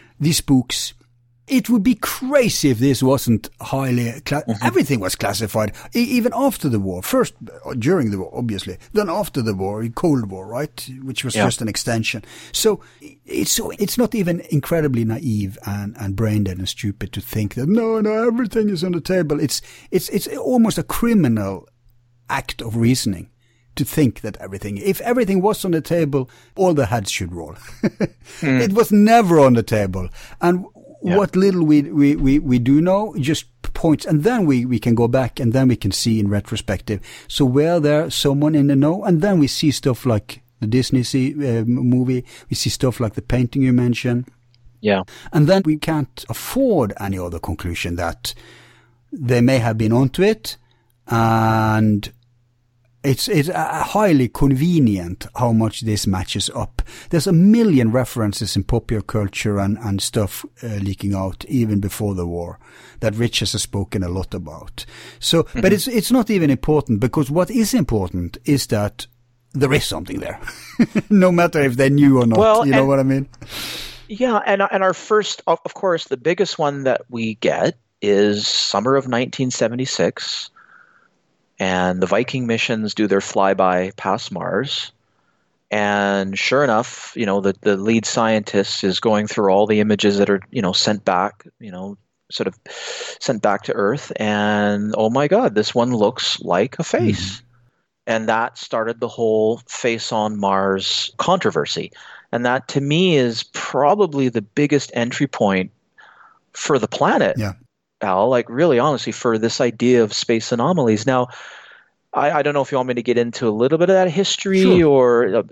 These 0.20 0.40
books 0.40 0.94
it 1.48 1.70
would 1.70 1.82
be 1.82 1.94
crazy 1.94 2.70
if 2.70 2.78
this 2.78 3.02
wasn't 3.02 3.48
highly, 3.60 4.20
cla- 4.22 4.42
mm-hmm. 4.42 4.66
everything 4.66 4.98
was 4.98 5.14
classified, 5.14 5.72
e- 5.94 6.00
even 6.00 6.32
after 6.34 6.68
the 6.68 6.80
war. 6.80 7.02
First, 7.02 7.34
uh, 7.64 7.74
during 7.74 8.10
the 8.10 8.18
war, 8.18 8.32
obviously. 8.34 8.78
Then 8.92 9.08
after 9.08 9.42
the 9.42 9.54
war, 9.54 9.86
Cold 9.94 10.30
War, 10.30 10.46
right? 10.46 10.88
Which 11.02 11.24
was 11.24 11.36
yeah. 11.36 11.44
just 11.44 11.60
an 11.60 11.68
extension. 11.68 12.24
So 12.52 12.80
it's, 13.24 13.52
so 13.52 13.70
it's 13.78 13.96
not 13.96 14.14
even 14.14 14.40
incredibly 14.50 15.04
naive 15.04 15.56
and, 15.64 15.96
and 15.98 16.16
brain 16.16 16.44
dead 16.44 16.58
and 16.58 16.68
stupid 16.68 17.12
to 17.12 17.20
think 17.20 17.54
that 17.54 17.68
no, 17.68 18.00
no, 18.00 18.26
everything 18.26 18.68
is 18.68 18.82
on 18.82 18.92
the 18.92 19.00
table. 19.00 19.38
It's, 19.38 19.62
it's, 19.90 20.08
it's 20.08 20.26
almost 20.36 20.78
a 20.78 20.82
criminal 20.82 21.68
act 22.28 22.60
of 22.60 22.76
reasoning 22.76 23.30
to 23.76 23.84
think 23.84 24.22
that 24.22 24.36
everything, 24.38 24.78
if 24.78 25.00
everything 25.02 25.40
was 25.40 25.64
on 25.64 25.70
the 25.70 25.80
table, 25.80 26.28
all 26.56 26.74
the 26.74 26.86
heads 26.86 27.10
should 27.10 27.32
roll. 27.32 27.54
mm. 27.82 28.60
It 28.60 28.72
was 28.72 28.90
never 28.90 29.38
on 29.38 29.52
the 29.52 29.62
table. 29.62 30.08
And 30.40 30.64
yeah. 31.06 31.16
what 31.16 31.36
little 31.36 31.64
we, 31.64 31.82
we, 31.82 32.16
we, 32.16 32.38
we 32.38 32.58
do 32.58 32.80
know 32.80 33.14
just 33.18 33.46
points 33.74 34.04
and 34.04 34.24
then 34.24 34.46
we, 34.46 34.66
we 34.66 34.78
can 34.78 34.94
go 34.94 35.06
back 35.06 35.38
and 35.38 35.52
then 35.52 35.68
we 35.68 35.76
can 35.76 35.92
see 35.92 36.18
in 36.18 36.28
retrospective. 36.28 37.00
So 37.28 37.44
where 37.44 37.78
there 37.78 38.10
someone 38.10 38.54
in 38.54 38.66
the 38.66 38.76
know 38.76 39.04
and 39.04 39.22
then 39.22 39.38
we 39.38 39.46
see 39.46 39.70
stuff 39.70 40.04
like 40.06 40.42
the 40.60 40.66
Disney 40.66 41.02
see, 41.02 41.32
uh, 41.34 41.64
movie, 41.64 42.24
we 42.50 42.56
see 42.56 42.70
stuff 42.70 42.98
like 42.98 43.14
the 43.14 43.22
painting 43.22 43.62
you 43.62 43.72
mentioned. 43.72 44.26
Yeah. 44.80 45.02
And 45.32 45.46
then 45.46 45.62
we 45.64 45.76
can't 45.76 46.24
afford 46.28 46.92
any 46.98 47.18
other 47.18 47.38
conclusion 47.38 47.96
that 47.96 48.34
they 49.12 49.40
may 49.40 49.58
have 49.58 49.78
been 49.78 49.92
onto 49.92 50.22
it 50.22 50.56
and 51.08 52.12
it's 53.06 53.28
it's 53.28 53.48
uh, 53.48 53.84
highly 53.84 54.28
convenient 54.28 55.26
how 55.36 55.52
much 55.52 55.82
this 55.82 56.06
matches 56.06 56.50
up. 56.54 56.82
There's 57.10 57.26
a 57.26 57.32
million 57.32 57.92
references 57.92 58.56
in 58.56 58.64
popular 58.64 59.02
culture 59.02 59.58
and, 59.58 59.78
and 59.78 60.02
stuff 60.02 60.44
uh, 60.62 60.66
leaking 60.66 61.14
out 61.14 61.44
even 61.46 61.80
before 61.80 62.14
the 62.14 62.26
war 62.26 62.58
that 63.00 63.14
Rich 63.14 63.40
has 63.40 63.62
spoken 63.62 64.02
a 64.02 64.08
lot 64.08 64.34
about. 64.34 64.84
So, 65.20 65.44
mm-hmm. 65.44 65.60
but 65.60 65.72
it's 65.72 65.86
it's 65.86 66.10
not 66.10 66.30
even 66.30 66.50
important 66.50 67.00
because 67.00 67.30
what 67.30 67.50
is 67.50 67.74
important 67.74 68.38
is 68.44 68.66
that 68.68 69.06
there 69.52 69.72
is 69.72 69.84
something 69.84 70.20
there, 70.20 70.40
no 71.10 71.30
matter 71.30 71.62
if 71.62 71.76
they 71.76 71.88
knew 71.88 72.20
or 72.20 72.26
not. 72.26 72.38
Well, 72.38 72.66
you 72.66 72.72
know 72.72 72.86
what 72.86 72.98
I 72.98 73.04
mean? 73.04 73.28
Yeah, 74.08 74.40
and 74.46 74.62
and 74.70 74.82
our 74.82 74.94
first, 74.94 75.42
of 75.46 75.74
course, 75.74 76.06
the 76.06 76.16
biggest 76.16 76.58
one 76.58 76.84
that 76.84 77.02
we 77.08 77.36
get 77.36 77.78
is 78.02 78.46
summer 78.46 78.96
of 78.96 79.04
1976 79.04 80.50
and 81.58 82.00
the 82.00 82.06
Viking 82.06 82.46
missions 82.46 82.94
do 82.94 83.06
their 83.06 83.20
flyby 83.20 83.94
past 83.96 84.30
Mars. 84.32 84.92
And 85.70 86.38
sure 86.38 86.62
enough, 86.62 87.12
you 87.16 87.26
know, 87.26 87.40
the, 87.40 87.54
the 87.60 87.76
lead 87.76 88.06
scientist 88.06 88.84
is 88.84 89.00
going 89.00 89.26
through 89.26 89.50
all 89.50 89.66
the 89.66 89.80
images 89.80 90.18
that 90.18 90.30
are, 90.30 90.40
you 90.50 90.62
know, 90.62 90.72
sent 90.72 91.04
back, 91.04 91.46
you 91.58 91.72
know, 91.72 91.98
sort 92.30 92.46
of 92.46 92.58
sent 93.20 93.42
back 93.42 93.64
to 93.64 93.72
Earth. 93.72 94.12
And 94.16 94.94
oh 94.96 95.10
my 95.10 95.28
God, 95.28 95.54
this 95.54 95.74
one 95.74 95.94
looks 95.94 96.40
like 96.40 96.78
a 96.78 96.84
face. 96.84 97.38
Mm. 97.38 97.42
And 98.08 98.28
that 98.28 98.58
started 98.58 99.00
the 99.00 99.08
whole 99.08 99.58
face 99.68 100.12
on 100.12 100.38
Mars 100.38 101.10
controversy. 101.16 101.90
And 102.30 102.46
that 102.46 102.68
to 102.68 102.80
me 102.80 103.16
is 103.16 103.42
probably 103.52 104.28
the 104.28 104.42
biggest 104.42 104.92
entry 104.94 105.26
point 105.26 105.72
for 106.52 106.78
the 106.78 106.88
planet. 106.88 107.36
Yeah. 107.38 107.54
Al, 108.02 108.28
like 108.28 108.48
really 108.48 108.78
honestly, 108.78 109.12
for 109.12 109.38
this 109.38 109.60
idea 109.60 110.02
of 110.02 110.12
space 110.12 110.52
anomalies. 110.52 111.06
Now, 111.06 111.28
I, 112.12 112.30
I 112.30 112.42
don't 112.42 112.54
know 112.54 112.62
if 112.62 112.72
you 112.72 112.78
want 112.78 112.88
me 112.88 112.94
to 112.94 113.02
get 113.02 113.18
into 113.18 113.48
a 113.48 113.50
little 113.50 113.78
bit 113.78 113.90
of 113.90 113.94
that 113.94 114.10
history 114.10 114.62
sure. 114.62 114.86
or. 114.86 115.36
Uh, 115.36 115.42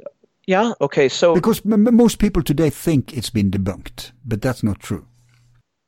yeah. 0.46 0.72
Okay. 0.80 1.08
So 1.08 1.34
because 1.34 1.62
m- 1.64 1.94
most 1.96 2.18
people 2.18 2.42
today 2.42 2.70
think 2.70 3.16
it's 3.16 3.30
been 3.30 3.50
debunked, 3.50 4.12
but 4.24 4.42
that's 4.42 4.62
not 4.62 4.80
true. 4.80 5.06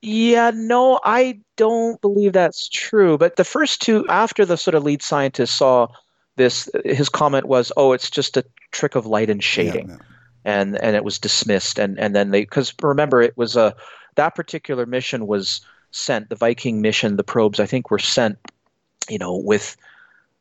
Yeah. 0.02 0.50
No, 0.54 1.00
I 1.04 1.40
don't 1.56 2.00
believe 2.00 2.32
that's 2.32 2.68
true. 2.68 3.18
But 3.18 3.36
the 3.36 3.44
first 3.44 3.82
two, 3.82 4.06
after 4.08 4.46
the 4.46 4.56
sort 4.56 4.74
of 4.74 4.82
lead 4.82 5.02
scientist 5.02 5.56
saw 5.56 5.88
this, 6.36 6.70
his 6.84 7.08
comment 7.08 7.46
was, 7.46 7.70
"Oh, 7.76 7.92
it's 7.92 8.10
just 8.10 8.36
a 8.36 8.44
trick 8.70 8.94
of 8.94 9.04
light 9.04 9.28
and 9.28 9.44
shading," 9.44 9.90
yeah, 9.90 9.96
and 10.44 10.76
and 10.82 10.96
it 10.96 11.04
was 11.04 11.18
dismissed. 11.18 11.78
And 11.78 11.98
and 11.98 12.14
then 12.14 12.30
they 12.30 12.40
because 12.42 12.72
remember 12.82 13.20
it 13.20 13.36
was 13.36 13.56
a 13.56 13.74
that 14.14 14.34
particular 14.34 14.86
mission 14.86 15.26
was 15.26 15.60
sent, 15.96 16.28
the 16.28 16.36
Viking 16.36 16.80
mission, 16.80 17.16
the 17.16 17.24
probes, 17.24 17.60
I 17.60 17.66
think, 17.66 17.90
were 17.90 17.98
sent, 17.98 18.38
you 19.08 19.18
know, 19.18 19.36
with 19.36 19.76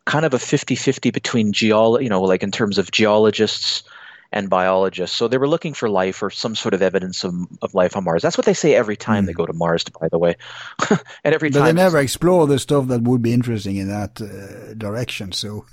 kind 0.06 0.26
of 0.26 0.34
a 0.34 0.40
50 0.40 0.76
50 0.76 1.12
between 1.12 1.52
geolo- 1.52 2.02
you 2.02 2.10
know, 2.10 2.22
like 2.22 2.44
in 2.44 2.52
terms 2.52 2.78
of 2.78 2.92
geologists 2.92 3.84
and 4.32 4.50
biologists. 4.50 5.16
So 5.16 5.28
they 5.28 5.38
were 5.38 5.48
looking 5.48 5.74
for 5.74 5.90
life 5.90 6.22
or 6.22 6.30
some 6.30 6.56
sort 6.56 6.74
of 6.74 6.82
evidence 6.82 7.24
of, 7.24 7.34
of 7.62 7.74
life 7.74 7.96
on 7.96 8.04
Mars. 8.04 8.22
That's 8.22 8.38
what 8.38 8.46
they 8.46 8.54
say 8.54 8.76
every 8.76 8.98
time 8.98 9.24
mm. 9.24 9.28
they 9.28 9.34
go 9.34 9.46
to 9.46 9.54
Mars, 9.54 9.86
by 10.00 10.10
the 10.10 10.20
way. 10.20 10.36
and 10.90 11.34
every 11.34 11.50
but 11.50 11.60
time. 11.60 11.68
they 11.68 11.74
never 11.74 12.00
explore 12.00 12.46
the 12.46 12.60
stuff 12.60 12.88
that 12.88 13.02
would 13.02 13.22
be 13.22 13.34
interesting 13.34 13.78
in 13.78 13.88
that 13.88 14.22
uh, 14.22 14.74
direction. 14.74 15.32
So. 15.32 15.66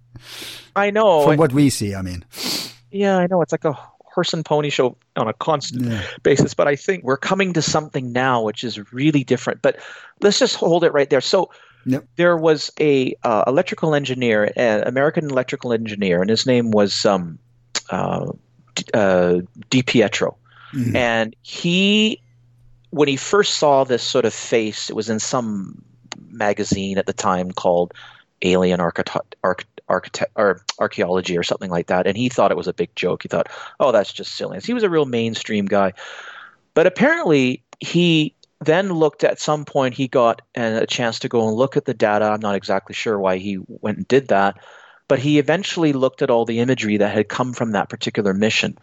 I 0.76 0.90
know. 0.90 1.24
From 1.24 1.36
what 1.36 1.52
we 1.52 1.70
see, 1.70 1.94
I 1.94 2.02
mean. 2.02 2.24
Yeah, 2.90 3.16
I 3.16 3.26
know. 3.26 3.42
It's 3.42 3.52
like 3.52 3.64
a 3.64 3.78
horse 4.16 4.32
and 4.32 4.44
pony 4.44 4.70
show 4.70 4.96
on 5.14 5.28
a 5.28 5.34
constant 5.34 5.84
yeah. 5.84 6.02
basis. 6.22 6.54
But 6.54 6.66
I 6.66 6.74
think 6.74 7.04
we're 7.04 7.18
coming 7.18 7.52
to 7.52 7.62
something 7.62 8.12
now 8.12 8.42
which 8.42 8.64
is 8.64 8.92
really 8.92 9.22
different. 9.22 9.60
But 9.60 9.76
let's 10.22 10.38
just 10.38 10.56
hold 10.56 10.82
it 10.84 10.92
right 10.92 11.08
there. 11.08 11.20
So 11.20 11.50
Yep. 11.88 12.04
There 12.16 12.36
was 12.36 12.72
a 12.80 13.14
uh, 13.22 13.44
electrical 13.46 13.94
engineer, 13.94 14.50
an 14.56 14.82
American 14.88 15.30
electrical 15.30 15.72
engineer, 15.72 16.20
and 16.20 16.28
his 16.28 16.44
name 16.44 16.72
was 16.72 17.06
um, 17.06 17.38
uh, 17.90 18.26
uh, 18.92 19.42
Di 19.70 19.82
Pietro, 19.82 20.36
mm-hmm. 20.72 20.96
and 20.96 21.36
he, 21.42 22.20
when 22.90 23.06
he 23.06 23.14
first 23.14 23.54
saw 23.58 23.84
this 23.84 24.02
sort 24.02 24.24
of 24.24 24.34
face, 24.34 24.90
it 24.90 24.96
was 24.96 25.08
in 25.08 25.20
some 25.20 25.80
magazine 26.28 26.98
at 26.98 27.06
the 27.06 27.12
time 27.12 27.52
called 27.52 27.94
Alien 28.42 28.80
Architect. 28.80 29.36
Architect 29.88 30.32
or 30.36 30.62
archaeology 30.78 31.36
or 31.38 31.42
something 31.42 31.70
like 31.70 31.86
that, 31.86 32.06
and 32.06 32.16
he 32.16 32.28
thought 32.28 32.50
it 32.50 32.56
was 32.56 32.68
a 32.68 32.74
big 32.74 32.94
joke. 32.96 33.22
He 33.22 33.28
thought, 33.28 33.48
"Oh, 33.78 33.92
that's 33.92 34.12
just 34.12 34.34
silliness." 34.34 34.66
He 34.66 34.74
was 34.74 34.82
a 34.82 34.90
real 34.90 35.06
mainstream 35.06 35.66
guy, 35.66 35.92
but 36.74 36.86
apparently 36.86 37.62
he 37.80 38.34
then 38.60 38.92
looked 38.92 39.22
at 39.22 39.40
some 39.40 39.64
point 39.64 39.94
he 39.94 40.08
got 40.08 40.42
a 40.54 40.86
chance 40.86 41.18
to 41.20 41.28
go 41.28 41.46
and 41.46 41.56
look 41.56 41.76
at 41.76 41.84
the 41.84 41.94
data. 41.94 42.24
I'm 42.24 42.40
not 42.40 42.54
exactly 42.54 42.94
sure 42.94 43.18
why 43.18 43.36
he 43.36 43.58
went 43.68 43.98
and 43.98 44.08
did 44.08 44.28
that, 44.28 44.58
but 45.08 45.18
he 45.18 45.38
eventually 45.38 45.92
looked 45.92 46.22
at 46.22 46.30
all 46.30 46.44
the 46.44 46.60
imagery 46.60 46.96
that 46.96 47.14
had 47.14 47.28
come 47.28 47.52
from 47.52 47.72
that 47.72 47.88
particular 47.88 48.32
mission. 48.32 48.78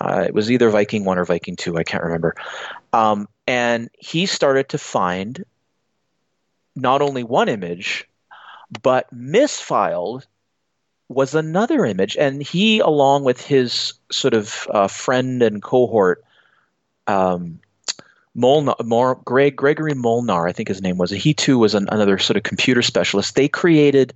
Uh, 0.00 0.24
it 0.26 0.34
was 0.34 0.50
either 0.50 0.70
Viking 0.70 1.04
1 1.04 1.18
or 1.18 1.24
Viking 1.24 1.56
2, 1.56 1.76
I 1.76 1.84
can't 1.84 2.02
remember. 2.02 2.34
Um, 2.92 3.28
and 3.46 3.90
he 3.98 4.26
started 4.26 4.70
to 4.70 4.78
find 4.78 5.44
not 6.74 7.02
only 7.02 7.22
one 7.22 7.48
image, 7.48 8.08
but 8.82 9.12
misfiled 9.14 10.24
was 11.14 11.34
another 11.34 11.84
image. 11.84 12.16
And 12.16 12.42
he, 12.42 12.80
along 12.80 13.24
with 13.24 13.40
his 13.40 13.94
sort 14.10 14.34
of 14.34 14.66
uh, 14.70 14.88
friend 14.88 15.42
and 15.42 15.62
cohort, 15.62 16.24
um, 17.06 17.58
Molenaar, 18.36 19.22
Greg, 19.24 19.56
Gregory 19.56 19.92
Molenaar, 19.92 20.48
I 20.48 20.52
think 20.52 20.68
his 20.68 20.80
name 20.80 20.96
was. 20.96 21.10
He 21.10 21.34
too 21.34 21.58
was 21.58 21.74
an, 21.74 21.88
another 21.90 22.18
sort 22.18 22.36
of 22.36 22.42
computer 22.42 22.82
specialist. 22.82 23.34
They 23.34 23.48
created 23.48 24.14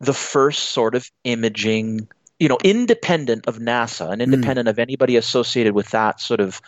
the 0.00 0.14
first 0.14 0.70
sort 0.70 0.94
of 0.94 1.10
imaging, 1.24 2.08
you 2.38 2.48
know, 2.48 2.58
independent 2.64 3.46
of 3.46 3.58
NASA 3.58 4.10
and 4.10 4.20
hmm. 4.20 4.32
independent 4.32 4.66
mm. 4.66 4.70
of 4.70 4.78
anybody 4.78 5.16
associated 5.16 5.74
with 5.74 5.90
that 5.90 6.20
sort 6.20 6.40
of 6.40 6.60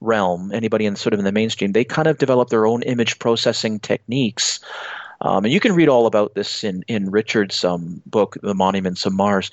realm, 0.00 0.52
anybody 0.52 0.84
in 0.86 0.96
sort 0.96 1.12
of 1.12 1.18
in 1.18 1.24
the 1.24 1.32
mainstream. 1.32 1.72
They 1.72 1.84
kind 1.84 2.08
of 2.08 2.18
developed 2.18 2.50
their 2.50 2.66
own 2.66 2.82
image 2.82 3.18
processing 3.18 3.78
techniques. 3.78 4.60
Um, 5.22 5.44
and 5.44 5.52
you 5.52 5.60
can 5.60 5.74
read 5.74 5.88
all 5.88 6.06
about 6.06 6.34
this 6.34 6.62
in 6.62 6.84
in 6.88 7.10
Richard's 7.10 7.64
um, 7.64 8.02
book, 8.06 8.36
The 8.42 8.54
Monuments 8.54 9.06
of 9.06 9.12
Mars. 9.12 9.50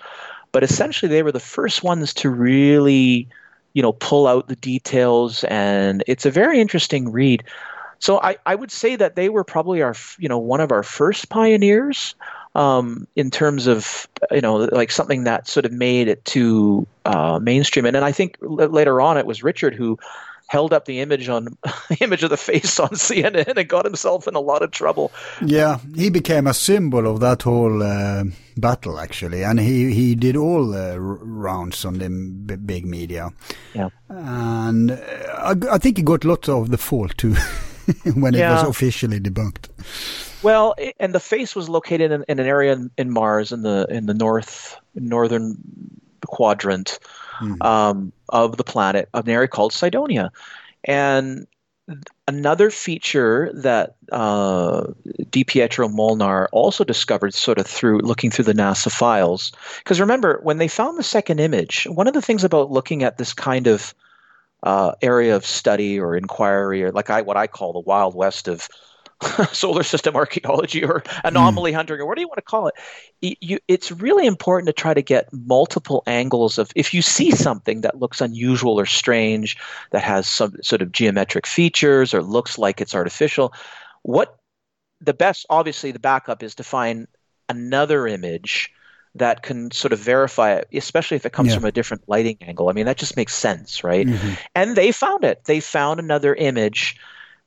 But 0.52 0.64
essentially, 0.64 1.10
they 1.10 1.24
were 1.24 1.32
the 1.32 1.40
first 1.40 1.84
ones 1.84 2.14
to 2.16 2.30
really 2.30 3.28
you 3.74 3.82
know 3.82 3.94
pull 3.94 4.28
out 4.28 4.48
the 4.48 4.56
details 4.56 5.44
and 5.46 6.04
it's 6.08 6.26
a 6.26 6.32
very 6.32 6.60
interesting 6.60 7.12
read 7.12 7.44
so 8.00 8.20
I, 8.22 8.38
I 8.46 8.56
would 8.56 8.72
say 8.72 8.96
that 8.96 9.16
they 9.16 9.30
were 9.30 9.44
probably 9.44 9.82
our 9.82 9.96
you 10.18 10.30
know 10.30 10.38
one 10.38 10.62
of 10.62 10.72
our 10.72 10.84
first 10.84 11.30
pioneers 11.30 12.16
um, 12.56 13.08
in 13.16 13.30
terms 13.30 13.68
of 13.68 14.08
you 14.32 14.42
know 14.42 14.56
like 14.56 14.92
something 14.92 15.24
that 15.26 15.48
sort 15.48 15.66
of 15.66 15.72
made 15.72 16.08
it 16.08 16.24
to 16.26 16.88
uh, 17.06 17.40
mainstream 17.42 17.86
and 17.86 17.96
then 17.96 18.04
I 18.04 18.12
think 18.12 18.38
l- 18.42 18.70
later 18.70 19.02
on 19.02 19.18
it 19.18 19.26
was 19.26 19.44
Richard 19.44 19.76
who 19.76 20.00
held 20.50 20.74
up 20.74 20.86
the 20.86 21.00
image 21.00 21.30
on 21.30 21.48
image 22.02 22.24
of 22.24 22.32
the 22.32 22.38
face 22.38 22.80
on 22.80 22.90
CNN 22.90 23.56
and 23.56 23.70
got 23.70 23.86
himself 23.86 24.28
in 24.28 24.36
a 24.36 24.40
lot 24.40 24.64
of 24.64 24.72
trouble. 24.72 25.12
Yeah, 25.46 25.78
he 25.96 26.10
became 26.10 26.48
a 26.48 26.54
symbol 26.54 27.08
of 27.08 27.20
that 27.20 27.44
whole 27.44 27.84
uh, 27.84 28.24
battle 28.58 29.00
actually, 29.00 29.44
and 29.44 29.60
he 29.60 29.94
he 29.94 30.16
did 30.16 30.36
all 30.36 30.68
the 30.68 31.00
rounds 31.00 31.86
on 31.86 32.00
the 32.00 32.58
big 32.58 32.86
media. 32.86 33.30
Yeah, 33.74 33.90
and 34.10 34.92
uh, 34.92 34.98
I, 35.38 35.56
I, 35.72 35.78
think 35.78 35.98
he 35.98 36.04
got 36.04 36.26
lots 36.26 36.50
of 36.50 36.72
the 36.72 36.78
fault 36.78 37.16
too 37.18 37.36
when 38.16 38.34
yeah. 38.34 38.50
it 38.50 38.54
was 38.56 38.64
officially 38.64 39.20
debunked. 39.20 39.70
Well, 40.42 40.74
and 41.00 41.14
the 41.14 41.20
face 41.20 41.56
was 41.56 41.70
located 41.70 42.12
in, 42.12 42.26
in 42.28 42.40
an 42.40 42.48
area 42.48 42.74
in, 42.74 42.90
in 42.98 43.12
Mars 43.12 43.52
in 43.52 43.62
the 43.62 43.86
in 43.90 44.08
the 44.08 44.14
north 44.16 44.76
northern 44.96 45.58
quadrant 46.26 47.00
mm-hmm. 47.42 47.62
um, 47.62 48.12
of 48.30 48.58
the 48.58 48.64
planet, 48.64 49.10
of 49.14 49.28
an 49.28 49.34
area 49.34 49.48
called 49.48 49.74
Cydonia. 49.74 50.32
And 50.84 51.48
another 52.28 52.70
feature 52.70 53.52
that 53.54 53.96
uh, 54.12 54.86
Di 55.32 55.44
Pietro 55.44 55.88
Molenaar 55.88 56.48
also 56.52 56.84
discovered, 56.84 57.34
sort 57.34 57.58
of 57.58 57.66
through 57.66 58.00
looking 58.00 58.30
through 58.30 58.46
the 58.46 58.54
NASA 58.54 58.92
files, 58.92 59.52
because 59.80 60.00
remember 60.00 60.40
when 60.44 60.58
they 60.58 60.68
found 60.68 60.98
the 60.98 61.04
second 61.04 61.40
image, 61.40 61.88
one 61.90 62.08
of 62.08 62.14
the 62.14 62.22
things 62.22 62.44
about 62.44 62.72
looking 62.72 63.04
at 63.04 63.18
this 63.18 63.34
kind 63.34 63.68
of 63.68 63.94
uh, 64.64 64.94
area 65.02 65.36
of 65.36 65.46
study 65.46 66.00
or 66.00 66.16
inquiry, 66.16 66.84
or 66.84 66.92
like 66.92 67.10
I 67.10 67.22
what 67.22 67.38
I 67.38 67.48
call 67.48 67.74
the 67.74 67.80
Wild 67.80 68.14
West 68.14 68.48
of 68.48 68.70
solar 69.52 69.84
system 69.84 70.16
archaeology 70.16 70.84
or 70.84 71.04
anomaly 71.24 71.72
mm. 71.72 71.76
hunting 71.76 72.00
or 72.00 72.06
what 72.06 72.16
do 72.16 72.22
you 72.22 72.28
want 72.28 72.38
to 72.38 72.42
call 72.42 72.68
it 72.68 72.76
you, 73.22 73.60
it's 73.68 73.92
really 73.92 74.26
important 74.26 74.68
to 74.68 74.74
try 74.74 74.94
to 74.94 75.02
get 75.02 75.28
multiple 75.34 76.04
angles 76.08 76.58
of 76.58 76.72
if 76.76 76.94
you 76.94 77.02
see 77.02 77.32
something 77.32 77.82
that 77.82 78.00
looks 78.00 78.22
unusual 78.22 78.80
or 78.80 78.86
strange 78.86 79.58
that 79.92 80.04
has 80.04 80.28
some 80.28 80.56
sort 80.62 80.82
of 80.82 80.92
geometric 80.92 81.46
features 81.46 82.14
or 82.14 82.24
looks 82.24 82.58
like 82.58 82.80
it's 82.80 82.96
artificial 82.96 83.54
what 84.04 84.38
the 85.02 85.14
best 85.14 85.46
obviously 85.50 85.92
the 85.92 86.00
backup 86.00 86.42
is 86.42 86.56
to 86.56 86.64
find 86.64 87.08
another 87.50 88.08
image 88.08 88.72
that 89.16 89.42
can 89.42 89.72
sort 89.72 89.92
of 89.92 90.00
verify 90.00 90.54
it, 90.54 90.68
especially 90.74 91.18
if 91.18 91.26
it 91.26 91.34
comes 91.34 91.50
yeah. 91.50 91.56
from 91.56 91.66
a 91.66 91.72
different 91.72 92.04
lighting 92.08 92.38
angle. 92.42 92.70
I 92.70 92.74
mean, 92.74 92.86
that 92.86 92.98
just 92.98 93.18
makes 93.18 93.34
sense, 93.34 93.84
right? 93.84 94.06
Mm-hmm. 94.06 94.34
And 94.56 94.76
they 94.76 94.92
found 94.92 95.24
it. 95.24 95.46
They 95.46 95.60
found 95.60 96.00
another 96.00 96.36
image 96.36 96.96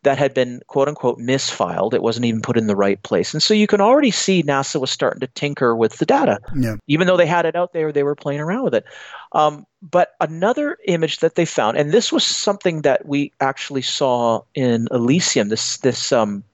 that 0.02 0.18
had 0.18 0.34
been 0.34 0.60
quote 0.66 0.88
unquote 0.88 1.18
misfiled. 1.18 1.94
It 1.94 2.02
wasn't 2.02 2.26
even 2.26 2.42
put 2.42 2.56
in 2.56 2.66
the 2.66 2.76
right 2.76 3.02
place. 3.02 3.32
And 3.32 3.42
so 3.42 3.54
you 3.54 3.66
can 3.66 3.80
already 3.80 4.10
see 4.10 4.42
NASA 4.42 4.80
was 4.80 4.90
starting 4.90 5.20
to 5.20 5.28
tinker 5.28 5.76
with 5.76 5.98
the 5.98 6.06
data. 6.06 6.38
Yeah. 6.56 6.76
Even 6.88 7.06
though 7.06 7.16
they 7.16 7.26
had 7.26 7.46
it 7.46 7.56
out 7.56 7.72
there, 7.72 7.92
they 7.92 8.02
were 8.02 8.16
playing 8.16 8.40
around 8.40 8.64
with 8.64 8.74
it. 8.74 8.84
Um, 9.32 9.66
but 9.80 10.14
another 10.20 10.78
image 10.86 11.18
that 11.18 11.36
they 11.36 11.44
found, 11.44 11.76
and 11.76 11.92
this 11.92 12.12
was 12.12 12.24
something 12.24 12.82
that 12.82 13.06
we 13.06 13.32
actually 13.40 13.82
saw 13.82 14.42
in 14.54 14.88
Elysium, 14.90 15.48
this, 15.48 15.78
this, 15.78 16.12
um, 16.12 16.44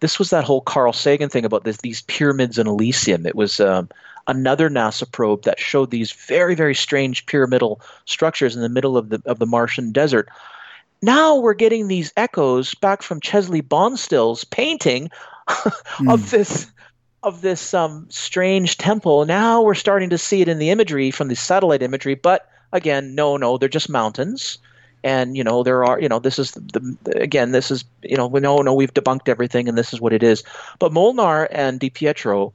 this 0.00 0.18
was 0.18 0.30
that 0.30 0.44
whole 0.44 0.62
Carl 0.62 0.92
Sagan 0.92 1.28
thing 1.28 1.44
about 1.44 1.64
this, 1.64 1.78
these 1.78 2.02
pyramids 2.02 2.58
in 2.58 2.66
Elysium. 2.66 3.26
It 3.26 3.34
was 3.34 3.60
um, 3.60 3.88
another 4.26 4.70
NASA 4.70 5.10
probe 5.10 5.42
that 5.42 5.60
showed 5.60 5.90
these 5.90 6.12
very, 6.12 6.54
very 6.54 6.74
strange 6.74 7.26
pyramidal 7.26 7.80
structures 8.06 8.56
in 8.56 8.62
the 8.62 8.68
middle 8.68 8.96
of 8.96 9.10
the 9.10 9.22
of 9.26 9.38
the 9.38 9.46
Martian 9.46 9.92
desert 9.92 10.28
now 11.02 11.36
we're 11.36 11.54
getting 11.54 11.88
these 11.88 12.12
echoes 12.16 12.74
back 12.74 13.02
from 13.02 13.20
Chesley 13.20 13.60
Bonestell's 13.60 14.44
painting 14.44 15.10
mm. 15.48 15.72
of 16.12 16.30
this 16.30 16.70
of 17.22 17.42
this 17.42 17.74
um, 17.74 18.06
strange 18.08 18.78
temple. 18.78 19.26
Now 19.26 19.62
we're 19.62 19.74
starting 19.74 20.10
to 20.10 20.18
see 20.18 20.40
it 20.40 20.48
in 20.48 20.58
the 20.58 20.70
imagery 20.70 21.10
from 21.10 21.28
the 21.28 21.36
satellite 21.36 21.82
imagery, 21.82 22.14
but 22.14 22.48
again, 22.72 23.14
no, 23.14 23.36
no, 23.36 23.58
they're 23.58 23.68
just 23.68 23.90
mountains. 23.90 24.58
And 25.02 25.34
you 25.34 25.42
know 25.42 25.62
there 25.62 25.82
are 25.82 25.98
you 25.98 26.10
know 26.10 26.18
this 26.18 26.38
is 26.38 26.52
the, 26.52 26.96
the 27.04 27.22
again 27.22 27.52
this 27.52 27.70
is 27.70 27.86
you 28.02 28.18
know 28.18 28.28
no 28.28 28.58
no 28.58 28.74
we've 28.74 28.92
debunked 28.92 29.30
everything 29.30 29.66
and 29.66 29.78
this 29.78 29.94
is 29.94 30.00
what 30.00 30.12
it 30.12 30.22
is. 30.22 30.42
But 30.78 30.92
Molenaar 30.92 31.48
and 31.50 31.80
Di 31.80 31.88
Pietro, 31.88 32.52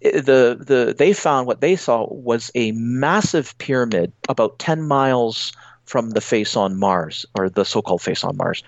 the 0.00 0.56
the 0.60 0.94
they 0.96 1.12
found 1.12 1.48
what 1.48 1.60
they 1.60 1.74
saw 1.74 2.06
was 2.08 2.52
a 2.54 2.70
massive 2.72 3.58
pyramid 3.58 4.12
about 4.28 4.60
ten 4.60 4.82
miles 4.82 5.52
from 5.84 6.10
the 6.10 6.20
face 6.20 6.56
on 6.56 6.78
Mars, 6.78 7.26
or 7.36 7.48
the 7.48 7.64
so 7.64 7.82
called 7.82 8.02
face 8.02 8.24
on 8.24 8.36
Mars. 8.36 8.62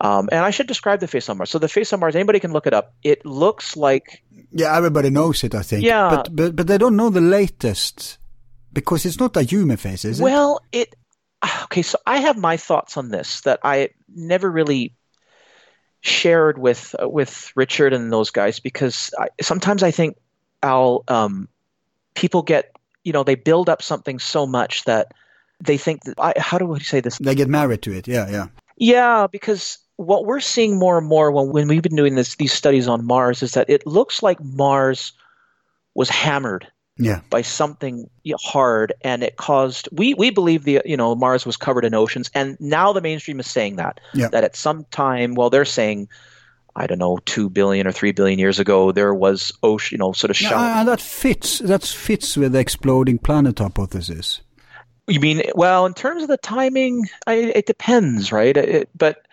Um, 0.00 0.28
and 0.32 0.44
I 0.44 0.50
should 0.50 0.66
describe 0.66 1.00
the 1.00 1.06
face 1.06 1.28
on 1.28 1.38
Mars. 1.38 1.50
So 1.50 1.58
the 1.58 1.68
face 1.68 1.92
on 1.92 2.00
Mars, 2.00 2.16
anybody 2.16 2.40
can 2.40 2.52
look 2.52 2.66
it 2.66 2.74
up. 2.74 2.94
It 3.02 3.24
looks 3.24 3.76
like 3.76 4.22
yeah, 4.50 4.76
everybody 4.76 5.10
knows 5.10 5.44
it. 5.44 5.54
I 5.54 5.62
think. 5.62 5.84
Yeah, 5.84 6.10
but 6.10 6.34
but 6.34 6.56
but 6.56 6.66
they 6.66 6.78
don't 6.78 6.96
know 6.96 7.10
the 7.10 7.20
latest 7.20 8.18
because 8.72 9.06
it's 9.06 9.20
not 9.20 9.36
a 9.36 9.42
human 9.42 9.76
face, 9.76 10.04
is 10.04 10.20
it? 10.20 10.22
Well, 10.22 10.60
it 10.72 10.94
okay. 11.64 11.82
So 11.82 11.98
I 12.06 12.18
have 12.18 12.36
my 12.36 12.56
thoughts 12.56 12.96
on 12.96 13.10
this 13.10 13.42
that 13.42 13.60
I 13.62 13.90
never 14.14 14.50
really 14.50 14.94
shared 16.00 16.58
with 16.58 16.94
uh, 17.00 17.08
with 17.08 17.52
Richard 17.54 17.92
and 17.92 18.12
those 18.12 18.30
guys 18.30 18.60
because 18.60 19.10
I, 19.18 19.28
sometimes 19.40 19.82
I 19.82 19.90
think 19.90 20.16
Al 20.62 21.04
um, 21.08 21.48
people 22.14 22.42
get 22.42 22.74
you 23.04 23.12
know 23.12 23.22
they 23.22 23.36
build 23.36 23.68
up 23.68 23.82
something 23.82 24.18
so 24.18 24.46
much 24.46 24.84
that 24.84 25.12
they 25.64 25.78
think 25.78 26.02
that 26.04 26.18
I, 26.18 26.32
how 26.36 26.58
do 26.58 26.66
we 26.66 26.80
say 26.80 27.00
this? 27.00 27.18
They 27.18 27.34
get 27.34 27.48
married 27.48 27.82
to 27.82 27.92
it. 27.92 28.06
Yeah, 28.08 28.28
yeah. 28.30 28.46
Yeah, 28.76 29.26
because 29.30 29.78
what 29.96 30.24
we're 30.26 30.40
seeing 30.40 30.78
more 30.78 30.98
and 30.98 31.06
more 31.06 31.30
when, 31.30 31.50
when 31.52 31.68
we've 31.68 31.82
been 31.82 31.96
doing 31.96 32.14
this 32.16 32.34
these 32.36 32.52
studies 32.52 32.88
on 32.88 33.06
Mars 33.06 33.42
is 33.42 33.52
that 33.52 33.70
it 33.70 33.86
looks 33.86 34.22
like 34.22 34.38
Mars 34.42 35.12
was 35.94 36.08
hammered 36.08 36.66
Yeah. 36.98 37.20
by 37.30 37.42
something 37.42 38.08
hard 38.40 38.92
and 39.02 39.22
it 39.22 39.36
caused 39.36 39.88
we 39.92 40.14
we 40.14 40.30
believe 40.30 40.64
the 40.64 40.80
you 40.84 40.96
know 40.96 41.14
Mars 41.14 41.44
was 41.46 41.56
covered 41.56 41.84
in 41.84 41.94
oceans 41.94 42.30
and 42.34 42.56
now 42.60 42.92
the 42.92 43.00
mainstream 43.02 43.38
is 43.40 43.46
saying 43.46 43.76
that 43.76 44.00
Yeah. 44.14 44.28
that 44.32 44.44
at 44.44 44.56
some 44.56 44.84
time 44.90 45.34
well 45.34 45.50
they're 45.50 45.66
saying 45.66 46.08
I 46.74 46.86
don't 46.86 46.98
know 46.98 47.18
2 47.26 47.50
billion 47.50 47.86
or 47.86 47.92
3 47.92 48.12
billion 48.12 48.38
years 48.38 48.58
ago 48.58 48.92
there 48.92 49.14
was 49.14 49.52
ocean 49.62 49.94
you 49.96 49.98
know 49.98 50.12
sort 50.12 50.30
of 50.30 50.40
Yeah, 50.40 50.48
shallow 50.48 50.80
and 50.80 50.88
that 50.88 51.00
fits. 51.00 51.58
That 51.58 51.84
fits 51.84 52.36
with 52.36 52.52
the 52.52 52.58
exploding 52.60 53.18
planet 53.18 53.58
hypothesis. 53.58 54.40
You 55.08 55.20
mean 55.20 55.42
well 55.54 55.84
in 55.86 55.94
terms 55.94 56.22
of 56.22 56.28
the 56.28 56.36
timing? 56.36 57.08
I, 57.26 57.34
it 57.34 57.66
depends, 57.66 58.30
right? 58.32 58.56
It, 58.56 58.88
but 58.96 59.26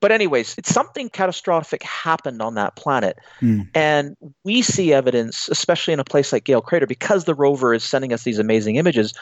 but 0.00 0.12
anyways, 0.12 0.54
it's 0.58 0.68
something 0.72 1.08
catastrophic 1.08 1.82
happened 1.82 2.42
on 2.42 2.54
that 2.56 2.76
planet, 2.76 3.18
Mm. 3.40 3.68
and 3.74 4.16
we 4.44 4.60
see 4.60 4.92
evidence, 4.92 5.48
especially 5.48 5.94
in 5.94 6.00
a 6.00 6.04
place 6.04 6.30
like 6.32 6.44
Gale 6.44 6.60
Crater, 6.60 6.86
because 6.86 7.24
the 7.24 7.34
rover 7.34 7.72
is 7.72 7.84
sending 7.84 8.12
us 8.12 8.24
these 8.24 8.38
amazing 8.38 8.76
images 8.76 9.14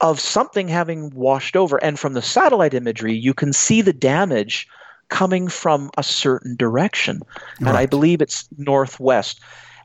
of 0.00 0.20
something 0.20 0.68
having 0.68 1.10
washed 1.10 1.56
over. 1.56 1.82
And 1.82 1.98
from 1.98 2.12
the 2.12 2.22
satellite 2.22 2.74
imagery, 2.74 3.14
you 3.14 3.34
can 3.34 3.52
see 3.52 3.82
the 3.82 3.92
damage 3.92 4.68
coming 5.08 5.48
from 5.48 5.90
a 5.98 6.04
certain 6.04 6.54
direction, 6.54 7.22
and 7.58 7.70
I 7.70 7.86
believe 7.86 8.22
it's 8.22 8.48
northwest. 8.56 9.40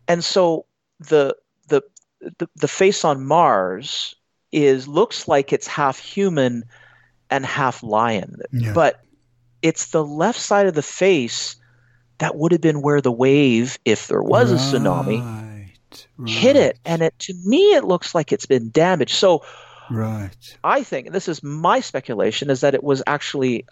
And 0.07 0.23
so 0.23 0.67
the 0.99 1.35
the 1.69 1.81
the, 2.37 2.47
the 2.55 2.67
face 2.67 3.03
on 3.03 3.25
Mars 3.25 4.13
is 4.53 4.87
looks 4.87 5.27
like 5.27 5.51
it's 5.51 5.67
half 5.67 5.97
human 5.99 6.63
and 7.29 7.45
half 7.45 7.83
lion, 7.83 8.39
Yeah. 8.51 8.73
but 8.73 9.01
it's 9.61 9.87
the 9.91 10.05
left 10.05 10.39
side 10.39 10.67
of 10.67 10.75
the 10.75 10.81
face 10.83 11.55
that 12.19 12.35
would 12.35 12.51
have 12.51 12.61
been 12.61 12.81
where 12.81 13.01
the 13.01 13.11
wave, 13.11 13.79
if 13.85 14.07
there 14.07 14.23
was 14.23 14.51
a 14.51 14.55
tsunami, 14.55 15.21
Right, 15.21 16.07
hit 16.27 16.55
it. 16.55 16.77
And 16.85 17.01
it 17.01 17.17
to 17.19 17.33
me, 17.45 17.73
it 17.73 17.83
looks 17.83 18.13
like 18.13 18.31
it's 18.31 18.45
been 18.45 18.69
damaged. 18.69 19.15
So 19.15 19.43
Right. 19.89 20.57
I 20.63 20.81
think, 20.81 21.07
and 21.07 21.15
this 21.15 21.27
is 21.27 21.43
my 21.43 21.79
speculation, 21.81 22.49
is 22.49 22.61
that 22.61 22.73
it 22.73 22.83
was 22.83 23.03
actually, 23.05 23.65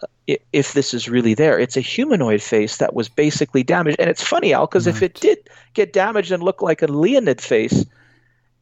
if 0.52 0.74
this 0.74 0.92
is 0.92 1.08
really 1.08 1.34
there, 1.34 1.58
it's 1.58 1.76
a 1.76 1.80
humanoid 1.80 2.42
face 2.42 2.76
that 2.76 2.94
was 2.94 3.08
basically 3.08 3.62
damaged. 3.62 3.96
And 3.98 4.10
it's 4.10 4.22
funny, 4.22 4.52
Al, 4.52 4.66
because 4.66 4.86
if 4.86 5.02
it 5.02 5.14
did 5.14 5.38
get 5.74 5.92
damaged 5.92 6.30
and 6.30 6.42
look 6.42 6.60
like 6.62 6.82
a 6.82 6.86
Leonid 6.86 7.40
face, 7.40 7.86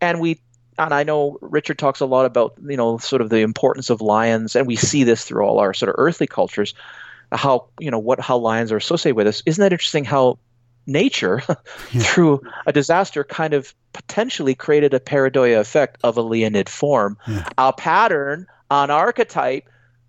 and 0.01 0.21
we, 0.21 0.41
and 0.85 0.95
I 0.95 1.03
know 1.05 1.39
Richard 1.41 1.79
talks 1.79 2.01
a 2.01 2.07
lot 2.07 2.27
about, 2.27 2.55
you 2.67 2.77
know, 2.77 2.99
sort 2.99 3.23
of 3.23 3.31
the 3.31 3.39
importance 3.41 3.91
of 3.91 4.01
lions, 4.01 4.57
and 4.57 4.67
we 4.67 4.77
see 4.77 5.05
this 5.05 5.25
through 5.25 5.45
all 5.45 5.59
our 5.59 5.75
sort 5.75 5.89
of 5.91 5.95
earthly 5.99 6.27
cultures, 6.27 6.75
how, 7.33 7.67
you 7.79 7.91
know, 7.91 7.99
what, 7.99 8.21
how 8.21 8.37
lions 8.39 8.73
are 8.73 8.77
associated 8.77 9.17
with 9.17 9.27
us. 9.27 9.43
Isn't 9.47 9.63
that 9.63 9.73
interesting 9.73 10.05
how 10.05 10.39
nature, 10.87 11.43
through 12.01 12.41
a 12.67 12.73
disaster, 12.73 13.23
kind 13.25 13.55
of 13.55 13.75
potentially 13.93 14.55
created 14.55 14.95
a 14.95 15.01
pareidolia 15.01 15.61
effect 15.61 15.99
of 16.03 16.17
a 16.17 16.23
Leonid 16.23 16.69
form, 16.69 17.17
Yeah. 17.29 17.49
a 17.59 17.73
pattern, 17.73 18.47
an 18.71 18.91
archetype 18.91 19.69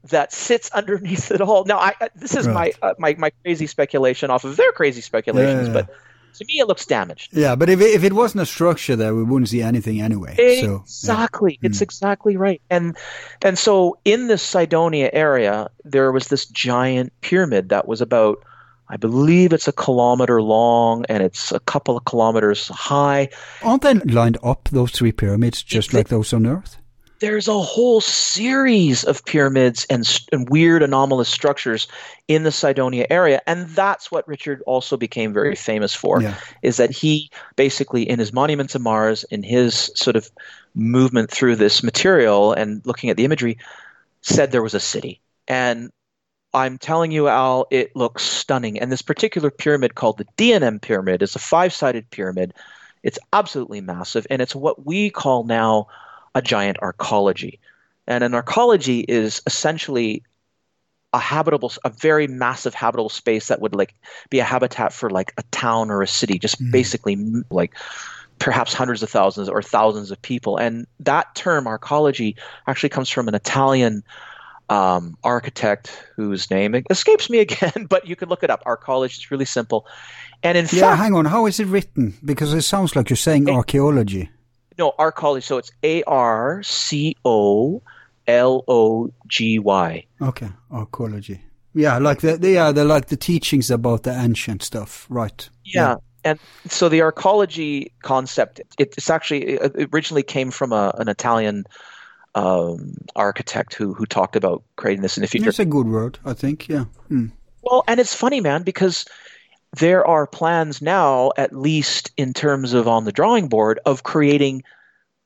that 0.09 0.31
sits 0.33 0.71
underneath 0.71 1.29
it 1.31 1.41
all. 1.41 1.65
Now, 1.65 1.77
I, 1.79 1.93
this 2.15 2.35
is 2.35 2.47
Right. 2.47 2.75
my, 2.81 2.89
uh, 2.89 2.93
my 2.97 3.15
my 3.19 3.31
crazy 3.43 3.67
speculation 3.67 4.31
off 4.31 4.43
of 4.45 4.55
their 4.57 4.71
crazy 4.71 5.01
speculations, 5.01 5.67
Yeah. 5.67 5.73
but 5.73 5.89
to 6.35 6.45
me, 6.45 6.59
it 6.59 6.67
looks 6.67 6.85
damaged. 6.85 7.29
Yeah, 7.33 7.55
but 7.55 7.69
if 7.69 7.79
it, 7.81 7.91
if 7.91 8.03
it 8.03 8.13
wasn't 8.13 8.41
a 8.41 8.45
structure 8.45 8.95
there, 8.95 9.13
we 9.15 9.23
wouldn't 9.23 9.49
see 9.49 9.61
anything 9.61 10.01
anyway. 10.01 10.35
So, 10.35 10.43
yeah. 10.43 10.79
Exactly. 10.83 11.59
It's 11.61 11.79
Mm. 11.79 11.83
exactly 11.83 12.37
right. 12.37 12.61
And 12.69 12.97
and 13.41 13.57
so 13.57 13.97
in 14.05 14.27
this 14.27 14.41
Cydonia 14.41 15.09
area, 15.13 15.69
there 15.85 16.11
was 16.11 16.27
this 16.27 16.45
giant 16.45 17.13
pyramid 17.21 17.69
that 17.69 17.87
was 17.87 18.01
about 18.01 18.43
I 18.89 18.97
believe 18.97 19.53
it's 19.53 19.69
a 19.69 19.71
kilometer 19.71 20.41
long 20.41 21.05
and 21.07 21.23
it's 21.23 21.53
a 21.53 21.61
couple 21.61 21.95
of 21.95 22.03
kilometers 22.03 22.67
high. 22.67 23.29
Aren't 23.63 23.83
they 23.83 23.93
lined 23.93 24.37
up 24.43 24.67
those 24.71 24.91
three 24.91 25.13
pyramids 25.13 25.63
just 25.63 25.93
like 25.93 26.09
those 26.09 26.33
on 26.33 26.45
Earth? 26.45 26.75
There's 27.21 27.47
a 27.47 27.59
whole 27.59 28.01
series 28.01 29.03
of 29.03 29.23
pyramids 29.25 29.85
and, 29.91 30.05
and 30.31 30.49
weird 30.49 30.81
anomalous 30.81 31.29
structures 31.29 31.87
in 32.27 32.41
the 32.41 32.51
Cydonia 32.51 33.05
area, 33.11 33.41
and 33.45 33.69
that's 33.69 34.11
what 34.11 34.27
Richard 34.27 34.63
also 34.65 34.97
became 34.97 35.31
very 35.31 35.55
famous 35.55 35.93
for. 35.93 36.21
Yeah. 36.21 36.35
is 36.63 36.77
that 36.77 36.89
he 36.89 37.29
basically 37.55 38.09
in 38.09 38.17
his 38.17 38.33
monument 38.33 38.71
to 38.71 38.79
Mars, 38.79 39.23
in 39.25 39.43
his 39.43 39.91
sort 39.93 40.15
of 40.15 40.31
movement 40.73 41.29
through 41.29 41.57
this 41.57 41.83
material 41.83 42.53
and 42.53 42.81
looking 42.85 43.11
at 43.11 43.17
the 43.17 43.25
imagery, 43.25 43.59
said 44.21 44.51
there 44.51 44.63
was 44.63 44.73
a 44.73 44.79
city. 44.79 45.21
And 45.47 45.91
I'm 46.55 46.79
telling 46.79 47.11
you, 47.11 47.27
Al, 47.27 47.67
it 47.69 47.95
looks 47.95 48.23
stunning. 48.23 48.79
And 48.79 48.91
this 48.91 49.03
particular 49.03 49.51
pyramid 49.51 49.93
called 49.93 50.17
the 50.17 50.27
D&M 50.37 50.79
pyramid 50.79 51.21
is 51.21 51.35
a 51.35 51.39
five-sided 51.39 52.09
pyramid. 52.09 52.55
It's 53.03 53.19
absolutely 53.31 53.81
massive, 53.81 54.25
and 54.31 54.41
it's 54.41 54.55
what 54.55 54.87
we 54.87 55.11
call 55.11 55.43
now 55.43 55.87
a 56.35 56.41
giant 56.41 56.77
arcology. 56.79 57.59
And 58.07 58.23
an 58.23 58.31
arcology 58.31 59.05
is 59.07 59.41
essentially 59.45 60.23
a 61.13 61.19
habitable, 61.19 61.71
a 61.83 61.89
very 61.89 62.27
massive 62.27 62.73
habitable 62.73 63.09
space 63.09 63.47
that 63.49 63.59
would 63.59 63.75
like 63.75 63.93
be 64.29 64.39
a 64.39 64.43
habitat 64.45 64.93
for 64.93 65.09
like 65.09 65.33
a 65.37 65.43
town 65.51 65.91
or 65.91 66.01
a 66.01 66.07
city, 66.07 66.39
just 66.39 66.61
Mhm. 66.61 66.71
basically 66.71 67.17
like 67.51 67.73
perhaps 68.39 68.73
hundreds 68.73 69.03
of 69.03 69.09
thousands 69.09 69.49
or 69.49 69.61
thousands 69.61 70.09
of 70.09 70.21
people. 70.21 70.57
And 70.57 70.87
that 71.01 71.35
term 71.35 71.65
arcology 71.65 72.35
actually 72.65 72.89
comes 72.89 73.09
from 73.09 73.27
an 73.27 73.35
Italian 73.35 74.03
um, 74.69 75.17
architect 75.25 75.91
whose 76.15 76.49
name 76.49 76.81
escapes 76.89 77.29
me 77.29 77.39
again, 77.47 77.87
but 77.89 78.07
you 78.07 78.15
can 78.15 78.29
look 78.29 78.41
it 78.41 78.49
up. 78.49 78.63
Arcology 78.63 79.17
is 79.17 79.29
really 79.29 79.43
simple. 79.45 79.85
And 80.43 80.57
in 80.57 80.65
Yeah, 80.71 80.81
fact, 80.81 81.01
hang 81.01 81.13
on. 81.13 81.25
How 81.25 81.45
is 81.45 81.59
it 81.59 81.67
written? 81.67 82.13
Because 82.23 82.53
it 82.53 82.61
sounds 82.61 82.95
like 82.95 83.09
you're 83.09 83.17
saying 83.17 83.49
archaeology. 83.49 84.29
No, 84.81 84.93
arcology. 84.97 85.43
So 85.43 85.57
it's 85.57 85.71
A 85.83 86.03
R 86.03 86.63
C 86.63 87.15
O 87.23 87.81
L 88.27 88.63
O 88.67 89.11
G 89.27 89.59
Y. 89.59 90.05
Okay, 90.21 90.49
archaeology. 90.71 91.41
Yeah, 91.73 91.99
like 91.99 92.19
the, 92.21 92.37
they 92.37 92.57
are 92.57 92.73
they're 92.73 92.83
like 92.83 93.07
the 93.07 93.15
teachings 93.15 93.71
about 93.71 94.03
the 94.03 94.11
ancient 94.11 94.63
stuff, 94.63 95.05
right? 95.09 95.49
Yeah. 95.63 95.95
And 96.23 96.39
so 96.67 96.87
the 96.87 96.99
arcology 96.99 97.91
concept, 98.03 98.59
it, 98.77 98.93
it's 98.97 99.09
actually 99.09 99.43
it 99.43 99.89
originally 99.91 100.23
came 100.23 100.51
from 100.51 100.71
a, 100.71 100.93
an 100.99 101.07
Italian 101.07 101.63
um, 102.35 102.93
architect 103.15 103.73
who 103.73 103.93
who 103.93 104.05
talked 104.05 104.35
about 104.35 104.63
creating 104.75 105.01
this 105.01 105.17
in 105.17 105.21
the 105.21 105.27
future. 105.27 105.49
It's 105.49 105.59
a 105.59 105.65
good 105.65 105.87
word, 105.87 106.19
I 106.25 106.33
think. 106.33 106.67
Yeah. 106.67 106.85
Hmm. 107.07 107.27
Well, 107.63 107.83
and 107.87 107.99
it's 107.99 108.13
funny, 108.13 108.41
man, 108.41 108.63
because 108.63 109.05
there 109.79 110.05
are 110.05 110.27
plans 110.27 110.81
now, 110.81 111.31
at 111.37 111.55
least 111.55 112.11
in 112.17 112.33
terms 112.33 112.73
of 112.73 112.87
on 112.87 113.05
the 113.05 113.11
drawing 113.11 113.47
board, 113.47 113.79
of 113.85 114.03
creating 114.03 114.63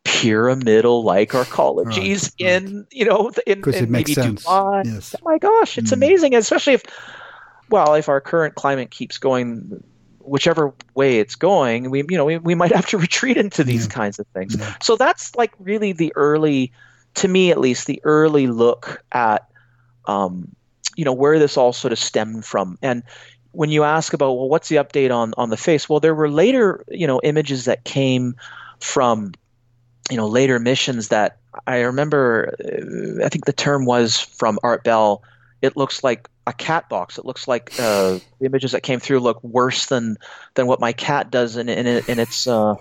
pyramidal-like 0.03 1.31
arcologies 1.31 2.31
Right, 2.39 2.51
right. 2.53 2.63
in 2.63 2.87
you 2.91 3.05
know 3.05 3.31
in, 3.47 3.63
in 3.73 3.91
maybe. 3.91 4.13
Dubai. 4.15 4.85
Yes. 4.85 5.15
Oh 5.15 5.21
my 5.23 5.37
gosh, 5.39 5.77
it's 5.77 5.89
Mm. 5.91 5.93
amazing, 5.93 6.35
especially 6.35 6.73
if 6.73 6.83
well, 7.69 7.95
if 7.95 8.07
our 8.07 8.21
current 8.21 8.53
climate 8.55 8.91
keeps 8.91 9.17
going 9.17 9.83
whichever 10.19 10.73
way 10.95 11.19
it's 11.19 11.35
going, 11.35 11.89
we 11.89 12.03
you 12.09 12.17
know 12.17 12.25
we, 12.25 12.37
we 12.37 12.55
might 12.55 12.71
have 12.71 12.85
to 12.87 12.97
retreat 13.07 13.37
into 13.37 13.63
these 13.63 13.85
Yeah. 13.87 13.91
kinds 13.93 14.19
of 14.19 14.27
things. 14.27 14.55
Yeah. 14.55 14.75
So 14.81 14.95
that's 14.95 15.35
like 15.35 15.53
really 15.59 15.91
the 15.91 16.13
early, 16.15 16.71
to 17.15 17.27
me 17.27 17.49
at 17.51 17.59
least, 17.59 17.87
the 17.87 17.99
early 18.03 18.45
look 18.47 19.03
at 19.11 19.47
um, 20.05 20.55
you 20.95 21.03
know 21.03 21.13
where 21.13 21.39
this 21.39 21.57
all 21.57 21.73
sort 21.73 21.91
of 21.91 21.99
stemmed 21.99 22.45
from. 22.45 22.77
And 22.83 23.01
when 23.55 23.69
you 23.69 23.83
ask 23.83 24.13
about 24.13 24.33
well, 24.33 24.49
what's 24.49 24.69
the 24.69 24.75
update 24.77 25.13
on 25.13 25.33
on 25.37 25.49
the 25.49 25.57
face? 25.57 25.89
Well, 25.89 25.99
there 25.99 26.15
were 26.15 26.29
later 26.29 26.83
you 26.89 27.07
know 27.07 27.19
images 27.23 27.65
that 27.65 27.83
came 27.83 28.35
from 28.79 29.33
you 30.09 30.17
know 30.17 30.27
later 30.27 30.59
missions 30.59 31.07
that 31.09 31.37
I 31.67 31.81
remember. 31.81 32.55
Uh, 32.63 33.25
I 33.25 33.29
think 33.29 33.45
the 33.45 33.53
term 33.53 33.85
was 33.85 34.19
from 34.19 34.59
Art 34.63 34.83
Bell. 34.83 35.23
It 35.61 35.77
looks 35.77 36.03
like 36.03 36.29
a 36.47 36.53
cat 36.53 36.89
box. 36.89 37.17
It 37.17 37.25
looks 37.25 37.47
like 37.47 37.71
uh, 37.79 38.19
the 38.39 38.45
images 38.45 38.71
that 38.71 38.83
came 38.83 38.99
through 38.99 39.19
look 39.19 39.43
worse 39.43 39.87
than 39.87 40.17
than 40.55 40.67
what 40.67 40.79
my 40.79 40.93
cat 40.93 41.31
does 41.31 41.57
in 41.57 41.69
in, 41.69 41.87
in 41.87 42.19
its 42.19 42.47
uh, 42.47 42.75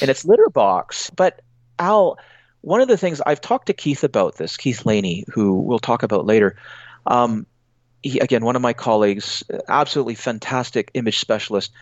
in 0.00 0.10
its 0.10 0.24
litter 0.24 0.48
box. 0.50 1.10
But 1.10 1.40
Al, 1.78 2.18
one 2.60 2.80
of 2.80 2.88
the 2.88 2.96
things 2.96 3.20
I've 3.26 3.40
talked 3.40 3.66
to 3.66 3.72
Keith 3.72 4.04
about 4.04 4.36
this, 4.36 4.56
Keith 4.56 4.86
Laney, 4.86 5.24
who 5.28 5.54
we'll 5.54 5.78
talk 5.78 6.02
about 6.02 6.26
later. 6.26 6.56
Um, 7.06 7.46
he, 8.04 8.18
again, 8.18 8.44
one 8.44 8.54
of 8.54 8.62
my 8.62 8.74
colleagues, 8.74 9.42
absolutely 9.66 10.14
fantastic 10.14 10.90
image 10.92 11.18
specialist. 11.18 11.72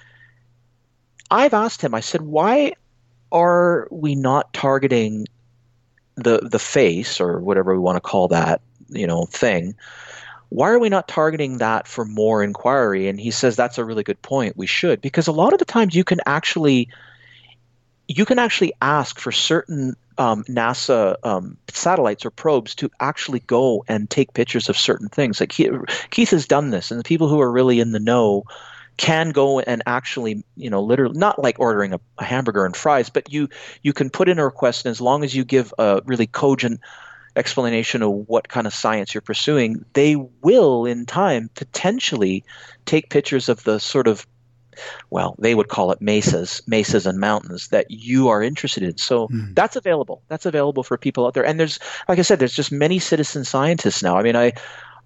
I've 1.31 1.53
asked 1.53 1.82
him. 1.82 1.94
I 1.94 2.01
said, 2.01 2.23
why 2.23 2.74
are 3.32 3.89
we 3.90 4.15
not 4.15 4.53
targeting 4.53 5.27
the 6.15 6.39
the 6.39 6.59
face 6.59 7.20
or 7.20 7.40
whatever 7.40 7.73
we 7.73 7.81
want 7.81 7.97
to 7.97 8.01
call 8.01 8.28
that, 8.28 8.61
you 8.89 9.07
know, 9.07 9.27
thing? 9.27 9.74
Why 10.51 10.70
are 10.70 10.78
we 10.78 10.90
not 10.90 11.09
targeting 11.09 11.59
that 11.59 11.89
for 11.89 12.05
more 12.05 12.44
inquiry? 12.44 13.09
And 13.09 13.19
he 13.19 13.32
says 13.32 13.57
that's 13.57 13.78
a 13.78 13.85
really 13.85 14.05
good 14.05 14.23
point. 14.23 14.57
We 14.57 14.69
should 14.69 15.01
because 15.01 15.27
a 15.27 15.32
lot 15.32 15.53
of 15.53 15.59
the 15.59 15.65
times 15.65 15.97
you 15.97 16.05
can 16.05 16.20
actually 16.24 16.89
you 18.18 18.24
can 18.24 18.39
actually 18.39 18.72
ask 18.80 19.18
for 19.18 19.32
certain 19.32 19.97
um, 20.18 20.44
NASA 20.44 21.16
um, 21.24 21.56
satellites 21.68 22.24
or 22.24 22.30
probes 22.30 22.74
to 22.76 22.90
actually 23.01 23.40
go 23.40 23.84
and 23.89 24.09
take 24.09 24.34
pictures 24.34 24.68
of 24.68 24.76
certain 24.76 25.09
things. 25.09 25.40
Like 25.40 25.52
he, 25.52 25.70
Keith 26.10 26.30
has 26.30 26.47
done 26.47 26.70
this, 26.70 26.90
and 26.90 27.01
the 27.01 27.05
people 27.05 27.28
who 27.28 27.40
are 27.40 27.51
really 27.51 27.80
in 27.80 27.93
the 27.93 28.01
know 28.01 28.44
can 28.98 29.30
go 29.30 29.60
and 29.60 29.82
actually, 29.86 30.44
you 30.56 30.68
know, 30.68 30.82
literally 30.82 31.18
not 31.18 31.43
like 31.43 31.59
ordering 31.59 31.94
a, 31.94 32.01
a 32.18 32.24
hamburger 32.24 32.66
and 32.66 32.76
fries, 32.76 33.09
but 33.09 33.32
you 33.32 33.48
you 33.82 33.93
can 33.93 34.10
put 34.10 34.28
in 34.28 34.39
a 34.39 34.44
request, 34.44 34.84
and 34.84 34.90
as 34.90 35.01
long 35.01 35.24
as 35.24 35.34
you 35.34 35.44
give 35.44 35.72
a 35.78 36.02
really 36.05 36.26
cogent 36.26 36.80
explanation 37.34 38.02
of 38.02 38.28
what 38.28 38.48
kind 38.48 38.66
of 38.66 38.74
science 38.74 39.14
you're 39.14 39.22
pursuing, 39.22 39.84
they 39.94 40.16
will 40.43 40.84
in 40.84 41.06
time 41.06 41.48
potentially 41.55 42.44
take 42.84 43.09
pictures 43.09 43.48
of 43.48 43.64
the 43.64 43.78
sort 43.78 44.06
of 44.06 44.26
well, 45.11 45.36
they 45.39 45.55
would 45.55 45.69
call 45.69 45.93
it 45.93 46.01
mesas, 46.01 46.62
mesas 46.66 47.07
and 47.07 47.19
mountains 47.19 47.69
that 47.69 47.90
you 47.90 48.28
are 48.28 48.43
interested 48.43 48.82
in. 48.82 48.97
So 48.99 49.28
mm. 49.28 49.55
that's 49.55 49.77
available. 49.77 50.23
That's 50.28 50.47
available 50.47 50.82
for 50.82 50.97
people 50.97 51.27
out 51.27 51.35
there. 51.35 51.47
And 51.47 51.59
there's, 51.59 51.78
like 52.09 52.19
I 52.19 52.23
said, 52.23 52.39
there's 52.39 52.55
just 52.55 52.73
many 52.73 52.99
citizen 52.99 53.44
scientists 53.44 54.03
now. 54.03 54.16
I 54.16 54.23
mean, 54.23 54.36
I, 54.36 54.53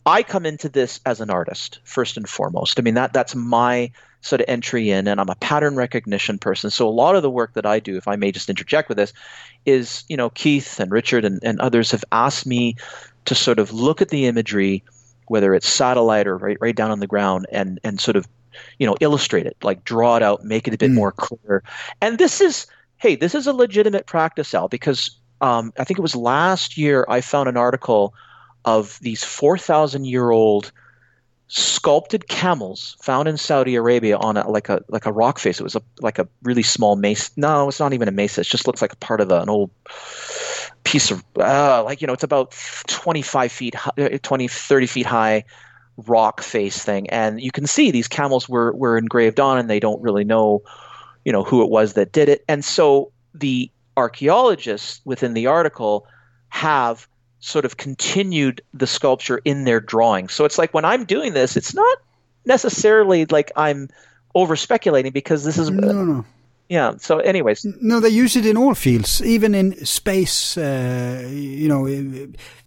I 0.06 0.22
come 0.22 0.46
into 0.46 0.68
this 0.68 1.00
as 1.04 1.20
an 1.20 1.30
artist 1.30 1.80
first 1.82 2.16
and 2.16 2.28
foremost. 2.28 2.78
I 2.78 2.82
mean, 2.82 2.94
that 2.94 3.12
that's 3.12 3.34
my 3.34 3.90
sort 4.20 4.40
of 4.40 4.46
entry 4.48 4.90
in, 4.90 5.08
and 5.08 5.20
I'm 5.20 5.28
a 5.28 5.34
pattern 5.34 5.74
recognition 5.74 6.38
person. 6.38 6.70
So 6.70 6.88
a 6.88 6.90
lot 6.90 7.16
of 7.16 7.22
the 7.22 7.30
work 7.30 7.54
that 7.54 7.66
I 7.66 7.80
do, 7.80 7.96
if 7.96 8.06
I 8.06 8.14
may 8.14 8.30
just 8.30 8.48
interject 8.48 8.88
with 8.88 8.98
this, 8.98 9.12
is 9.64 10.04
you 10.08 10.16
know 10.16 10.30
Keith 10.30 10.78
and 10.78 10.92
Richard 10.92 11.24
and, 11.24 11.40
and 11.42 11.60
others 11.60 11.90
have 11.90 12.04
asked 12.12 12.46
me 12.46 12.76
to 13.24 13.34
sort 13.34 13.58
of 13.58 13.72
look 13.72 14.00
at 14.00 14.10
the 14.10 14.26
imagery, 14.26 14.84
whether 15.26 15.54
it's 15.54 15.68
satellite 15.68 16.28
or 16.28 16.36
right 16.36 16.56
right 16.60 16.76
down 16.76 16.92
on 16.92 17.00
the 17.00 17.08
ground, 17.08 17.46
and 17.50 17.80
and 17.82 18.00
sort 18.00 18.16
of 18.16 18.28
you 18.78 18.86
know, 18.86 18.96
illustrate 19.00 19.46
it, 19.46 19.56
like 19.62 19.84
draw 19.84 20.16
it 20.16 20.22
out, 20.22 20.44
make 20.44 20.68
it 20.68 20.74
a 20.74 20.78
bit 20.78 20.90
mm. 20.90 20.94
more 20.94 21.12
clear. 21.12 21.62
And 22.00 22.18
this 22.18 22.40
is, 22.40 22.66
hey, 22.98 23.16
this 23.16 23.34
is 23.34 23.46
a 23.46 23.52
legitimate 23.52 24.06
practice, 24.06 24.54
Al, 24.54 24.68
because 24.68 25.10
um, 25.40 25.72
I 25.78 25.84
think 25.84 25.98
it 25.98 26.02
was 26.02 26.16
last 26.16 26.76
year 26.76 27.04
I 27.08 27.20
found 27.20 27.48
an 27.48 27.56
article 27.56 28.14
of 28.64 28.98
these 29.00 29.22
4,000 29.22 30.04
year 30.04 30.30
old 30.30 30.72
sculpted 31.48 32.28
camels 32.28 32.96
found 33.00 33.28
in 33.28 33.36
Saudi 33.36 33.76
Arabia 33.76 34.16
on 34.16 34.36
a, 34.36 34.48
like 34.50 34.68
a 34.68 34.82
like 34.88 35.06
a 35.06 35.12
rock 35.12 35.38
face. 35.38 35.60
It 35.60 35.62
was 35.62 35.76
a, 35.76 35.82
like 36.00 36.18
a 36.18 36.28
really 36.42 36.62
small 36.62 36.96
mesa. 36.96 37.30
No, 37.36 37.68
it's 37.68 37.78
not 37.78 37.92
even 37.92 38.08
a 38.08 38.12
mesa. 38.12 38.40
It 38.40 38.48
just 38.48 38.66
looks 38.66 38.82
like 38.82 38.92
a 38.92 38.96
part 38.96 39.20
of 39.20 39.28
the, 39.28 39.40
an 39.42 39.48
old 39.48 39.70
piece 40.84 41.10
of 41.10 41.24
uh, 41.38 41.82
like 41.84 42.00
you 42.00 42.06
know 42.06 42.12
it's 42.12 42.22
about 42.22 42.54
25 42.88 43.52
feet 43.52 43.74
high, 43.74 44.18
20 44.22 44.48
30 44.48 44.86
feet 44.86 45.06
high 45.06 45.44
rock 46.06 46.42
face 46.42 46.82
thing, 46.84 47.08
and 47.10 47.40
you 47.40 47.50
can 47.50 47.66
see 47.66 47.90
these 47.90 48.08
camels 48.08 48.48
were 48.48 48.72
were 48.72 48.98
engraved 48.98 49.40
on, 49.40 49.58
and 49.58 49.70
they 49.70 49.80
don't 49.80 50.00
really 50.02 50.24
know, 50.24 50.62
you 51.24 51.32
know, 51.32 51.42
who 51.42 51.62
it 51.62 51.70
was 51.70 51.94
that 51.94 52.12
did 52.12 52.28
it. 52.28 52.44
And 52.48 52.64
so 52.64 53.12
the 53.34 53.70
archaeologists 53.96 55.00
within 55.04 55.34
the 55.34 55.46
article 55.46 56.06
have 56.48 57.08
sort 57.40 57.64
of 57.64 57.76
continued 57.76 58.60
the 58.74 58.86
sculpture 58.86 59.40
in 59.44 59.64
their 59.64 59.80
drawing. 59.80 60.28
So 60.28 60.44
it's 60.44 60.58
like 60.58 60.74
when 60.74 60.84
I'm 60.84 61.04
doing 61.04 61.32
this, 61.32 61.56
it's 61.56 61.74
not 61.74 61.98
necessarily 62.44 63.26
like 63.26 63.52
I'm 63.56 63.88
over 64.34 64.56
speculating 64.56 65.12
because 65.12 65.44
this 65.44 65.58
is 65.58 65.70
no, 65.70 65.92
no 65.92 66.24
yeah 66.68 66.94
so 66.98 67.18
anyways. 67.18 67.64
No 67.80 68.00
they 68.00 68.08
use 68.08 68.36
it 68.36 68.46
in 68.46 68.56
all 68.56 68.74
fields 68.74 69.22
even 69.22 69.54
in 69.54 69.84
space 69.84 70.56
uh, 70.56 71.26
you 71.30 71.68
know 71.68 71.86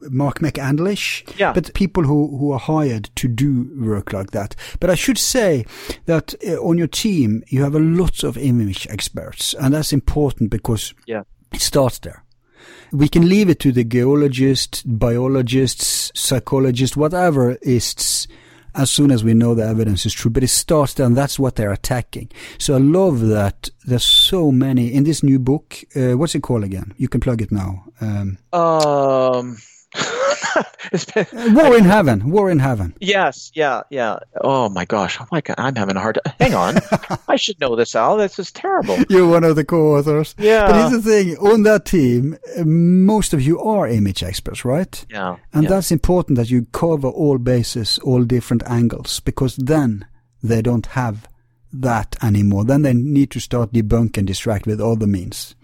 Mark 0.10 0.40
McCandlish 0.40 1.38
yeah. 1.38 1.54
But 1.54 1.74
people 1.74 2.04
who, 2.04 2.38
who 2.38 2.52
are 2.52 2.60
hired 2.60 3.10
to 3.16 3.28
do 3.28 3.70
work 3.78 4.14
like 4.14 4.32
that. 4.32 4.56
But 4.80 4.90
i 4.90 4.96
should 4.96 5.18
say 5.18 5.66
that 6.06 6.34
uh, 6.48 6.56
on 6.62 6.78
your 6.78 6.88
team 6.88 7.44
you 7.48 7.64
have 7.64 7.76
a 7.76 7.80
lot 7.80 8.24
of 8.24 8.38
image 8.38 8.88
experts 8.90 9.54
and 9.54 9.74
that's 9.74 9.94
important 9.94 10.50
because 10.50 10.94
yeah. 11.06 11.24
it 11.54 11.62
starts 11.62 12.00
there. 12.00 12.24
We 12.92 13.08
can 13.08 13.30
leave 13.30 13.50
it 13.50 13.60
to 13.60 13.72
the 13.72 13.84
geologists 13.84 14.82
biologists 14.84 16.12
psychologists 16.16 16.98
whatever 16.98 17.58
is 17.62 18.28
as 18.76 18.92
soon 18.92 19.12
as 19.12 19.24
we 19.24 19.34
know 19.34 19.56
the 19.56 19.66
evidence 19.66 20.06
is 20.06 20.14
true. 20.14 20.32
But 20.32 20.44
it 20.44 20.50
starts 20.50 20.94
there, 20.94 21.06
and 21.06 21.16
that's 21.16 21.40
what 21.40 21.56
they're 21.56 21.72
attacking. 21.72 22.30
So 22.58 22.76
I 22.76 22.80
love 22.80 23.22
that 23.22 23.70
there's 23.86 24.06
so 24.06 24.52
many 24.52 24.94
in 24.94 25.04
this 25.04 25.24
new 25.24 25.40
book. 25.40 25.78
Uh, 25.96 26.18
what's 26.18 26.36
it 26.36 26.44
called 26.44 26.64
again? 26.64 26.94
You 26.98 27.08
can 27.08 27.22
plug 27.22 27.42
it 27.42 27.52
now. 27.52 27.86
Um, 28.02 28.38
um 28.54 29.58
been, 31.14 31.26
uh, 31.34 31.54
War 31.54 31.76
in 31.76 31.84
Heaven. 31.84 32.30
War 32.30 32.50
in 32.50 32.60
Heaven. 32.60 32.96
Yes. 33.00 33.52
Yeah. 33.56 33.82
Yeah. 33.90 34.20
Oh 34.42 34.70
my 34.70 34.86
gosh. 34.86 35.20
Oh 35.20 35.28
my 35.32 35.42
God. 35.42 35.56
I'm 35.58 35.76
having 35.76 35.96
a 35.96 36.00
hard 36.00 36.20
time. 36.24 36.34
Hang 36.40 36.54
on. 36.54 36.76
I 37.28 37.36
should 37.36 37.60
know 37.60 37.76
this, 37.76 37.96
Al. 37.96 38.18
This 38.18 38.40
is 38.40 38.52
terrible. 38.52 38.98
You're 39.10 39.28
one 39.28 39.44
of 39.44 39.56
the 39.56 39.66
co-authors. 39.66 40.36
Yeah. 40.38 40.68
But 40.68 40.76
here's 40.76 41.04
the 41.04 41.10
thing. 41.10 41.38
On 41.38 41.64
that 41.64 41.86
team, 41.86 42.38
uh, 42.58 42.64
most 42.66 43.34
of 43.34 43.42
you 43.42 43.60
are 43.60 43.88
image 43.88 44.24
experts, 44.24 44.64
right? 44.64 45.06
Yeah. 45.10 45.38
And 45.54 45.64
yeah. 45.64 45.70
that's 45.70 45.92
important 45.92 46.38
that 46.38 46.50
you 46.50 46.66
cover 46.72 47.08
all 47.08 47.38
bases, 47.38 48.00
all 48.00 48.24
different 48.24 48.64
angles, 48.68 49.20
because 49.20 49.56
then 49.56 50.06
they 50.44 50.62
don't 50.62 50.86
have 50.88 51.28
that 51.72 52.16
anymore. 52.24 52.64
Then 52.64 52.82
they 52.84 52.94
need 52.94 53.32
to 53.32 53.40
start 53.40 53.74
debunk 53.74 54.18
and 54.18 54.28
distract 54.28 54.66
with 54.66 54.82
other 54.82 55.08
means 55.08 55.56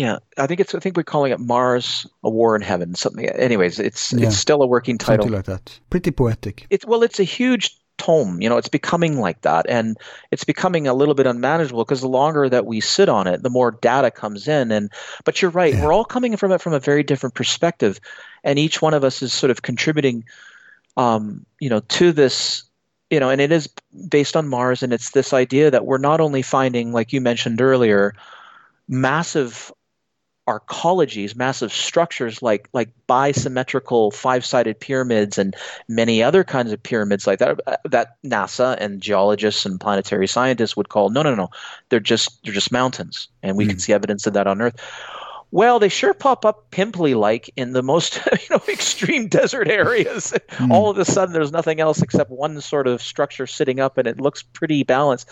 yeah, 0.00 0.18
I 0.38 0.46
think 0.46 0.60
it's. 0.60 0.74
I 0.74 0.78
think 0.78 0.96
we're 0.96 1.02
calling 1.02 1.30
it 1.30 1.38
Mars: 1.38 2.06
A 2.24 2.30
War 2.30 2.56
in 2.56 2.62
Heaven. 2.62 2.94
Something. 2.94 3.28
Anyways, 3.28 3.78
it's 3.78 4.14
yeah. 4.14 4.28
it's 4.28 4.36
still 4.38 4.62
a 4.62 4.66
working 4.66 4.96
title. 4.96 5.24
Something 5.24 5.36
like 5.36 5.44
that. 5.44 5.78
Pretty 5.90 6.10
poetic. 6.10 6.66
It's 6.70 6.86
well, 6.86 7.02
it's 7.02 7.20
a 7.20 7.24
huge 7.24 7.76
tome. 7.98 8.40
You 8.40 8.48
know, 8.48 8.56
it's 8.56 8.70
becoming 8.70 9.20
like 9.20 9.42
that, 9.42 9.66
and 9.68 9.98
it's 10.30 10.42
becoming 10.42 10.88
a 10.88 10.94
little 10.94 11.12
bit 11.12 11.26
unmanageable 11.26 11.84
because 11.84 12.00
the 12.00 12.08
longer 12.08 12.48
that 12.48 12.64
we 12.64 12.80
sit 12.80 13.10
on 13.10 13.26
it, 13.26 13.42
the 13.42 13.50
more 13.50 13.72
data 13.72 14.10
comes 14.10 14.48
in. 14.48 14.72
And 14.72 14.90
but 15.26 15.42
you're 15.42 15.50
right, 15.50 15.74
yeah. 15.74 15.84
we're 15.84 15.92
all 15.92 16.06
coming 16.06 16.34
from 16.38 16.50
it 16.50 16.62
from 16.62 16.72
a 16.72 16.80
very 16.80 17.02
different 17.02 17.34
perspective, 17.34 18.00
and 18.42 18.58
each 18.58 18.80
one 18.80 18.94
of 18.94 19.04
us 19.04 19.20
is 19.20 19.34
sort 19.34 19.50
of 19.50 19.60
contributing, 19.60 20.24
um, 20.96 21.44
you 21.60 21.68
know, 21.68 21.80
to 21.80 22.10
this. 22.10 22.64
You 23.10 23.20
know, 23.20 23.28
and 23.28 23.40
it 23.40 23.52
is 23.52 23.68
based 24.08 24.34
on 24.34 24.48
Mars, 24.48 24.82
and 24.82 24.94
it's 24.94 25.10
this 25.10 25.34
idea 25.34 25.70
that 25.70 25.84
we're 25.84 25.98
not 25.98 26.20
only 26.20 26.40
finding, 26.40 26.92
like 26.92 27.12
you 27.12 27.20
mentioned 27.20 27.60
earlier, 27.60 28.14
massive 28.88 29.72
arcologies, 30.48 31.36
massive 31.36 31.72
structures 31.72 32.42
like 32.42 32.68
like 32.72 32.90
bisymmetrical 33.08 34.12
five-sided 34.12 34.80
pyramids 34.80 35.38
and 35.38 35.54
many 35.88 36.22
other 36.22 36.42
kinds 36.42 36.72
of 36.72 36.82
pyramids 36.82 37.26
like 37.26 37.38
that 37.38 37.60
uh, 37.66 37.76
that 37.84 38.16
NASA 38.24 38.76
and 38.80 39.00
geologists 39.00 39.64
and 39.64 39.80
planetary 39.80 40.26
scientists 40.26 40.76
would 40.76 40.88
call 40.88 41.10
no 41.10 41.22
no 41.22 41.34
no 41.34 41.48
they're 41.88 42.00
just 42.00 42.42
they're 42.44 42.54
just 42.54 42.72
mountains 42.72 43.28
and 43.42 43.56
we 43.56 43.64
mm. 43.64 43.70
can 43.70 43.78
see 43.78 43.92
evidence 43.92 44.26
of 44.26 44.32
that 44.34 44.46
on 44.46 44.60
Earth. 44.60 44.76
Well, 45.52 45.80
they 45.80 45.88
sure 45.88 46.14
pop 46.14 46.44
up 46.44 46.70
pimply 46.70 47.14
like 47.14 47.50
in 47.56 47.72
the 47.72 47.82
most 47.82 48.16
you 48.32 48.46
know 48.50 48.62
extreme 48.68 49.28
desert 49.28 49.68
areas. 49.68 50.32
Mm. 50.60 50.72
All 50.72 50.90
of 50.90 50.98
a 50.98 51.06
sudden, 51.06 51.32
there's 51.32 51.52
nothing 51.52 51.80
else 51.80 52.02
except 52.02 52.30
one 52.30 52.60
sort 52.60 52.86
of 52.86 53.00
structure 53.00 53.46
sitting 53.46 53.80
up, 53.80 53.96
and 53.96 54.06
it 54.06 54.20
looks 54.20 54.42
pretty 54.42 54.82
balanced. 54.82 55.30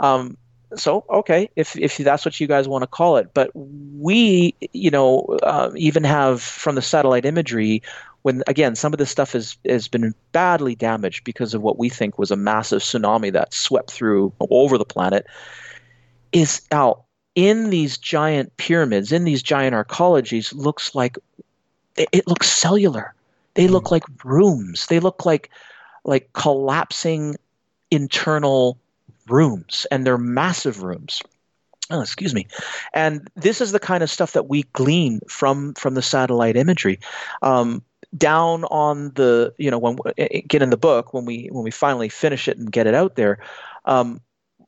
Um, 0.00 0.38
so 0.76 1.04
okay 1.10 1.50
if 1.56 1.76
if 1.76 1.96
that's 1.98 2.24
what 2.24 2.38
you 2.40 2.46
guys 2.46 2.68
want 2.68 2.82
to 2.82 2.86
call 2.86 3.16
it. 3.16 3.32
But 3.34 3.50
we 3.54 4.54
you 4.72 4.90
know 4.90 5.38
uh, 5.42 5.70
even 5.76 6.04
have 6.04 6.42
from 6.42 6.74
the 6.74 6.82
satellite 6.82 7.24
imagery 7.24 7.82
when 8.22 8.42
again 8.46 8.74
some 8.74 8.92
of 8.92 8.98
this 8.98 9.10
stuff 9.10 9.32
has 9.32 9.56
has 9.64 9.88
been 9.88 10.14
badly 10.32 10.74
damaged 10.74 11.24
because 11.24 11.54
of 11.54 11.62
what 11.62 11.78
we 11.78 11.88
think 11.88 12.18
was 12.18 12.30
a 12.30 12.36
massive 12.36 12.82
tsunami 12.82 13.32
that 13.32 13.52
swept 13.54 13.90
through 13.90 14.32
over 14.50 14.78
the 14.78 14.84
planet 14.84 15.26
is 16.32 16.62
out 16.70 17.04
in 17.34 17.70
these 17.70 17.96
giant 17.98 18.56
pyramids 18.56 19.12
in 19.12 19.24
these 19.24 19.42
giant 19.42 19.74
arcologies 19.74 20.54
looks 20.54 20.94
like 20.94 21.16
it, 21.96 22.08
it 22.12 22.28
looks 22.28 22.50
cellular. 22.50 23.14
They 23.54 23.68
look 23.68 23.88
hmm. 23.88 23.94
like 23.94 24.04
rooms. 24.24 24.86
They 24.86 25.00
look 25.00 25.26
like 25.26 25.50
like 26.04 26.32
collapsing 26.32 27.36
internal 27.90 28.78
rooms, 29.28 29.86
and 29.90 30.06
they're 30.06 30.18
massive 30.18 30.82
rooms. 30.82 31.22
Oh, 31.90 32.00
excuse 32.00 32.32
me. 32.32 32.46
And 32.94 33.28
this 33.36 33.60
is 33.60 33.72
the 33.72 33.80
kind 33.80 34.02
of 34.02 34.10
stuff 34.10 34.32
that 34.32 34.48
we 34.48 34.62
glean 34.72 35.20
from 35.28 35.74
from 35.74 35.94
the 35.94 36.02
satellite 36.02 36.56
imagery. 36.56 36.98
Um, 37.42 37.82
down 38.16 38.64
on 38.64 39.12
the 39.14 39.54
you 39.58 39.70
know 39.70 39.78
when 39.78 39.98
get 40.46 40.62
in 40.62 40.70
the 40.70 40.76
book 40.76 41.14
when 41.14 41.24
we 41.24 41.48
when 41.50 41.64
we 41.64 41.70
finally 41.70 42.08
finish 42.08 42.48
it 42.48 42.58
and 42.58 42.70
get 42.70 42.86
it 42.86 42.94
out 42.94 43.16
there, 43.16 43.38
um, 43.84 44.20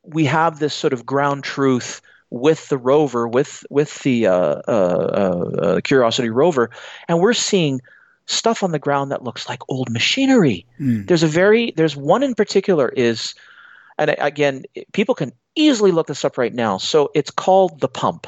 we 0.03 0.25
have 0.25 0.59
this 0.59 0.73
sort 0.73 0.93
of 0.93 1.05
ground 1.05 1.43
truth 1.43 2.01
with 2.29 2.67
the 2.69 2.77
rover 2.77 3.27
with 3.27 3.65
with 3.69 3.99
the 4.03 4.27
uh, 4.27 4.61
uh, 4.67 5.51
uh, 5.61 5.81
Curiosity 5.81 6.29
rover, 6.29 6.69
and 7.07 7.19
we're 7.19 7.33
seeing 7.33 7.81
stuff 8.25 8.63
on 8.63 8.71
the 8.71 8.79
ground 8.79 9.11
that 9.11 9.23
looks 9.23 9.47
like 9.47 9.61
old 9.69 9.89
machinery. 9.89 10.65
Mm. 10.79 11.07
There's 11.07 11.23
a 11.23 11.27
very 11.27 11.71
there's 11.75 11.95
one 11.95 12.23
in 12.23 12.35
particular 12.35 12.89
is 12.89 13.35
and 13.97 14.15
again, 14.19 14.63
people 14.93 15.15
can 15.15 15.31
easily 15.55 15.91
look 15.91 16.07
this 16.07 16.25
up 16.25 16.37
right 16.37 16.53
now. 16.53 16.77
So 16.77 17.11
it's 17.15 17.31
called 17.31 17.79
the 17.79 17.87
pump. 17.87 18.27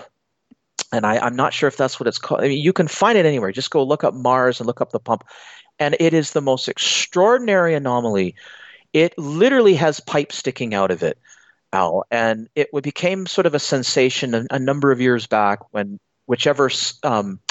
And 0.94 1.06
I, 1.06 1.26
am 1.26 1.36
not 1.36 1.54
sure 1.54 1.68
if 1.68 1.76
that's 1.76 2.00
what 2.00 2.08
it's 2.08 2.18
called. 2.18 2.42
I 2.42 2.48
mean, 2.48 2.64
you 2.64 2.72
can 2.72 2.88
find 2.88 3.18
it 3.18 3.26
anywhere. 3.26 3.52
Just 3.52 3.72
go 3.72 3.84
look 3.84 4.04
up 4.04 4.14
Mars 4.14 4.60
and 4.60 4.68
look 4.68 4.80
up 4.80 4.92
the 4.92 5.00
pump. 5.00 5.26
And 5.80 5.98
it 6.00 6.14
is 6.14 6.32
the 6.32 6.42
most 6.42 6.70
extraordinary 6.70 7.76
anomaly. 7.76 8.36
It 8.94 9.18
literally 9.18 9.76
has 9.76 10.00
pipes 10.00 10.38
sticking 10.38 10.74
out 10.74 10.92
of 10.92 11.04
it. 11.04 11.18
Al, 11.74 12.06
and 12.10 12.48
it 12.56 12.70
became 12.82 13.28
sort 13.28 13.46
of 13.46 13.54
a 13.54 13.60
sensation 13.60 14.34
a, 14.34 14.46
a 14.52 14.60
number 14.60 14.92
of 14.94 15.02
years 15.02 15.28
back 15.28 15.60
when 15.74 16.00
whichever 16.26 16.72
um, 17.04 17.42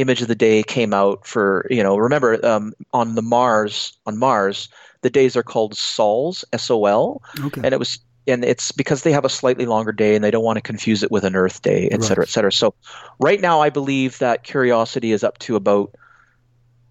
image 0.00 0.22
of 0.22 0.28
the 0.28 0.34
day 0.34 0.62
came 0.62 0.94
out 0.94 1.26
for 1.26 1.66
you 1.70 1.82
know 1.82 1.96
remember 1.96 2.44
um, 2.44 2.72
on 2.92 3.14
the 3.14 3.22
Mars 3.22 3.92
on 4.06 4.18
Mars 4.18 4.68
the 5.02 5.10
days 5.10 5.36
are 5.36 5.42
called 5.42 5.76
sols 5.76 6.44
S 6.52 6.70
O 6.70 6.84
L 6.86 7.22
Okay. 7.44 7.60
and 7.64 7.72
it 7.74 7.78
was 7.78 7.98
and 8.26 8.44
it's 8.44 8.70
because 8.72 9.02
they 9.02 9.12
have 9.12 9.24
a 9.24 9.28
slightly 9.30 9.66
longer 9.66 9.92
day 9.92 10.14
and 10.14 10.22
they 10.22 10.30
don't 10.30 10.44
want 10.44 10.56
to 10.56 10.62
confuse 10.62 11.02
it 11.02 11.10
with 11.10 11.24
an 11.24 11.34
Earth 11.34 11.62
day, 11.62 11.88
et 11.90 12.02
cetera, 12.02 12.22
Right. 12.22 12.28
et 12.28 12.30
cetera. 12.30 12.52
So 12.52 12.74
right 13.18 13.40
now, 13.40 13.60
I 13.60 13.70
believe 13.70 14.18
that 14.18 14.44
Curiosity 14.44 15.12
is 15.12 15.24
up 15.24 15.38
to 15.40 15.56
about 15.56 15.90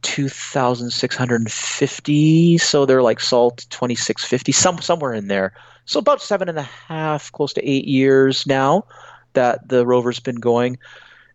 2,650. 0.01 2.57
So 2.57 2.85
they're 2.85 3.03
like 3.03 3.19
Sol 3.19 3.51
2650, 3.51 4.51
some 4.51 4.81
somewhere 4.81 5.13
in 5.13 5.27
there. 5.27 5.53
So 5.85 5.99
about 5.99 6.21
seven 6.21 6.49
and 6.49 6.57
a 6.57 6.63
half, 6.63 7.31
close 7.31 7.53
to 7.53 7.63
eight 7.67 7.85
years 7.85 8.47
now 8.47 8.85
that 9.33 9.67
the 9.67 9.85
rover's 9.85 10.19
been 10.19 10.37
going. 10.37 10.77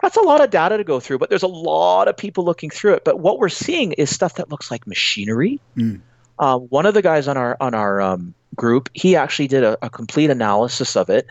That's 0.03 0.17
a 0.17 0.23
lot 0.23 0.43
of 0.43 0.51
data 0.51 0.77
to 0.77 0.85
go 0.85 1.01
through, 1.01 1.19
but 1.19 1.31
there's 1.31 1.43
a 1.43 1.49
lot 1.49 2.09
of 2.09 2.17
people 2.17 2.45
looking 2.45 2.71
through 2.71 2.95
it. 2.95 3.05
But 3.05 3.21
what 3.21 3.39
we're 3.39 3.49
seeing 3.49 3.93
is 3.93 4.15
stuff 4.15 4.35
that 4.35 4.51
looks 4.51 4.71
like 4.71 4.87
machinery. 4.87 5.61
Mm. 5.77 6.01
Uh, 6.39 6.59
one 6.59 6.85
of 6.85 6.95
the 6.95 7.03
guys 7.03 7.29
on 7.29 7.37
our 7.37 7.57
on 7.61 7.75
our 7.75 8.01
um, 8.01 8.35
group, 8.55 8.91
he 8.93 9.17
actually 9.17 9.49
did 9.49 9.63
a, 9.63 9.79
a 9.85 9.91
complete 9.91 10.31
analysis 10.31 10.97
of 10.97 11.09
it, 11.09 11.27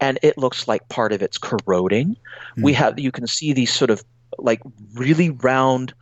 and 0.00 0.18
it 0.22 0.36
looks 0.36 0.68
like 0.68 0.88
part 0.88 1.12
of 1.12 1.22
it's 1.22 1.38
corroding. 1.38 2.16
We 2.56 2.74
have 2.74 2.98
you 2.98 3.10
can 3.10 3.26
see 3.26 3.52
these 3.52 3.72
sort 3.72 3.90
of 3.90 4.04
like 4.38 4.60
really 4.94 5.30
round 5.30 5.94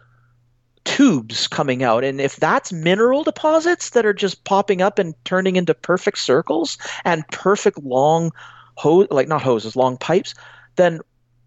tubes 0.84 1.46
coming 1.46 1.82
out, 1.82 2.02
and 2.02 2.20
if 2.20 2.36
that's 2.36 2.72
mineral 2.72 3.22
deposits 3.22 3.90
that 3.90 4.04
are 4.04 4.12
just 4.12 4.44
popping 4.44 4.82
up 4.82 4.98
and 4.98 5.14
turning 5.24 5.56
into 5.56 5.74
perfect 5.74 6.18
circles 6.18 6.76
and 7.04 7.26
perfect 7.28 7.78
long 7.84 8.32
hose, 8.74 9.06
like 9.10 9.28
not 9.28 9.42
hoses, 9.42 9.76
long 9.76 9.96
pipes, 9.96 10.34
then 10.76 11.00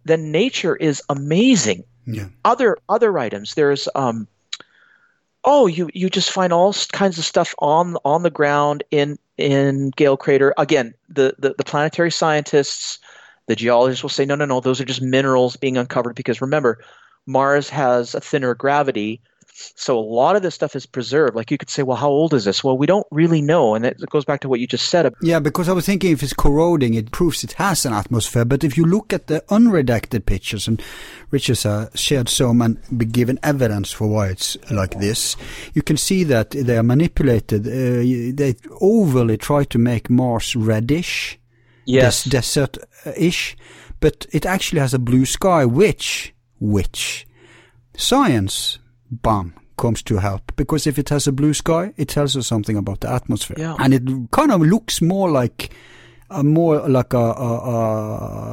then 0.06 0.32
nature 0.32 0.76
is 0.76 1.02
amazing 1.10 1.84
Yeah. 2.06 2.28
other 2.46 2.78
other 2.90 3.18
items 3.18 3.54
there's 3.56 3.88
um 3.96 4.28
oh 5.46 5.68
you 5.68 5.90
you 5.94 6.10
just 6.10 6.32
find 6.32 6.54
all 6.54 6.74
kinds 6.92 7.18
of 7.18 7.26
stuff 7.26 7.54
on 7.60 7.98
on 8.06 8.24
the 8.24 8.30
ground 8.30 8.84
in 8.92 9.18
in 9.38 9.92
gale 9.96 10.18
crater 10.18 10.54
again 10.58 10.94
the, 11.10 11.36
the 11.40 11.56
the 11.58 11.64
planetary 11.64 12.12
scientists 12.12 13.00
the 13.48 13.56
geologists 13.56 14.04
will 14.04 14.10
say 14.10 14.26
no 14.26 14.36
no 14.36 14.46
no 14.46 14.60
those 14.60 14.80
are 14.80 14.86
just 14.86 15.02
minerals 15.02 15.56
being 15.56 15.78
uncovered 15.78 16.16
because 16.16 16.42
remember 16.42 16.80
mars 17.26 17.70
has 17.70 18.14
a 18.16 18.22
thinner 18.22 18.54
gravity 18.54 19.22
so 19.54 19.98
a 19.98 20.02
lot 20.02 20.36
of 20.36 20.42
this 20.42 20.56
stuff 20.56 20.76
is 20.76 20.86
preserved. 20.86 21.36
Like 21.36 21.52
you 21.52 21.58
could 21.58 21.70
say 21.70 21.84
well 21.84 21.98
how 21.98 22.10
old 22.10 22.34
is 22.34 22.46
this? 22.46 22.64
Well 22.64 22.78
we 22.78 22.86
don't 22.86 23.08
really 23.12 23.42
know. 23.42 23.76
And 23.76 23.86
it 23.86 24.00
goes 24.10 24.26
back 24.26 24.42
to 24.42 24.50
what 24.50 24.60
you 24.60 24.68
just 24.68 24.90
said. 24.90 25.14
Yeah, 25.22 25.40
because 25.40 25.70
I 25.70 25.74
was 25.74 25.86
thinking 25.86 26.12
if 26.12 26.24
it's 26.24 26.34
corroding, 26.34 26.94
it 26.94 27.12
proves 27.12 27.44
it 27.44 27.54
has 27.54 27.86
an 27.86 27.94
atmosphere. 27.94 28.46
But 28.46 28.64
if 28.64 28.78
you 28.78 28.86
look 28.86 29.14
at 29.14 29.28
the 29.28 29.44
unredacted 29.50 30.26
pictures, 30.26 30.68
and 30.68 30.82
Richard 31.32 31.60
has 31.60 31.90
shared 31.96 32.30
some 32.30 32.62
and 32.62 32.78
be 32.98 33.06
given 33.06 33.40
evidence 33.44 33.92
for 33.92 34.08
why 34.08 34.28
it's 34.30 34.58
like 34.72 35.00
this, 35.00 35.36
you 35.74 35.82
can 35.82 35.98
see 35.98 36.24
that 36.26 36.52
they 36.52 36.78
are 36.78 36.84
manipulated. 36.84 37.68
Uh, 37.68 38.34
they 38.36 38.56
overly 38.82 39.38
try 39.38 39.64
to 39.66 39.78
make 39.78 40.10
Mars 40.10 40.56
reddish, 40.56 41.40
yes. 41.86 42.24
des- 42.24 42.30
desert-ish, 42.30 43.58
but 44.00 44.26
it 44.32 44.46
actually 44.46 44.80
has 44.80 44.94
a 44.94 45.00
blue 45.00 45.26
sky, 45.26 45.66
which, 45.66 46.34
which, 46.60 47.28
science, 47.96 48.80
bam, 49.22 49.54
comes 49.78 50.02
to 50.04 50.18
help. 50.18 50.56
Because 50.56 50.88
if 50.88 50.98
it 50.98 51.10
has 51.10 51.28
a 51.28 51.32
blue 51.32 51.54
sky, 51.54 51.94
it 51.98 52.08
tells 52.10 52.36
us 52.38 52.48
something 52.48 52.78
about 52.78 53.02
the 53.02 53.12
atmosphere. 53.12 53.58
Yeah. 53.60 53.76
And 53.80 53.94
it 53.94 54.04
kind 54.32 54.52
of 54.52 54.62
looks 54.62 55.02
more 55.02 55.30
like, 55.32 55.74
a 56.30 56.44
more 56.44 56.88
like 56.90 57.14
a, 57.14 57.18
a, 57.18 57.58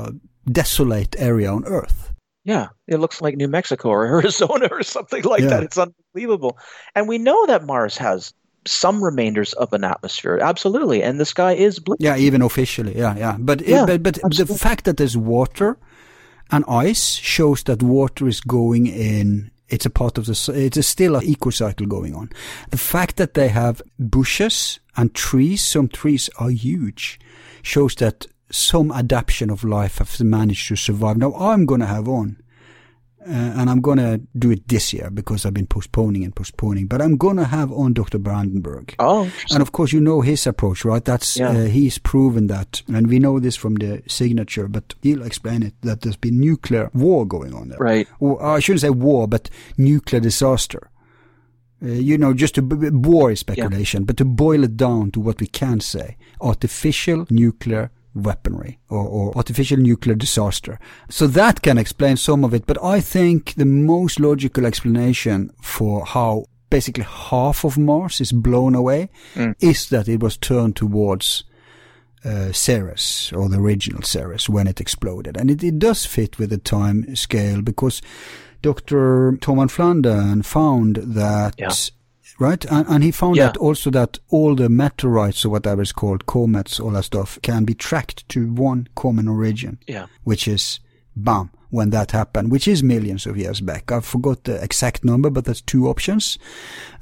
a 0.09 0.13
desolate 0.51 1.17
area 1.19 1.51
on 1.53 1.65
Earth. 1.65 2.13
Yeah, 2.45 2.69
it 2.87 2.97
looks 2.99 3.21
like 3.21 3.37
New 3.37 3.49
Mexico 3.49 3.89
or 3.91 4.07
Arizona 4.17 4.69
or 4.71 4.83
something 4.83 5.23
like 5.25 5.43
Yeah. 5.43 5.49
that. 5.49 5.63
It's 5.63 5.79
unbelievable. 5.79 6.59
And 6.95 7.07
we 7.09 7.19
know 7.19 7.47
that 7.47 7.65
Mars 7.65 7.97
has 7.99 8.33
some 8.67 9.03
remainders 9.03 9.53
of 9.55 9.73
an 9.73 9.85
atmosphere. 9.85 10.39
Absolutely. 10.41 11.03
And 11.03 11.19
the 11.21 11.25
sky 11.25 11.53
is 11.53 11.79
blue. 11.79 11.97
Yeah, 11.99 12.17
even 12.17 12.43
officially, 12.43 12.97
yeah, 12.97 13.17
yeah. 13.17 13.37
But 13.39 13.63
Yeah, 13.63 13.85
it, 13.89 14.03
but, 14.03 14.19
but 14.23 14.37
the 14.37 14.47
fact 14.47 14.85
that 14.85 14.97
there's 14.97 15.17
water 15.17 15.79
and 16.51 16.65
ice 16.69 17.15
shows 17.15 17.63
that 17.65 17.83
water 17.83 18.27
is 18.29 18.41
going 18.41 18.87
in. 18.87 19.51
It's 19.71 19.87
a 19.87 19.91
part 19.91 20.19
of 20.19 20.27
the. 20.27 20.53
It's 20.55 20.77
a 20.77 20.83
still 20.83 21.17
an 21.17 21.25
eco 21.25 21.51
cycle 21.51 21.87
going 21.87 22.15
on. 22.15 22.31
The 22.71 22.79
fact 22.79 23.17
that 23.17 23.35
they 23.35 23.49
have 23.49 23.81
bushes 23.99 24.81
and 24.97 25.15
trees, 25.15 25.63
some 25.63 25.89
trees 25.89 26.29
are 26.39 26.51
huge, 26.51 27.21
shows 27.63 27.95
that 27.97 28.27
some 28.51 28.91
adaptation 28.91 29.49
of 29.49 29.63
life 29.65 29.99
has 29.99 30.21
managed 30.21 30.69
to 30.69 30.77
survive. 30.77 31.17
Now 31.17 31.35
I'm 31.35 31.67
gonna 31.67 31.87
have 31.87 32.09
on. 32.09 32.43
Uh, 33.23 33.33
and 33.33 33.69
I'm 33.69 33.83
gonna 33.83 34.19
do 34.39 34.51
it 34.51 34.67
this 34.67 34.95
year 34.95 35.11
because 35.11 35.45
I've 35.45 35.53
been 35.53 35.67
postponing 35.67 36.25
and 36.25 36.35
postponing. 36.35 36.87
But 36.87 37.03
I'm 37.03 37.19
gonna 37.19 37.45
have 37.45 37.71
on 37.71 37.93
Dr. 37.93 38.19
Brandenburg. 38.19 38.95
Oh. 38.99 39.31
And 39.51 39.61
of 39.61 39.73
course, 39.73 39.93
you 39.93 40.01
know 40.01 40.23
his 40.23 40.47
approach, 40.47 40.87
right? 40.87 41.05
That's 41.05 41.37
Yeah. 41.37 41.51
uh, 41.51 41.65
he's 41.67 41.99
proven 41.99 42.47
that, 42.47 42.83
and 42.89 43.09
we 43.09 43.19
know 43.19 43.39
this 43.39 43.57
from 43.57 43.75
the 43.75 44.03
signature. 44.09 44.69
But 44.69 44.95
he'll 45.03 45.23
explain 45.23 45.63
it 45.63 45.75
that 45.83 46.01
there's 46.01 46.17
been 46.17 46.41
nuclear 46.41 46.91
war 46.95 47.27
going 47.27 47.53
on 47.55 47.69
there, 47.69 47.79
right. 47.79 48.09
Or 48.21 48.43
I 48.43 48.59
shouldn't 48.61 48.81
say 48.81 48.91
war, 48.91 49.29
but 49.29 49.51
nuclear 49.77 50.21
disaster. 50.21 50.89
Uh, 51.83 51.89
you 51.89 52.17
know, 52.19 52.33
just 52.35 52.55
to 52.55 52.63
b- 52.63 52.89
war 52.91 53.31
is 53.31 53.41
speculation, 53.41 54.05
but 54.05 54.17
to 54.17 54.25
boil 54.25 54.65
it 54.65 54.77
down 54.79 55.11
to 55.11 55.21
what 55.21 55.41
we 55.41 55.47
can 55.47 55.81
say: 55.81 56.17
artificial 56.41 57.27
nuclear 57.31 57.91
weaponry 58.15 58.79
or, 58.89 59.07
or 59.07 59.37
artificial 59.37 59.79
nuclear 59.79 60.15
disaster. 60.17 60.79
So 61.09 61.27
that 61.29 61.63
can 61.63 61.79
explain 61.79 62.17
some 62.17 62.45
of 62.45 62.53
it, 62.55 62.67
but 62.67 62.83
I 62.83 63.01
think 63.01 63.55
the 63.55 63.65
most 63.67 64.19
logical 64.21 64.67
explanation 64.67 65.51
for 65.63 66.05
how 66.05 66.45
basically 66.71 67.05
half 67.05 67.65
of 67.65 67.77
Mars 67.79 68.21
is 68.21 68.33
blown 68.33 68.75
away 68.75 69.11
Mm. 69.35 69.55
is 69.61 69.89
that 69.89 70.09
it 70.09 70.21
was 70.23 70.37
turned 70.37 70.77
towards 70.77 71.45
uh, 72.25 72.53
Ceres 72.53 73.33
or 73.35 73.49
the 73.49 73.59
original 73.59 74.03
Ceres 74.03 74.49
when 74.49 74.67
it 74.67 74.81
exploded, 74.81 75.37
and 75.37 75.51
it, 75.51 75.65
it 75.65 75.79
does 75.79 76.05
fit 76.07 76.39
with 76.39 76.51
the 76.51 76.59
time 76.59 77.17
scale 77.17 77.63
because 77.63 78.03
Dr. 78.63 79.39
Tom 79.41 79.57
van 79.57 79.69
Flandern 79.69 80.45
found 80.45 80.97
that 80.97 81.55
Yeah. 81.59 81.69
Right? 82.41 82.65
And, 82.65 82.87
and 82.89 83.05
he 83.05 83.13
found 83.13 83.37
Yeah. 83.37 83.47
out 83.49 83.57
also 83.59 83.91
that 83.91 84.19
all 84.31 84.57
the 84.57 84.69
meteorites 84.69 85.45
or 85.45 85.51
whatever 85.51 85.83
is 85.83 85.93
called, 85.93 86.27
comets, 86.27 86.81
all 86.81 86.91
that 86.93 87.05
stuff, 87.05 87.39
can 87.43 87.65
be 87.65 87.75
tracked 87.75 88.29
to 88.31 88.53
one 88.53 88.89
common 88.97 89.29
origin, 89.29 89.79
Yeah. 89.87 90.07
which 90.25 90.49
is 90.49 90.81
BAM, 91.15 91.51
when 91.69 91.91
that 91.91 92.11
happened, 92.13 92.51
which 92.51 92.67
is 92.67 92.83
millions 92.83 93.27
of 93.27 93.37
years 93.37 93.61
back. 93.61 93.93
I 93.93 94.01
forgot 94.01 94.45
the 94.45 94.61
exact 94.65 95.05
number, 95.05 95.29
but 95.31 95.45
that's 95.45 95.61
two 95.61 95.87
options. 95.87 96.39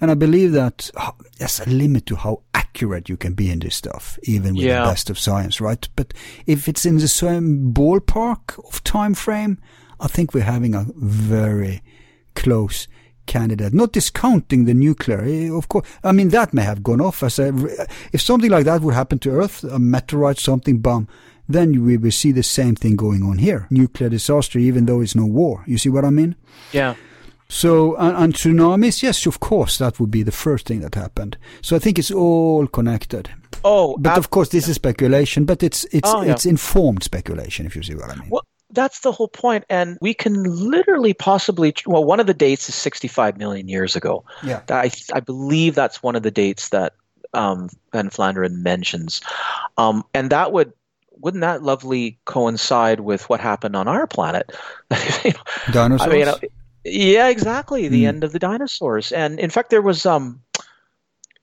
And 0.01 0.10
I 0.10 0.15
believe 0.15 0.52
that 0.52 0.90
oh, 0.97 1.12
there's 1.39 1.60
a 1.60 1.70
limit 1.70 2.05
to 2.06 2.16
how 2.16 2.43
accurate 2.52 3.09
you 3.09 3.16
can 3.16 3.35
be 3.35 3.51
in 3.51 3.60
this 3.60 3.77
stuff, 3.77 4.19
even 4.24 4.55
with 4.56 4.65
Yeah. 4.66 4.82
the 4.85 4.90
best 4.90 5.09
of 5.09 5.19
science, 5.19 5.60
right? 5.60 5.89
But 5.97 6.12
if 6.47 6.69
it's 6.69 6.85
in 6.85 6.98
the 6.98 7.09
same 7.09 7.73
ballpark 7.73 8.59
of 8.66 8.82
time 8.82 9.15
frame, 9.15 9.59
I 10.01 10.09
think 10.09 10.35
we're 10.35 10.43
having 10.44 10.74
a 10.74 10.86
very 10.97 11.81
close 12.35 12.89
candidate. 13.28 13.72
Not 13.72 13.92
discounting 13.92 14.64
the 14.64 14.74
nuclear, 14.74 15.22
eh, 15.22 15.50
of 15.56 15.68
course. 15.68 15.86
I 16.02 16.10
mean, 16.12 16.30
that 16.30 16.52
may 16.52 16.62
have 16.62 16.82
gone 16.82 17.00
off 17.00 17.22
as 17.22 17.38
a. 17.38 17.48
If 18.12 18.20
something 18.20 18.50
like 18.50 18.64
that 18.64 18.80
would 18.82 18.94
happen 18.94 19.18
to 19.20 19.30
Earth, 19.30 19.62
a 19.62 19.78
meteorite, 19.78 20.38
something, 20.40 20.78
bomb, 20.78 21.06
then 21.48 21.84
we 21.84 21.96
will 21.96 22.10
see 22.10 22.32
the 22.32 22.42
same 22.42 22.74
thing 22.74 22.96
going 22.96 23.22
on 23.22 23.38
here. 23.38 23.66
Nuclear 23.70 24.10
disaster, 24.10 24.59
even 24.59 24.86
though 24.86 25.00
it's 25.00 25.14
no 25.14 25.26
war. 25.26 25.62
You 25.66 25.78
see 25.78 25.88
what 25.90 26.05
I 26.05 26.10
mean? 26.10 26.34
Yeah. 26.72 26.94
So, 27.50 27.96
and, 27.96 28.14
and 28.16 28.34
tsunamis, 28.34 29.02
yes, 29.02 29.24
of 29.26 29.40
course, 29.40 29.78
that 29.78 29.98
would 29.98 30.10
be 30.10 30.22
the 30.22 30.32
first 30.32 30.66
thing 30.66 30.80
that 30.80 30.94
happened. 30.94 31.38
So 31.62 31.76
I 31.76 31.78
think 31.78 31.98
it's 31.98 32.10
all 32.10 32.66
connected. 32.66 33.30
Oh, 33.64 33.96
But 33.98 34.10
ab- 34.12 34.18
of 34.18 34.28
course, 34.30 34.50
this 34.50 34.68
is 34.68 34.74
speculation, 34.76 35.44
but 35.46 35.62
it's 35.62 35.84
it's 35.90 36.10
Oh, 36.12 36.22
yeah. 36.22 36.32
it's 36.32 36.44
informed 36.46 37.02
speculation, 37.02 37.64
if 37.66 37.74
you 37.74 37.82
see 37.82 37.94
what 37.94 38.10
I 38.10 38.16
mean. 38.16 38.28
Well, 38.30 38.42
that's 38.70 39.01
the 39.01 39.12
whole 39.12 39.28
point, 39.28 39.65
and 39.70 39.99
we 40.01 40.15
can 40.15 40.43
literally 40.45 41.15
possibly. 41.15 41.74
Well, 41.86 42.05
one 42.05 42.20
of 42.20 42.27
the 42.27 42.35
dates 42.35 42.69
is 42.69 42.74
65 42.74 43.39
million 43.39 43.69
years 43.69 43.97
ago. 43.97 44.24
Yeah. 44.43 44.61
I 44.69 44.90
I 45.12 45.20
believe 45.20 45.74
that's 45.74 46.03
one 46.03 46.16
of 46.16 46.23
the 46.23 46.31
dates 46.31 46.69
that 46.70 46.95
um, 47.32 47.69
Van 47.93 48.11
Flandern 48.11 48.62
mentions, 48.62 49.20
um, 49.77 50.05
and 50.15 50.31
that 50.31 50.53
would 50.53 50.73
wouldn't 51.20 51.40
that 51.40 51.62
lovely 51.62 52.19
coincide 52.27 53.01
with 53.01 53.28
what 53.28 53.40
happened 53.40 53.74
on 53.77 53.89
our 53.89 54.07
planet? 54.07 54.53
You 55.24 55.32
know, 55.32 55.73
Dinosaurs. 55.73 56.11
I 56.11 56.15
mean, 56.15 56.51
yeah, 56.85 57.28
exactly. 57.28 57.89
The 57.89 58.05
Mm. 58.05 58.09
end 58.09 58.24
of 58.24 58.32
the 58.32 58.39
dinosaurs, 58.39 59.12
and 59.12 59.39
in 59.40 59.51
fact, 59.51 59.70
there 59.70 59.82
was 59.82 60.07
um, 60.07 60.40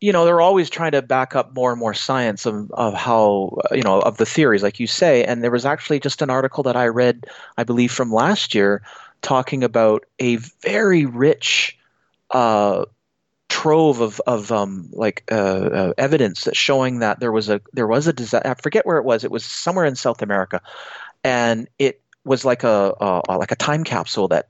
you 0.01 0.11
know, 0.11 0.25
they're 0.25 0.41
always 0.41 0.69
trying 0.69 0.91
to 0.91 1.01
back 1.01 1.35
up 1.35 1.53
more 1.55 1.71
and 1.71 1.79
more 1.79 1.93
science 1.93 2.45
of 2.45 2.69
of 2.71 2.93
how 2.93 3.57
you 3.71 3.81
know 3.81 3.99
of 4.01 4.17
the 4.17 4.25
theories, 4.25 4.63
like 4.63 4.79
you 4.79 4.87
say. 4.87 5.23
And 5.23 5.43
there 5.43 5.51
was 5.51 5.65
actually 5.65 5.99
just 5.99 6.21
an 6.21 6.29
article 6.29 6.63
that 6.63 6.75
I 6.75 6.87
read, 6.87 7.27
I 7.57 7.63
believe, 7.63 7.91
from 7.91 8.11
last 8.11 8.53
year, 8.53 8.81
talking 9.21 9.63
about 9.63 10.05
a 10.19 10.35
very 10.35 11.05
rich 11.05 11.77
uh, 12.31 12.85
trove 13.49 14.01
of 14.01 14.21
of 14.27 14.51
um, 14.51 14.89
like 14.91 15.23
uh, 15.31 15.35
uh, 15.35 15.93
evidence 15.97 16.43
that 16.43 16.55
showing 16.55 16.99
that 16.99 17.19
there 17.19 17.31
was 17.31 17.49
a 17.49 17.61
there 17.73 17.87
was 17.87 18.07
a 18.07 18.13
disaster. 18.13 18.49
I 18.49 18.53
forget 18.55 18.85
where 18.85 18.97
it 18.97 19.05
was. 19.05 19.23
It 19.23 19.31
was 19.31 19.45
somewhere 19.45 19.85
in 19.85 19.95
South 19.95 20.21
America, 20.21 20.61
and 21.23 21.67
it 21.79 22.01
was 22.25 22.43
like 22.43 22.63
a, 22.63 22.93
a 23.27 23.37
like 23.37 23.51
a 23.51 23.55
time 23.55 23.83
capsule 23.83 24.27
that 24.27 24.49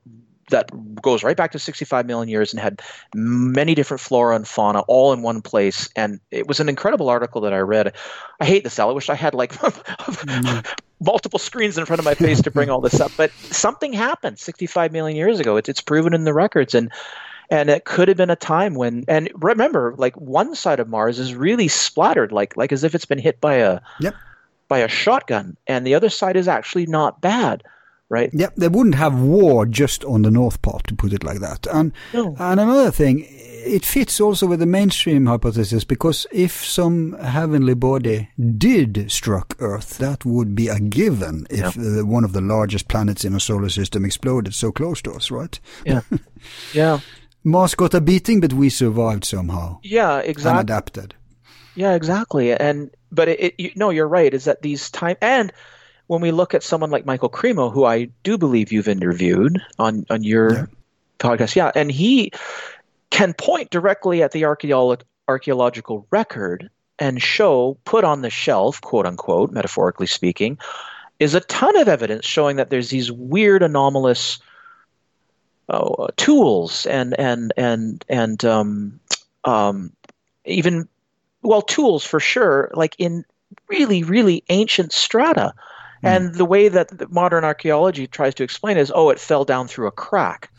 that 0.51 0.69
goes 1.01 1.23
right 1.23 1.38
back 1.38 1.51
to 1.51 1.59
65 1.59 2.05
million 2.05 2.30
years 2.30 2.53
and 2.53 2.59
had 2.59 2.81
many 3.15 3.73
different 3.73 4.01
flora 4.01 4.35
and 4.35 4.47
fauna 4.47 4.81
all 4.81 5.11
in 5.11 5.22
one 5.22 5.41
place. 5.41 5.89
And 5.95 6.19
it 6.31 6.47
was 6.47 6.59
an 6.59 6.69
incredible 6.69 7.09
article 7.09 7.41
that 7.41 7.53
I 7.53 7.59
read. 7.59 7.95
I 8.39 8.45
hate 8.45 8.63
this, 8.63 8.77
Al. 8.77 8.89
I 8.89 8.93
wish 8.93 9.09
I 9.09 9.15
had 9.15 9.34
like 9.34 9.53
multiple 10.99 11.39
screens 11.39 11.77
in 11.77 11.85
front 11.85 11.99
of 11.99 12.05
my 12.05 12.13
face 12.13 12.41
to 12.43 12.51
bring 12.51 12.69
all 12.69 12.81
this 12.81 12.99
up. 12.99 13.11
But 13.17 13.31
something 13.31 13.93
happened 13.93 14.39
65 14.39 14.91
million 14.91 15.17
years 15.17 15.39
ago. 15.39 15.57
It's, 15.57 15.69
it's 15.69 15.81
proven 15.81 16.13
in 16.13 16.23
the 16.23 16.34
records. 16.34 16.76
And 16.76 16.91
and 17.49 17.69
it 17.69 17.85
could 17.85 18.07
have 18.07 18.17
been 18.17 18.31
a 18.31 18.35
time 18.35 18.73
when 18.73 19.05
and 19.07 19.30
remember 19.35 19.93
like 19.97 20.15
one 20.15 20.55
side 20.55 20.80
of 20.80 20.89
mars 20.89 21.19
is 21.19 21.35
really 21.35 21.67
splattered 21.67 22.31
like 22.31 22.57
like 22.57 22.72
as 22.72 22.84
if 22.84 22.95
it's 22.95 23.05
been 23.05 23.19
hit 23.19 23.39
by 23.39 23.53
a 23.53 23.80
yep. 23.99 24.15
by 24.67 24.80
a 24.80 24.88
shotgun 24.88 25.55
and 25.67 25.85
the 25.85 25.93
other 25.93 26.09
side 26.09 26.35
is 26.35 26.47
actually 26.47 26.88
not 26.88 27.22
bad 27.22 27.63
right 28.10 28.30
yep 28.34 28.53
they 28.56 28.68
wouldn't 28.68 28.95
have 28.95 29.19
war 29.19 29.65
just 29.65 30.03
on 30.06 30.22
the 30.22 30.32
north 30.32 30.61
part 30.61 30.86
to 30.86 30.95
put 30.95 31.14
it 31.14 31.23
like 31.23 31.40
that 31.40 31.68
and 31.68 31.91
no. 32.14 32.36
and 32.40 32.60
another 32.60 32.91
thing 32.91 33.26
it 33.65 33.84
fits 33.84 34.22
also 34.22 34.45
with 34.45 34.60
the 34.60 34.65
mainstream 34.65 35.26
hypothesis 35.26 35.84
because 35.84 36.27
if 36.32 36.64
some 36.64 37.14
heavenly 37.14 37.73
body 37.73 38.30
did 38.57 39.11
struck 39.11 39.56
Earth, 39.60 39.98
that 39.98 40.23
would 40.23 40.56
be 40.56 40.68
a 40.68 40.80
given 40.80 41.48
if 41.49 41.76
yeah. 41.76 42.02
uh, 42.02 42.06
one 42.06 42.23
of 42.23 42.34
the 42.34 42.41
largest 42.41 42.88
planets 42.88 43.26
in 43.26 43.34
our 43.34 43.40
solar 43.40 43.69
system 43.69 44.06
exploded 44.06 44.53
so 44.53 44.72
close 44.72 45.02
to 45.02 45.11
us, 45.14 45.32
right? 45.32 45.60
Yeah. 45.86 46.02
yeah. 46.73 46.99
Mars 47.44 47.76
got 47.76 47.94
a 47.94 48.02
beating, 48.02 48.40
but 48.40 48.53
we 48.53 48.69
survived 48.69 49.26
somehow. 49.26 49.80
Yeah, 49.84 50.19
exactly. 50.19 50.52
And 50.52 50.60
adapted. 50.60 51.15
Yeah, 51.76 51.94
exactly. 51.95 52.53
And 52.53 52.91
but 53.11 53.27
it, 53.27 53.40
it 53.40 53.56
you, 53.57 53.72
no, 53.76 53.90
you're 53.90 54.07
right. 54.07 54.34
Is 54.34 54.45
that 54.45 54.61
these 54.61 54.90
time 54.90 55.18
and 55.22 55.52
when 56.07 56.22
we 56.22 56.32
look 56.32 56.53
at 56.53 56.64
someone 56.64 56.91
like 56.91 57.06
Michael 57.06 57.30
Cremo, 57.30 57.72
who 57.72 57.86
I 57.86 58.10
do 58.23 58.38
believe 58.38 58.72
you've 58.72 58.88
interviewed 58.88 59.61
on 59.80 60.06
on 60.10 60.23
your 60.23 60.53
yeah. 60.53 60.65
podcast, 61.19 61.56
yeah, 61.56 61.72
and 61.76 61.91
he 61.91 62.32
can 63.10 63.34
point 63.34 63.69
directly 63.69 64.22
at 64.23 64.32
the 64.32 64.44
archeolo- 64.44 65.02
archaeological 65.27 66.06
record 66.11 66.69
and 66.99 67.22
show, 67.22 67.77
put 67.86 68.03
on 68.03 68.22
the 68.22 68.30
shelf, 68.30 68.82
quote 68.82 69.06
unquote, 69.06 69.52
metaphorically 69.52 70.07
speaking, 70.07 70.57
is 71.19 71.34
a 71.34 71.41
ton 71.41 71.76
of 71.77 71.88
evidence 71.88 72.26
showing 72.26 72.57
that 72.57 72.69
there's 72.69 72.90
these 72.90 73.11
weird 73.11 73.64
anomalous 73.64 74.40
uh, 75.69 76.07
tools 76.18 76.86
and 76.86 77.18
and 77.19 77.53
and 77.57 78.06
and 78.07 78.45
um, 78.45 78.99
um, 79.44 79.91
even 80.45 80.88
well 81.41 81.61
tools 81.61 82.06
for 82.06 82.19
sure, 82.19 82.69
like 82.73 82.95
in 82.98 83.26
really 83.68 84.03
really 84.03 84.44
ancient 84.49 84.91
strata. 84.91 85.53
Hmm. 86.01 86.07
And 86.07 86.35
the 86.35 86.45
way 86.45 86.67
that 86.67 87.11
modern 87.11 87.43
archaeology 87.43 88.07
tries 88.07 88.35
to 88.35 88.43
explain 88.43 88.77
is, 88.77 88.91
oh, 88.93 89.09
it 89.09 89.19
fell 89.19 89.45
down 89.45 89.67
through 89.67 89.88
a 89.88 89.91
crack, 89.91 90.51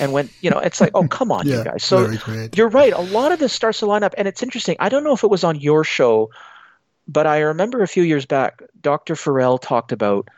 and 0.00 0.12
when 0.12 0.30
you 0.40 0.50
know, 0.50 0.58
it's 0.58 0.80
like, 0.80 0.92
oh, 0.94 1.06
come 1.06 1.30
on, 1.30 1.46
yeah, 1.46 1.58
you 1.58 1.64
guys. 1.64 1.84
So 1.84 2.12
you're 2.54 2.68
right. 2.68 2.92
A 2.92 3.00
lot 3.00 3.32
of 3.32 3.38
this 3.38 3.52
starts 3.52 3.80
to 3.80 3.86
line 3.86 4.02
up, 4.02 4.14
and 4.16 4.26
it's 4.28 4.42
interesting. 4.42 4.76
I 4.80 4.88
don't 4.88 5.04
know 5.04 5.12
if 5.12 5.24
it 5.24 5.30
was 5.30 5.44
on 5.44 5.60
your 5.60 5.84
show, 5.84 6.30
but 7.06 7.26
I 7.26 7.40
remember 7.40 7.82
a 7.82 7.88
few 7.88 8.02
years 8.02 8.26
back, 8.26 8.62
Dr. 8.80 9.16
Farrell 9.16 9.58
talked 9.58 9.92
about 9.92 10.28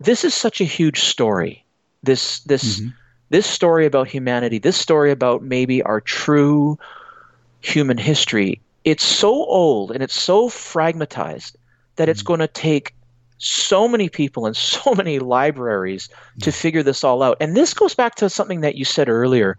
this 0.00 0.24
is 0.24 0.34
such 0.34 0.60
a 0.60 0.64
huge 0.64 1.00
story. 1.00 1.64
This 2.02 2.40
this 2.40 2.80
mm-hmm 2.80 2.88
this 3.30 3.46
story 3.46 3.86
about 3.86 4.08
humanity, 4.08 4.58
this 4.58 4.76
story 4.76 5.10
about 5.10 5.42
maybe 5.42 5.82
our 5.82 6.00
true 6.00 6.78
human 7.60 7.98
history, 7.98 8.60
it's 8.84 9.04
so 9.04 9.30
old 9.30 9.90
and 9.90 10.02
it's 10.02 10.18
so 10.18 10.48
fragmentized 10.48 11.56
that 11.96 12.08
it's 12.08 12.20
mm-hmm. 12.20 12.28
going 12.28 12.40
to 12.40 12.48
take 12.48 12.94
so 13.38 13.88
many 13.88 14.08
people 14.08 14.46
and 14.46 14.56
so 14.56 14.94
many 14.96 15.18
libraries 15.18 16.08
to 16.42 16.52
figure 16.52 16.82
this 16.82 17.02
all 17.02 17.22
out. 17.22 17.36
And 17.40 17.56
this 17.56 17.72
goes 17.74 17.94
back 17.94 18.16
to 18.16 18.28
something 18.28 18.60
that 18.60 18.76
you 18.76 18.84
said 18.84 19.08
earlier 19.08 19.56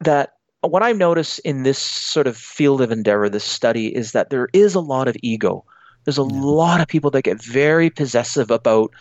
that 0.00 0.34
what 0.62 0.82
I 0.82 0.92
notice 0.92 1.38
in 1.40 1.64
this 1.64 1.78
sort 1.78 2.26
of 2.26 2.36
field 2.36 2.80
of 2.80 2.92
endeavor, 2.92 3.28
this 3.28 3.44
study, 3.44 3.94
is 3.94 4.12
that 4.12 4.30
there 4.30 4.48
is 4.52 4.74
a 4.74 4.80
lot 4.80 5.08
of 5.08 5.16
ego. 5.22 5.64
There's 6.04 6.18
a 6.18 6.22
yeah. 6.22 6.40
lot 6.40 6.80
of 6.80 6.88
people 6.88 7.10
that 7.10 7.22
get 7.22 7.42
very 7.42 7.90
possessive 7.90 8.50
about 8.50 8.92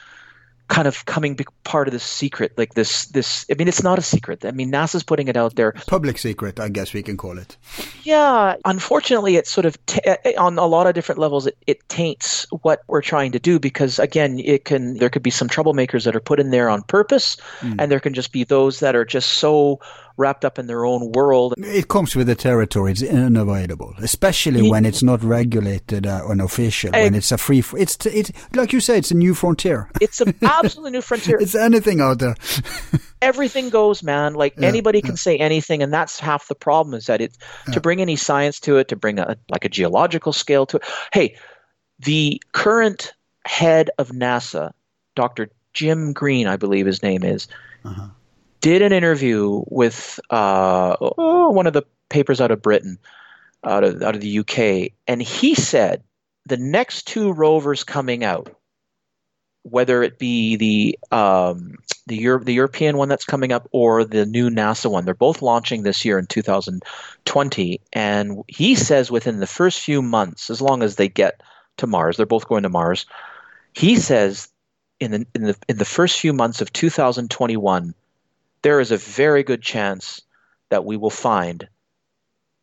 kind 0.72 0.88
of 0.88 1.06
coming 1.06 1.38
part 1.66 1.90
of 1.90 1.92
the 1.92 2.00
secret 2.00 2.58
like 2.58 2.74
this 2.76 3.08
this 3.08 3.46
i 3.52 3.54
mean 3.56 3.68
it's 3.68 3.84
not 3.84 4.00
a 4.00 4.02
secret. 4.02 4.46
I 4.46 4.52
mean 4.52 4.72
nasa's 4.72 5.04
putting 5.04 5.28
it 5.28 5.36
out 5.36 5.56
there. 5.56 5.74
Public 5.86 6.18
secret 6.18 6.60
i 6.62 6.70
guess 6.70 6.94
we 6.94 7.04
can 7.04 7.18
call 7.18 7.38
it. 7.38 7.58
Yeah 8.04 8.56
unfortunately 8.64 9.36
it's 9.36 9.52
sort 9.52 9.66
of 9.66 9.86
t- 9.86 10.00
eh, 10.06 10.16
eh, 10.24 10.34
on 10.38 10.58
a 10.58 10.66
lot 10.66 10.88
of 10.88 10.94
different 10.96 11.20
levels 11.20 11.46
it, 11.46 11.58
it 11.68 11.88
taints 11.90 12.48
what 12.64 12.84
we're 12.88 13.02
trying 13.02 13.34
to 13.34 13.40
do 13.40 13.60
because 13.60 14.00
again 14.00 14.40
it 14.40 14.64
can 14.64 14.96
there 14.98 15.10
could 15.10 15.24
be 15.24 15.30
some 15.30 15.50
troublemakers 15.50 16.06
that 16.06 16.16
are 16.16 16.22
put 16.32 16.40
in 16.40 16.52
there 16.52 16.70
on 16.70 16.84
purpose 16.84 17.36
mm. 17.60 17.76
and 17.78 17.92
there 17.92 18.00
can 18.00 18.14
just 18.14 18.32
be 18.32 18.46
those 18.46 18.80
that 18.80 18.96
are 18.96 19.06
just 19.06 19.30
so 19.44 19.82
wrapped 20.18 20.46
up 20.46 20.60
in 20.60 20.68
their 20.68 20.86
own 20.86 21.12
world. 21.12 21.54
It 21.58 21.88
comes 21.88 22.16
with 22.16 22.28
the 22.28 22.36
territory. 22.36 22.92
It's 22.92 23.04
unavoidable, 23.04 23.94
especially 24.00 24.70
when 24.70 24.86
it's 24.86 25.04
not 25.04 25.24
regulated 25.24 26.08
uh, 26.08 26.22
or 26.26 26.40
official. 26.42 26.92
when 26.92 27.16
it's 27.16 27.32
a 27.32 27.38
free, 27.38 27.64
it's 27.78 28.06
it's 28.06 28.32
like 28.54 28.74
you 28.74 28.80
say, 28.80 28.98
it's 28.98 29.12
a 29.12 29.16
new 29.16 29.34
frontier. 29.34 29.90
It's 30.00 30.22
an 30.22 30.36
absolutely 30.42 30.92
new 30.92 31.02
frontier. 31.02 31.38
it's 31.40 31.56
anything 31.56 32.02
out 32.02 32.20
there. 32.20 32.36
Everything 33.22 33.70
goes, 33.70 34.02
man. 34.04 34.34
Like 34.34 34.56
yeah, 34.58 34.68
anybody 34.68 35.02
can 35.02 35.12
yeah. 35.12 35.16
say 35.16 35.38
anything, 35.38 35.84
and 35.84 35.94
that's 35.94 36.20
half 36.20 36.48
the 36.48 36.56
problem. 36.56 36.96
Is 36.96 37.06
that 37.06 37.22
it 37.22 37.38
yeah. 37.68 37.74
to 37.74 37.82
bring 37.82 38.02
any 38.02 38.16
science 38.16 38.60
to 38.62 38.78
it, 38.78 38.88
to 38.90 38.96
bring 38.96 39.20
a 39.20 39.38
like 39.50 39.66
a 39.66 39.70
geological 39.70 40.34
scale 40.34 40.66
to 40.68 40.78
it. 40.78 40.84
Hey, 41.14 41.36
the 42.00 42.42
current 42.52 43.14
head 43.46 43.90
of 43.98 44.10
NASA, 44.10 44.72
Dr. 45.16 45.50
Jim 45.74 46.14
Green, 46.14 46.48
I 46.48 46.58
believe 46.58 46.86
his 46.86 47.04
name 47.04 47.24
is. 47.24 47.48
Uh-huh 47.84 48.08
did 48.62 48.82
an 48.82 48.94
interview 48.94 49.64
with 49.68 50.20
uh, 50.30 50.96
oh, 51.02 51.50
one 51.50 51.68
of 51.68 51.74
the 51.74 51.84
papers 52.10 52.40
out 52.40 52.52
of 52.52 52.62
Britain, 52.62 52.98
out 53.64 53.84
of 53.84 54.02
out 54.02 54.16
of 54.16 54.22
the 54.22 54.40
UK, 54.40 54.94
and 55.08 55.22
he 55.22 55.56
said 55.56 56.04
the 56.46 56.58
next 56.58 57.08
two 57.08 57.34
rovers 57.34 57.84
coming 57.84 58.24
out, 58.24 58.56
whether 59.64 60.04
it 60.04 60.20
be 60.20 60.56
the 60.56 61.00
um, 61.12 61.76
the, 62.08 62.18
Euro- 62.18 62.44
the 62.44 62.54
European 62.54 62.98
one 62.98 63.10
that's 63.10 63.26
coming 63.26 63.52
up 63.52 63.68
or 63.72 64.04
the 64.04 64.26
new 64.26 64.50
NASA 64.50 64.90
one, 64.90 65.06
they're 65.06 65.14
both 65.14 65.42
launching 65.42 65.84
this 65.84 66.06
year 66.06 66.18
in 66.18 66.28
2020, 66.28 67.82
and 67.94 68.44
he 68.48 68.76
says 68.76 69.12
within 69.12 69.40
the 69.40 69.48
first 69.48 69.80
few 69.80 70.02
months, 70.02 70.50
as 70.50 70.62
long 70.62 70.84
as 70.84 70.96
they 70.96 71.10
get 71.10 71.42
to 71.78 71.88
Mars, 71.88 72.18
they're 72.18 72.26
both 72.26 72.48
going 72.48 72.64
to 72.64 72.70
Mars. 72.70 73.06
He 73.74 73.96
says 73.96 74.50
in 75.00 75.12
the 75.12 75.28
in 75.34 75.44
the 75.44 75.58
in 75.68 75.78
the 75.78 75.86
first 75.86 76.20
few 76.20 76.34
months 76.34 76.62
of 76.62 76.72
2021 76.74 77.96
there 78.64 78.80
is 78.80 78.92
a 78.92 78.98
very 78.98 79.44
good 79.44 79.62
chance 79.62 80.22
that 80.70 80.86
we 80.86 80.98
will 80.98 81.10
find 81.10 81.68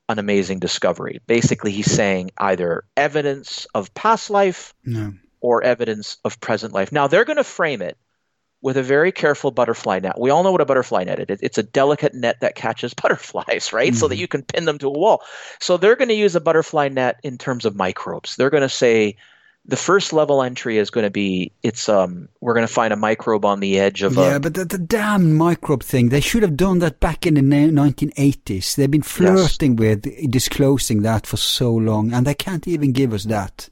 an 0.09 0.19
amazing 0.19 0.59
discovery. 0.59 1.20
Basically, 1.27 1.70
he's 1.70 1.91
saying 1.91 2.31
either 2.39 2.85
evidence 2.97 3.66
of 3.75 3.93
past 3.95 4.31
life 4.31 4.75
no. 4.85 5.12
or 5.41 5.62
evidence 5.62 6.16
of 6.25 6.41
present 6.41 6.73
life. 6.73 6.93
Now, 6.93 7.07
they're 7.07 7.27
going 7.27 7.37
to 7.37 7.45
frame 7.45 7.83
it 7.83 7.99
with 8.61 8.77
a 8.77 8.83
very 8.83 9.12
careful 9.12 9.51
butterfly 9.51 10.01
net. 10.01 10.19
We 10.19 10.31
all 10.31 10.43
know 10.43 10.51
what 10.51 10.61
a 10.61 10.66
butterfly 10.66 11.05
net 11.05 11.31
is. 11.31 11.39
It's 11.43 11.59
a 11.59 11.62
delicate 11.62 12.15
net 12.15 12.41
that 12.41 12.55
catches 12.55 12.95
butterflies, 13.03 13.73
right? 13.73 13.91
Mm-hmm. 13.91 13.99
So 13.99 14.09
that 14.09 14.15
mm-hmm. 14.15 14.20
you 14.20 14.29
can 14.29 14.43
pin 14.43 14.65
them 14.65 14.79
to 14.79 14.89
a 14.89 14.99
wall. 14.99 15.23
So 15.61 15.77
they're 15.77 15.97
going 15.97 16.09
to 16.09 16.15
use 16.15 16.35
a 16.35 16.41
butterfly 16.41 16.89
net 16.89 17.20
in 17.23 17.39
terms 17.39 17.65
of 17.65 17.77
microbes. 17.77 18.37
They're 18.37 18.51
going 18.51 18.62
to 18.62 18.69
say, 18.69 19.16
the 19.69 19.77
first 19.77 20.12
level 20.12 20.43
entry 20.43 20.78
is 20.78 20.90
going 20.90 21.05
to 21.05 21.11
be 21.11 21.53
it's 21.62 21.89
um 21.89 22.28
we're 22.40 22.55
going 22.55 22.66
to 22.66 22.73
find 22.73 22.93
a 22.93 22.97
microbe 22.97 23.45
on 23.45 23.61
the 23.61 23.78
edge 23.78 24.03
of 24.03 24.15
yeah 24.15 24.36
a, 24.36 24.40
but 24.40 24.55
the, 24.55 24.65
the, 24.65 24.78
damn 24.78 25.36
microbe 25.36 25.82
thing 25.82 26.09
they 26.09 26.20
should 26.20 26.43
have 26.43 26.57
done 26.57 26.78
that 26.78 26.99
back 27.01 27.27
in 27.27 27.35
the 27.35 27.43
1980s 27.43 28.74
they've 28.74 28.90
been 28.90 29.03
flirting 29.03 29.78
yes. 29.78 29.78
with 29.78 30.31
disclosing 30.31 31.03
that 31.03 31.27
for 31.27 31.36
so 31.36 31.73
long 31.74 32.12
and 32.12 32.27
they 32.27 32.35
can't 32.35 32.66
even 32.66 32.93
give 32.93 33.12
us 33.12 33.24
that. 33.24 33.69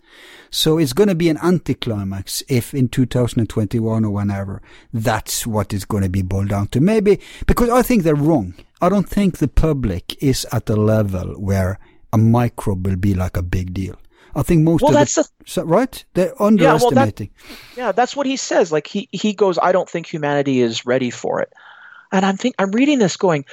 So 0.50 0.78
it's 0.78 0.92
going 0.92 1.08
to 1.08 1.14
be 1.14 1.28
an 1.28 1.38
anticlimax 1.38 2.42
if 2.48 2.72
in 2.72 2.88
2021 2.88 4.04
or 4.04 4.10
whenever 4.10 4.62
that's 4.92 5.46
what 5.46 5.74
it's 5.74 5.84
going 5.84 6.02
to 6.04 6.08
be 6.08 6.22
boiled 6.22 6.48
down 6.48 6.68
to. 6.68 6.80
Maybe 6.80 7.20
because 7.46 7.68
i 7.70 7.82
think 7.82 8.02
they're 8.02 8.14
wrong. 8.14 8.54
I 8.80 8.88
don't 8.88 9.08
think 9.08 9.38
the 9.38 9.48
public 9.48 10.22
is 10.22 10.46
at 10.52 10.70
a 10.70 10.76
level 10.76 11.34
where 11.40 11.78
a 12.12 12.18
microbe 12.18 12.86
will 12.86 12.96
be 12.96 13.14
like 13.14 13.36
a 13.36 13.42
big 13.42 13.74
deal 13.74 13.96
I 14.36 14.42
think 14.42 14.62
most 14.62 14.82
well, 14.82 14.90
of 14.90 14.94
that's 14.94 15.14
the, 15.14 15.26
the, 15.54 15.64
right. 15.64 16.04
They're 16.12 16.40
underestimating. 16.40 17.30
Yeah, 17.30 17.42
well, 17.42 17.54
that, 17.74 17.76
yeah, 17.78 17.92
that's 17.92 18.14
what 18.14 18.26
he 18.26 18.36
says. 18.36 18.70
Like 18.70 18.86
he 18.86 19.08
he 19.10 19.32
goes, 19.32 19.58
I 19.60 19.72
don't 19.72 19.88
think 19.88 20.06
humanity 20.06 20.60
is 20.60 20.84
ready 20.84 21.10
for 21.10 21.40
it. 21.40 21.52
And 22.12 22.24
I'm 22.24 22.36
think 22.36 22.54
I'm 22.58 22.70
reading 22.70 22.98
this, 22.98 23.16
going, 23.16 23.46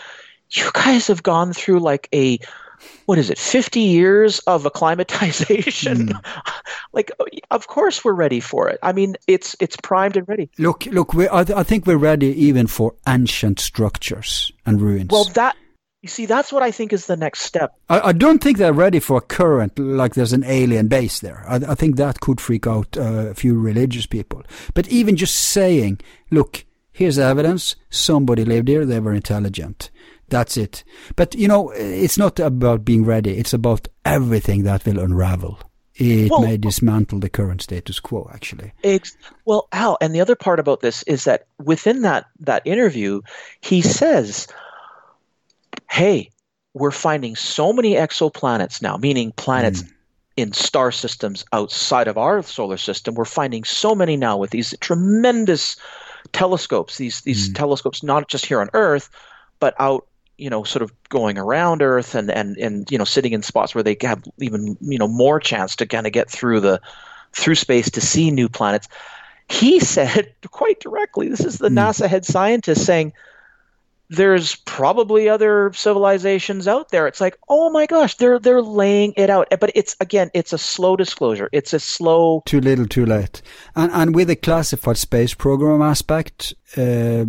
you 0.50 0.70
guys 0.74 1.08
have 1.08 1.24
gone 1.24 1.54
through 1.54 1.80
like 1.80 2.10
a 2.14 2.38
what 3.06 3.18
is 3.18 3.30
it 3.30 3.38
50 3.38 3.80
years 3.80 4.40
of 4.40 4.66
acclimatization 4.66 6.10
mm. 6.10 6.26
like 6.94 7.12
of 7.50 7.68
course 7.68 8.04
we're 8.04 8.12
ready 8.12 8.42
for 8.42 8.68
it 8.68 8.78
i 8.84 8.92
mean 8.92 9.16
it's 9.26 9.56
it's 9.62 9.78
primed 9.78 10.18
and 10.18 10.28
ready 10.28 10.50
look 10.58 10.86
look 10.88 11.14
we, 11.14 11.30
I, 11.32 11.46
th- 11.46 11.58
I 11.58 11.64
think 11.64 11.88
we're 11.88 11.96
ready 11.96 12.28
even 12.28 12.68
for 12.68 12.96
ancient 13.08 13.62
structures 13.62 14.52
and 14.66 14.82
ruins 14.82 15.12
well 15.12 15.24
that 15.36 15.56
You 16.04 16.10
see, 16.10 16.26
that's 16.26 16.52
what 16.52 16.62
I 16.62 16.72
think 16.72 16.92
is 16.92 17.06
the 17.06 17.16
next 17.16 17.44
step. 17.44 17.74
I, 17.88 18.10
I 18.10 18.12
don't 18.12 18.44
think 18.44 18.58
they're 18.58 18.74
ready 18.74 19.00
for 19.00 19.20
a 19.20 19.22
current, 19.22 19.80
like 19.80 20.16
there's 20.16 20.34
an 20.34 20.44
alien 20.44 20.90
base 20.90 21.22
there. 21.22 21.46
I, 21.48 21.56
I 21.56 21.76
think 21.76 21.96
that 21.96 22.20
could 22.20 22.42
freak 22.42 22.68
out 22.68 22.98
uh, 22.98 23.30
a 23.30 23.34
few 23.34 23.58
religious 23.58 24.06
people. 24.06 24.44
But 24.74 24.90
even 24.90 25.16
just 25.16 25.34
saying, 25.34 26.02
look, 26.30 26.66
here's 26.92 27.18
evidence, 27.18 27.78
somebody 27.90 28.44
lived 28.44 28.68
here, 28.68 28.86
they 28.86 29.00
were 29.00 29.14
intelligent. 29.14 29.92
That's 30.28 30.58
it. 30.58 30.84
But, 31.16 31.36
you 31.36 31.48
know, 31.48 31.70
it's 31.70 32.18
not 32.18 32.38
about 32.38 32.84
being 32.84 33.06
ready, 33.06 33.38
it's 33.38 33.54
about 33.54 33.88
everything 34.04 34.64
that 34.64 34.86
will 34.86 35.00
unravel. 35.00 35.58
It 35.96 36.32
Well- 36.32 36.42
may 36.42 36.58
dismantle 36.58 37.20
the 37.20 37.30
current 37.30 37.62
status 37.62 38.02
quo, 38.02 38.30
actually. 38.34 38.74
Well, 39.46 39.70
Al, 39.72 39.98
and 40.02 40.14
the 40.14 40.20
other 40.20 40.36
part 40.36 40.60
about 40.60 40.82
this 40.82 41.04
is 41.04 41.24
that 41.24 41.46
within 41.60 42.02
that 42.02 42.26
that 42.42 42.64
interview, 42.66 43.22
he 43.62 43.82
says, 43.82 44.48
"Hey, 45.94 46.32
we're 46.74 46.90
finding 46.90 47.36
so 47.36 47.72
many 47.72 47.94
exoplanets 47.94 48.82
now, 48.82 48.98
meaning 48.98 49.32
planets 49.34 49.82
hmm. 49.82 49.88
in 50.38 50.52
star 50.54 50.92
systems 50.92 51.46
outside 51.54 52.08
of 52.08 52.18
our 52.18 52.42
solar 52.42 52.78
system. 52.78 53.14
We're 53.14 53.26
finding 53.26 53.64
so 53.64 53.94
many 53.94 54.18
now 54.18 54.38
with 54.38 54.50
these 54.50 54.74
tremendous 54.80 55.76
telescopes. 56.32 56.98
These 56.98 57.22
these 57.22 57.48
hmm. 57.48 57.54
telescopes 57.54 58.02
not 58.02 58.28
just 58.28 58.48
here 58.48 58.60
on 58.60 58.70
Earth, 58.74 59.10
but 59.60 59.76
out." 59.80 60.08
You 60.36 60.50
know, 60.50 60.64
sort 60.64 60.82
of 60.82 60.92
going 61.10 61.38
around 61.38 61.84
Earth 61.84 62.16
and, 62.16 62.32
and, 62.32 62.58
and 62.58 62.92
you 62.92 62.98
know 62.98 63.04
sitting 63.04 63.34
in 63.34 63.44
spots 63.44 63.76
where 63.76 63.84
they 63.84 63.96
have 64.02 64.24
even 64.40 64.76
you 64.82 64.98
know 64.98 65.08
more 65.08 65.40
chance 65.40 65.76
to 65.76 65.86
kind 65.86 66.08
of 66.08 66.12
get 66.12 66.28
through 66.28 66.60
the 66.60 66.82
through 67.34 67.56
space 67.56 67.92
to 67.92 68.02
see 68.02 68.32
new 68.32 68.50
planets. 68.50 68.88
He 69.48 69.80
said 69.96 70.34
quite 70.50 70.80
directly, 70.80 71.28
this 71.28 71.46
is 71.46 71.60
the 71.60 71.70
hmm. 71.70 71.78
NASA 71.78 72.08
head 72.08 72.26
scientist 72.26 72.84
saying, 72.84 73.14
there's 74.16 74.56
probably 74.56 75.28
other 75.28 75.72
civilizations 75.74 76.68
out 76.68 76.90
there. 76.90 77.08
It's 77.08 77.22
like, 77.22 77.38
oh 77.50 77.70
my 77.70 77.86
gosh, 77.86 78.16
they're 78.16 78.40
they're 78.40 78.62
laying 78.62 79.14
it 79.18 79.30
out. 79.30 79.48
But 79.60 79.72
it's 79.76 79.96
again, 80.00 80.30
it's 80.34 80.54
a 80.54 80.58
slow 80.58 80.96
disclosure. 80.96 81.50
It's 81.52 81.74
a 81.74 81.80
slow 81.80 82.44
Too 82.46 82.62
little, 82.62 82.88
too 82.88 83.06
late. 83.06 83.42
And 83.76 83.92
and 83.92 84.16
with 84.16 84.28
the 84.28 84.36
classified 84.36 84.98
space 84.98 85.34
program 85.34 85.82
aspect, 85.82 86.54
uh, 86.78 87.26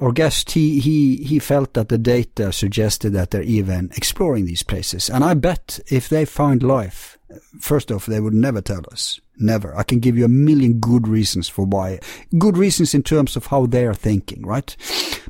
our 0.00 0.12
guest 0.12 0.52
he 0.52 0.80
he 0.80 1.16
he 1.16 1.38
felt 1.38 1.74
that 1.74 1.88
the 1.88 1.98
data 1.98 2.52
suggested 2.52 3.12
that 3.12 3.30
they're 3.30 3.42
even 3.42 3.90
exploring 3.96 4.46
these 4.46 4.62
places. 4.62 5.10
And 5.10 5.24
I 5.24 5.34
bet 5.34 5.80
if 5.90 6.08
they 6.08 6.24
find 6.24 6.62
life, 6.62 7.18
first 7.60 7.90
off, 7.90 8.06
they 8.06 8.20
would 8.20 8.34
never 8.34 8.60
tell 8.60 8.82
us. 8.92 9.20
Never. 9.38 9.76
I 9.76 9.82
can 9.82 9.98
give 9.98 10.16
you 10.16 10.24
a 10.24 10.28
million 10.28 10.74
good 10.74 11.08
reasons 11.08 11.48
for 11.48 11.64
why. 11.64 12.00
Good 12.38 12.56
reasons 12.56 12.94
in 12.94 13.02
terms 13.02 13.36
of 13.36 13.46
how 13.46 13.66
they 13.66 13.84
are 13.86 13.94
thinking, 13.94 14.46
right? 14.46 14.76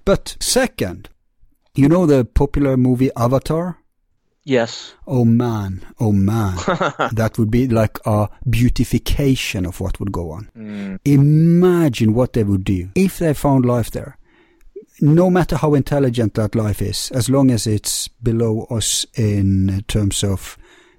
But 0.05 0.37
second, 0.41 1.09
you 1.75 1.89
know 1.89 2.07
the 2.07 2.25
popular 2.25 2.77
movie 2.77 3.11
Avatar? 3.17 3.79
yes. 4.45 4.95
Oh 5.07 5.25
man, 5.25 5.85
oh 5.99 6.13
man. 6.13 6.57
that 7.13 7.37
would 7.39 7.51
be 7.51 7.67
like 7.67 7.99
a 8.07 8.29
beautification 8.49 9.67
of 9.67 9.81
what 9.81 9.99
would 9.99 10.13
go 10.13 10.31
on. 10.31 10.51
Mm. 10.57 10.99
Imagine 11.05 12.15
what 12.15 12.35
they 12.35 12.45
would 12.45 12.65
do 12.65 12.91
if 12.95 13.19
they 13.19 13.35
found 13.35 13.65
life 13.65 13.91
there. 13.91 14.19
No 15.01 15.29
matter 15.29 15.57
how 15.57 15.75
intelligent 15.75 16.35
that 16.35 16.55
life 16.55 16.81
is, 16.81 17.11
as 17.13 17.29
long 17.29 17.51
as 17.51 17.67
it's 17.67 18.07
below 18.09 18.67
us 18.71 19.05
in 19.15 19.83
terms 19.89 20.23
of 20.23 20.57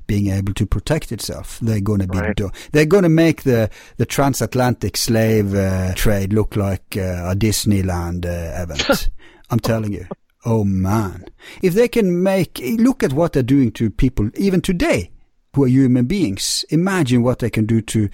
being 0.07 0.27
able 0.27 0.53
to 0.53 0.65
protect 0.65 1.11
itself, 1.11 1.59
they're 1.61 1.81
going 1.81 1.99
to 2.01 2.07
be 2.07 2.17
Right. 2.19 2.35
do- 2.35 2.51
they're 2.71 2.85
going 2.85 3.03
to 3.03 3.09
make 3.09 3.43
the 3.43 3.69
the 3.97 4.05
transatlantic 4.05 4.97
slave 4.97 5.53
uh, 5.55 5.93
trade 5.95 6.33
look 6.33 6.55
like 6.55 6.95
uh, 6.97 7.31
a 7.31 7.35
Disneyland 7.35 8.25
uh, 8.25 8.61
event. 8.63 9.09
I'm 9.49 9.59
telling 9.59 9.93
you. 9.93 10.07
Oh 10.45 10.63
man. 10.63 11.25
If 11.61 11.73
they 11.73 11.87
can 11.87 12.21
make, 12.21 12.59
look 12.77 13.03
at 13.03 13.13
what 13.13 13.33
they're 13.33 13.43
doing 13.43 13.71
to 13.73 13.89
people 13.89 14.29
even 14.35 14.61
today 14.61 15.11
who 15.55 15.63
are 15.63 15.67
human 15.67 16.05
beings. 16.05 16.63
Imagine 16.69 17.23
what 17.23 17.39
they 17.39 17.49
can 17.49 17.65
do 17.65 17.81
to 17.81 18.09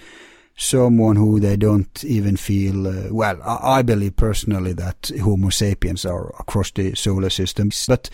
someone 0.56 1.16
who 1.16 1.40
they 1.40 1.56
don't 1.56 2.04
even 2.04 2.36
feel, 2.36 2.86
uh, 2.86 3.08
well, 3.10 3.38
I, 3.42 3.78
I 3.78 3.82
believe 3.82 4.16
personally 4.16 4.72
that 4.74 5.10
Homo 5.22 5.48
sapiens 5.50 6.04
are 6.06 6.28
across 6.38 6.70
the 6.70 6.94
solar 6.94 7.30
systems 7.30 7.84
But 7.88 8.08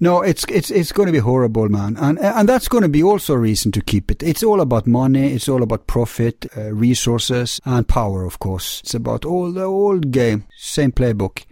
no, 0.00 0.22
it's, 0.22 0.44
it's, 0.48 0.70
it's 0.70 0.92
going 0.92 1.06
to 1.06 1.12
be 1.12 1.18
horrible, 1.18 1.68
man. 1.68 1.96
And, 1.96 2.18
and 2.20 2.48
that's 2.48 2.68
going 2.68 2.82
to 2.82 2.88
be 2.88 3.02
also 3.02 3.34
a 3.34 3.38
reason 3.38 3.72
to 3.72 3.80
keep 3.80 4.10
it. 4.10 4.22
It's 4.22 4.42
all 4.42 4.60
about 4.60 4.86
money. 4.86 5.32
It's 5.32 5.48
all 5.48 5.62
about 5.62 5.86
profit, 5.86 6.46
uh, 6.56 6.72
resources 6.72 7.60
and 7.64 7.86
power, 7.86 8.24
of 8.24 8.38
course. 8.38 8.80
It's 8.80 8.94
about 8.94 9.24
all 9.24 9.50
the 9.50 9.64
old 9.64 10.10
game, 10.10 10.44
same 10.56 10.92
playbook. 10.92 11.44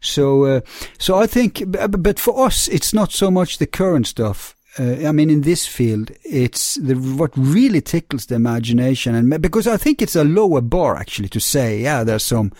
So, 0.00 0.44
uh, 0.44 0.60
so 0.98 1.16
I 1.18 1.26
think, 1.26 1.64
but 1.66 2.18
for 2.20 2.46
us, 2.46 2.68
it's 2.68 2.94
not 2.94 3.10
so 3.12 3.30
much 3.30 3.58
the 3.58 3.66
current 3.66 4.06
stuff. 4.06 4.54
Uh, 4.78 5.06
I 5.06 5.12
mean, 5.12 5.30
in 5.30 5.40
this 5.40 5.66
field, 5.66 6.12
it's 6.22 6.74
the, 6.74 6.94
what 6.94 7.32
really 7.34 7.80
tickles 7.80 8.26
the 8.26 8.34
imagination, 8.34 9.14
and 9.14 9.40
because 9.40 9.66
I 9.66 9.78
think 9.78 10.02
it's 10.02 10.14
a 10.14 10.22
lower 10.22 10.60
bar 10.60 10.96
actually 10.96 11.30
to 11.30 11.40
say, 11.40 11.80
yeah, 11.80 12.04
there's 12.04 12.22
some, 12.22 12.52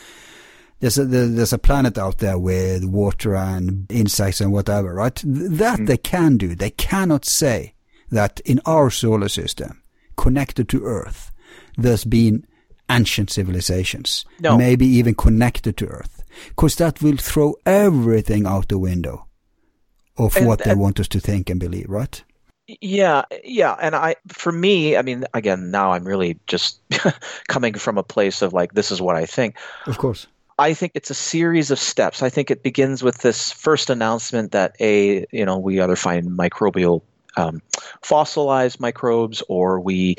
there's 0.80 0.98
a 0.98 1.04
there's 1.04 1.52
a 1.52 1.58
planet 1.58 1.96
out 1.98 2.18
there 2.18 2.38
with 2.38 2.84
water 2.84 3.34
and 3.34 3.90
insects 3.90 4.40
and 4.40 4.52
whatever, 4.52 4.94
right? 4.94 5.14
Th- 5.16 5.50
That 5.50 5.80
mm. 5.80 5.86
they 5.86 5.96
can 5.96 6.36
do. 6.36 6.54
They 6.54 6.70
cannot 6.70 7.24
say 7.24 7.74
that 8.10 8.40
in 8.44 8.60
our 8.66 8.90
solar 8.90 9.28
system, 9.28 9.82
connected 10.16 10.68
to 10.68 10.84
Earth, 10.84 11.32
there's 11.76 12.04
been 12.04 12.46
ancient 12.90 13.30
civilizations, 13.30 14.24
No. 14.40 14.56
maybe 14.56 14.86
even 14.86 15.14
connected 15.14 15.76
to 15.78 15.86
Earth, 15.86 16.22
because 16.48 16.76
that 16.76 17.02
will 17.02 17.16
throw 17.16 17.54
everything 17.64 18.46
out 18.46 18.68
the 18.68 18.78
window 18.78 19.26
of 20.16 20.36
And- 20.36 20.46
what 20.46 20.60
they 20.64 20.74
want 20.74 21.00
us 21.00 21.08
to 21.08 21.20
think 21.20 21.50
and 21.50 21.58
believe, 21.58 21.88
right? 21.88 22.22
Yeah, 22.80 23.22
yeah, 23.44 23.76
and 23.80 23.94
I 23.94 24.16
for 24.28 24.50
me, 24.52 24.96
I 24.96 25.02
mean, 25.02 25.24
again, 25.34 25.70
now 25.70 25.92
I'm 25.92 26.04
really 26.04 26.38
just 26.48 26.80
coming 27.48 27.74
from 27.74 27.96
a 27.96 28.02
place 28.02 28.42
of 28.42 28.52
like 28.52 28.74
this 28.74 28.90
is 28.90 29.00
what 29.00 29.14
I 29.14 29.24
think. 29.24 29.56
Of 29.86 29.98
course. 29.98 30.26
I 30.58 30.74
think 30.74 30.92
it's 30.94 31.10
a 31.10 31.14
series 31.14 31.70
of 31.70 31.78
steps. 31.78 32.22
I 32.22 32.30
think 32.30 32.50
it 32.50 32.62
begins 32.62 33.02
with 33.02 33.18
this 33.18 33.52
first 33.52 33.90
announcement 33.90 34.52
that 34.52 34.74
a 34.80 35.26
you 35.30 35.44
know 35.44 35.58
we 35.58 35.80
either 35.80 35.96
find 35.96 36.30
microbial 36.30 37.02
um, 37.36 37.60
fossilized 38.02 38.80
microbes 38.80 39.42
or 39.48 39.78
we 39.78 40.16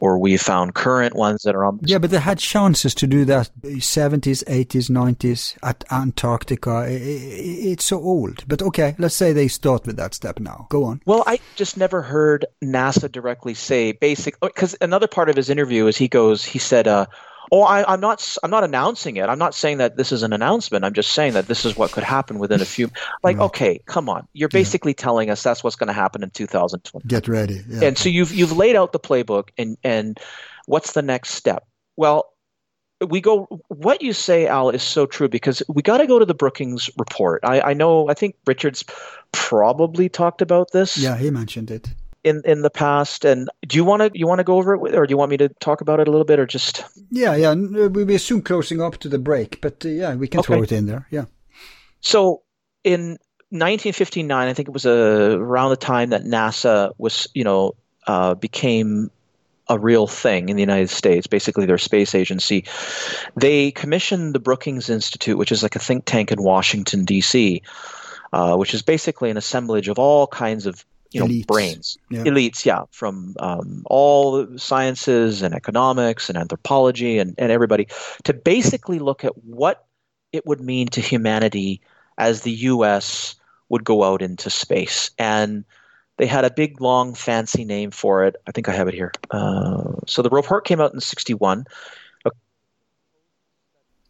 or 0.00 0.18
we 0.18 0.36
found 0.36 0.74
current 0.74 1.14
ones 1.14 1.42
that 1.42 1.54
are 1.54 1.64
on 1.64 1.78
Yeah, 1.82 1.98
but 1.98 2.10
they 2.10 2.18
had 2.18 2.38
chances 2.38 2.94
to 2.96 3.06
do 3.06 3.24
that 3.26 3.50
70s, 3.62 4.44
80s, 4.44 4.90
90s 4.90 5.56
at 5.62 5.84
Antarctica. 5.90 6.86
It's 6.88 7.84
so 7.84 7.98
old. 8.00 8.44
But 8.48 8.62
okay, 8.62 8.96
let's 8.98 9.14
say 9.14 9.32
they 9.32 9.48
start 9.48 9.86
with 9.86 9.96
that 9.96 10.14
step 10.14 10.40
now. 10.40 10.66
Go 10.68 10.84
on. 10.84 11.00
Well, 11.06 11.22
I 11.26 11.38
just 11.54 11.76
never 11.76 12.02
heard 12.02 12.46
NASA 12.62 13.10
directly 13.10 13.54
say 13.54 13.92
basic 13.92 14.38
because 14.40 14.76
another 14.80 15.06
part 15.06 15.30
of 15.30 15.36
his 15.36 15.48
interview 15.48 15.86
is 15.86 15.96
he 15.96 16.08
goes 16.08 16.44
he 16.44 16.58
said 16.58 16.88
uh 16.88 17.06
oh 17.52 17.62
I, 17.62 17.92
I'm 17.92 18.00
not 18.00 18.36
I'm 18.42 18.50
not 18.50 18.64
announcing 18.64 19.16
it. 19.16 19.28
I'm 19.28 19.38
not 19.38 19.54
saying 19.54 19.78
that 19.78 19.96
this 19.96 20.12
is 20.12 20.22
an 20.22 20.32
announcement. 20.32 20.84
I'm 20.84 20.94
just 20.94 21.12
saying 21.12 21.34
that 21.34 21.46
this 21.46 21.64
is 21.64 21.76
what 21.76 21.92
could 21.92 22.04
happen 22.04 22.38
within 22.38 22.60
a 22.60 22.64
few 22.64 22.90
like 23.22 23.38
okay 23.38 23.80
come 23.86 24.08
on. 24.08 24.26
You're 24.32 24.48
basically 24.48 24.94
telling 24.94 25.30
us 25.30 25.42
that's 25.42 25.62
what's 25.62 25.76
going 25.76 25.88
to 25.88 25.92
happen 25.92 26.22
in 26.22 26.30
2020 26.30 27.06
Get 27.06 27.28
ready. 27.28 27.62
Yeah. 27.68 27.88
and 27.88 27.98
so 27.98 28.08
you've 28.08 28.32
you've 28.32 28.56
laid 28.56 28.76
out 28.76 28.92
the 28.92 29.00
playbook 29.00 29.48
and 29.58 29.76
and 29.82 30.18
what's 30.66 30.92
the 30.92 31.02
next 31.02 31.30
step? 31.30 31.66
Well 31.96 32.32
we 33.06 33.20
go 33.20 33.44
what 33.68 34.00
you 34.00 34.12
say 34.14 34.46
al 34.46 34.70
is 34.70 34.82
so 34.82 35.04
true 35.04 35.28
because 35.28 35.62
we 35.68 35.82
got 35.82 35.98
to 35.98 36.06
go 36.06 36.18
to 36.18 36.24
the 36.24 36.34
brookings 36.34 36.88
report. 36.98 37.40
I, 37.44 37.60
I 37.60 37.74
know 37.74 38.08
i 38.08 38.14
think 38.14 38.36
richard's 38.46 38.84
probably 39.32 40.08
talked 40.08 40.40
about 40.40 40.72
this. 40.72 40.96
Yeah, 40.96 41.16
he 41.16 41.30
mentioned 41.30 41.70
it. 41.70 41.88
In 42.26 42.42
in 42.44 42.62
the 42.62 42.70
past 42.70 43.24
and 43.24 43.48
do 43.68 43.76
you 43.76 43.84
want 43.84 44.02
to 44.02 44.10
you 44.18 44.26
want 44.26 44.40
to 44.40 44.44
go 44.44 44.56
over 44.58 44.74
it 44.74 44.80
with, 44.80 44.94
or 44.94 45.06
do 45.06 45.12
you 45.12 45.16
want 45.16 45.30
me 45.30 45.36
to 45.36 45.48
talk 45.60 45.80
about 45.80 46.00
it 46.00 46.08
a 46.08 46.10
little 46.10 46.24
bit 46.26 46.38
or 46.38 46.46
just 46.46 46.84
Yeah, 47.10 47.36
yeah. 47.36 47.50
uh, 47.50 47.88
We'll 47.88 48.04
be 48.04 48.18
soon 48.18 48.42
closing 48.42 48.82
up 48.82 48.98
to 48.98 49.08
the 49.08 49.18
break, 49.18 49.60
but 49.60 49.84
uh, 49.84 49.88
yeah, 49.88 50.14
we 50.16 50.28
can 50.28 50.42
throw 50.42 50.62
it 50.62 50.72
in 50.72 50.86
there. 50.86 51.06
Yeah. 51.10 51.26
so 52.00 52.42
in 52.84 53.18
1959 53.50 54.48
i 54.48 54.52
think 54.52 54.68
it 54.68 54.74
was 54.74 54.86
uh, 54.86 55.36
around 55.38 55.70
the 55.70 55.76
time 55.76 56.10
that 56.10 56.24
nasa 56.24 56.92
was 56.98 57.28
you 57.32 57.44
know 57.44 57.74
uh, 58.08 58.34
became 58.34 59.10
a 59.68 59.78
real 59.78 60.06
thing 60.06 60.48
in 60.48 60.56
the 60.56 60.62
united 60.62 60.90
states 60.90 61.26
basically 61.28 61.66
their 61.66 61.78
space 61.78 62.14
agency 62.14 62.64
they 63.36 63.70
commissioned 63.70 64.34
the 64.34 64.40
brookings 64.40 64.90
institute 64.90 65.38
which 65.38 65.52
is 65.52 65.62
like 65.62 65.76
a 65.76 65.78
think 65.78 66.04
tank 66.04 66.32
in 66.32 66.42
washington 66.42 67.04
d.c 67.04 67.62
uh, 68.32 68.56
which 68.56 68.74
is 68.74 68.82
basically 68.82 69.30
an 69.30 69.36
assemblage 69.36 69.88
of 69.88 69.98
all 69.98 70.26
kinds 70.26 70.66
of 70.66 70.84
you 71.12 71.20
know 71.20 71.26
Elites. 71.26 71.46
brains 71.46 71.98
Yeah. 72.10 72.24
elites 72.24 72.64
yeah 72.64 72.82
from 72.90 73.34
um, 73.40 73.82
all 73.86 74.44
the 74.46 74.58
sciences 74.58 75.42
and 75.42 75.54
economics 75.54 76.28
and 76.28 76.36
anthropology 76.38 77.18
and, 77.18 77.34
and 77.38 77.52
everybody 77.52 77.86
to 78.24 78.32
basically 78.34 78.98
look 78.98 79.24
at 79.24 79.32
what 79.44 79.86
it 80.32 80.46
would 80.46 80.60
mean 80.60 80.88
to 80.88 81.00
humanity 81.00 81.80
as 82.18 82.42
the 82.42 82.52
us 82.52 83.36
would 83.68 83.84
go 83.84 84.02
out 84.02 84.22
into 84.22 84.50
space 84.50 85.10
and 85.18 85.64
they 86.18 86.26
had 86.26 86.44
a 86.44 86.50
big 86.50 86.80
long 86.80 87.14
fancy 87.14 87.64
name 87.64 87.90
for 87.90 88.24
it 88.24 88.36
i 88.46 88.52
think 88.52 88.68
i 88.68 88.72
have 88.72 88.88
it 88.88 88.94
here 88.94 89.12
uh, 89.30 89.92
so 90.06 90.22
the 90.22 90.30
report 90.30 90.64
came 90.66 90.80
out 90.80 90.92
in 90.92 91.00
61 91.00 91.64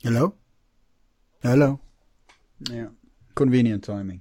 Hello? 0.03 0.35
Hello? 1.43 1.81
Yeah. 2.71 2.89
Convenient 3.35 3.83
timing. 3.83 4.21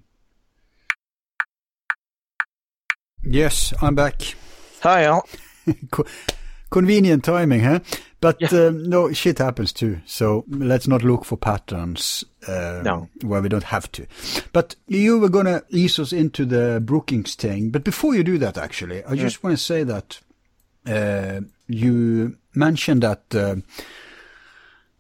Yes, 3.26 3.74
I'm 3.82 3.96
back. 3.96 4.36
Hi, 4.82 5.04
Al. 5.06 5.28
Convenient 6.70 7.24
timing, 7.24 7.62
huh? 7.62 7.80
But 8.22 8.38
Yeah. 8.42 8.68
um, 8.68 8.84
no, 8.90 9.12
shit 9.14 9.38
happens 9.40 9.72
too. 9.74 10.00
So 10.06 10.46
let's 10.50 10.88
not 10.88 11.04
look 11.04 11.26
for 11.26 11.38
patterns 11.38 12.24
uh, 12.48 12.82
No. 12.84 13.10
where 13.22 13.42
we 13.42 13.50
don't 13.50 13.64
have 13.66 13.92
to. 13.94 14.06
But 14.54 14.76
you 14.88 15.20
were 15.20 15.30
going 15.30 15.46
to 15.46 15.64
ease 15.70 16.00
us 16.00 16.12
into 16.14 16.46
the 16.46 16.82
Brookings 16.84 17.36
thing. 17.36 17.70
But 17.72 17.84
before 17.84 18.16
you 18.16 18.24
do 18.24 18.38
that, 18.40 18.58
actually, 18.58 19.04
I 19.06 19.16
just 19.16 19.44
want 19.44 19.58
to 19.58 19.64
say 19.64 19.84
that 19.84 20.20
uh, 20.88 21.42
you 21.68 22.38
mentioned 22.54 23.02
that 23.04 23.24
uh, 23.34 23.56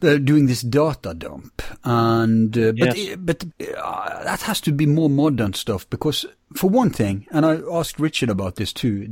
they're 0.06 0.20
doing 0.20 0.46
this 0.48 0.62
data 0.62 1.14
dump, 1.14 1.62
and 1.84 2.58
uh, 2.58 2.72
but 2.78 2.98
Yes. 2.98 3.16
but 3.20 3.46
uh, 3.78 4.24
that 4.24 4.42
has 4.44 4.62
to 4.62 4.72
be 4.72 4.86
more 4.86 5.10
modern 5.10 5.54
stuff 5.54 5.90
because 5.90 6.26
for 6.56 6.70
one 6.70 6.90
thing, 6.90 7.28
and 7.32 7.46
I 7.46 7.60
asked 7.72 8.00
Richard 8.00 8.30
about 8.30 8.56
this 8.56 8.72
too, 8.74 9.08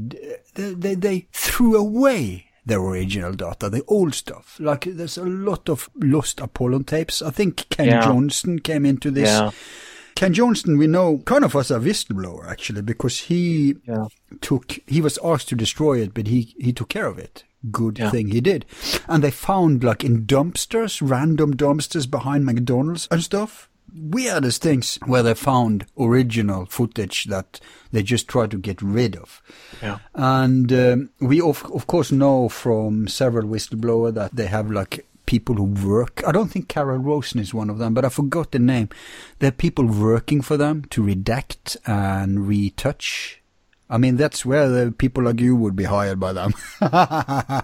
they 0.55 0.73
they, 0.73 0.95
they 0.95 1.27
threw 1.31 1.75
away 1.75 2.45
their 2.65 2.79
original 2.79 3.33
data, 3.33 3.69
the 3.69 3.83
old 3.87 4.13
stuff. 4.15 4.57
Like 4.59 4.85
there's 4.85 5.17
a 5.17 5.25
lot 5.25 5.67
of 5.69 5.89
lost 5.95 6.39
Apollon 6.39 6.85
tapes. 6.85 7.21
I 7.21 7.31
think 7.31 7.67
Ken 7.69 7.87
Yeah. 7.87 8.01
Johnston 8.01 8.59
came 8.59 8.85
into 8.85 9.11
this. 9.11 9.27
Yeah. 9.29 9.51
Ken 10.15 10.31
Johnston, 10.33 10.77
we 10.77 10.87
know 10.87 11.17
kind 11.25 11.43
of 11.43 11.55
as 11.55 11.71
a 11.71 11.79
whistleblower 11.79 12.47
actually, 12.49 12.81
because 12.83 13.17
he 13.27 13.75
Yeah. 13.87 14.05
took 14.41 14.79
he 14.87 15.01
was 15.01 15.17
asked 15.23 15.49
to 15.49 15.55
destroy 15.55 15.99
it, 16.01 16.13
but 16.13 16.27
he 16.27 16.53
he 16.57 16.71
took 16.71 16.89
care 16.89 17.07
of 17.07 17.17
it. 17.19 17.43
Good 17.71 17.99
Yeah. 17.99 18.11
thing 18.11 18.27
he 18.29 18.41
did. 18.41 18.65
And 19.07 19.23
they 19.23 19.31
found 19.31 19.83
like 19.83 20.03
in 20.03 20.25
dumpsters, 20.25 21.01
random 21.01 21.55
dumpsters 21.55 22.09
behind 22.09 22.45
McDonald's 22.45 23.07
and 23.11 23.23
stuff. 23.23 23.69
Weirdest 23.95 24.61
things 24.61 24.97
where 25.05 25.21
they 25.21 25.35
found 25.35 25.85
original 25.99 26.65
footage 26.65 27.25
that 27.25 27.59
they 27.91 28.01
just 28.01 28.27
tried 28.27 28.49
to 28.51 28.57
get 28.57 28.81
rid 28.81 29.15
of. 29.15 29.41
Yeah. 29.83 29.99
And 30.15 30.73
um, 30.73 31.09
we 31.19 31.39
of 31.39 31.63
of 31.71 31.85
course 31.85 32.11
know 32.11 32.49
from 32.49 33.07
several 33.07 33.47
whistleblowers 33.47 34.15
that 34.15 34.35
they 34.35 34.47
have 34.47 34.71
like 34.71 35.05
people 35.27 35.55
who 35.55 35.63
work. 35.87 36.23
I 36.27 36.31
don't 36.31 36.49
think 36.49 36.67
Carol 36.67 36.97
Rosin 36.97 37.39
is 37.39 37.53
one 37.53 37.69
of 37.69 37.77
them, 37.77 37.93
but 37.93 38.03
I 38.03 38.09
forgot 38.09 38.51
the 38.51 38.59
name. 38.59 38.89
There 39.39 39.49
are 39.49 39.51
people 39.51 39.85
working 39.85 40.41
for 40.41 40.57
them 40.57 40.83
to 40.89 41.03
redact 41.03 41.77
and 41.85 42.47
retouch. 42.47 43.42
I 43.93 43.97
mean, 43.99 44.17
that's 44.17 44.43
where 44.43 44.67
the 44.67 44.91
people 44.91 45.23
like 45.23 45.39
you 45.39 45.55
would 45.55 45.75
be 45.75 45.83
hired 45.83 46.19
by 46.19 46.33
them. 46.33 46.53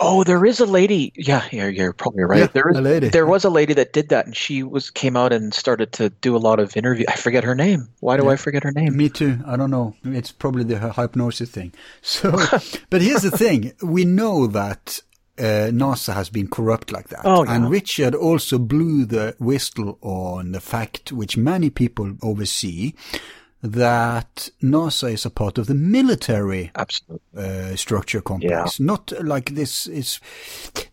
Oh, 0.00 0.22
there 0.24 0.44
is 0.46 0.60
a 0.60 0.66
lady. 0.66 1.12
Yeah, 1.16 1.44
you're, 1.50 1.68
you're 1.68 1.92
probably 1.92 2.22
right. 2.22 2.38
Yeah, 2.40 2.46
there 2.46 2.70
is 2.70 2.78
a 2.78 2.80
lady. 2.80 3.08
There 3.08 3.26
was 3.26 3.44
a 3.44 3.50
lady 3.50 3.74
that 3.74 3.92
did 3.92 4.08
that, 4.10 4.26
and 4.26 4.36
she 4.36 4.62
was 4.62 4.90
came 4.90 5.16
out 5.16 5.32
and 5.32 5.52
started 5.52 5.92
to 5.94 6.10
do 6.10 6.36
a 6.36 6.38
lot 6.38 6.60
of 6.60 6.76
interview. 6.76 7.04
I 7.08 7.16
forget 7.16 7.42
her 7.44 7.54
name. 7.56 7.88
Why 8.00 8.16
do 8.16 8.28
I 8.30 8.36
forget 8.36 8.62
her 8.62 8.70
name? 8.72 8.96
Me 8.96 9.08
too. 9.08 9.40
I 9.44 9.56
don't 9.56 9.70
know. 9.70 9.94
It's 10.04 10.30
probably 10.32 10.64
the 10.64 10.78
hypnosis 10.92 11.50
thing. 11.50 11.72
So, 12.02 12.30
but 12.90 13.02
here's 13.02 13.22
the 13.22 13.32
thing: 13.36 13.72
we 13.82 14.04
know 14.04 14.46
that 14.46 15.00
uh, 15.38 15.70
NASA 15.74 16.14
has 16.14 16.30
been 16.30 16.48
corrupt 16.48 16.92
like 16.92 17.08
that, 17.08 17.22
Oh, 17.24 17.44
yeah. 17.44 17.54
and 17.56 17.68
Richard 17.70 18.14
also 18.14 18.58
blew 18.58 19.04
the 19.04 19.34
whistle 19.38 19.98
on 20.02 20.52
the 20.52 20.60
fact, 20.60 21.10
which 21.12 21.36
many 21.36 21.68
people 21.70 22.16
oversee, 22.22 22.94
that 23.62 24.50
NASA 24.62 25.12
is 25.12 25.26
a 25.26 25.30
part 25.30 25.58
of 25.58 25.66
the 25.66 25.74
military 25.74 26.70
uh, 27.36 27.74
structure 27.74 28.20
complex. 28.20 28.78
Not 28.78 29.12
like 29.22 29.54
this 29.54 29.86
is 29.86 30.20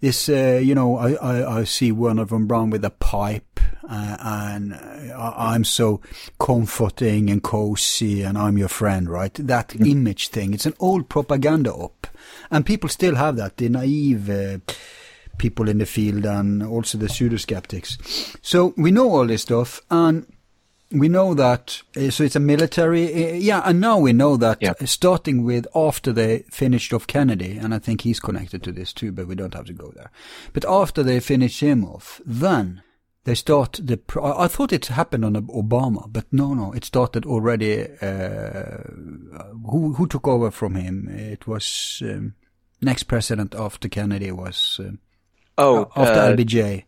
this. 0.02 0.30
Uh, 0.30 0.60
you 0.64 0.74
know, 0.74 0.98
I, 0.98 1.14
I 1.14 1.60
I 1.60 1.64
see 1.64 1.92
Wernher 1.92 2.26
von 2.26 2.48
Braun 2.48 2.72
with 2.72 2.84
a 2.84 2.90
pipe, 2.90 3.60
uh, 3.88 4.18
and 4.20 4.74
uh, 4.74 5.34
I'm 5.38 5.64
so 5.64 6.02
comforting 6.40 7.30
and 7.30 7.44
cozy, 7.44 8.24
and 8.24 8.38
I'm 8.38 8.58
your 8.58 8.70
friend, 8.70 9.10
right? 9.10 9.34
That 9.36 9.76
image 9.76 10.30
thing. 10.30 10.54
It's 10.54 10.66
an 10.66 10.76
old 10.80 11.08
propaganda 11.08 11.72
op, 11.72 12.08
and 12.50 12.66
people 12.66 12.90
still 12.90 13.16
have 13.16 13.36
that. 13.38 13.58
The 13.58 13.70
naive. 13.70 14.30
Uh, 14.30 14.58
People 15.38 15.68
in 15.68 15.80
the 15.80 15.86
field 15.86 16.26
and 16.26 16.64
also 16.64 16.98
the 16.98 17.10
pseudo 17.10 17.36
skeptics. 17.36 17.98
So 18.42 18.74
we 18.78 18.90
know 18.90 19.10
all 19.10 19.28
this 19.28 19.42
stuff, 19.42 19.82
and 19.92 20.26
we 20.92 21.10
know 21.10 21.34
that 21.34 21.82
uh, 21.98 22.10
so 22.12 22.24
it's 22.24 22.36
a 22.36 22.40
military 22.40 23.06
uh, 23.32 23.34
yeah 23.36 23.62
and 23.66 23.82
now 23.82 23.98
we 23.98 24.14
know 24.14 24.38
that 24.38 24.58
Yeah. 24.62 24.74
uh, 24.80 24.86
starting 24.86 25.44
with 25.44 25.66
after 25.76 26.14
they 26.14 26.44
finished 26.52 26.94
off 26.94 27.08
kennedy 27.08 27.58
and 27.58 27.74
i 27.74 27.80
think 27.80 28.02
he's 28.02 28.20
connected 28.20 28.62
to 28.64 28.72
this 28.72 28.94
too 28.94 29.12
but 29.12 29.28
we 29.28 29.36
don't 29.36 29.54
have 29.56 29.66
to 29.66 29.74
go 29.74 29.92
there. 29.96 30.12
But 30.54 30.64
after 30.66 31.02
they 31.04 31.20
finished 31.20 31.60
him 31.62 31.84
off 31.84 32.22
then 32.26 32.84
they 33.24 33.34
start 33.36 33.80
the 33.84 33.98
pro- 33.98 34.38
I- 34.38 34.48
thought 34.48 34.72
it 34.72 34.86
happened 34.86 35.26
on 35.26 35.34
obama 35.48 36.06
but 36.12 36.26
no 36.32 36.54
no 36.54 36.72
it 36.74 36.86
started 36.86 37.26
already 37.26 37.88
uh, 38.02 38.84
who 39.72 39.94
who 39.98 40.08
took 40.08 40.28
over 40.28 40.52
from 40.52 40.76
him? 40.76 41.08
It 41.10 41.48
was 41.48 42.02
um, 42.06 42.36
next 42.82 43.04
president 43.04 43.56
after 43.56 43.90
kennedy 43.90 44.32
was 44.32 44.80
um, 44.80 45.00
Oh, 45.58 45.90
after 45.96 46.20
uh, 46.20 46.36
lbj 46.36 46.84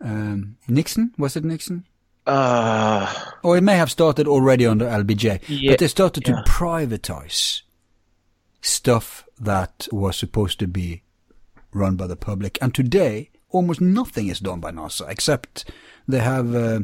um, 0.00 0.56
nixon? 0.68 1.12
Was 1.18 1.36
it 1.36 1.44
nixon 1.44 1.84
uh, 2.28 3.12
or 3.42 3.56
it 3.56 3.62
may 3.62 3.76
have 3.76 3.90
started 3.90 4.28
already 4.28 4.66
under 4.66 4.84
LBJ, 4.86 5.42
Yeah, 5.48 5.72
but 5.72 5.78
they 5.78 5.88
started 5.88 6.28
yeah. 6.28 6.36
to 6.36 6.50
privatize 6.50 7.62
stuff 8.60 9.24
that 9.40 9.88
was 9.90 10.16
supposed 10.16 10.58
to 10.60 10.66
be 10.68 11.02
run 11.72 11.96
by 11.96 12.06
the 12.06 12.16
public. 12.16 12.58
And 12.60 12.74
today, 12.74 13.30
almost 13.50 13.80
nothing 13.80 14.28
is 14.28 14.40
done 14.40 14.60
by 14.60 14.72
NASA, 14.72 15.08
except 15.08 15.70
they 16.06 16.20
have 16.20 16.54
uh, 16.54 16.80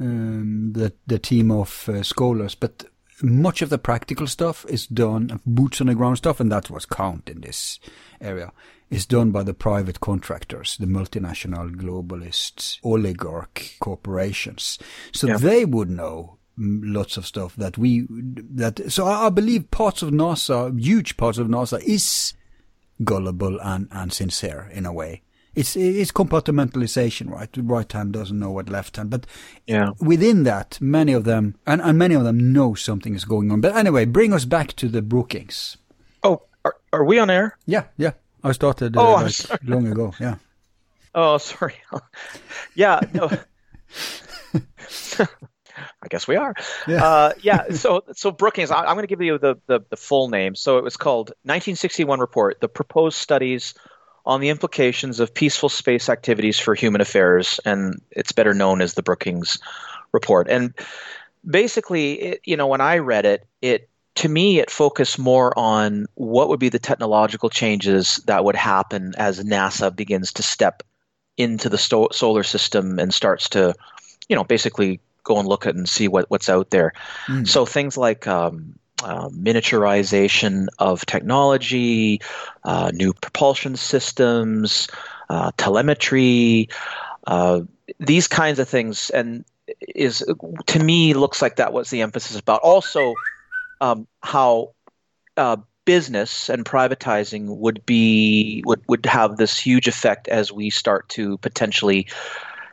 um, 0.00 0.72
the 0.72 0.92
the 1.06 1.18
team 1.18 1.50
of 1.50 1.88
uh, 1.88 2.02
scholars. 2.02 2.54
But 2.54 2.84
much 3.22 3.62
of 3.62 3.70
the 3.70 3.78
practical 3.78 4.26
stuff 4.26 4.64
is 4.68 4.86
done, 4.86 5.40
boots 5.44 5.80
on 5.80 5.88
the 5.88 5.94
ground 5.94 6.18
stuff, 6.18 6.40
and 6.40 6.50
that's 6.50 6.70
what's 6.70 6.86
count 6.86 7.28
in 7.28 7.40
this 7.40 7.80
area. 8.20 8.52
Is 8.94 9.06
done 9.06 9.30
by 9.32 9.42
the 9.42 9.54
private 9.54 9.98
contractors, 10.00 10.76
the 10.78 10.86
multinational 10.86 11.74
globalists, 11.74 12.78
oligarch 12.82 13.76
corporations. 13.80 14.78
So 15.12 15.26
Yeah. 15.26 15.38
they 15.38 15.64
would 15.64 15.90
know 15.90 16.38
lots 16.56 17.16
of 17.16 17.26
stuff 17.26 17.56
that 17.56 17.76
we 17.76 18.06
that. 18.60 18.80
So 18.92 19.06
I, 19.06 19.26
I 19.26 19.30
believe 19.30 19.70
parts 19.70 20.02
of 20.02 20.10
NASA, 20.10 20.56
huge 20.78 21.16
parts 21.16 21.38
of 21.38 21.48
NASA, 21.48 21.78
is 21.82 22.34
gullible 23.02 23.58
and, 23.60 23.88
and 23.90 24.12
sincere 24.12 24.70
in 24.72 24.86
a 24.86 24.92
way. 24.92 25.22
It's 25.56 25.76
it's 25.76 26.12
compartmentalization, 26.12 27.30
right? 27.30 27.52
The 27.52 27.62
right 27.62 27.90
hand 27.92 28.12
doesn't 28.12 28.38
know 28.38 28.50
what 28.50 28.68
left 28.68 28.96
hand, 28.96 29.10
but 29.10 29.26
Yeah. 29.66 29.90
within 30.00 30.44
that, 30.44 30.78
many 30.80 31.12
of 31.14 31.24
them 31.24 31.54
and, 31.66 31.80
and 31.82 31.98
many 31.98 32.14
of 32.14 32.24
them 32.24 32.52
know 32.52 32.74
something 32.74 33.14
is 33.16 33.24
going 33.24 33.50
on. 33.52 33.60
But 33.60 33.74
anyway, 33.76 34.04
bring 34.04 34.32
us 34.32 34.44
back 34.44 34.72
to 34.76 34.88
the 34.88 35.02
Brookings. 35.02 35.76
oh, 36.22 36.42
are, 36.64 36.76
are 36.92 37.04
we 37.04 37.18
on 37.18 37.30
air? 37.30 37.56
Yeah, 37.66 37.84
yeah. 37.96 38.12
I 38.44 38.52
started 38.52 38.96
uh, 38.96 39.00
Oh, 39.00 39.14
like 39.14 39.30
sorry. 39.32 39.58
long 39.64 39.86
ago. 39.86 40.12
Yeah. 40.20 40.36
Oh, 41.16 41.38
sorry. 41.38 41.76
yeah, 42.74 42.98
no. 43.12 43.30
I 46.02 46.08
guess 46.08 46.26
we 46.26 46.34
are. 46.36 46.52
Yeah. 46.88 47.04
Uh, 47.04 47.32
yeah. 47.40 47.68
So, 47.70 48.02
so 48.12 48.32
Brookings. 48.32 48.72
I, 48.72 48.80
I'm 48.80 48.94
going 48.96 49.04
to 49.04 49.06
give 49.06 49.22
you 49.22 49.38
the, 49.38 49.54
the 49.66 49.80
the 49.90 49.96
full 49.96 50.28
name. 50.28 50.56
So 50.56 50.76
it 50.78 50.82
was 50.84 50.96
called 50.96 51.28
1961 51.44 52.18
report: 52.18 52.60
the 52.60 52.68
proposed 52.68 53.16
studies 53.18 53.74
on 54.26 54.40
the 54.40 54.48
implications 54.48 55.20
of 55.20 55.32
peaceful 55.32 55.68
space 55.68 56.08
activities 56.08 56.58
for 56.58 56.74
human 56.74 57.00
affairs, 57.00 57.60
and 57.64 58.00
it's 58.10 58.32
better 58.32 58.52
known 58.54 58.80
as 58.80 58.94
the 58.94 59.02
Brookings 59.02 59.58
report. 60.12 60.48
And 60.48 60.74
basically, 61.48 62.14
it, 62.20 62.40
you 62.44 62.56
know, 62.56 62.66
when 62.66 62.80
I 62.80 62.98
read 62.98 63.24
it, 63.24 63.46
it 63.62 63.88
to 64.16 64.28
me 64.28 64.58
it 64.58 64.70
focused 64.70 65.18
more 65.18 65.56
on 65.58 66.06
what 66.14 66.48
would 66.48 66.60
be 66.60 66.68
the 66.68 66.78
technological 66.78 67.50
changes 67.50 68.16
that 68.26 68.44
would 68.44 68.56
happen 68.56 69.14
as 69.18 69.42
NASA 69.42 69.94
begins 69.94 70.32
to 70.34 70.42
step 70.42 70.82
into 71.36 71.68
the 71.68 71.78
sto- 71.78 72.08
solar 72.12 72.44
system 72.44 72.98
and 72.98 73.12
starts 73.12 73.48
to, 73.50 73.74
you 74.28 74.36
know, 74.36 74.44
basically 74.44 75.00
go 75.24 75.38
and 75.38 75.48
look 75.48 75.66
at 75.66 75.74
and 75.74 75.88
see 75.88 76.06
what, 76.06 76.30
what's 76.30 76.48
out 76.48 76.70
there. 76.70 76.92
Mm. 77.26 77.48
So 77.48 77.66
things 77.66 77.96
like 77.96 78.26
um, 78.28 78.78
uh, 79.02 79.28
miniaturization 79.30 80.68
of 80.78 81.04
technology, 81.06 82.20
uh, 82.62 82.92
new 82.94 83.12
propulsion 83.14 83.76
systems, 83.76 84.86
uh, 85.28 85.50
telemetry, 85.56 86.68
uh, 87.26 87.62
these 87.98 88.28
kinds 88.28 88.58
of 88.58 88.68
things, 88.68 89.10
and 89.10 89.44
is 89.80 90.24
to 90.66 90.78
me 90.78 91.14
looks 91.14 91.40
like 91.40 91.56
that 91.56 91.72
was 91.72 91.90
the 91.90 92.02
emphasis 92.02 92.38
about. 92.38 92.60
Also, 92.60 93.14
um, 93.84 94.06
how 94.22 94.74
uh, 95.36 95.56
business 95.84 96.48
and 96.48 96.64
privatizing 96.64 97.56
would 97.58 97.84
be 97.84 98.62
would 98.66 98.82
would 98.88 99.04
have 99.04 99.36
this 99.36 99.58
huge 99.58 99.86
effect 99.86 100.28
as 100.28 100.50
we 100.50 100.70
start 100.70 101.08
to 101.10 101.36
potentially 101.38 102.06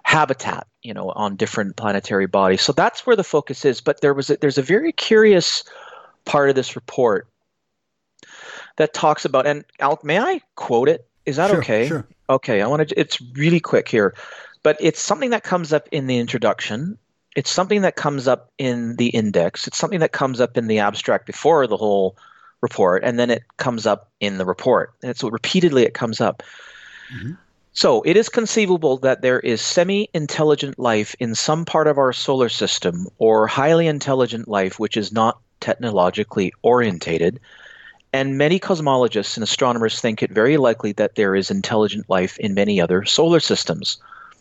habitat 0.04 0.68
you 0.84 0.94
know 0.94 1.10
on 1.12 1.36
different 1.36 1.76
planetary 1.76 2.28
bodies. 2.28 2.62
So 2.62 2.72
that's 2.72 3.06
where 3.06 3.16
the 3.16 3.24
focus 3.24 3.66
is. 3.66 3.82
But 3.82 4.02
there 4.02 4.14
was 4.14 4.30
a, 4.30 4.38
there's 4.38 4.58
a 4.58 4.64
very 4.64 4.94
curious 4.94 5.64
part 6.24 6.50
of 6.50 6.56
this 6.56 6.76
report 6.76 7.28
that 8.78 8.94
talks 8.94 9.26
about 9.26 9.46
and 9.46 9.66
Alec, 9.80 10.04
may 10.04 10.20
I 10.20 10.42
quote 10.56 10.88
it? 10.88 11.08
Is 11.26 11.36
that 11.36 11.50
Sure, 11.50 11.60
okay? 11.60 11.88
sure. 11.88 12.08
okay 12.30 12.62
I 12.62 12.68
want 12.68 12.88
to 12.88 13.00
it's 13.00 13.20
really 13.34 13.60
quick 13.60 13.90
here. 13.90 14.16
But 14.64 14.78
it's 14.80 15.02
something 15.02 15.32
that 15.32 15.44
comes 15.44 15.74
up 15.74 15.90
in 15.92 16.08
the 16.08 16.20
introduction 16.20 16.98
it's 17.36 17.50
something 17.50 17.82
that 17.82 17.96
comes 17.96 18.28
up 18.28 18.52
in 18.58 18.96
the 18.98 19.08
index. 19.08 19.68
It's 19.68 19.78
something 19.78 20.00
that 20.00 20.12
comes 20.12 20.42
up 20.42 20.58
in 20.58 20.68
the 20.68 20.80
abstract 20.80 21.26
before 21.26 21.66
the 21.68 21.78
whole 21.78 22.18
report, 22.62 23.04
and 23.04 23.18
then 23.18 23.30
it 23.30 23.44
comes 23.58 23.86
up 23.86 24.10
in 24.20 24.38
the 24.38 24.46
report. 24.46 24.94
And 25.04 25.16
so 25.16 25.30
repeatedly 25.30 25.84
it 25.84 25.94
comes 25.94 26.20
up. 26.22 26.44
Mm-hmm. 27.16 27.34
So 27.74 28.02
it 28.02 28.18
is 28.18 28.28
conceivable 28.28 28.98
that 28.98 29.22
there 29.22 29.40
is 29.40 29.62
semi 29.62 30.10
intelligent 30.14 30.78
life 30.78 31.16
in 31.20 31.36
some 31.36 31.64
part 31.64 31.88
of 31.88 31.98
our 31.98 32.12
solar 32.12 32.50
system, 32.50 33.08
or 33.18 33.48
highly 33.48 33.88
intelligent 33.88 34.48
life 34.48 34.80
which 34.80 34.98
is 34.98 35.12
not 35.12 35.40
technologically 35.62 36.52
orientated. 36.64 37.40
And 38.14 38.38
many 38.38 38.60
cosmologists 38.60 39.38
and 39.38 39.44
astronomers 39.44 40.02
think 40.02 40.22
it 40.22 40.32
very 40.32 40.58
likely 40.58 40.92
that 40.94 41.16
there 41.16 41.34
is 41.34 41.50
intelligent 41.50 42.10
life 42.10 42.38
in 42.40 42.54
many 42.54 42.82
other 42.82 43.06
solar 43.06 43.40
systems. 43.40 43.98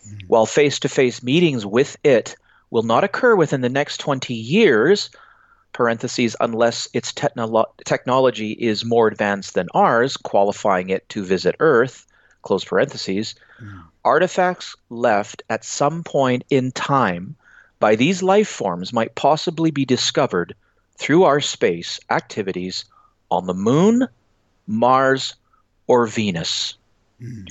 Mm-hmm. 0.08 0.26
While 0.26 0.46
face 0.46 0.80
to 0.80 0.88
face 0.88 1.22
meetings 1.22 1.64
with 1.64 1.96
it 2.02 2.34
will 2.70 2.82
not 2.82 3.04
occur 3.04 3.34
within 3.34 3.60
the 3.60 3.68
next 3.68 3.98
20 3.98 4.34
years, 4.34 5.10
parentheses, 5.72 6.36
unless 6.40 6.88
its 6.92 7.12
technolo- 7.12 7.72
technology 7.84 8.52
is 8.52 8.84
more 8.84 9.08
advanced 9.08 9.54
than 9.54 9.68
ours, 9.74 10.16
qualifying 10.16 10.90
it 10.90 11.08
to 11.08 11.24
visit 11.24 11.56
Earth, 11.60 12.06
close 12.42 12.64
parentheses, 12.64 13.34
mm. 13.62 13.82
artifacts 14.04 14.74
left 14.88 15.42
at 15.50 15.64
some 15.64 16.02
point 16.02 16.44
in 16.50 16.72
time 16.72 17.36
by 17.78 17.96
these 17.96 18.22
life 18.22 18.48
forms 18.48 18.92
might 18.92 19.14
possibly 19.14 19.70
be 19.70 19.84
discovered 19.84 20.54
through 20.96 21.24
our 21.24 21.40
space 21.40 21.98
activities 22.10 22.84
on 23.30 23.46
the 23.46 23.54
moon, 23.54 24.06
Mars, 24.66 25.34
or 25.86 26.06
Venus. 26.06 26.74
Mm. 27.20 27.48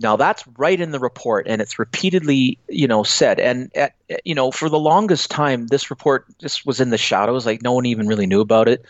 Now 0.00 0.16
that's 0.16 0.44
right 0.58 0.80
in 0.80 0.90
the 0.90 0.98
report, 0.98 1.46
and 1.48 1.62
it's 1.62 1.78
repeatedly, 1.78 2.58
you 2.68 2.88
know, 2.88 3.04
said. 3.04 3.38
And 3.38 3.70
at, 3.76 3.94
you 4.24 4.34
know, 4.34 4.50
for 4.50 4.68
the 4.68 4.78
longest 4.78 5.30
time, 5.30 5.68
this 5.68 5.90
report 5.90 6.26
just 6.38 6.66
was 6.66 6.80
in 6.80 6.90
the 6.90 6.98
shadows. 6.98 7.46
Like 7.46 7.62
no 7.62 7.72
one 7.72 7.86
even 7.86 8.08
really 8.08 8.26
knew 8.26 8.40
about 8.40 8.68
it. 8.68 8.84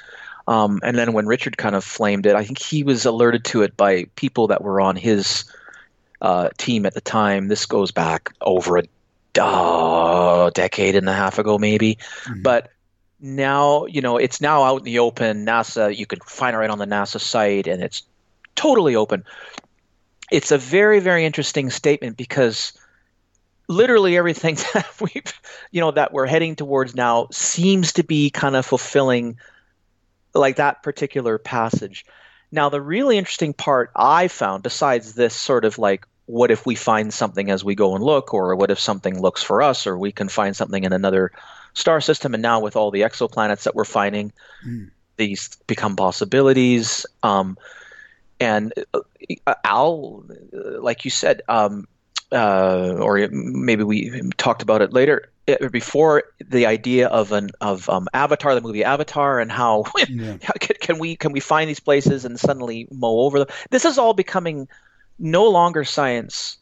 Um, 0.47 0.81
and 0.83 0.97
then 0.97 1.13
when 1.13 1.27
Richard 1.27 1.57
kind 1.57 1.75
of 1.75 1.85
flamed 1.85 2.27
it, 2.27 2.35
I 2.35 2.45
think 2.45 2.59
he 2.59 2.83
was 2.83 3.05
alerted 3.05 3.45
to 3.47 3.63
it 3.63 3.77
by 3.77 4.05
people 4.17 4.47
that 4.49 4.63
were 4.63 4.81
on 4.81 4.97
his 4.97 5.45
uh, 6.21 6.51
team 6.59 6.87
at 6.87 6.95
the 6.95 7.01
time. 7.01 7.49
This 7.49 7.67
goes 7.67 7.91
back 7.91 8.33
over 8.41 8.79
a 8.79 8.85
uh, 9.41 10.51
decade 10.51 10.97
and 10.97 11.09
a 11.09 11.15
half 11.15 11.39
ago, 11.39 11.59
maybe. 11.59 11.97
Mm-hmm. 12.25 12.43
But 12.43 12.71
now, 13.21 13.87
you 13.87 14.01
know, 14.01 14.17
it's 14.17 14.41
now 14.41 14.63
out 14.63 14.79
in 14.79 14.85
the 14.85 14.99
open. 14.99 15.47
NASA, 15.47 15.97
you 15.97 16.07
can 16.07 16.21
find 16.21 16.55
it 16.55 16.59
right 16.59 16.71
on 16.71 16.79
the 16.79 16.87
NASA 16.87 17.21
site, 17.21 17.67
and 17.67 17.83
it's 17.83 18.03
totally 18.55 18.95
open 18.95 19.25
it's 20.31 20.51
a 20.51 20.59
very 20.59 21.01
very 21.01 21.25
interesting 21.25 21.71
statement 21.71 22.17
because 22.17 22.73
literally 23.69 24.17
everything 24.17 24.55
that 24.75 24.87
we've 25.01 25.41
you 25.71 25.81
know 25.81 25.91
that 25.91 26.13
we're 26.13 26.27
heading 26.27 26.57
towards 26.57 26.95
now 26.95 27.29
seems 27.31 27.93
to 27.93 28.03
be 28.05 28.31
kind 28.31 28.57
of 28.57 28.67
fulfilling 28.67 29.39
like 30.35 30.57
that 30.57 30.83
particular 30.83 31.39
passage 31.39 32.05
now 32.51 32.69
the 32.69 32.81
really 32.81 33.19
interesting 33.19 33.53
part 33.53 33.91
i 33.97 34.29
found 34.29 34.63
besides 34.63 35.15
this 35.15 35.35
sort 35.35 35.65
of 35.65 35.79
like 35.79 36.07
what 36.27 36.51
if 36.51 36.65
we 36.65 36.75
find 36.75 37.13
something 37.13 37.51
as 37.51 37.63
we 37.63 37.75
go 37.75 37.95
and 37.95 38.03
look 38.03 38.33
or 38.33 38.57
what 38.57 38.71
if 38.71 38.79
something 38.79 39.21
looks 39.21 39.43
for 39.43 39.63
us 39.63 39.87
or 39.87 39.99
we 39.99 40.11
can 40.11 40.29
find 40.29 40.57
something 40.57 40.85
in 40.85 40.93
another 40.93 41.31
star 41.75 42.01
system 42.01 42.35
and 42.35 42.43
now 42.43 42.61
with 42.61 42.77
all 42.77 42.91
the 42.91 43.03
exoplanets 43.03 43.65
that 43.65 43.75
we're 43.75 43.85
finding 43.85 44.33
mm. 44.67 44.91
these 45.17 45.55
become 45.67 45.97
possibilities 45.97 47.05
um, 47.23 47.59
and 48.41 48.73
uh, 48.93 49.55
Al, 49.65 50.25
like 50.53 51.05
you 51.05 51.11
said, 51.11 51.43
um, 51.49 51.87
uh, 52.33 52.97
or 52.99 53.29
maybe 53.31 53.85
we 53.85 54.31
talked 54.37 54.63
about 54.63 54.83
it 54.83 54.93
later 54.93 55.31
it, 55.47 55.73
before 55.73 56.25
the 56.41 56.67
idea 56.67 57.09
of 57.09 57.33
an 57.33 57.51
of 57.61 57.89
um, 57.89 58.09
Avatar, 58.15 58.55
the 58.55 58.61
movie 58.61 58.85
Avatar, 58.85 59.41
and 59.41 59.53
how 59.53 59.85
yeah. 60.09 60.37
can, 60.61 60.77
can, 60.81 60.99
we 60.99 61.17
can 61.17 61.33
we 61.33 61.41
find 61.41 61.69
these 61.69 61.81
places 61.81 62.25
and 62.25 62.39
suddenly 62.39 62.89
mow 62.91 63.21
over 63.21 63.39
them? 63.39 63.49
This 63.71 63.85
is 63.85 63.99
all 63.99 64.15
becoming 64.15 64.69
no 65.19 65.49
longer 65.49 65.85
science 65.85 66.57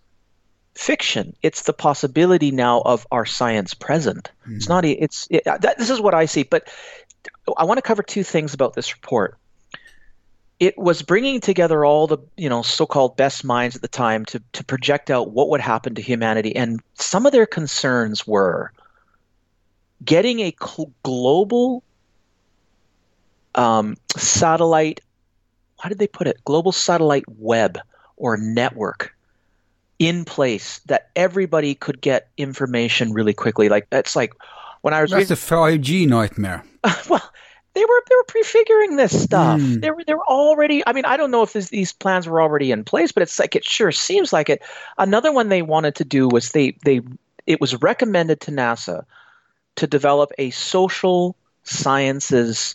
fiction. 0.74 1.34
It's 1.42 1.62
the 1.62 1.72
possibility 1.72 2.50
now 2.50 2.80
of 2.80 3.06
our 3.10 3.26
science 3.26 3.74
present. 3.74 4.30
Mm. 4.48 4.56
It's 4.56 4.68
not. 4.68 4.84
It's 4.84 5.28
it, 5.30 5.44
that, 5.44 5.78
this 5.78 5.90
is 5.90 6.00
what 6.00 6.14
I 6.14 6.26
see. 6.26 6.42
But 6.42 6.68
I 7.56 7.64
want 7.64 7.78
to 7.78 7.82
cover 7.82 8.02
two 8.02 8.24
things 8.24 8.54
about 8.54 8.74
this 8.74 8.94
report 8.94 9.38
it 10.62 10.78
was 10.78 11.02
bringing 11.02 11.40
together 11.40 11.84
all 11.84 12.06
the 12.06 12.18
you 12.36 12.48
know 12.48 12.62
so-called 12.62 13.16
best 13.16 13.42
minds 13.42 13.74
at 13.74 13.82
the 13.82 13.88
time 13.88 14.24
to 14.26 14.40
to 14.52 14.62
project 14.62 15.10
out 15.10 15.32
what 15.32 15.48
would 15.48 15.60
happen 15.60 15.92
to 15.96 16.00
humanity. 16.00 16.54
And 16.54 16.80
some 16.94 17.26
of 17.26 17.32
their 17.32 17.46
concerns 17.46 18.28
were 18.28 18.70
getting 20.04 20.38
a 20.38 20.54
cl- 20.60 20.92
global 21.02 21.82
um, 23.56 23.96
satellite 24.16 25.00
how 25.80 25.88
did 25.88 25.98
they 25.98 26.06
put 26.06 26.28
it? 26.28 26.40
Global 26.44 26.70
satellite 26.70 27.24
web 27.26 27.76
or 28.16 28.36
network 28.36 29.16
in 29.98 30.24
place 30.24 30.78
that 30.86 31.10
everybody 31.16 31.74
could 31.74 32.00
get 32.00 32.28
information 32.36 33.12
really 33.12 33.34
quickly. 33.34 33.68
Like 33.68 33.88
it's 33.90 34.14
like 34.14 34.32
when 34.82 34.94
i 34.94 35.02
was 35.02 35.10
that's 35.10 35.28
reading, 35.28 35.32
a 35.32 35.78
5g 35.80 36.08
nightmare. 36.08 36.64
Well 37.08 37.31
they 37.74 37.84
were 37.84 38.02
they 38.08 38.14
were 38.14 38.24
prefiguring 38.24 38.96
this 38.96 39.22
stuff. 39.22 39.60
Mm. 39.60 39.80
They 39.80 39.90
were 39.90 40.04
they 40.04 40.14
were 40.14 40.26
already. 40.26 40.82
I 40.86 40.92
mean, 40.92 41.04
I 41.04 41.16
don't 41.16 41.30
know 41.30 41.42
if 41.42 41.52
this, 41.52 41.70
these 41.70 41.92
plans 41.92 42.28
were 42.28 42.42
already 42.42 42.70
in 42.70 42.84
place, 42.84 43.12
but 43.12 43.22
it's 43.22 43.38
like 43.38 43.56
it 43.56 43.64
sure 43.64 43.92
seems 43.92 44.32
like 44.32 44.50
it. 44.50 44.62
Another 44.98 45.32
one 45.32 45.48
they 45.48 45.62
wanted 45.62 45.94
to 45.96 46.04
do 46.04 46.28
was 46.28 46.50
they 46.50 46.76
they 46.84 47.00
it 47.46 47.60
was 47.60 47.80
recommended 47.82 48.40
to 48.42 48.50
NASA 48.50 49.04
to 49.76 49.86
develop 49.86 50.32
a 50.38 50.50
social 50.50 51.34
sciences 51.64 52.74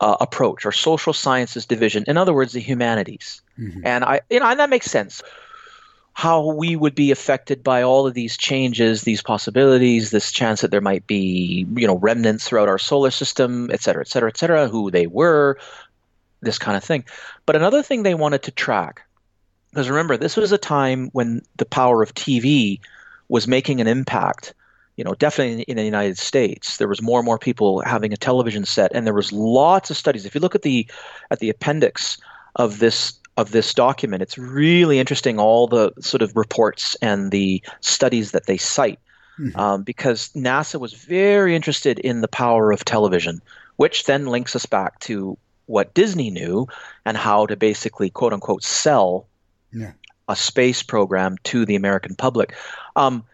uh, 0.00 0.16
approach 0.20 0.66
or 0.66 0.72
social 0.72 1.12
sciences 1.12 1.66
division. 1.66 2.04
In 2.08 2.16
other 2.16 2.34
words, 2.34 2.52
the 2.52 2.60
humanities. 2.60 3.42
Mm-hmm. 3.58 3.86
And 3.86 4.04
I 4.04 4.20
you 4.28 4.40
know 4.40 4.46
and 4.46 4.58
that 4.58 4.70
makes 4.70 4.90
sense 4.90 5.22
how 6.20 6.52
we 6.52 6.76
would 6.76 6.94
be 6.94 7.10
affected 7.10 7.64
by 7.64 7.80
all 7.80 8.06
of 8.06 8.12
these 8.12 8.36
changes, 8.36 9.00
these 9.00 9.22
possibilities, 9.22 10.10
this 10.10 10.30
chance 10.30 10.60
that 10.60 10.70
there 10.70 10.82
might 10.82 11.06
be, 11.06 11.66
you 11.74 11.86
know, 11.86 11.96
remnants 11.96 12.46
throughout 12.46 12.68
our 12.68 12.78
solar 12.78 13.10
system, 13.10 13.70
et 13.70 13.80
cetera, 13.80 14.02
et 14.02 14.08
cetera, 14.08 14.28
et 14.28 14.36
cetera, 14.36 14.68
who 14.68 14.90
they 14.90 15.06
were, 15.06 15.58
this 16.42 16.58
kind 16.58 16.76
of 16.76 16.84
thing. 16.84 17.06
But 17.46 17.56
another 17.56 17.82
thing 17.82 18.02
they 18.02 18.12
wanted 18.14 18.42
to 18.42 18.50
track, 18.50 19.00
because 19.70 19.88
remember, 19.88 20.18
this 20.18 20.36
was 20.36 20.52
a 20.52 20.58
time 20.58 21.08
when 21.12 21.40
the 21.56 21.64
power 21.64 22.02
of 22.02 22.12
TV 22.12 22.80
was 23.30 23.48
making 23.48 23.80
an 23.80 23.86
impact. 23.86 24.52
You 24.96 25.04
know, 25.04 25.14
definitely 25.14 25.62
in 25.62 25.78
the 25.78 25.84
United 25.84 26.18
States, 26.18 26.76
there 26.76 26.86
was 26.86 27.00
more 27.00 27.20
and 27.20 27.24
more 27.24 27.38
people 27.38 27.80
having 27.86 28.12
a 28.12 28.18
television 28.18 28.66
set, 28.66 28.92
and 28.94 29.06
there 29.06 29.14
was 29.14 29.32
lots 29.32 29.88
of 29.88 29.96
studies. 29.96 30.26
If 30.26 30.34
you 30.34 30.42
look 30.42 30.54
at 30.54 30.60
the 30.68 30.86
at 31.30 31.38
the 31.38 31.48
appendix 31.48 32.18
of 32.56 32.78
this 32.78 33.14
of 33.40 33.52
this 33.52 33.72
document. 33.72 34.22
It's 34.22 34.36
really 34.36 34.98
interesting, 34.98 35.38
all 35.38 35.66
the 35.66 35.92
sort 36.00 36.22
of 36.22 36.36
reports 36.36 36.94
and 37.00 37.30
the 37.30 37.62
studies 37.80 38.32
that 38.32 38.46
they 38.46 38.58
cite, 38.58 38.98
mm-hmm. 39.38 39.58
um, 39.58 39.82
because 39.82 40.28
NASA 40.34 40.78
was 40.78 40.92
very 40.92 41.56
interested 41.56 41.98
in 41.98 42.20
the 42.20 42.28
power 42.28 42.70
of 42.70 42.84
television, 42.84 43.40
which 43.76 44.04
then 44.04 44.26
links 44.26 44.54
us 44.54 44.66
back 44.66 45.00
to 45.00 45.38
what 45.66 45.94
Disney 45.94 46.30
knew 46.30 46.66
and 47.06 47.16
how 47.16 47.46
to 47.46 47.56
basically, 47.56 48.10
quote 48.10 48.32
unquote, 48.34 48.62
sell 48.62 49.26
yeah. 49.72 49.92
a 50.28 50.36
space 50.36 50.82
program 50.82 51.38
to 51.44 51.64
the 51.64 51.76
American 51.76 52.14
public. 52.14 52.54
Um, 52.96 53.24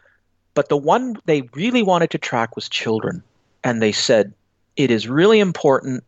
but 0.54 0.68
the 0.68 0.76
one 0.76 1.16
they 1.24 1.42
really 1.54 1.82
wanted 1.82 2.10
to 2.10 2.18
track 2.18 2.54
was 2.54 2.68
children. 2.68 3.22
And 3.64 3.82
they 3.82 3.92
said, 3.92 4.32
it 4.76 4.90
is 4.90 5.08
really 5.08 5.40
important 5.40 6.04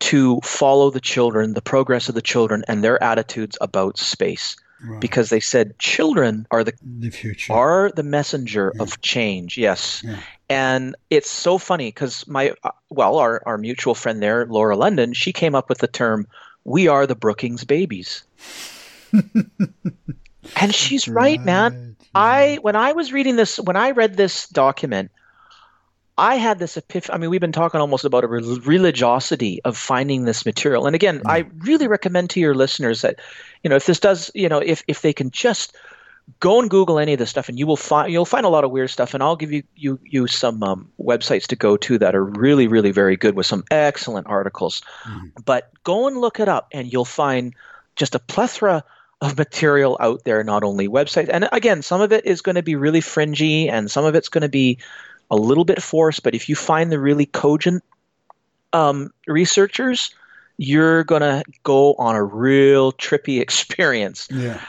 to 0.00 0.40
follow 0.42 0.90
the 0.90 1.00
children, 1.00 1.54
the 1.54 1.62
progress 1.62 2.08
of 2.08 2.14
the 2.14 2.22
children, 2.22 2.64
and 2.68 2.82
their 2.84 3.02
attitudes 3.02 3.56
about 3.60 3.98
space. 3.98 4.56
Right. 4.80 5.00
Because 5.00 5.30
they 5.30 5.40
said 5.40 5.76
children 5.80 6.46
are 6.52 6.62
the, 6.62 6.72
the 6.82 7.10
future, 7.10 7.52
are 7.52 7.90
the 7.90 8.04
messenger 8.04 8.72
yeah. 8.76 8.82
of 8.82 9.00
change. 9.00 9.58
Yes, 9.58 10.04
yeah. 10.04 10.20
and 10.48 10.94
it's 11.10 11.28
so 11.28 11.58
funny 11.58 11.88
because 11.88 12.24
my 12.28 12.52
uh, 12.62 12.70
well, 12.88 13.18
our 13.18 13.42
our 13.44 13.58
mutual 13.58 13.96
friend 13.96 14.22
there, 14.22 14.46
Laura 14.46 14.76
London, 14.76 15.14
she 15.14 15.32
came 15.32 15.56
up 15.56 15.68
with 15.68 15.78
the 15.78 15.88
term 15.88 16.28
"We 16.62 16.86
are 16.86 17.08
the 17.08 17.16
Brookings 17.16 17.64
babies," 17.64 18.22
and 19.12 20.72
she's 20.72 21.08
right, 21.08 21.38
right 21.38 21.44
man. 21.44 21.96
Yeah. 21.98 22.06
I 22.14 22.58
when 22.62 22.76
I 22.76 22.92
was 22.92 23.12
reading 23.12 23.34
this, 23.34 23.58
when 23.58 23.74
I 23.74 23.90
read 23.90 24.16
this 24.16 24.46
document, 24.46 25.10
I 26.18 26.34
had 26.34 26.58
this 26.58 26.76
epiphany. 26.76 27.14
I 27.14 27.18
mean, 27.18 27.30
we've 27.30 27.40
been 27.40 27.52
talking 27.52 27.80
almost 27.80 28.04
about 28.04 28.24
a 28.24 28.26
religiosity 28.26 29.62
of 29.64 29.76
finding 29.76 30.24
this 30.24 30.44
material. 30.44 30.86
And 30.86 30.96
again, 30.96 31.20
mm. 31.20 31.30
I 31.30 31.46
really 31.58 31.86
recommend 31.86 32.30
to 32.30 32.40
your 32.40 32.54
listeners 32.54 33.02
that, 33.02 33.20
you 33.62 33.70
know, 33.70 33.76
if 33.76 33.86
this 33.86 34.00
does, 34.00 34.30
you 34.34 34.48
know, 34.48 34.58
if 34.58 34.82
if 34.88 35.02
they 35.02 35.12
can 35.12 35.30
just 35.30 35.76
go 36.40 36.60
and 36.60 36.68
Google 36.68 36.98
any 36.98 37.12
of 37.12 37.18
this 37.20 37.30
stuff, 37.30 37.48
and 37.48 37.58
you 37.58 37.66
will 37.66 37.76
find 37.76 38.12
you'll 38.12 38.24
find 38.24 38.44
a 38.44 38.48
lot 38.48 38.64
of 38.64 38.72
weird 38.72 38.90
stuff. 38.90 39.14
And 39.14 39.22
I'll 39.22 39.36
give 39.36 39.52
you 39.52 39.62
you 39.76 40.00
you 40.02 40.26
some 40.26 40.62
um, 40.62 40.90
websites 41.00 41.46
to 41.46 41.56
go 41.56 41.76
to 41.76 41.98
that 41.98 42.16
are 42.16 42.24
really 42.24 42.66
really 42.66 42.90
very 42.90 43.16
good 43.16 43.36
with 43.36 43.46
some 43.46 43.64
excellent 43.70 44.26
articles. 44.26 44.82
Mm. 45.04 45.32
But 45.44 45.70
go 45.84 46.08
and 46.08 46.18
look 46.18 46.40
it 46.40 46.48
up, 46.48 46.68
and 46.72 46.92
you'll 46.92 47.04
find 47.04 47.54
just 47.94 48.16
a 48.16 48.18
plethora 48.18 48.82
of 49.20 49.38
material 49.38 49.96
out 50.00 50.24
there. 50.24 50.42
Not 50.42 50.64
only 50.64 50.88
websites, 50.88 51.30
and 51.32 51.48
again, 51.52 51.82
some 51.82 52.00
of 52.00 52.12
it 52.12 52.26
is 52.26 52.42
going 52.42 52.56
to 52.56 52.62
be 52.62 52.74
really 52.74 53.00
fringy, 53.00 53.68
and 53.68 53.88
some 53.88 54.04
of 54.04 54.16
it's 54.16 54.28
going 54.28 54.42
to 54.42 54.48
be 54.48 54.78
a 55.30 55.36
little 55.36 55.64
bit 55.64 55.82
forced, 55.82 56.22
but 56.22 56.34
if 56.34 56.48
you 56.48 56.54
find 56.54 56.90
the 56.90 56.98
really 56.98 57.26
cogent 57.26 57.82
um, 58.72 59.12
researchers, 59.26 60.14
you're 60.56 61.04
going 61.04 61.22
to 61.22 61.42
go 61.62 61.94
on 61.94 62.16
a 62.16 62.24
real 62.24 62.92
trippy 62.92 63.40
experience. 63.46 64.28
Yeah. 64.30 64.60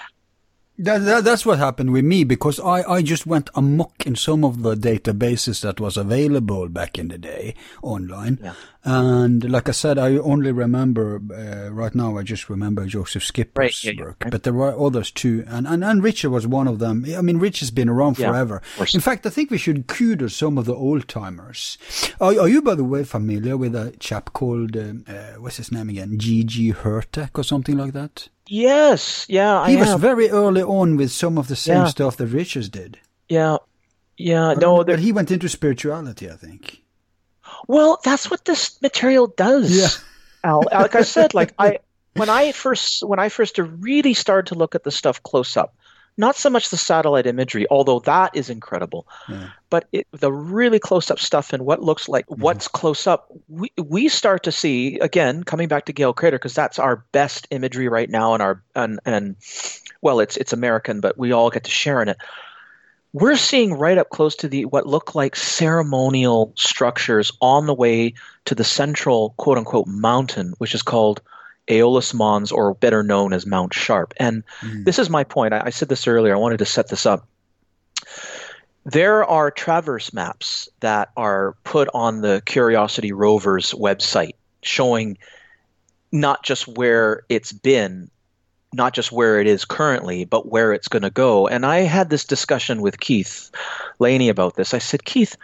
That, 0.81 0.99
that, 0.99 1.23
that's 1.25 1.45
what 1.45 1.59
happened 1.59 1.91
with 1.91 2.05
me 2.05 2.23
because 2.23 2.57
I, 2.57 2.83
I 2.83 3.01
just 3.01 3.25
went 3.25 3.49
amok 3.53 4.07
in 4.07 4.15
some 4.15 4.45
of 4.45 4.61
the 4.61 4.75
databases 4.75 5.59
that 5.61 5.81
was 5.81 5.97
available 5.97 6.69
back 6.69 6.97
in 6.97 7.09
the 7.09 7.17
day 7.17 7.55
online. 7.83 8.39
Yeah. 8.41 8.53
And 8.85 9.49
like 9.49 9.67
I 9.67 9.73
said, 9.73 9.97
I 9.99 10.15
only 10.17 10.53
remember, 10.53 11.17
uh, 11.33 11.69
right 11.71 11.93
now 11.93 12.17
I 12.17 12.23
just 12.23 12.49
remember 12.49 12.85
Joseph 12.85 13.23
Skipper's 13.23 13.83
Right, 13.83 13.83
yeah, 13.83 14.01
work, 14.03 14.17
right. 14.23 14.31
but 14.31 14.43
there 14.43 14.53
were 14.53 14.73
others 14.79 15.11
too. 15.11 15.43
And, 15.47 15.67
and, 15.67 15.83
and 15.83 16.01
Richard 16.01 16.29
was 16.29 16.47
one 16.47 16.67
of 16.67 16.79
them. 16.79 17.05
I 17.17 17.21
mean, 17.21 17.37
Richard's 17.39 17.71
been 17.71 17.89
around 17.89 18.17
Yeah, 18.17 18.29
forever. 18.29 18.61
In 18.93 19.01
fact, 19.01 19.25
I 19.25 19.29
think 19.31 19.51
we 19.51 19.57
should 19.57 19.87
kudos 19.87 20.33
some 20.35 20.57
of 20.57 20.63
the 20.65 20.73
old 20.75 21.09
timers. 21.09 21.77
Are, 22.21 22.39
are 22.39 22.47
you, 22.47 22.61
by 22.61 22.75
the 22.75 22.85
way, 22.85 23.03
familiar 23.03 23.57
with 23.57 23.75
a 23.75 23.91
chap 23.99 24.31
called, 24.31 24.77
um, 24.77 25.03
uh, 25.09 25.33
what's 25.39 25.57
his 25.57 25.71
name 25.73 25.89
again? 25.89 26.17
G.G. 26.17 26.71
Hurtak 26.73 27.31
or 27.37 27.43
something 27.43 27.77
like 27.77 27.91
that? 27.93 28.29
Yes, 28.47 29.25
yeah, 29.29 29.59
I 29.59 29.71
He 29.71 29.75
was 29.75 29.89
am. 29.89 29.99
very 29.99 30.29
early 30.29 30.63
on 30.63 30.95
with 30.95 31.11
some 31.11 31.37
of 31.37 31.49
the 31.49 31.55
same 31.57 31.79
Yeah. 31.83 31.85
stuff 31.87 32.15
that 32.17 32.27
Richards 32.27 32.69
did. 32.69 32.97
yeah, 33.27 33.57
yeah. 34.17 34.53
No, 34.53 34.83
but 34.83 34.99
he 34.99 35.11
went 35.11 35.31
into 35.31 35.47
spirituality, 35.49 36.29
I 36.31 36.35
think. 36.35 36.81
Well, 37.69 37.99
that's 38.03 38.31
what 38.31 38.45
this 38.45 38.81
material 38.81 39.27
does. 39.27 39.69
Yeah. 39.69 39.89
Al. 40.43 40.63
Like 40.71 40.95
I 40.95 41.03
said, 41.03 41.35
like 41.35 41.53
I 41.59 41.77
when 42.15 42.27
I 42.27 42.51
first 42.51 43.03
when 43.03 43.19
I 43.19 43.29
first 43.29 43.59
really 43.59 44.15
started 44.15 44.47
to 44.47 44.55
look 44.55 44.73
at 44.73 44.83
the 44.83 44.91
stuff 44.91 45.21
close 45.21 45.55
up, 45.55 45.75
not 46.17 46.35
so 46.35 46.49
much 46.49 46.69
the 46.69 46.77
satellite 46.77 47.27
imagery, 47.27 47.67
although 47.69 47.99
that 47.99 48.35
is 48.35 48.49
incredible, 48.49 49.05
Yeah. 49.27 49.49
but 49.69 49.85
it, 49.91 50.07
the 50.11 50.33
really 50.33 50.79
close 50.79 51.11
up 51.11 51.19
stuff 51.19 51.53
and 51.53 51.63
what 51.63 51.83
looks 51.83 52.09
like 52.09 52.25
mm-hmm. 52.25 52.41
what's 52.41 52.67
close 52.67 53.05
up, 53.05 53.31
we 53.47 53.71
we 53.77 54.09
start 54.09 54.41
to 54.45 54.51
see 54.51 54.97
again 54.97 55.43
coming 55.43 55.67
back 55.67 55.85
to 55.85 55.93
Gale 55.93 56.13
Crater 56.13 56.39
because 56.39 56.55
that's 56.55 56.79
our 56.79 57.05
best 57.11 57.47
imagery 57.51 57.87
right 57.87 58.09
now 58.09 58.33
and 58.33 58.41
our 58.41 58.63
and 58.73 58.99
and 59.05 59.35
well, 60.01 60.21
it's 60.21 60.37
it's 60.37 60.53
American, 60.53 61.01
but 61.01 61.19
we 61.19 61.33
all 61.33 61.51
get 61.51 61.65
to 61.65 61.71
share 61.71 62.01
in 62.01 62.09
it 62.09 62.17
we're 63.13 63.35
seeing 63.35 63.73
right 63.73 63.97
up 63.97 64.09
close 64.09 64.35
to 64.37 64.47
the 64.47 64.65
what 64.65 64.85
look 64.85 65.15
like 65.15 65.35
ceremonial 65.35 66.53
structures 66.55 67.31
on 67.41 67.65
the 67.65 67.73
way 67.73 68.13
to 68.45 68.55
the 68.55 68.63
central 68.63 69.33
quote 69.37 69.57
unquote 69.57 69.87
mountain, 69.87 70.53
which 70.57 70.75
is 70.75 70.81
called 70.81 71.21
Aeolus 71.67 72.13
Mons, 72.13 72.51
or 72.51 72.73
better 72.75 73.03
known 73.03 73.33
as 73.33 73.45
Mount 73.45 73.73
Sharp. 73.73 74.13
And 74.17 74.43
hmm. 74.59 74.83
this 74.83 74.99
is 74.99 75.09
my 75.09 75.23
point. 75.23 75.53
I, 75.53 75.63
I 75.65 75.69
said 75.69 75.89
this 75.89 76.07
earlier. 76.07 76.35
I 76.35 76.39
wanted 76.39 76.59
to 76.59 76.65
set 76.65 76.89
this 76.89 77.05
up. 77.05 77.27
There 78.85 79.23
are 79.25 79.51
traverse 79.51 80.13
maps 80.13 80.69
that 80.79 81.09
are 81.17 81.55
put 81.63 81.89
on 81.93 82.21
the 82.21 82.41
Curiosity 82.45 83.11
Rovers 83.11 83.71
website 83.73 84.33
showing 84.63 85.17
not 86.11 86.43
just 86.43 86.67
where 86.67 87.23
it's 87.29 87.51
been, 87.51 88.09
not 88.73 88.93
just 88.93 89.11
where 89.11 89.39
it 89.39 89.47
is 89.47 89.65
currently, 89.65 90.25
but 90.25 90.47
where 90.47 90.73
it's 90.73 90.87
going 90.87 91.01
to 91.01 91.09
go. 91.09 91.47
And 91.47 91.65
I 91.65 91.79
had 91.79 92.09
this 92.09 92.25
discussion 92.25 92.81
with 92.81 92.99
Keith 92.99 93.49
Laney 93.99 94.29
about 94.29 94.55
this. 94.55 94.73
I 94.73 94.77
said, 94.77 95.05
Keith, 95.05 95.35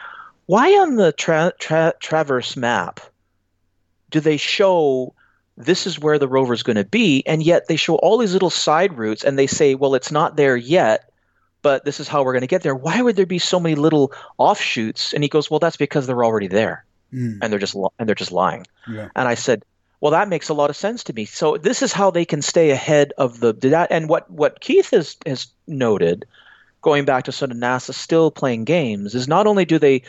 why 0.46 0.70
on 0.80 0.96
the 0.96 1.12
tra- 1.12 1.54
tra- 1.60 1.94
Traverse 2.00 2.56
map 2.56 3.00
do 4.12 4.20
they 4.20 4.38
show 4.38 5.14
this 5.58 5.88
is 5.88 5.98
where 6.00 6.20
the 6.20 6.28
rover 6.28 6.54
is 6.54 6.64
going 6.64 6.76
to 6.76 6.84
be, 6.84 7.24
and 7.26 7.42
yet 7.42 7.68
they 7.68 7.78
show 7.78 7.96
all 7.96 8.18
these 8.18 8.34
little 8.34 8.50
side 8.50 8.98
routes 8.98 9.24
and 9.24 9.40
they 9.40 9.48
say, 9.48 9.74
well, 9.74 9.96
it's 9.96 10.12
not 10.12 10.36
there 10.36 10.56
yet, 10.58 11.10
but 11.62 11.84
this 11.86 12.00
is 12.00 12.08
how 12.08 12.24
we're 12.24 12.34
going 12.34 12.42
to 12.42 12.48
get 12.48 12.62
there. 12.62 12.76
Why 12.76 13.02
would 13.02 13.16
there 13.16 13.26
be 13.26 13.40
so 13.40 13.60
many 13.60 13.74
little 13.76 14.12
offshoots? 14.38 15.14
And 15.14 15.24
he 15.24 15.30
goes, 15.30 15.50
well, 15.50 15.60
that's 15.60 15.78
because 15.78 16.06
they're 16.08 16.24
already 16.26 16.48
there, 16.48 16.86
Mm. 17.14 17.40
and 17.42 17.52
they're 17.52 17.60
just 17.60 17.76
li- 17.76 17.90
and 17.98 18.08
they're 18.08 18.16
just 18.16 18.32
lying. 18.32 18.68
Yeah. 18.88 19.10
And 19.16 19.28
I 19.28 19.36
said, 19.36 19.64
well, 20.02 20.12
that 20.12 20.30
makes 20.30 20.50
a 20.50 20.54
lot 20.54 20.70
of 20.70 20.76
sense 20.76 21.04
to 21.06 21.14
me. 21.14 21.26
So 21.26 21.58
this 21.58 21.82
is 21.82 21.94
how 21.94 22.12
they 22.12 22.26
can 22.26 22.42
stay 22.42 22.72
ahead 22.72 23.14
of 23.18 23.40
the 23.40 23.54
that. 23.54 23.92
And 23.92 24.10
what 24.10 24.30
what 24.30 24.60
Keith 24.60 24.92
has 24.92 25.18
has 25.26 25.48
noted, 25.68 26.26
going 26.82 27.06
back 27.06 27.26
to 27.26 27.32
sort 27.32 27.52
of 27.52 27.58
NASA 27.58 27.94
still 27.94 28.32
playing 28.32 28.66
games, 28.66 29.16
is 29.16 29.28
not 29.28 29.48
only 29.48 29.66
do 29.66 29.80
they 29.80 30.04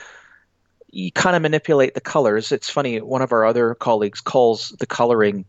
kind 1.15 1.37
of 1.37 1.43
manipulate 1.43 1.95
the 1.95 2.01
colors. 2.01 2.53
It's 2.53 2.71
funny. 2.71 3.01
One 3.01 3.23
of 3.23 3.33
our 3.33 3.45
other 3.45 3.75
colleagues 3.75 4.21
calls 4.21 4.71
the 4.79 4.87
coloring 4.87 5.45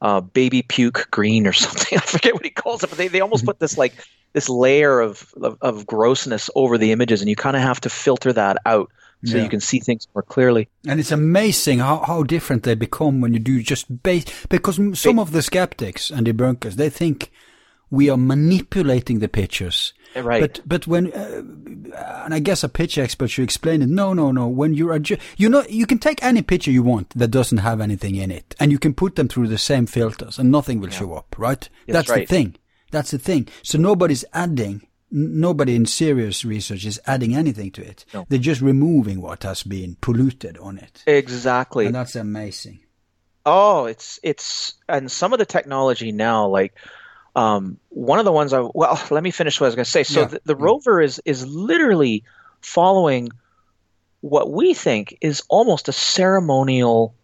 uh, 0.00 0.20
baby 0.20 0.62
puke 0.62 1.08
green 1.10 1.46
or 1.46 1.52
something. 1.54 1.98
I 1.98 2.00
forget 2.00 2.34
what 2.34 2.44
he 2.44 2.50
calls 2.50 2.82
it, 2.82 2.90
but 2.90 2.98
they, 2.98 3.08
they 3.08 3.20
almost 3.20 3.44
put 3.44 3.58
this 3.58 3.78
like 3.78 3.94
this 4.32 4.48
layer 4.48 5.00
of, 5.00 5.32
of, 5.40 5.56
of 5.62 5.86
grossness 5.86 6.50
over 6.54 6.76
the 6.76 6.92
images, 6.92 7.22
and 7.22 7.30
you 7.30 7.36
kind 7.36 7.56
of 7.56 7.62
have 7.62 7.80
to 7.82 7.90
filter 7.90 8.32
that 8.34 8.58
out 8.66 8.90
so 9.24 9.36
Yeah. 9.36 9.44
you 9.44 9.48
can 9.48 9.60
see 9.60 9.80
things 9.80 10.06
more 10.14 10.22
clearly. 10.22 10.68
And 10.86 11.00
it's 11.00 11.12
amazing 11.12 11.78
how, 11.80 12.04
how 12.06 12.22
different 12.22 12.62
they 12.64 12.74
become 12.74 13.20
when 13.20 13.32
you 13.32 13.38
do 13.38 13.62
just 13.62 14.02
base, 14.02 14.24
because 14.48 14.78
some 14.98 15.18
of 15.18 15.32
the 15.32 15.42
skeptics 15.42 16.10
and 16.10 16.26
the 16.26 16.32
debunkers, 16.32 16.74
they 16.74 16.90
think 16.90 17.30
we 17.90 18.10
are 18.10 18.16
manipulating 18.16 19.20
the 19.20 19.28
pictures. 19.28 19.92
Right. 20.16 20.40
But, 20.40 20.60
but 20.66 20.86
when, 20.86 21.12
uh, 21.12 21.42
and 22.24 22.34
I 22.34 22.38
guess 22.40 22.64
a 22.64 22.68
picture 22.68 23.02
expert 23.02 23.28
should 23.28 23.44
explain 23.44 23.82
it. 23.82 23.88
No, 23.88 24.12
no, 24.14 24.32
no. 24.32 24.48
When 24.48 24.72
you're, 24.74 24.98
adju- 24.98 25.20
you 25.36 25.48
know, 25.48 25.62
you 25.68 25.86
can 25.86 25.98
take 25.98 26.22
any 26.24 26.42
picture 26.42 26.70
you 26.70 26.82
want 26.82 27.10
that 27.10 27.28
doesn't 27.28 27.58
have 27.58 27.80
anything 27.80 28.16
in 28.16 28.30
it 28.30 28.54
and 28.58 28.72
you 28.72 28.78
can 28.78 28.94
put 28.94 29.16
them 29.16 29.28
through 29.28 29.48
the 29.48 29.58
same 29.58 29.86
filters 29.86 30.38
and 30.38 30.50
nothing 30.50 30.80
will 30.80 30.88
show 30.90 31.14
up, 31.14 31.34
right? 31.38 31.68
Yes, 31.86 31.92
That's 31.94 32.08
right. 32.08 32.26
the 32.28 32.34
thing. 32.34 32.56
That's 32.90 33.10
the 33.10 33.18
thing. 33.18 33.48
So 33.62 33.78
nobody's 33.78 34.24
adding, 34.32 34.86
nobody 35.10 35.74
in 35.74 35.86
serious 35.86 36.44
research 36.44 36.84
is 36.84 37.00
adding 37.06 37.34
anything 37.34 37.70
to 37.72 37.82
it. 37.82 38.04
No. 38.12 38.26
They're 38.28 38.38
just 38.38 38.60
removing 38.60 39.20
what 39.20 39.42
has 39.42 39.62
been 39.62 39.96
polluted 40.00 40.58
on 40.58 40.78
it. 40.78 41.02
exactly. 41.06 41.86
And 41.86 41.94
that's 41.94 42.16
amazing. 42.16 42.80
Oh, 43.44 43.86
it's 43.86 44.18
it's 44.22 44.74
and 44.88 45.10
some 45.10 45.32
of 45.32 45.38
the 45.38 45.46
technology 45.46 46.10
now, 46.10 46.48
like 46.48 46.74
um, 47.36 47.78
one 47.90 48.18
of 48.18 48.24
the 48.24 48.32
ones 48.32 48.52
I 48.52 48.60
well, 48.74 49.00
let 49.10 49.22
me 49.22 49.30
finish 49.30 49.60
what 49.60 49.66
I 49.66 49.68
was 49.68 49.74
going 49.76 49.84
to 49.84 49.90
say. 49.90 50.02
So 50.02 50.22
Yeah, 50.22 50.26
the, 50.26 50.40
the 50.44 50.56
rover 50.56 51.00
is 51.00 51.20
is 51.24 51.46
literally 51.46 52.24
following 52.60 53.30
what 54.20 54.50
we 54.50 54.74
think 54.74 55.16
is 55.20 55.42
almost 55.48 55.88
a 55.88 55.92
ceremonial 55.92 57.14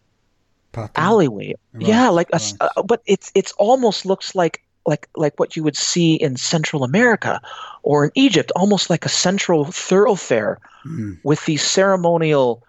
Pattern. 0.71 0.93
alleyway. 0.95 1.55
Right, 1.73 1.87
yeah, 1.87 2.11
like 2.11 2.29
a, 2.33 2.37
right. 2.37 2.55
uh, 2.77 2.83
but 2.85 3.03
it's 3.07 3.33
it's 3.35 3.53
almost 3.53 4.07
looks 4.07 4.35
like 4.37 4.62
like 4.87 5.09
like 5.17 5.39
what 5.39 5.57
you 5.57 5.63
would 5.63 5.77
see 5.77 6.15
in 6.15 6.37
Central 6.37 6.85
America 6.85 7.41
or 7.83 8.07
in 8.07 8.11
Egypt, 8.15 8.51
almost 8.57 8.91
like 8.91 9.05
a 9.05 9.09
central 9.11 9.65
thoroughfare 9.67 10.59
Mm. 10.85 11.19
with 11.23 11.45
these 11.47 11.63
ceremonial 11.63 12.65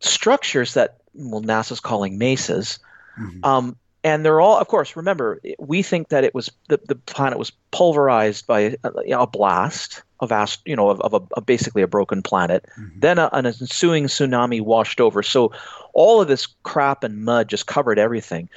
structures 0.00 0.72
that 0.74 0.98
well 1.14 1.42
NASA's 1.42 1.80
calling 1.80 2.16
mesas. 2.18 2.78
Mhm. 3.18 3.44
Um, 3.44 3.76
and 4.04 4.24
they're 4.24 4.40
all, 4.40 4.56
of 4.56 4.68
course, 4.68 4.94
remember, 4.96 5.40
we 5.58 5.82
think 5.82 6.08
that 6.08 6.22
it 6.24 6.34
was 6.34 6.50
the, 6.68 6.78
the 6.86 6.94
planet 6.94 7.38
was 7.38 7.50
pulverized 7.72 8.46
by 8.46 8.60
a, 8.84 8.90
you 9.04 9.10
know, 9.10 9.22
a 9.22 9.26
blast 9.26 10.02
of, 10.20 10.30
ast- 10.32 10.62
you 10.64 10.76
know, 10.76 10.88
of, 10.90 11.00
of, 11.00 11.12
a, 11.12 11.20
of 11.36 11.44
basically 11.44 11.82
a 11.82 11.88
broken 11.88 12.22
planet. 12.22 12.64
Then 13.00 13.18
a, 13.18 13.28
an 13.32 13.46
ensuing 13.46 14.04
tsunami 14.04 14.60
washed 14.62 15.00
over. 15.00 15.22
So 15.22 15.52
all 15.92 16.20
of 16.22 16.28
this 16.28 16.46
crap 16.62 17.02
and 17.04 17.24
mud 17.24 17.48
just 17.48 17.66
covered 17.66 17.98
everything. 17.98 18.48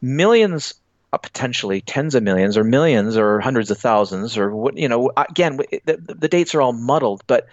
Millions, 0.00 0.72
potentially 1.18 1.80
tens 1.80 2.14
of 2.14 2.22
millions, 2.22 2.56
or 2.56 2.64
millions, 2.64 3.16
or 3.16 3.40
hundreds 3.40 3.70
of 3.70 3.78
thousands, 3.78 4.36
or 4.36 4.54
what 4.54 4.76
you 4.76 4.88
know. 4.88 5.10
Again, 5.16 5.56
the, 5.56 5.96
the 5.96 6.28
dates 6.28 6.54
are 6.54 6.62
all 6.62 6.72
muddled, 6.72 7.22
but 7.26 7.46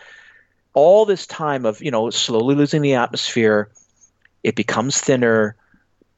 all 0.73 1.05
this 1.05 1.25
time 1.25 1.65
of 1.65 1.81
you 1.81 1.91
know 1.91 2.09
slowly 2.09 2.55
losing 2.55 2.81
the 2.81 2.93
atmosphere, 2.93 3.69
it 4.43 4.55
becomes 4.55 4.99
thinner 4.99 5.55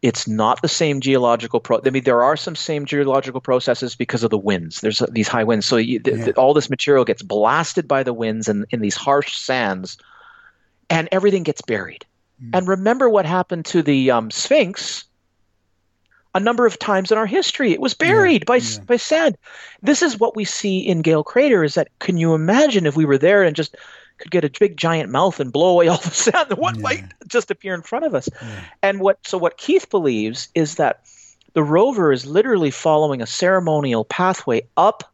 it's 0.02 0.28
not 0.28 0.62
the 0.62 0.68
same 0.68 1.02
geological 1.02 1.60
pro. 1.60 1.82
I 1.86 1.90
mean, 1.90 2.04
there 2.04 2.24
are 2.24 2.38
some 2.38 2.56
same 2.56 2.86
geological 2.86 3.42
processes 3.42 3.96
because 3.96 4.24
of 4.24 4.30
the 4.30 4.38
winds. 4.38 4.82
There's 4.82 5.02
uh, 5.02 5.08
these 5.12 5.28
high 5.28 5.44
winds, 5.44 5.66
so 5.66 5.76
you, 5.76 6.00
th- 6.00 6.18
Yeah. 6.18 6.24
th- 6.26 6.38
all 6.38 6.54
this 6.54 6.70
material 6.70 7.04
gets 7.04 7.22
blasted 7.22 7.88
by 7.88 8.04
the 8.04 8.14
winds 8.14 8.48
and 8.48 8.66
in 8.70 8.80
these 8.80 8.96
harsh 8.96 9.36
sands, 9.36 9.98
and 10.90 11.10
everything 11.12 11.44
gets 11.44 11.62
buried. 11.62 12.06
And 12.54 12.66
remember 12.70 13.10
what 13.10 13.26
happened 13.26 13.66
to 13.66 13.84
the 13.84 14.12
um, 14.12 14.32
Sphinx 14.32 15.04
a 16.36 16.40
number 16.40 16.66
of 16.66 16.78
times 16.78 17.12
in 17.12 17.18
our 17.18 17.26
history. 17.26 17.72
It 17.72 17.82
was 17.82 17.94
buried 17.94 18.46
by 18.46 18.58
yeah. 18.58 18.80
by 18.86 18.98
sand. 18.98 19.38
This 19.82 20.02
is 20.02 20.20
what 20.20 20.36
we 20.36 20.46
see 20.46 20.80
in 20.80 21.02
Gale 21.02 21.24
Crater. 21.24 21.64
Is 21.64 21.76
that 21.76 21.90
can 22.00 22.18
you 22.18 22.34
imagine 22.34 22.86
if 22.86 22.96
we 22.96 23.06
were 23.06 23.18
there 23.18 23.44
and 23.44 23.56
just 23.56 23.76
could 24.18 24.32
get 24.32 24.44
a 24.44 24.52
big 24.60 24.76
giant 24.78 25.10
mouth 25.10 25.40
and 25.40 25.52
blow 25.52 25.70
away 25.70 25.88
all 25.88 25.98
the 25.98 26.10
sand? 26.12 26.54
What 26.58 26.76
Yeah. 26.76 26.82
might 26.82 27.04
just 27.28 27.52
appear 27.52 27.74
in 27.74 27.82
front 27.82 28.06
of 28.06 28.14
us? 28.14 28.30
And 28.84 29.00
what 29.00 29.18
so 29.26 29.38
what 29.38 29.58
Keith 29.58 29.90
believes 29.90 30.50
is 30.54 30.76
that 30.76 31.02
the 31.54 31.64
rover 31.64 32.12
is 32.12 32.26
literally 32.26 32.72
following 32.72 33.22
a 33.22 33.28
ceremonial 33.28 34.06
pathway 34.06 34.62
up 34.78 35.12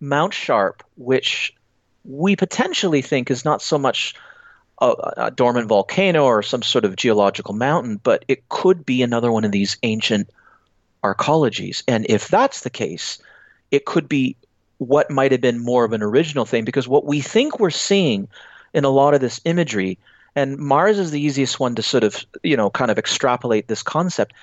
Mount 0.00 0.34
Sharp, 0.34 0.82
which 0.96 1.54
we 2.04 2.36
potentially 2.36 3.00
think 3.00 3.30
is 3.30 3.44
not 3.44 3.62
so 3.62 3.78
much 3.78 4.14
a, 4.80 4.94
a 5.16 5.30
dormant 5.30 5.68
volcano 5.68 6.24
or 6.24 6.42
some 6.42 6.62
sort 6.62 6.84
of 6.84 6.96
geological 6.96 7.54
mountain, 7.54 8.00
but 8.02 8.24
it 8.28 8.48
could 8.48 8.84
be 8.84 9.02
another 9.02 9.30
one 9.30 9.44
of 9.44 9.52
these 9.52 9.76
ancient 9.82 10.28
arcologies. 11.02 11.82
And 11.86 12.06
if 12.08 12.28
that's 12.28 12.62
the 12.62 12.70
case, 12.70 13.18
it 13.70 13.84
could 13.84 14.08
be 14.08 14.36
what 14.78 15.10
might 15.10 15.32
have 15.32 15.40
been 15.40 15.58
more 15.58 15.84
of 15.84 15.92
an 15.92 16.02
original 16.02 16.44
thing 16.44 16.64
because 16.64 16.88
what 16.88 17.04
we 17.04 17.20
think 17.20 17.60
we're 17.60 17.70
seeing 17.70 18.28
in 18.72 18.84
a 18.84 18.90
lot 18.90 19.14
of 19.14 19.20
this 19.20 19.40
imagery, 19.44 19.98
and 20.34 20.58
Mars 20.58 20.98
is 20.98 21.12
the 21.12 21.20
easiest 21.20 21.60
one 21.60 21.76
to 21.76 21.82
sort 21.82 22.02
of, 22.02 22.24
you 22.42 22.56
know, 22.56 22.70
kind 22.70 22.90
of 22.90 22.98
extrapolate 22.98 23.68
this 23.68 23.82
concept, 23.82 24.34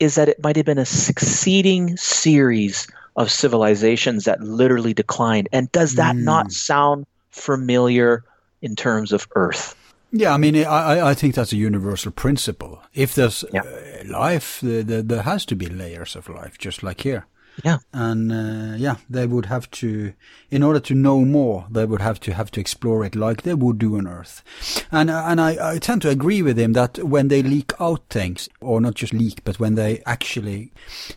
is 0.00 0.14
that 0.14 0.28
it 0.28 0.42
might 0.42 0.56
have 0.56 0.64
been 0.64 0.78
a 0.78 0.86
succeeding 0.86 1.96
series 1.96 2.86
of 3.16 3.30
civilizations 3.30 4.24
that 4.24 4.40
literally 4.40 4.94
declined. 4.94 5.48
And 5.52 5.70
does 5.70 5.96
that 5.96 6.16
Mm. 6.16 6.22
not 6.22 6.52
sound 6.52 7.06
familiar 7.30 8.24
in 8.64 8.74
terms 8.74 9.12
of 9.12 9.26
Earth? 9.34 9.76
Yeah, 10.10 10.32
I 10.34 10.38
mean, 10.38 10.56
I, 10.56 11.10
I 11.10 11.14
think 11.14 11.34
that's 11.34 11.52
a 11.52 11.56
universal 11.56 12.12
principle. 12.12 12.80
If 12.94 13.14
there's 13.14 13.44
Yeah. 13.52 13.62
uh, 13.62 14.08
life, 14.08 14.60
the, 14.60 14.82
the, 14.82 15.02
there 15.02 15.22
has 15.22 15.44
to 15.46 15.56
be 15.56 15.66
layers 15.66 16.16
of 16.16 16.28
life, 16.28 16.56
just 16.56 16.82
like 16.82 17.00
here. 17.02 17.26
Yeah. 17.64 17.78
And 17.92 18.32
uh, 18.32 18.76
yeah, 18.76 18.96
they 19.10 19.26
would 19.26 19.46
have 19.46 19.70
to, 19.72 20.12
in 20.50 20.62
order 20.62 20.80
to 20.80 20.94
know 20.94 21.24
more, 21.24 21.66
they 21.70 21.84
would 21.84 22.00
have 22.00 22.18
to 22.20 22.32
have 22.32 22.50
to 22.52 22.60
explore 22.60 23.04
it 23.06 23.14
like 23.14 23.42
they 23.42 23.54
would 23.54 23.78
do 23.78 23.96
on 23.96 24.06
Earth. 24.08 24.42
And 24.90 25.10
uh, 25.10 25.24
and 25.26 25.40
I, 25.40 25.74
I 25.74 25.78
tend 25.78 26.02
to 26.02 26.10
agree 26.10 26.42
with 26.42 26.58
him 26.58 26.72
that 26.72 26.98
when 26.98 27.28
they 27.28 27.42
leak 27.42 27.72
out 27.78 28.02
things, 28.10 28.48
or 28.60 28.80
not 28.80 28.94
just 28.94 29.12
leak, 29.12 29.42
but 29.44 29.60
when 29.60 29.74
they 29.76 30.02
actually 30.06 30.72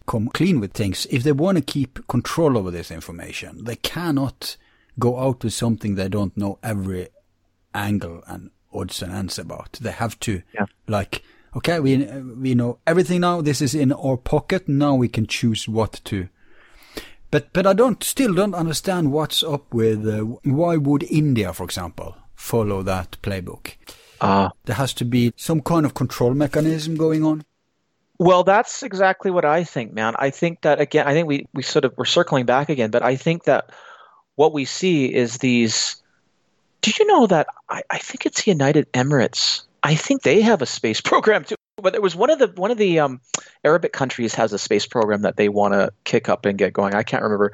come 0.06 0.28
clean 0.28 0.60
with 0.60 0.74
things, 0.74 1.08
if 1.10 1.24
they 1.24 1.32
want 1.34 1.58
to 1.58 1.64
keep 1.64 2.06
control 2.08 2.58
over 2.58 2.72
this 2.72 2.92
information, 2.92 3.64
they 3.64 3.76
cannot 3.78 4.58
go 5.00 5.20
out 5.20 5.44
with 5.44 5.54
something 5.54 5.96
they 5.96 6.10
don't 6.10 6.36
know 6.38 6.58
every 6.62 7.08
angle 7.78 8.24
and 8.28 8.50
odds 8.74 9.02
and 9.02 9.14
ends 9.14 9.40
about. 9.40 9.74
They 9.82 9.92
have 9.92 10.16
to 10.20 10.42
Yeah. 10.54 10.66
like 10.88 11.24
okay, 11.56 11.80
we 11.80 11.98
we 12.42 12.54
know 12.56 12.78
everything 12.86 13.22
now. 13.22 13.42
This 13.42 13.62
is 13.62 13.74
in 13.74 13.92
our 13.94 14.18
pocket. 14.18 14.68
Now 14.68 14.96
we 14.96 15.08
can 15.08 15.26
choose 15.28 15.72
what 15.72 16.02
to. 16.04 16.28
But 17.32 17.54
but 17.54 17.66
I 17.66 17.74
don't 17.74 18.04
still 18.04 18.34
don't 18.34 18.56
understand 18.56 19.12
what's 19.12 19.44
up 19.44 19.74
with 19.74 20.08
uh, 20.08 20.20
why 20.44 20.78
would 20.78 21.04
India, 21.04 21.54
for 21.54 21.64
example, 21.64 22.16
follow 22.36 22.84
that 22.84 23.18
playbook? 23.22 23.76
Uh, 24.22 24.50
There 24.66 24.76
has 24.78 24.94
to 24.94 25.06
be 25.06 25.32
some 25.36 25.62
kind 25.62 25.86
of 25.86 25.94
control 25.94 26.34
mechanism 26.34 26.96
going 26.96 27.24
on. 27.26 27.44
Well, 28.20 28.44
that's 28.44 28.82
exactly 28.84 29.30
what 29.32 29.46
I 29.46 29.64
think, 29.64 29.94
man. 29.94 30.16
I 30.18 30.32
think 30.32 30.62
that 30.62 30.80
again, 30.82 31.06
I 31.08 31.14
think 31.14 31.28
we, 31.28 31.46
we 31.54 31.64
sort 31.64 31.86
of 31.86 31.94
we're 31.98 32.06
circling 32.06 32.46
back 32.46 32.70
again, 32.70 32.92
but 32.92 33.04
I 33.04 33.16
think 33.18 33.44
that 33.44 33.70
what 34.36 34.54
we 34.54 34.66
see 34.66 35.06
is 35.06 35.38
these. 35.38 36.02
Did 36.82 37.00
you 37.00 37.06
know 37.08 37.28
that 37.28 37.48
I, 37.70 37.82
I 37.90 37.98
think 37.98 38.26
it's 38.26 38.44
the 38.44 38.52
United 38.52 38.92
Emirates? 38.94 39.64
I 39.84 39.96
think 39.96 40.22
they 40.22 40.42
have 40.42 40.62
a 40.62 40.66
space 40.66 41.02
program 41.12 41.44
too. 41.44 41.56
But 41.80 41.94
there 41.94 42.02
was 42.02 42.16
one 42.16 42.32
of 42.32 42.40
the 42.40 42.48
one 42.48 42.72
of 42.72 42.78
the 42.80 43.00
um, 43.00 43.22
Arabic 43.64 43.94
countries 43.94 44.34
has 44.36 44.52
a 44.52 44.58
space 44.58 44.88
program 44.88 45.22
that 45.22 45.38
they 45.38 45.48
want 45.48 45.74
to 45.76 45.92
kick 46.06 46.28
up 46.28 46.46
and 46.46 46.58
get 46.58 46.74
going. 46.74 46.96
I 46.96 47.04
can't 47.04 47.22
remember 47.22 47.54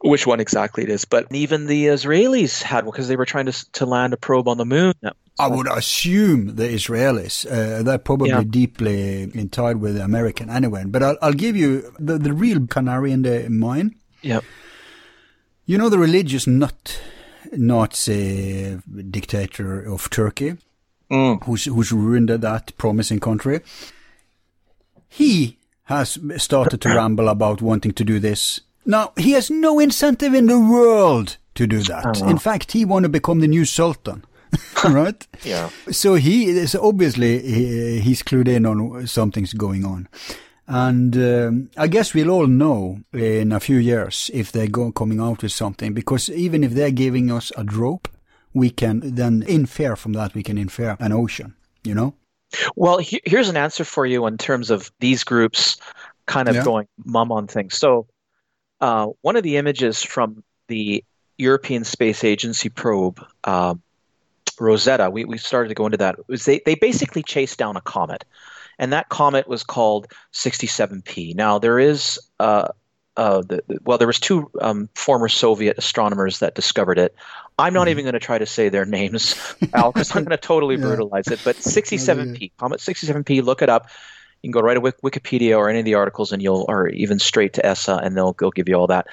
which 0.00 0.26
one 0.28 0.38
exactly 0.38 0.84
it 0.84 0.90
is, 0.90 1.04
but 1.04 1.26
even 1.32 1.66
the 1.66 1.86
Israelis 1.86 2.62
had 2.62 2.84
one 2.84 2.92
because 2.92 3.08
they 3.08 3.16
were 3.16 3.26
trying 3.26 3.46
to 3.46 3.72
to 3.72 3.86
land 3.86 4.12
a 4.12 4.16
probe 4.16 4.46
on 4.46 4.58
the 4.58 4.64
moon. 4.64 4.94
I 5.40 5.48
would 5.48 5.66
assume 5.66 6.54
the 6.54 6.68
Israelis, 6.68 7.44
uh, 7.50 7.82
they're 7.82 7.98
probably 7.98 8.28
Yeah. 8.28 8.44
deeply 8.44 9.26
tied 9.50 9.78
with 9.78 9.96
the 9.96 10.04
American 10.04 10.48
anyway. 10.50 10.84
But 10.86 11.02
I'll, 11.02 11.16
I'll 11.22 11.32
give 11.32 11.56
you 11.56 11.92
the, 11.98 12.18
the 12.18 12.32
real 12.32 12.66
canary 12.68 13.10
in 13.12 13.22
the 13.22 13.48
mine. 13.48 13.96
Yep. 14.20 14.44
You 15.66 15.78
know 15.78 15.88
the 15.88 15.98
religious 15.98 16.46
nut 16.46 17.00
Nazi 17.52 18.78
dictator 19.10 19.80
of 19.82 20.08
Turkey, 20.10 20.56
Mm. 21.10 21.44
who's, 21.44 21.66
who's 21.66 21.92
ruined 21.92 22.30
that 22.30 22.72
promising 22.78 23.20
country. 23.20 23.60
He 25.08 25.58
has 25.84 26.18
started 26.38 26.80
to 26.80 26.88
ramble 26.88 27.28
about 27.28 27.60
wanting 27.60 27.92
to 27.92 28.04
do 28.04 28.18
this. 28.18 28.60
Now, 28.86 29.12
he 29.18 29.32
has 29.32 29.50
no 29.50 29.78
incentive 29.78 30.32
in 30.32 30.46
the 30.46 30.58
world 30.58 31.36
to 31.54 31.66
do 31.66 31.80
that. 31.80 32.22
Oh. 32.22 32.28
In 32.28 32.38
fact, 32.38 32.72
he 32.72 32.84
want 32.86 33.02
to 33.02 33.08
become 33.10 33.40
the 33.40 33.48
new 33.48 33.64
sultan. 33.66 34.24
right? 34.84 35.26
Yeah. 35.44 35.70
So 35.90 36.14
he 36.14 36.48
is 36.48 36.74
obviously 36.74 37.40
he, 37.40 38.00
he's 38.00 38.22
clued 38.22 38.48
in 38.48 38.66
on 38.66 39.06
something's 39.06 39.52
going 39.52 39.84
on. 39.84 40.08
And 40.68 41.16
um, 41.16 41.70
I 41.76 41.88
guess 41.88 42.14
we'll 42.14 42.30
all 42.30 42.46
know 42.46 43.00
in 43.12 43.52
a 43.52 43.60
few 43.60 43.76
years 43.76 44.30
if 44.32 44.52
they're 44.52 44.68
go, 44.68 44.92
coming 44.92 45.20
out 45.20 45.42
with 45.42 45.52
something, 45.52 45.92
because 45.92 46.30
even 46.30 46.62
if 46.64 46.72
they're 46.72 46.90
giving 46.92 47.30
us 47.32 47.52
a 47.56 47.64
drop, 47.64 48.08
we 48.54 48.70
can 48.70 49.00
then 49.14 49.42
infer 49.46 49.96
from 49.96 50.12
that, 50.12 50.34
we 50.34 50.42
can 50.42 50.58
infer 50.58 50.96
an 51.00 51.12
ocean, 51.12 51.54
you 51.82 51.94
know? 51.94 52.14
Well, 52.76 52.98
he- 52.98 53.22
here's 53.24 53.48
an 53.48 53.56
answer 53.56 53.84
for 53.84 54.06
you 54.06 54.26
in 54.26 54.38
terms 54.38 54.70
of 54.70 54.90
these 55.00 55.24
groups 55.24 55.78
kind 56.26 56.48
of 56.48 56.56
Yeah. 56.56 56.64
going 56.64 56.86
mum 57.04 57.32
on 57.32 57.46
things. 57.46 57.76
So, 57.76 58.06
uh, 58.80 59.08
one 59.22 59.36
of 59.36 59.42
the 59.42 59.56
images 59.56 60.02
from 60.02 60.44
the 60.68 61.02
European 61.38 61.84
Space 61.84 62.24
Agency 62.24 62.68
probe, 62.68 63.20
um, 63.44 63.82
Rosetta, 64.60 65.10
we, 65.10 65.24
we 65.24 65.38
started 65.38 65.68
to 65.70 65.74
go 65.74 65.86
into 65.86 65.98
that, 65.98 66.16
was 66.28 66.44
they, 66.44 66.60
they 66.64 66.74
basically 66.74 67.22
chased 67.22 67.58
down 67.58 67.76
a 67.76 67.80
comet. 67.80 68.24
And 68.82 68.92
that 68.92 69.10
comet 69.10 69.46
was 69.46 69.62
called 69.62 70.08
67P. 70.32 71.36
Now, 71.36 71.56
there 71.60 71.78
is, 71.78 72.18
uh, 72.40 72.66
uh, 73.16 73.42
the, 73.42 73.62
the- 73.68 73.78
well, 73.84 73.96
there 73.96 74.08
was 74.08 74.18
two 74.18 74.50
um, 74.60 74.88
former 74.96 75.28
Soviet 75.28 75.78
astronomers 75.78 76.40
that 76.40 76.56
discovered 76.56 76.98
it. 76.98 77.14
I'm 77.60 77.72
not 77.74 77.86
even 77.86 78.02
going 78.02 78.14
to 78.14 78.18
try 78.18 78.38
to 78.38 78.46
say 78.46 78.68
their 78.70 78.84
names, 78.84 79.36
Al, 79.74 79.92
because 79.92 80.10
I'm 80.16 80.24
going 80.24 80.36
to 80.36 80.36
totally 80.36 80.74
Yeah. 80.74 80.80
brutalize 80.82 81.30
it. 81.30 81.38
But 81.44 81.58
67P, 81.60 82.50
Comet 82.58 82.80
67P, 82.80 83.44
look 83.44 83.62
it 83.62 83.68
up. 83.68 83.86
You 84.42 84.48
can 84.48 84.60
go 84.60 84.66
right 84.66 84.74
to 84.74 84.80
Wikipedia 84.80 85.56
or 85.56 85.68
any 85.70 85.78
of 85.78 85.84
the 85.84 85.94
articles, 85.94 86.32
and 86.32 86.42
you'll, 86.42 86.64
or 86.68 86.88
even 86.88 87.20
straight 87.20 87.52
to 87.52 87.64
ESA, 87.64 88.00
and 88.02 88.16
they'll 88.16 88.32
go 88.32 88.50
give 88.50 88.68
you 88.68 88.74
all 88.74 88.88
that. 88.88 89.06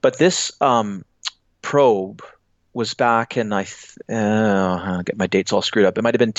But 0.00 0.18
this 0.18 0.50
um, 0.60 1.04
probe 1.62 2.22
was 2.74 2.92
back 2.92 3.36
in 3.36 3.52
I 3.52 3.62
th- 3.62 3.96
uh, 4.10 4.80
I'll 4.82 5.02
get 5.02 5.16
my 5.16 5.28
dates 5.28 5.52
all 5.52 5.62
screwed 5.62 5.86
up. 5.86 5.96
It 5.96 6.02
might 6.02 6.12
have 6.14 6.18
been 6.18 6.32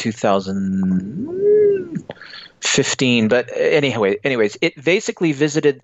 2015, 2.61 3.27
but 3.27 3.49
anyway, 3.55 4.17
anyways, 4.23 4.57
it 4.61 4.83
basically 4.83 5.31
visited 5.31 5.81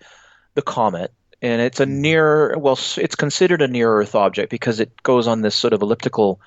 the 0.55 0.61
comet, 0.61 1.11
and 1.41 1.61
it's 1.61 1.79
a 1.79 1.85
near 1.85 2.57
well, 2.57 2.79
it's 2.97 3.15
considered 3.15 3.61
a 3.61 3.67
near 3.67 3.91
Earth 3.91 4.15
object 4.15 4.49
because 4.49 4.79
it 4.79 4.91
goes 5.03 5.27
on 5.27 5.41
this 5.41 5.55
sort 5.55 5.73
of 5.73 5.81
elliptical 5.81 6.39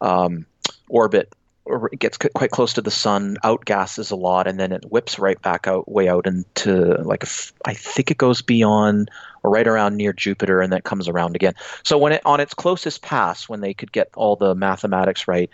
um, 0.00 0.46
orbit. 0.88 1.32
Or 1.66 1.88
it 1.90 1.98
gets 1.98 2.18
quite 2.18 2.50
close 2.50 2.74
to 2.74 2.82
the 2.82 2.90
sun, 2.90 3.38
outgasses 3.42 4.12
a 4.12 4.16
lot, 4.16 4.46
and 4.46 4.60
then 4.60 4.70
it 4.70 4.84
whips 4.90 5.18
right 5.18 5.40
back 5.40 5.66
out, 5.66 5.90
way 5.90 6.10
out 6.10 6.26
into 6.26 6.94
like 7.04 7.24
I 7.64 7.72
think 7.72 8.10
it 8.10 8.18
goes 8.18 8.42
beyond 8.42 9.10
or 9.42 9.50
right 9.50 9.66
around 9.66 9.96
near 9.96 10.12
Jupiter, 10.12 10.60
and 10.60 10.70
then 10.70 10.78
it 10.80 10.84
comes 10.84 11.08
around 11.08 11.36
again. 11.36 11.54
So 11.82 11.96
when 11.96 12.12
it 12.12 12.20
on 12.26 12.38
its 12.38 12.52
closest 12.52 13.00
pass, 13.00 13.48
when 13.48 13.62
they 13.62 13.72
could 13.72 13.92
get 13.92 14.10
all 14.14 14.36
the 14.36 14.54
mathematics 14.54 15.26
right, 15.26 15.48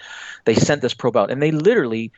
they 0.47 0.55
sent 0.57 0.83
this 0.83 0.95
probe 0.95 1.17
out, 1.17 1.31
and 1.31 1.41
they 1.41 1.53
literally 1.53 2.11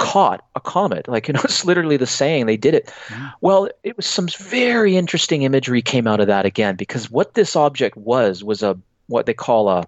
caught 0.00 0.42
a 0.56 0.60
comet. 0.60 1.06
Like 1.06 1.28
you 1.28 1.34
know, 1.34 1.40
it's 1.44 1.64
literally 1.64 1.96
the 1.96 2.06
saying 2.06 2.46
they 2.46 2.56
did 2.56 2.74
it. 2.74 2.92
Well, 3.40 3.68
it 3.84 3.96
was 3.96 4.06
some 4.06 4.26
very 4.26 4.96
interesting 4.96 5.42
imagery 5.42 5.82
came 5.82 6.08
out 6.08 6.20
of 6.20 6.26
that 6.26 6.46
again 6.46 6.74
because 6.74 7.10
what 7.10 7.34
this 7.34 7.54
object 7.54 7.96
was 7.96 8.42
was 8.42 8.64
a 8.64 8.76
what 9.06 9.26
they 9.26 9.34
call 9.34 9.68
a 9.68 9.84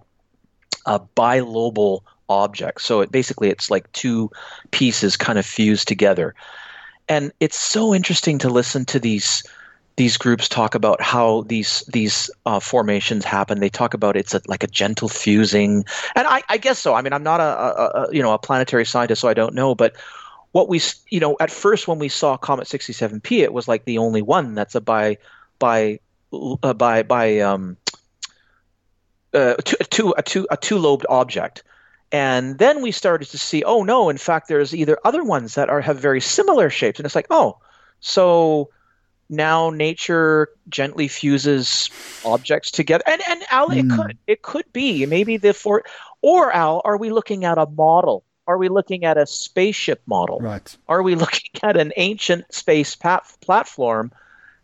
a 0.86 1.00
bilobal 1.00 2.02
object. 2.28 2.82
So 2.82 3.00
it 3.00 3.10
basically 3.10 3.48
it's 3.48 3.70
like 3.70 3.90
two 3.92 4.30
pieces 4.70 5.16
kind 5.16 5.38
of 5.38 5.46
fused 5.46 5.88
together. 5.88 6.34
And 7.08 7.32
it's 7.40 7.58
so 7.58 7.94
interesting 7.94 8.38
to 8.38 8.48
listen 8.48 8.84
to 8.86 9.00
these 9.00 9.42
these 9.96 10.16
groups 10.16 10.48
talk 10.48 10.74
about 10.74 11.00
how 11.02 11.42
these 11.42 11.80
these 11.92 12.30
uh, 12.46 12.60
formations 12.60 13.24
happen. 13.24 13.60
They 13.60 13.68
talk 13.68 13.94
about 13.94 14.16
it's 14.16 14.34
a, 14.34 14.40
like 14.46 14.62
a 14.62 14.66
gentle 14.66 15.08
fusing, 15.08 15.84
and 16.14 16.26
I, 16.26 16.42
I 16.48 16.56
guess 16.56 16.78
so. 16.78 16.94
I 16.94 17.02
mean, 17.02 17.12
I'm 17.12 17.22
not 17.22 17.40
a, 17.40 17.42
a, 17.42 18.04
a 18.08 18.14
you 18.14 18.22
know 18.22 18.32
a 18.32 18.38
planetary 18.38 18.86
scientist, 18.86 19.20
so 19.20 19.28
I 19.28 19.34
don't 19.34 19.54
know. 19.54 19.74
But 19.74 19.94
what 20.52 20.68
we 20.68 20.80
you 21.10 21.20
know 21.20 21.36
at 21.40 21.50
first 21.50 21.88
when 21.88 21.98
we 21.98 22.08
saw 22.08 22.36
Comet 22.36 22.66
67P, 22.68 23.40
it 23.40 23.52
was 23.52 23.68
like 23.68 23.84
the 23.84 23.98
only 23.98 24.22
one 24.22 24.54
that's 24.54 24.74
a 24.74 24.80
by 24.80 25.18
by 25.58 26.00
uh, 26.32 26.72
by 26.72 27.02
by 27.02 27.40
um, 27.40 27.76
uh, 29.34 29.54
two, 29.64 29.76
two 29.90 30.14
a 30.16 30.22
two 30.22 30.46
a 30.50 30.56
two 30.56 30.78
lobed 30.78 31.06
object. 31.08 31.64
And 32.14 32.58
then 32.58 32.82
we 32.82 32.92
started 32.92 33.28
to 33.28 33.38
see, 33.38 33.62
oh 33.64 33.84
no, 33.84 34.10
in 34.10 34.18
fact, 34.18 34.48
there's 34.48 34.74
either 34.74 34.98
other 35.02 35.24
ones 35.24 35.54
that 35.54 35.70
are 35.70 35.80
have 35.80 35.98
very 35.98 36.20
similar 36.20 36.68
shapes, 36.68 36.98
and 36.98 37.06
it's 37.06 37.14
like, 37.14 37.28
oh, 37.30 37.58
so 38.00 38.68
now 39.32 39.70
nature 39.70 40.48
gently 40.68 41.08
fuses 41.08 41.90
objects 42.24 42.70
together. 42.70 43.02
And 43.06 43.20
and 43.28 43.42
Al, 43.50 43.70
it 43.70 43.82
Hmm. 43.82 43.96
could 43.96 44.18
it 44.26 44.42
could 44.42 44.72
be 44.72 45.06
maybe 45.06 45.36
the 45.38 45.52
for 45.54 45.82
or 46.20 46.52
Al, 46.52 46.82
are 46.84 46.96
we 46.98 47.10
looking 47.10 47.44
at 47.44 47.58
a 47.58 47.66
model? 47.66 48.24
Are 48.46 48.58
we 48.58 48.68
looking 48.68 49.04
at 49.04 49.16
a 49.16 49.26
spaceship 49.26 50.02
model? 50.06 50.38
Right. 50.40 50.76
Are 50.88 51.02
we 51.02 51.14
looking 51.24 51.50
at 51.62 51.76
an 51.76 51.92
ancient 51.96 52.52
space 52.52 52.94
pat- 52.94 53.24
platform 53.40 54.12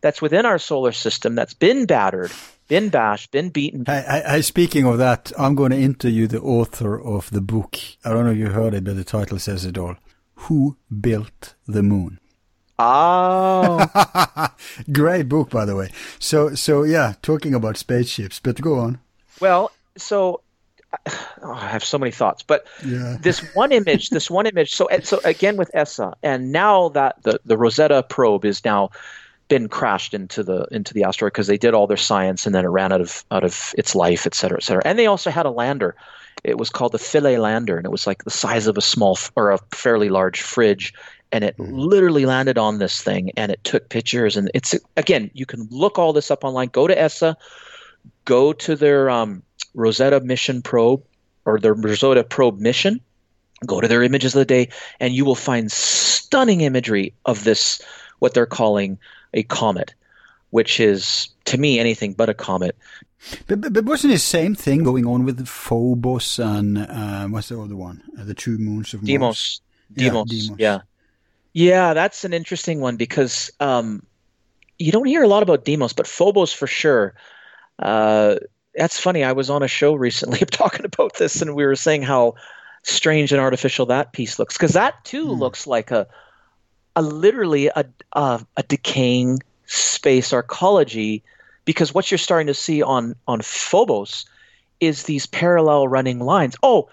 that's 0.00 0.20
within 0.22 0.46
our 0.46 0.58
solar 0.58 0.92
system 0.92 1.34
that's 1.34 1.54
been 1.54 1.86
battered, 1.86 2.30
been 2.68 2.88
bashed, 2.88 3.30
been 3.32 3.50
beaten? 3.50 3.84
Hey, 3.86 4.22
hey, 4.26 4.42
speaking 4.42 4.84
of 4.86 4.98
that, 4.98 5.32
I'm 5.38 5.54
going 5.54 5.70
to 5.72 5.78
interview 5.80 6.26
the 6.26 6.40
author 6.40 7.00
of 7.00 7.30
the 7.30 7.40
book. 7.40 7.78
I 8.04 8.10
don't 8.10 8.24
know 8.24 8.32
if 8.32 8.38
you 8.38 8.50
heard 8.50 8.74
it, 8.74 8.84
but 8.84 8.96
the 8.96 9.04
title 9.04 9.38
says 9.38 9.64
it 9.64 9.78
all. 9.78 9.96
Who 10.46 10.76
built 11.00 11.54
the 11.66 11.82
moon? 11.82 12.20
Oh, 12.78 14.48
Great 14.92 15.28
book, 15.28 15.50
by 15.50 15.64
the 15.64 15.74
way. 15.76 15.90
So, 16.18 16.54
so 16.54 16.84
yeah, 16.84 17.14
talking 17.22 17.54
about 17.54 17.76
spaceships, 17.76 18.38
but 18.40 18.60
go 18.60 18.78
on. 18.78 18.98
well, 19.40 19.70
so 19.96 20.42
oh, 21.42 21.52
I 21.52 21.66
have 21.68 21.84
so 21.84 21.98
many 21.98 22.12
thoughts, 22.12 22.42
but 22.42 22.66
Yeah. 22.84 23.16
this 23.20 23.40
one 23.54 23.72
image, 23.72 24.10
this 24.10 24.30
one 24.30 24.46
image. 24.46 24.74
So, 24.74 24.88
so 25.02 25.20
again 25.24 25.56
with 25.56 25.70
ESA, 25.74 26.14
and 26.22 26.52
now 26.52 26.88
that 26.90 27.22
the, 27.22 27.40
the 27.44 27.58
Rosetta 27.58 28.02
probe 28.04 28.44
is 28.44 28.64
now 28.64 28.90
been 29.48 29.68
crashed 29.68 30.12
into 30.14 30.42
the 30.42 30.66
into 30.70 30.92
the 30.92 31.04
asteroid 31.04 31.32
because 31.32 31.46
they 31.46 31.56
did 31.56 31.72
all 31.72 31.86
their 31.86 31.96
science 31.96 32.44
and 32.44 32.54
then 32.54 32.66
it 32.66 32.68
ran 32.68 32.92
out 32.92 33.00
of 33.00 33.24
out 33.30 33.44
of 33.44 33.74
its 33.78 33.94
life, 33.94 34.26
et 34.26 34.34
cetera, 34.34 34.58
et 34.58 34.62
cetera. 34.62 34.82
And 34.84 34.98
they 34.98 35.06
also 35.06 35.30
had 35.30 35.46
a 35.46 35.50
lander. 35.50 35.96
It 36.44 36.58
was 36.58 36.70
called 36.70 36.92
the 36.92 36.98
Philae 36.98 37.38
lander, 37.38 37.76
and 37.78 37.84
it 37.86 37.90
was 37.90 38.06
like 38.06 38.22
the 38.24 38.30
size 38.30 38.66
of 38.68 38.76
a 38.78 38.82
small 38.82 39.18
or 39.36 39.50
a 39.50 39.58
fairly 39.72 40.08
large 40.10 40.42
fridge. 40.42 40.92
And 41.30 41.44
it 41.44 41.58
literally 41.60 42.24
landed 42.24 42.56
on 42.56 42.78
this 42.78 43.02
thing, 43.02 43.32
and 43.36 43.52
it 43.52 43.62
took 43.62 43.90
pictures. 43.90 44.36
And 44.36 44.50
it's 44.54 44.74
again, 44.96 45.30
you 45.34 45.44
can 45.44 45.68
look 45.70 45.98
all 45.98 46.12
this 46.12 46.30
up 46.30 46.42
online. 46.42 46.68
Go 46.68 46.86
to 46.86 46.98
ESA, 46.98 47.36
go 48.24 48.52
to 48.54 48.76
their 48.76 49.10
um, 49.10 49.42
Rosetta 49.74 50.20
mission 50.20 50.62
probe 50.62 51.02
or 51.44 51.58
their 51.58 51.74
Rosetta 51.74 52.24
probe 52.24 52.60
mission, 52.60 53.00
go 53.66 53.80
to 53.80 53.88
their 53.88 54.02
images 54.02 54.34
of 54.34 54.40
the 54.40 54.44
day, 54.44 54.68
and 55.00 55.14
you 55.14 55.24
will 55.24 55.34
find 55.34 55.72
stunning 55.72 56.60
imagery 56.60 57.14
of 57.24 57.44
this, 57.44 57.80
what 58.18 58.34
they're 58.34 58.46
calling 58.46 58.98
a 59.34 59.42
comet, 59.44 59.94
which 60.50 60.80
is 60.80 61.28
to 61.46 61.58
me 61.58 61.78
anything 61.78 62.12
but 62.12 62.28
a 62.28 62.34
comet. 62.34 62.76
But, 63.46 63.60
but, 63.60 63.72
but 63.72 63.84
wasn't 63.84 64.12
the 64.12 64.18
same 64.18 64.54
thing 64.54 64.84
going 64.84 65.06
on 65.06 65.24
with 65.24 65.46
Phobos 65.46 66.38
and 66.38 66.78
uh, 66.78 67.26
what's 67.26 67.48
the 67.48 67.60
other 67.60 67.76
one? 67.76 68.02
Uh, 68.18 68.24
the 68.24 68.34
two 68.34 68.58
moons 68.58 68.94
of 68.94 69.00
Mars. 69.00 69.08
Demos. 69.08 69.60
Yeah, 69.94 70.10
Demos. 70.10 70.30
Deimos. 70.30 70.58
Yeah. 70.58 70.80
Yeah, 71.52 71.94
that's 71.94 72.24
an 72.24 72.32
interesting 72.32 72.80
one 72.80 72.96
because 72.96 73.50
um, 73.60 74.02
you 74.78 74.92
don't 74.92 75.06
hear 75.06 75.22
a 75.22 75.28
lot 75.28 75.42
about 75.42 75.64
Demos, 75.64 75.92
but 75.92 76.06
Phobos 76.06 76.52
for 76.52 76.66
sure. 76.66 77.14
Uh, 77.78 78.36
that's 78.74 78.98
funny. 79.00 79.24
I 79.24 79.32
was 79.32 79.50
on 79.50 79.62
a 79.62 79.68
show 79.68 79.94
recently 79.94 80.38
talking 80.50 80.86
about 80.86 81.16
this, 81.16 81.42
and 81.42 81.54
we 81.54 81.66
were 81.66 81.76
saying 81.76 82.02
how 82.02 82.34
strange 82.84 83.32
and 83.32 83.40
artificial 83.40 83.86
that 83.86 84.12
piece 84.12 84.38
looks 84.38 84.56
because 84.56 84.72
that 84.74 85.04
too 85.04 85.26
looks 85.32 85.66
like 85.66 85.90
a, 85.90 86.06
a 86.96 87.02
literally 87.02 87.68
a, 87.68 87.84
a 88.14 88.44
a 88.56 88.62
decaying 88.64 89.40
space 89.66 90.32
arcology. 90.32 91.22
Because 91.64 91.94
what 91.94 92.10
you're 92.10 92.18
starting 92.18 92.46
to 92.48 92.54
see 92.54 92.82
on 92.82 93.14
on 93.26 93.42
Phobos 93.42 94.26
is 94.80 95.04
these 95.04 95.26
parallel 95.26 95.88
running 95.88 96.20
lines. 96.20 96.56
Oh, 96.62 96.88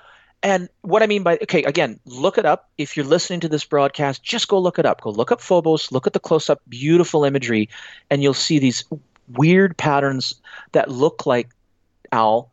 and 0.46 0.70
what 0.82 1.02
I 1.02 1.08
mean 1.08 1.24
by 1.24 1.40
okay, 1.42 1.64
again, 1.64 2.00
look 2.06 2.38
it 2.38 2.46
up. 2.46 2.70
If 2.78 2.96
you're 2.96 3.06
listening 3.06 3.40
to 3.40 3.50
this 3.50 3.66
broadcast, 3.66 4.22
just 4.22 4.48
go 4.48 4.60
look 4.60 4.78
it 4.78 4.86
up. 4.86 5.02
Go 5.02 5.10
look 5.10 5.32
up 5.32 5.42
Phobos, 5.42 5.92
look 5.92 6.06
at 6.06 6.14
the 6.14 6.20
close 6.20 6.52
up, 6.52 6.62
beautiful 6.70 7.26
imagery, 7.26 7.68
and 8.12 8.22
you'll 8.22 8.36
see 8.36 8.60
these 8.60 8.84
weird 9.34 9.76
patterns 9.76 10.36
that 10.74 10.92
look 10.92 11.26
like 11.26 11.50
Al 12.12 12.52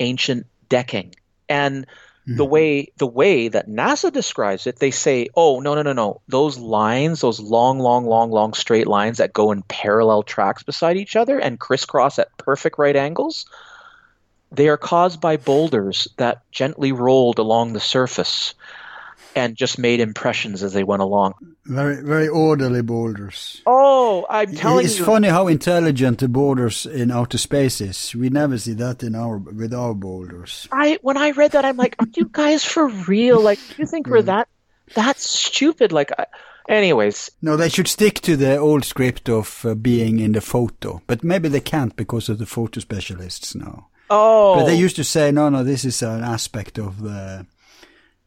ancient 0.00 0.46
decking. 0.68 1.14
And 1.48 1.86
hmm. 2.26 2.36
the 2.36 2.44
way 2.44 2.92
the 2.98 3.06
way 3.06 3.48
that 3.48 3.70
NASA 3.70 4.12
describes 4.12 4.66
it, 4.66 4.76
they 4.76 4.90
say, 4.90 5.28
"Oh 5.34 5.60
no 5.60 5.74
no 5.74 5.80
no 5.80 5.94
no! 5.94 6.20
Those 6.28 6.58
lines, 6.58 7.22
those 7.22 7.40
long 7.40 7.78
long 7.78 8.04
long 8.04 8.30
long 8.30 8.52
straight 8.52 8.86
lines 8.86 9.16
that 9.16 9.32
go 9.32 9.50
in 9.50 9.62
parallel 9.62 10.24
tracks 10.24 10.62
beside 10.62 10.98
each 10.98 11.16
other 11.16 11.38
and 11.38 11.58
crisscross 11.58 12.18
at 12.18 12.36
perfect 12.36 12.78
right 12.78 12.96
angles, 12.96 13.46
they 14.52 14.68
are 14.68 14.76
caused 14.76 15.20
by 15.20 15.36
boulders 15.36 16.08
that 16.16 16.42
gently 16.50 16.92
rolled 16.92 17.38
along 17.38 17.72
the 17.72 17.80
surface 17.80 18.54
and 19.36 19.54
just 19.56 19.78
made 19.78 20.00
impressions 20.00 20.62
as 20.62 20.72
they 20.72 20.84
went 20.84 21.02
along." 21.02 21.34
Very, 21.66 22.02
very 22.02 22.26
orderly 22.26 22.82
boulders. 22.82 23.62
Oh, 23.64 24.26
I'm 24.28 24.54
telling 24.54 24.84
it's 24.84 24.96
you, 24.96 25.04
it's 25.04 25.06
funny 25.06 25.28
how 25.28 25.46
intelligent 25.46 26.18
the 26.18 26.28
boulders 26.28 26.84
in 26.84 27.12
outer 27.12 27.38
space 27.38 27.80
is. 27.80 28.14
We 28.14 28.28
never 28.28 28.58
see 28.58 28.72
that 28.74 29.02
in 29.02 29.14
our 29.14 29.38
with 29.38 29.72
our 29.72 29.94
boulders. 29.94 30.66
I 30.72 30.98
when 31.02 31.16
I 31.16 31.30
read 31.30 31.52
that, 31.52 31.64
I'm 31.64 31.76
like, 31.76 31.94
are 32.00 32.08
you 32.16 32.28
guys 32.32 32.64
for 32.64 32.88
real? 32.88 33.40
Like, 33.40 33.58
do 33.58 33.74
you 33.78 33.86
think 33.86 34.08
we're 34.08 34.22
that 34.32 34.48
that 34.94 35.20
stupid? 35.20 35.92
Like, 35.92 36.10
I, 36.18 36.26
anyways, 36.68 37.30
No, 37.40 37.56
they 37.56 37.68
should 37.68 37.88
stick 37.88 38.20
to 38.22 38.36
the 38.36 38.56
old 38.56 38.84
script 38.84 39.28
of 39.28 39.64
uh, 39.64 39.74
being 39.74 40.18
in 40.18 40.32
the 40.32 40.40
photo, 40.40 41.02
but 41.06 41.22
maybe 41.22 41.48
they 41.48 41.60
can't 41.60 41.94
because 41.94 42.28
of 42.28 42.38
the 42.38 42.46
photo 42.46 42.80
specialists 42.80 43.54
now. 43.54 43.86
Oh, 44.10 44.56
But 44.56 44.66
they 44.66 44.74
used 44.84 44.96
to 44.96 45.04
say, 45.04 45.30
no, 45.32 45.48
no, 45.48 45.62
this 45.64 45.84
is 45.84 46.02
an 46.02 46.22
aspect 46.24 46.78
of 46.78 47.00
the 47.02 47.46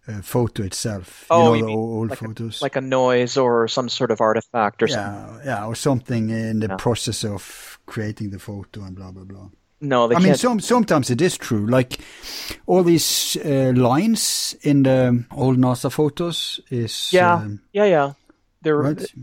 uh, 0.07 0.21
photo 0.21 0.63
itself. 0.63 1.25
Oh, 1.29 1.37
you 1.37 1.43
know, 1.43 1.53
you 1.55 1.65
mean 1.65 1.77
old 1.77 2.09
like 2.09 2.21
a- 2.21 2.25
photos. 2.25 2.61
like 2.61 2.75
a 2.75 2.81
noise 2.81 3.37
or 3.37 3.67
some 3.67 3.89
sort 3.89 4.11
of 4.11 4.19
artifact 4.21 4.81
or 4.83 4.87
something. 4.87 5.39
yeah, 5.45 5.59
yeah, 5.61 5.65
or 5.67 5.75
something 5.75 6.29
in 6.29 6.59
the 6.59 6.67
Yeah. 6.67 6.77
process 6.77 7.23
of 7.23 7.79
creating 7.85 8.31
the 8.31 8.39
photo 8.39 8.81
and 8.83 8.95
blah 8.95 9.11
blah 9.11 9.23
blah. 9.25 9.49
No, 9.81 10.07
they 10.07 10.15
I 10.15 10.19
mean, 10.19 10.27
can't. 10.27 10.39
some 10.39 10.59
sometimes 10.61 11.09
it 11.09 11.21
is 11.21 11.37
true. 11.37 11.65
Like 11.67 11.99
all 12.65 12.83
these 12.83 13.37
uh, 13.45 13.73
lines 13.75 14.55
in 14.61 14.83
the 14.83 15.25
old 15.31 15.57
NASA 15.57 15.89
photos 15.91 16.59
is 16.71 17.09
yeah, 17.13 17.35
um, 17.35 17.59
yeah, 17.73 17.85
yeah. 17.85 18.13
There, 18.61 18.77
right. 18.77 19.13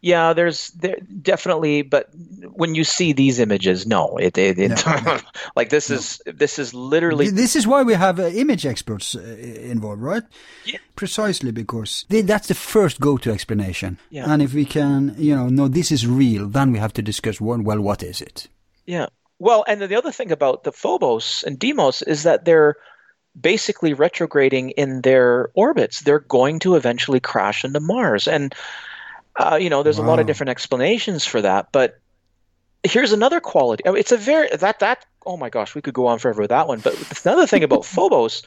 Yeah. 0.00 0.32
There's 0.32 0.68
there 0.68 0.98
definitely, 1.22 1.82
but 1.82 2.08
when 2.52 2.74
you 2.74 2.84
see 2.84 3.12
these 3.12 3.38
images, 3.38 3.86
no, 3.86 4.16
it, 4.16 4.38
it, 4.38 4.58
it 4.58 4.84
like 5.56 5.68
this 5.68 5.90
is 5.90 6.20
this 6.26 6.58
is 6.58 6.74
literally 6.74 7.30
This 7.30 7.56
is 7.56 7.66
why 7.66 7.82
we 7.82 7.94
have 7.94 8.20
uh, 8.20 8.26
image 8.26 8.66
experts 8.66 9.14
uh, 9.14 9.20
involved, 9.20 10.02
right? 10.02 10.22
Yeah. 10.64 10.78
Precisely 10.96 11.52
because 11.52 12.04
they, 12.08 12.22
that's 12.22 12.48
the 12.48 12.54
first 12.54 13.00
go-to 13.00 13.32
explanation. 13.32 13.98
Yeah. 14.10 14.30
And 14.30 14.42
if 14.42 14.54
we 14.54 14.64
can, 14.64 15.14
you 15.18 15.34
know, 15.34 15.48
no, 15.48 15.68
this 15.68 15.90
is 15.90 16.06
real, 16.06 16.46
then 16.46 16.72
we 16.72 16.78
have 16.78 16.92
to 16.94 17.02
discuss, 17.02 17.40
one. 17.40 17.64
well 17.64 17.80
what 17.80 18.02
is 18.02 18.20
it? 18.20 18.48
Yeah. 18.86 19.06
Well, 19.38 19.64
and 19.68 19.80
the 19.80 19.96
other 19.96 20.10
thing 20.10 20.32
about 20.32 20.64
the 20.64 20.72
Phobos 20.72 21.44
and 21.46 21.58
Deimos 21.58 22.02
is 22.02 22.24
that 22.24 22.44
they're 22.44 22.76
basically 23.40 23.94
retrograding 23.94 24.70
in 24.70 25.00
their 25.02 25.50
orbits. 25.54 26.00
They're 26.00 26.18
going 26.18 26.58
to 26.60 26.74
eventually 26.74 27.20
crash 27.20 27.64
into 27.64 27.80
Mars. 27.80 28.26
And, 28.26 28.54
uh, 29.38 29.56
you 29.56 29.70
know, 29.70 29.82
there's 29.82 29.98
a 29.98 30.02
lot 30.02 30.18
of 30.18 30.26
different 30.26 30.50
explanations 30.50 31.24
for 31.24 31.40
that. 31.40 31.68
But 31.72 31.98
here's 32.82 33.12
another 33.12 33.40
quality. 33.40 33.82
Mean, 33.86 33.96
It's 33.96 34.12
a 34.12 34.16
very, 34.16 34.48
that, 34.56 34.80
that, 34.80 35.06
oh 35.26 35.36
my 35.36 35.48
gosh, 35.48 35.74
we 35.74 35.80
could 35.80 35.94
go 35.94 36.06
on 36.06 36.18
forever 36.18 36.42
with 36.42 36.50
that 36.50 36.66
one. 36.66 36.80
But 36.80 36.96
another 37.24 37.46
thing 37.46 37.62
about 37.62 37.84
Phobos 37.84 38.42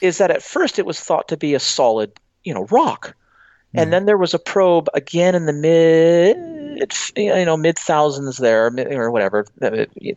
is 0.00 0.18
that 0.18 0.30
at 0.30 0.42
first 0.42 0.78
it 0.78 0.86
was 0.86 1.00
thought 1.00 1.28
to 1.28 1.36
be 1.36 1.54
a 1.54 1.60
solid, 1.60 2.12
you 2.44 2.54
know, 2.54 2.66
rock. 2.70 3.14
And 3.72 3.92
then 3.92 4.04
there 4.06 4.18
was 4.18 4.34
a 4.34 4.38
probe 4.40 4.88
again 4.94 5.36
in 5.36 5.46
the 5.46 5.52
mid, 5.52 6.92
you 7.16 7.44
know, 7.44 7.56
mid 7.56 7.78
thousands 7.78 8.38
there, 8.38 8.66
or 8.66 9.10
whatever, 9.12 9.46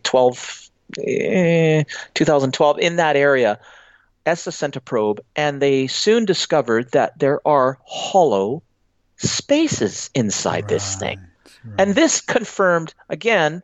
12, 0.02 0.70
eh, 1.06 1.84
2012, 2.14 2.78
in 2.80 2.96
that 2.96 3.14
area. 3.14 3.60
ESA 4.26 4.50
sent 4.50 4.74
a 4.74 4.80
probe, 4.80 5.20
and 5.36 5.62
they 5.62 5.86
soon 5.86 6.24
discovered 6.24 6.90
that 6.92 7.16
there 7.18 7.46
are 7.46 7.78
hollow 7.84 8.62
spaces 9.16 10.10
inside 10.14 10.68
this 10.68 10.96
thing. 10.96 11.20
And 11.78 11.94
this 11.94 12.20
confirmed, 12.20 12.94
again, 13.08 13.62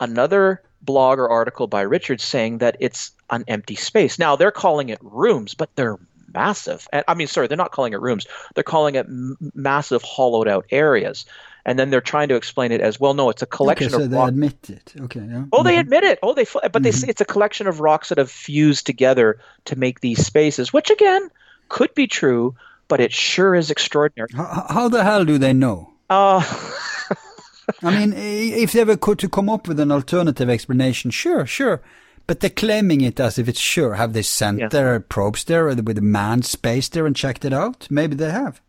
another 0.00 0.62
blog 0.82 1.18
or 1.18 1.28
article 1.28 1.66
by 1.66 1.82
Richard 1.82 2.20
saying 2.20 2.58
that 2.58 2.76
it's 2.80 3.10
an 3.30 3.44
empty 3.48 3.74
space. 3.74 4.18
Now, 4.18 4.36
they're 4.36 4.50
calling 4.50 4.88
it 4.88 4.98
rooms, 5.02 5.54
but 5.54 5.74
they're 5.76 5.98
massive. 6.32 6.88
And, 6.92 7.04
I 7.06 7.14
mean, 7.14 7.26
sorry, 7.26 7.46
they're 7.46 7.56
not 7.56 7.72
calling 7.72 7.92
it 7.92 8.00
rooms. 8.00 8.26
They're 8.54 8.64
calling 8.64 8.94
it 8.94 9.06
m- 9.06 9.36
massive 9.54 10.02
hollowed 10.02 10.48
out 10.48 10.66
areas. 10.70 11.26
And 11.66 11.78
then 11.78 11.90
they're 11.90 12.00
trying 12.02 12.28
to 12.28 12.34
explain 12.34 12.72
it 12.72 12.80
as 12.80 12.98
well. 13.00 13.14
No, 13.14 13.30
it's 13.30 13.40
a 13.42 13.46
collection 13.46 13.86
okay, 13.86 13.96
so 13.98 14.04
of 14.04 14.10
they 14.10 14.16
rock- 14.16 14.28
admit 14.28 14.70
it. 14.70 14.94
Okay, 15.00 15.24
yeah. 15.26 15.44
Oh, 15.52 15.62
they 15.62 15.76
Mhm. 15.76 15.80
admit 15.80 16.04
it. 16.04 16.18
Oh, 16.22 16.34
they 16.34 16.44
but 16.72 16.82
they 16.82 16.90
say 16.90 17.08
it's 17.08 17.20
a 17.22 17.24
collection 17.26 17.66
of 17.66 17.80
rocks 17.80 18.08
that 18.10 18.18
have 18.18 18.30
fused 18.30 18.84
together 18.84 19.38
to 19.66 19.76
make 19.76 20.00
these 20.00 20.24
spaces, 20.26 20.72
which 20.72 20.90
again 20.90 21.30
could 21.70 21.94
be 21.94 22.06
true, 22.06 22.54
but 22.88 23.00
it 23.00 23.12
sure 23.12 23.54
is 23.54 23.70
extraordinary. 23.70 24.28
How, 24.34 24.66
how 24.68 24.88
the 24.88 25.02
hell 25.04 25.24
do 25.24 25.38
they 25.38 25.52
know? 25.52 25.92
Uh, 26.10 26.42
I 27.82 27.90
mean, 27.98 28.12
if 28.16 28.72
they 28.72 28.84
were 28.84 28.96
to 28.96 29.28
come 29.28 29.48
up 29.48 29.66
with 29.68 29.80
an 29.80 29.90
alternative 29.92 30.50
explanation, 30.50 31.10
sure, 31.10 31.46
sure. 31.46 31.82
But 32.26 32.40
they're 32.40 32.50
claiming 32.50 33.00
it 33.02 33.20
as 33.20 33.38
if 33.38 33.48
it's 33.48 33.60
sure. 33.60 33.94
Have 33.94 34.12
they 34.12 34.22
sent 34.22 34.58
Yeah. 34.58 34.68
their 34.68 35.00
probes 35.00 35.44
there 35.44 35.66
with 35.66 35.98
a 35.98 36.00
manned 36.00 36.44
space 36.46 36.88
there 36.88 37.06
and 37.06 37.14
checked 37.16 37.44
it 37.44 37.52
out? 37.52 37.86
Maybe 37.90 38.16
they 38.16 38.30
have. 38.30 38.60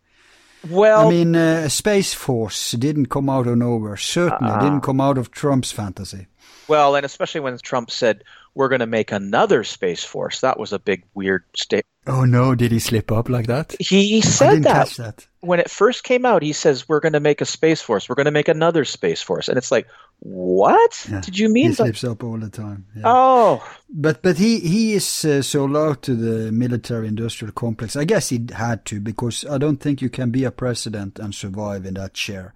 well, 0.70 1.08
I 1.08 1.10
mean, 1.10 1.36
uh, 1.36 1.70
Space 1.70 2.14
Force 2.14 2.72
didn't 2.72 3.06
come 3.08 3.30
out 3.30 3.48
of 3.48 3.58
nowhere. 3.58 3.98
Certainly 3.98 4.52
Uh-uh. 4.52 4.62
didn't 4.62 4.82
come 4.82 5.00
out 5.00 5.18
of 5.18 5.32
Trump's 5.32 5.72
fantasy. 5.72 6.28
well, 6.68 6.96
and 6.96 7.06
especially 7.06 7.42
when 7.42 7.58
Trump 7.60 7.92
said 7.92 8.24
we're 8.56 8.70
going 8.70 8.80
to 8.80 8.88
make 8.88 9.12
another 9.12 9.64
space 9.64 10.04
force. 10.04 10.42
That 10.42 10.58
was 10.60 10.74
a 10.74 10.80
big 10.80 11.04
weird 11.14 11.44
statement. 11.56 11.86
Oh 12.08 12.24
no, 12.24 12.54
did 12.56 12.72
he 12.72 12.80
slip 12.80 13.12
up 13.12 13.30
like 13.30 13.48
that? 13.48 13.76
He 13.80 14.22
said 14.22 14.64
that 14.64 14.90
that. 14.98 15.28
when 15.42 15.60
it 15.60 15.70
first 15.72 16.04
came 16.04 16.24
out. 16.26 16.44
He 16.44 16.54
says 16.54 16.88
we're 16.88 17.00
going 17.00 17.14
to 17.14 17.20
make 17.20 17.42
a 17.42 17.46
space 17.46 17.82
force. 17.82 18.08
We're 18.08 18.16
going 18.16 18.26
to 18.26 18.32
make 18.32 18.48
another 18.48 18.86
space 18.86 19.22
force, 19.24 19.50
and 19.50 19.58
it's 19.58 19.72
like, 19.72 19.88
what 20.20 21.08
Yeah. 21.12 21.22
did 21.22 21.38
you 21.40 21.48
He 21.48 21.54
mean? 21.54 21.70
by- 21.72 21.74
slips 21.86 22.04
up 22.04 22.24
all 22.24 22.38
the 22.38 22.50
time. 22.50 22.86
Yeah. 22.96 23.02
oh, 23.06 23.68
But 23.90 24.22
but 24.22 24.38
he 24.38 24.60
he 24.60 24.94
is 24.94 25.26
uh, 25.26 25.42
sold 25.42 25.76
out 25.76 26.04
to 26.04 26.16
the 26.16 26.52
military 26.52 27.08
industrial 27.08 27.52
complex. 27.54 27.96
I 27.96 28.06
guess 28.06 28.30
he 28.30 28.46
had 28.54 28.86
to 28.86 29.00
because 29.02 29.44
I 29.50 29.58
don't 29.58 29.78
think 29.82 30.00
you 30.02 30.10
can 30.10 30.30
be 30.30 30.44
a 30.46 30.52
president 30.52 31.18
and 31.20 31.34
survive 31.34 31.86
in 31.88 31.96
that 31.96 32.14
chair, 32.14 32.54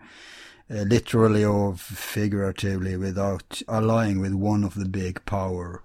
uh, 0.70 0.84
literally 0.84 1.44
or 1.44 1.76
figuratively, 1.76 2.98
without 2.98 3.62
allying 3.68 4.20
with 4.22 4.34
one 4.34 4.64
of 4.64 4.76
the 4.76 4.86
big 4.88 5.26
power 5.26 5.82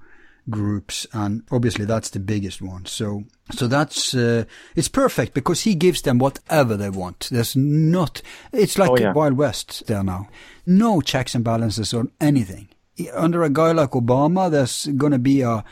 groups, 0.51 1.07
and 1.13 1.43
obviously 1.51 1.85
that's 1.85 2.11
the 2.11 2.21
biggest 2.21 2.61
one. 2.61 2.87
So, 2.87 3.25
so 3.53 3.67
that's 3.67 4.15
uh, 4.15 4.45
it's 4.77 4.89
perfect 4.89 5.35
because 5.35 5.63
he 5.63 5.75
gives 5.75 6.03
them 6.03 6.19
whatever 6.19 6.77
they 6.77 6.91
want. 6.91 7.29
There's 7.31 7.57
not. 7.57 8.23
It's 8.53 8.79
like 8.79 8.91
Oh, 8.91 8.99
yeah. 8.99 9.13
Wild 9.13 9.37
West 9.37 9.87
there 9.87 10.03
now. 10.03 10.29
No 10.67 11.01
checks 11.01 11.35
and 11.35 11.45
balances 11.45 11.95
on 11.95 12.11
anything. 12.21 12.69
Under 13.13 13.43
a 13.43 13.51
guy 13.51 13.73
like 13.73 13.91
Obama, 13.91 14.51
there's 14.51 14.87
going 14.87 15.13
to 15.13 15.19
be 15.19 15.41
a 15.43 15.65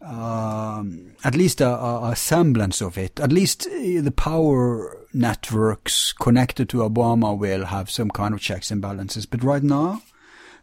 um, 0.00 1.16
at 1.24 1.34
least 1.34 1.60
a, 1.60 1.68
a, 1.68 2.14
semblance 2.14 2.82
of 2.82 2.98
it. 2.98 3.18
At 3.20 3.32
least 3.32 3.66
uh, 3.66 4.02
the 4.02 4.12
power 4.14 4.98
networks 5.14 6.12
connected 6.12 6.68
to 6.70 6.78
Obama 6.78 7.36
will 7.36 7.64
have 7.66 7.90
some 7.90 8.10
kind 8.10 8.34
of 8.34 8.40
checks 8.40 8.70
and 8.70 8.82
balances. 8.82 9.24
But 9.24 9.42
right 9.42 9.62
now, 9.62 10.02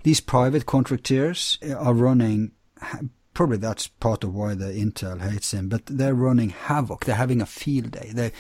these 0.04 0.22
private 0.22 0.66
contractors 0.66 1.58
are 1.76 1.94
running. 1.94 2.52
Probably 3.34 3.58
that's 3.58 3.88
part 3.88 4.24
of 4.24 4.34
why 4.34 4.56
the 4.56 4.66
Intel 4.66 5.22
hates 5.22 5.54
him. 5.54 5.70
But 5.70 5.86
they're 5.86 6.14
running 6.14 6.50
havoc. 6.50 7.06
They're 7.06 7.16
having 7.16 7.42
a 7.42 7.46
field 7.46 7.92
day. 7.92 8.12
They 8.14 8.32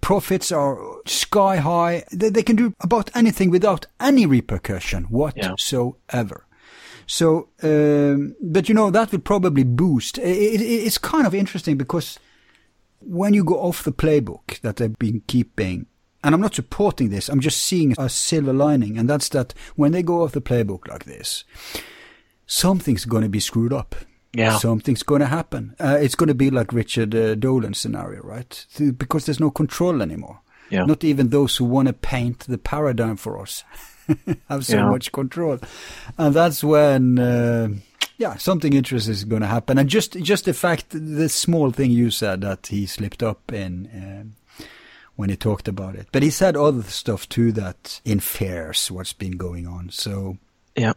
profits 0.00 0.52
are 0.52 0.78
sky 1.06 1.56
high. 1.56 2.04
They, 2.12 2.30
they 2.30 2.42
can 2.42 2.56
do 2.56 2.74
about 2.80 3.10
anything 3.14 3.50
without 3.50 3.86
any 3.98 4.26
repercussion 4.26 5.04
whatsoever. 5.04 6.46
So, 7.06 7.48
um, 7.62 8.36
but 8.40 8.68
you 8.68 8.74
know, 8.74 8.90
that 8.90 9.12
would 9.12 9.24
probably 9.24 9.64
boost. 9.64 10.18
It, 10.18 10.22
it, 10.22 10.62
it's 10.62 10.98
kind 10.98 11.26
of 11.26 11.34
interesting 11.34 11.76
because 11.76 12.18
when 13.00 13.34
you 13.34 13.44
go 13.44 13.60
off 13.60 13.82
the 13.82 13.92
playbook 13.92 14.60
that 14.60 14.76
they've 14.76 14.98
been 14.98 15.22
keeping, 15.26 15.86
and 16.22 16.34
I'm 16.34 16.40
not 16.40 16.54
supporting 16.54 17.08
this, 17.08 17.28
I'm 17.28 17.40
just 17.40 17.62
seeing 17.62 17.94
a 17.98 18.08
silver 18.08 18.52
lining, 18.52 18.98
and 18.98 19.08
that's 19.08 19.28
that 19.30 19.54
when 19.74 19.92
they 19.92 20.02
go 20.02 20.22
off 20.22 20.32
the 20.32 20.40
playbook 20.40 20.86
like 20.86 21.04
this, 21.04 21.44
something's 22.50 23.04
going 23.04 23.22
to 23.22 23.28
be 23.28 23.40
screwed 23.40 23.72
up. 23.72 23.94
Yeah. 24.32 24.58
Something's 24.58 25.02
going 25.02 25.20
to 25.20 25.26
happen. 25.26 25.74
Uh, 25.80 25.98
it's 26.00 26.14
going 26.14 26.28
to 26.28 26.34
be 26.34 26.50
like 26.50 26.72
Richard 26.72 27.14
uh, 27.14 27.34
Dolan 27.34 27.74
scenario, 27.74 28.22
right? 28.22 28.66
Because 28.96 29.26
there's 29.26 29.40
no 29.40 29.50
control 29.50 30.02
anymore. 30.02 30.40
Yeah. 30.70 30.84
Not 30.84 31.02
even 31.04 31.30
those 31.30 31.56
who 31.56 31.64
want 31.64 31.88
to 31.88 31.92
paint 31.94 32.40
the 32.40 32.58
paradigm 32.58 33.16
for 33.16 33.40
us 33.40 33.64
have 34.48 34.64
so 34.64 34.76
Yeah. 34.76 34.88
much 34.90 35.10
control, 35.12 35.58
and 36.16 36.32
that's 36.34 36.62
when, 36.62 37.18
uh, 37.18 37.68
yeah, 38.18 38.36
something 38.36 38.72
interesting 38.72 39.12
is 39.12 39.24
going 39.24 39.42
to 39.42 39.48
happen. 39.48 39.78
And 39.78 39.88
just 39.88 40.12
just 40.22 40.44
the 40.44 40.52
fact, 40.54 40.86
the 40.90 41.28
small 41.28 41.72
thing 41.72 41.90
you 41.90 42.10
said 42.10 42.40
that 42.42 42.68
he 42.68 42.86
slipped 42.86 43.22
up 43.22 43.52
in. 43.52 43.88
Um, 43.94 44.36
when 45.16 45.28
he 45.28 45.36
talked 45.36 45.68
about 45.68 45.96
it, 45.96 46.06
but 46.12 46.22
he 46.22 46.30
said 46.30 46.56
other 46.56 46.82
stuff 46.84 47.28
too 47.28 47.52
that 47.52 48.00
infers 48.06 48.90
what's 48.90 49.12
been 49.12 49.36
going 49.36 49.66
on. 49.66 49.90
So, 49.90 50.38
Yeah. 50.74 50.94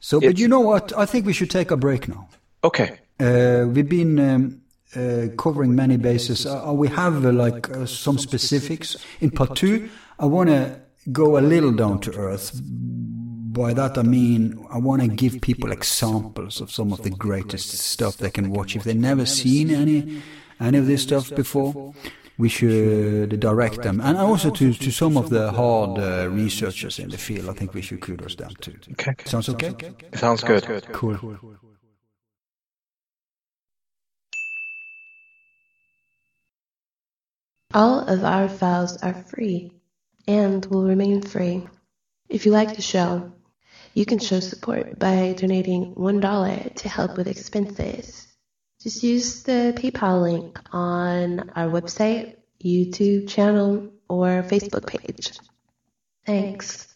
So, 0.00 0.20
but 0.20 0.38
you 0.38 0.48
know 0.48 0.60
what? 0.60 0.96
I 0.96 1.04
think 1.04 1.26
we 1.26 1.32
should 1.32 1.50
take 1.50 1.70
a 1.70 1.76
break 1.76 2.08
now. 2.08 2.28
Okay. 2.64 2.98
Uh, 3.18 3.66
we've 3.68 3.88
been 3.88 4.18
um, 4.18 4.62
uh, 4.96 5.28
covering 5.36 5.74
many 5.74 5.98
bases. 5.98 6.46
Uh, 6.46 6.72
we 6.74 6.88
have 6.88 7.24
uh, 7.24 7.32
like 7.32 7.70
uh, 7.70 7.84
some 7.86 8.18
specifics. 8.18 8.96
In 9.20 9.30
part 9.30 9.56
two, 9.56 9.90
I 10.18 10.26
want 10.26 10.48
to 10.48 10.80
go 11.12 11.38
a 11.38 11.40
little 11.40 11.72
down 11.72 12.00
to 12.00 12.14
earth. 12.16 12.60
By 12.64 13.74
that 13.74 13.98
I 13.98 14.02
mean 14.02 14.64
I 14.70 14.78
want 14.78 15.02
to 15.02 15.08
give 15.08 15.40
people 15.40 15.72
examples 15.72 16.60
of 16.60 16.70
some 16.70 16.92
of 16.92 17.02
the 17.02 17.10
greatest 17.10 17.70
stuff 17.70 18.16
they 18.16 18.30
can 18.30 18.50
watch. 18.50 18.76
If 18.76 18.84
they've 18.84 18.96
never 18.96 19.26
seen 19.26 19.70
any 19.70 20.22
any 20.60 20.78
of 20.78 20.86
this 20.86 21.02
stuff 21.02 21.34
before, 21.34 21.94
we 22.40 22.48
should 22.48 23.38
direct 23.38 23.82
them. 23.82 24.00
And 24.00 24.16
also 24.16 24.50
to, 24.50 24.72
to 24.72 24.90
some 24.90 25.16
of 25.16 25.28
the 25.28 25.52
hard 25.52 25.98
uh, 25.98 26.28
researchers 26.30 26.98
in 26.98 27.10
the 27.10 27.18
field, 27.18 27.48
I 27.50 27.52
think 27.52 27.74
we 27.74 27.82
should 27.82 28.00
kudos 28.00 28.34
them 28.36 28.54
too. 28.60 28.74
Okay. 28.92 29.14
Sounds 29.26 29.48
okay? 29.50 29.74
Sounds 30.14 30.42
good. 30.42 30.64
Cool. 30.92 31.38
All 37.72 38.00
of 38.00 38.24
our 38.24 38.48
files 38.48 38.96
are 38.96 39.14
free 39.14 39.72
and 40.26 40.64
will 40.66 40.84
remain 40.84 41.22
free. 41.22 41.68
If 42.28 42.46
you 42.46 42.52
like 42.52 42.74
the 42.74 42.82
show, 42.82 43.32
you 43.94 44.04
can 44.06 44.18
show 44.18 44.40
support 44.40 44.98
by 44.98 45.34
donating 45.36 45.94
$1 45.94 46.74
to 46.74 46.88
help 46.88 47.16
with 47.16 47.28
expenses. 47.28 48.29
Just 48.82 49.02
use 49.02 49.42
the 49.42 49.74
PayPal 49.76 50.22
link 50.22 50.58
on 50.72 51.50
our 51.50 51.68
website, 51.68 52.36
YouTube 52.64 53.28
channel, 53.28 53.90
or 54.08 54.42
Facebook 54.42 54.86
page. 54.86 55.32
Thanks. 56.24 56.89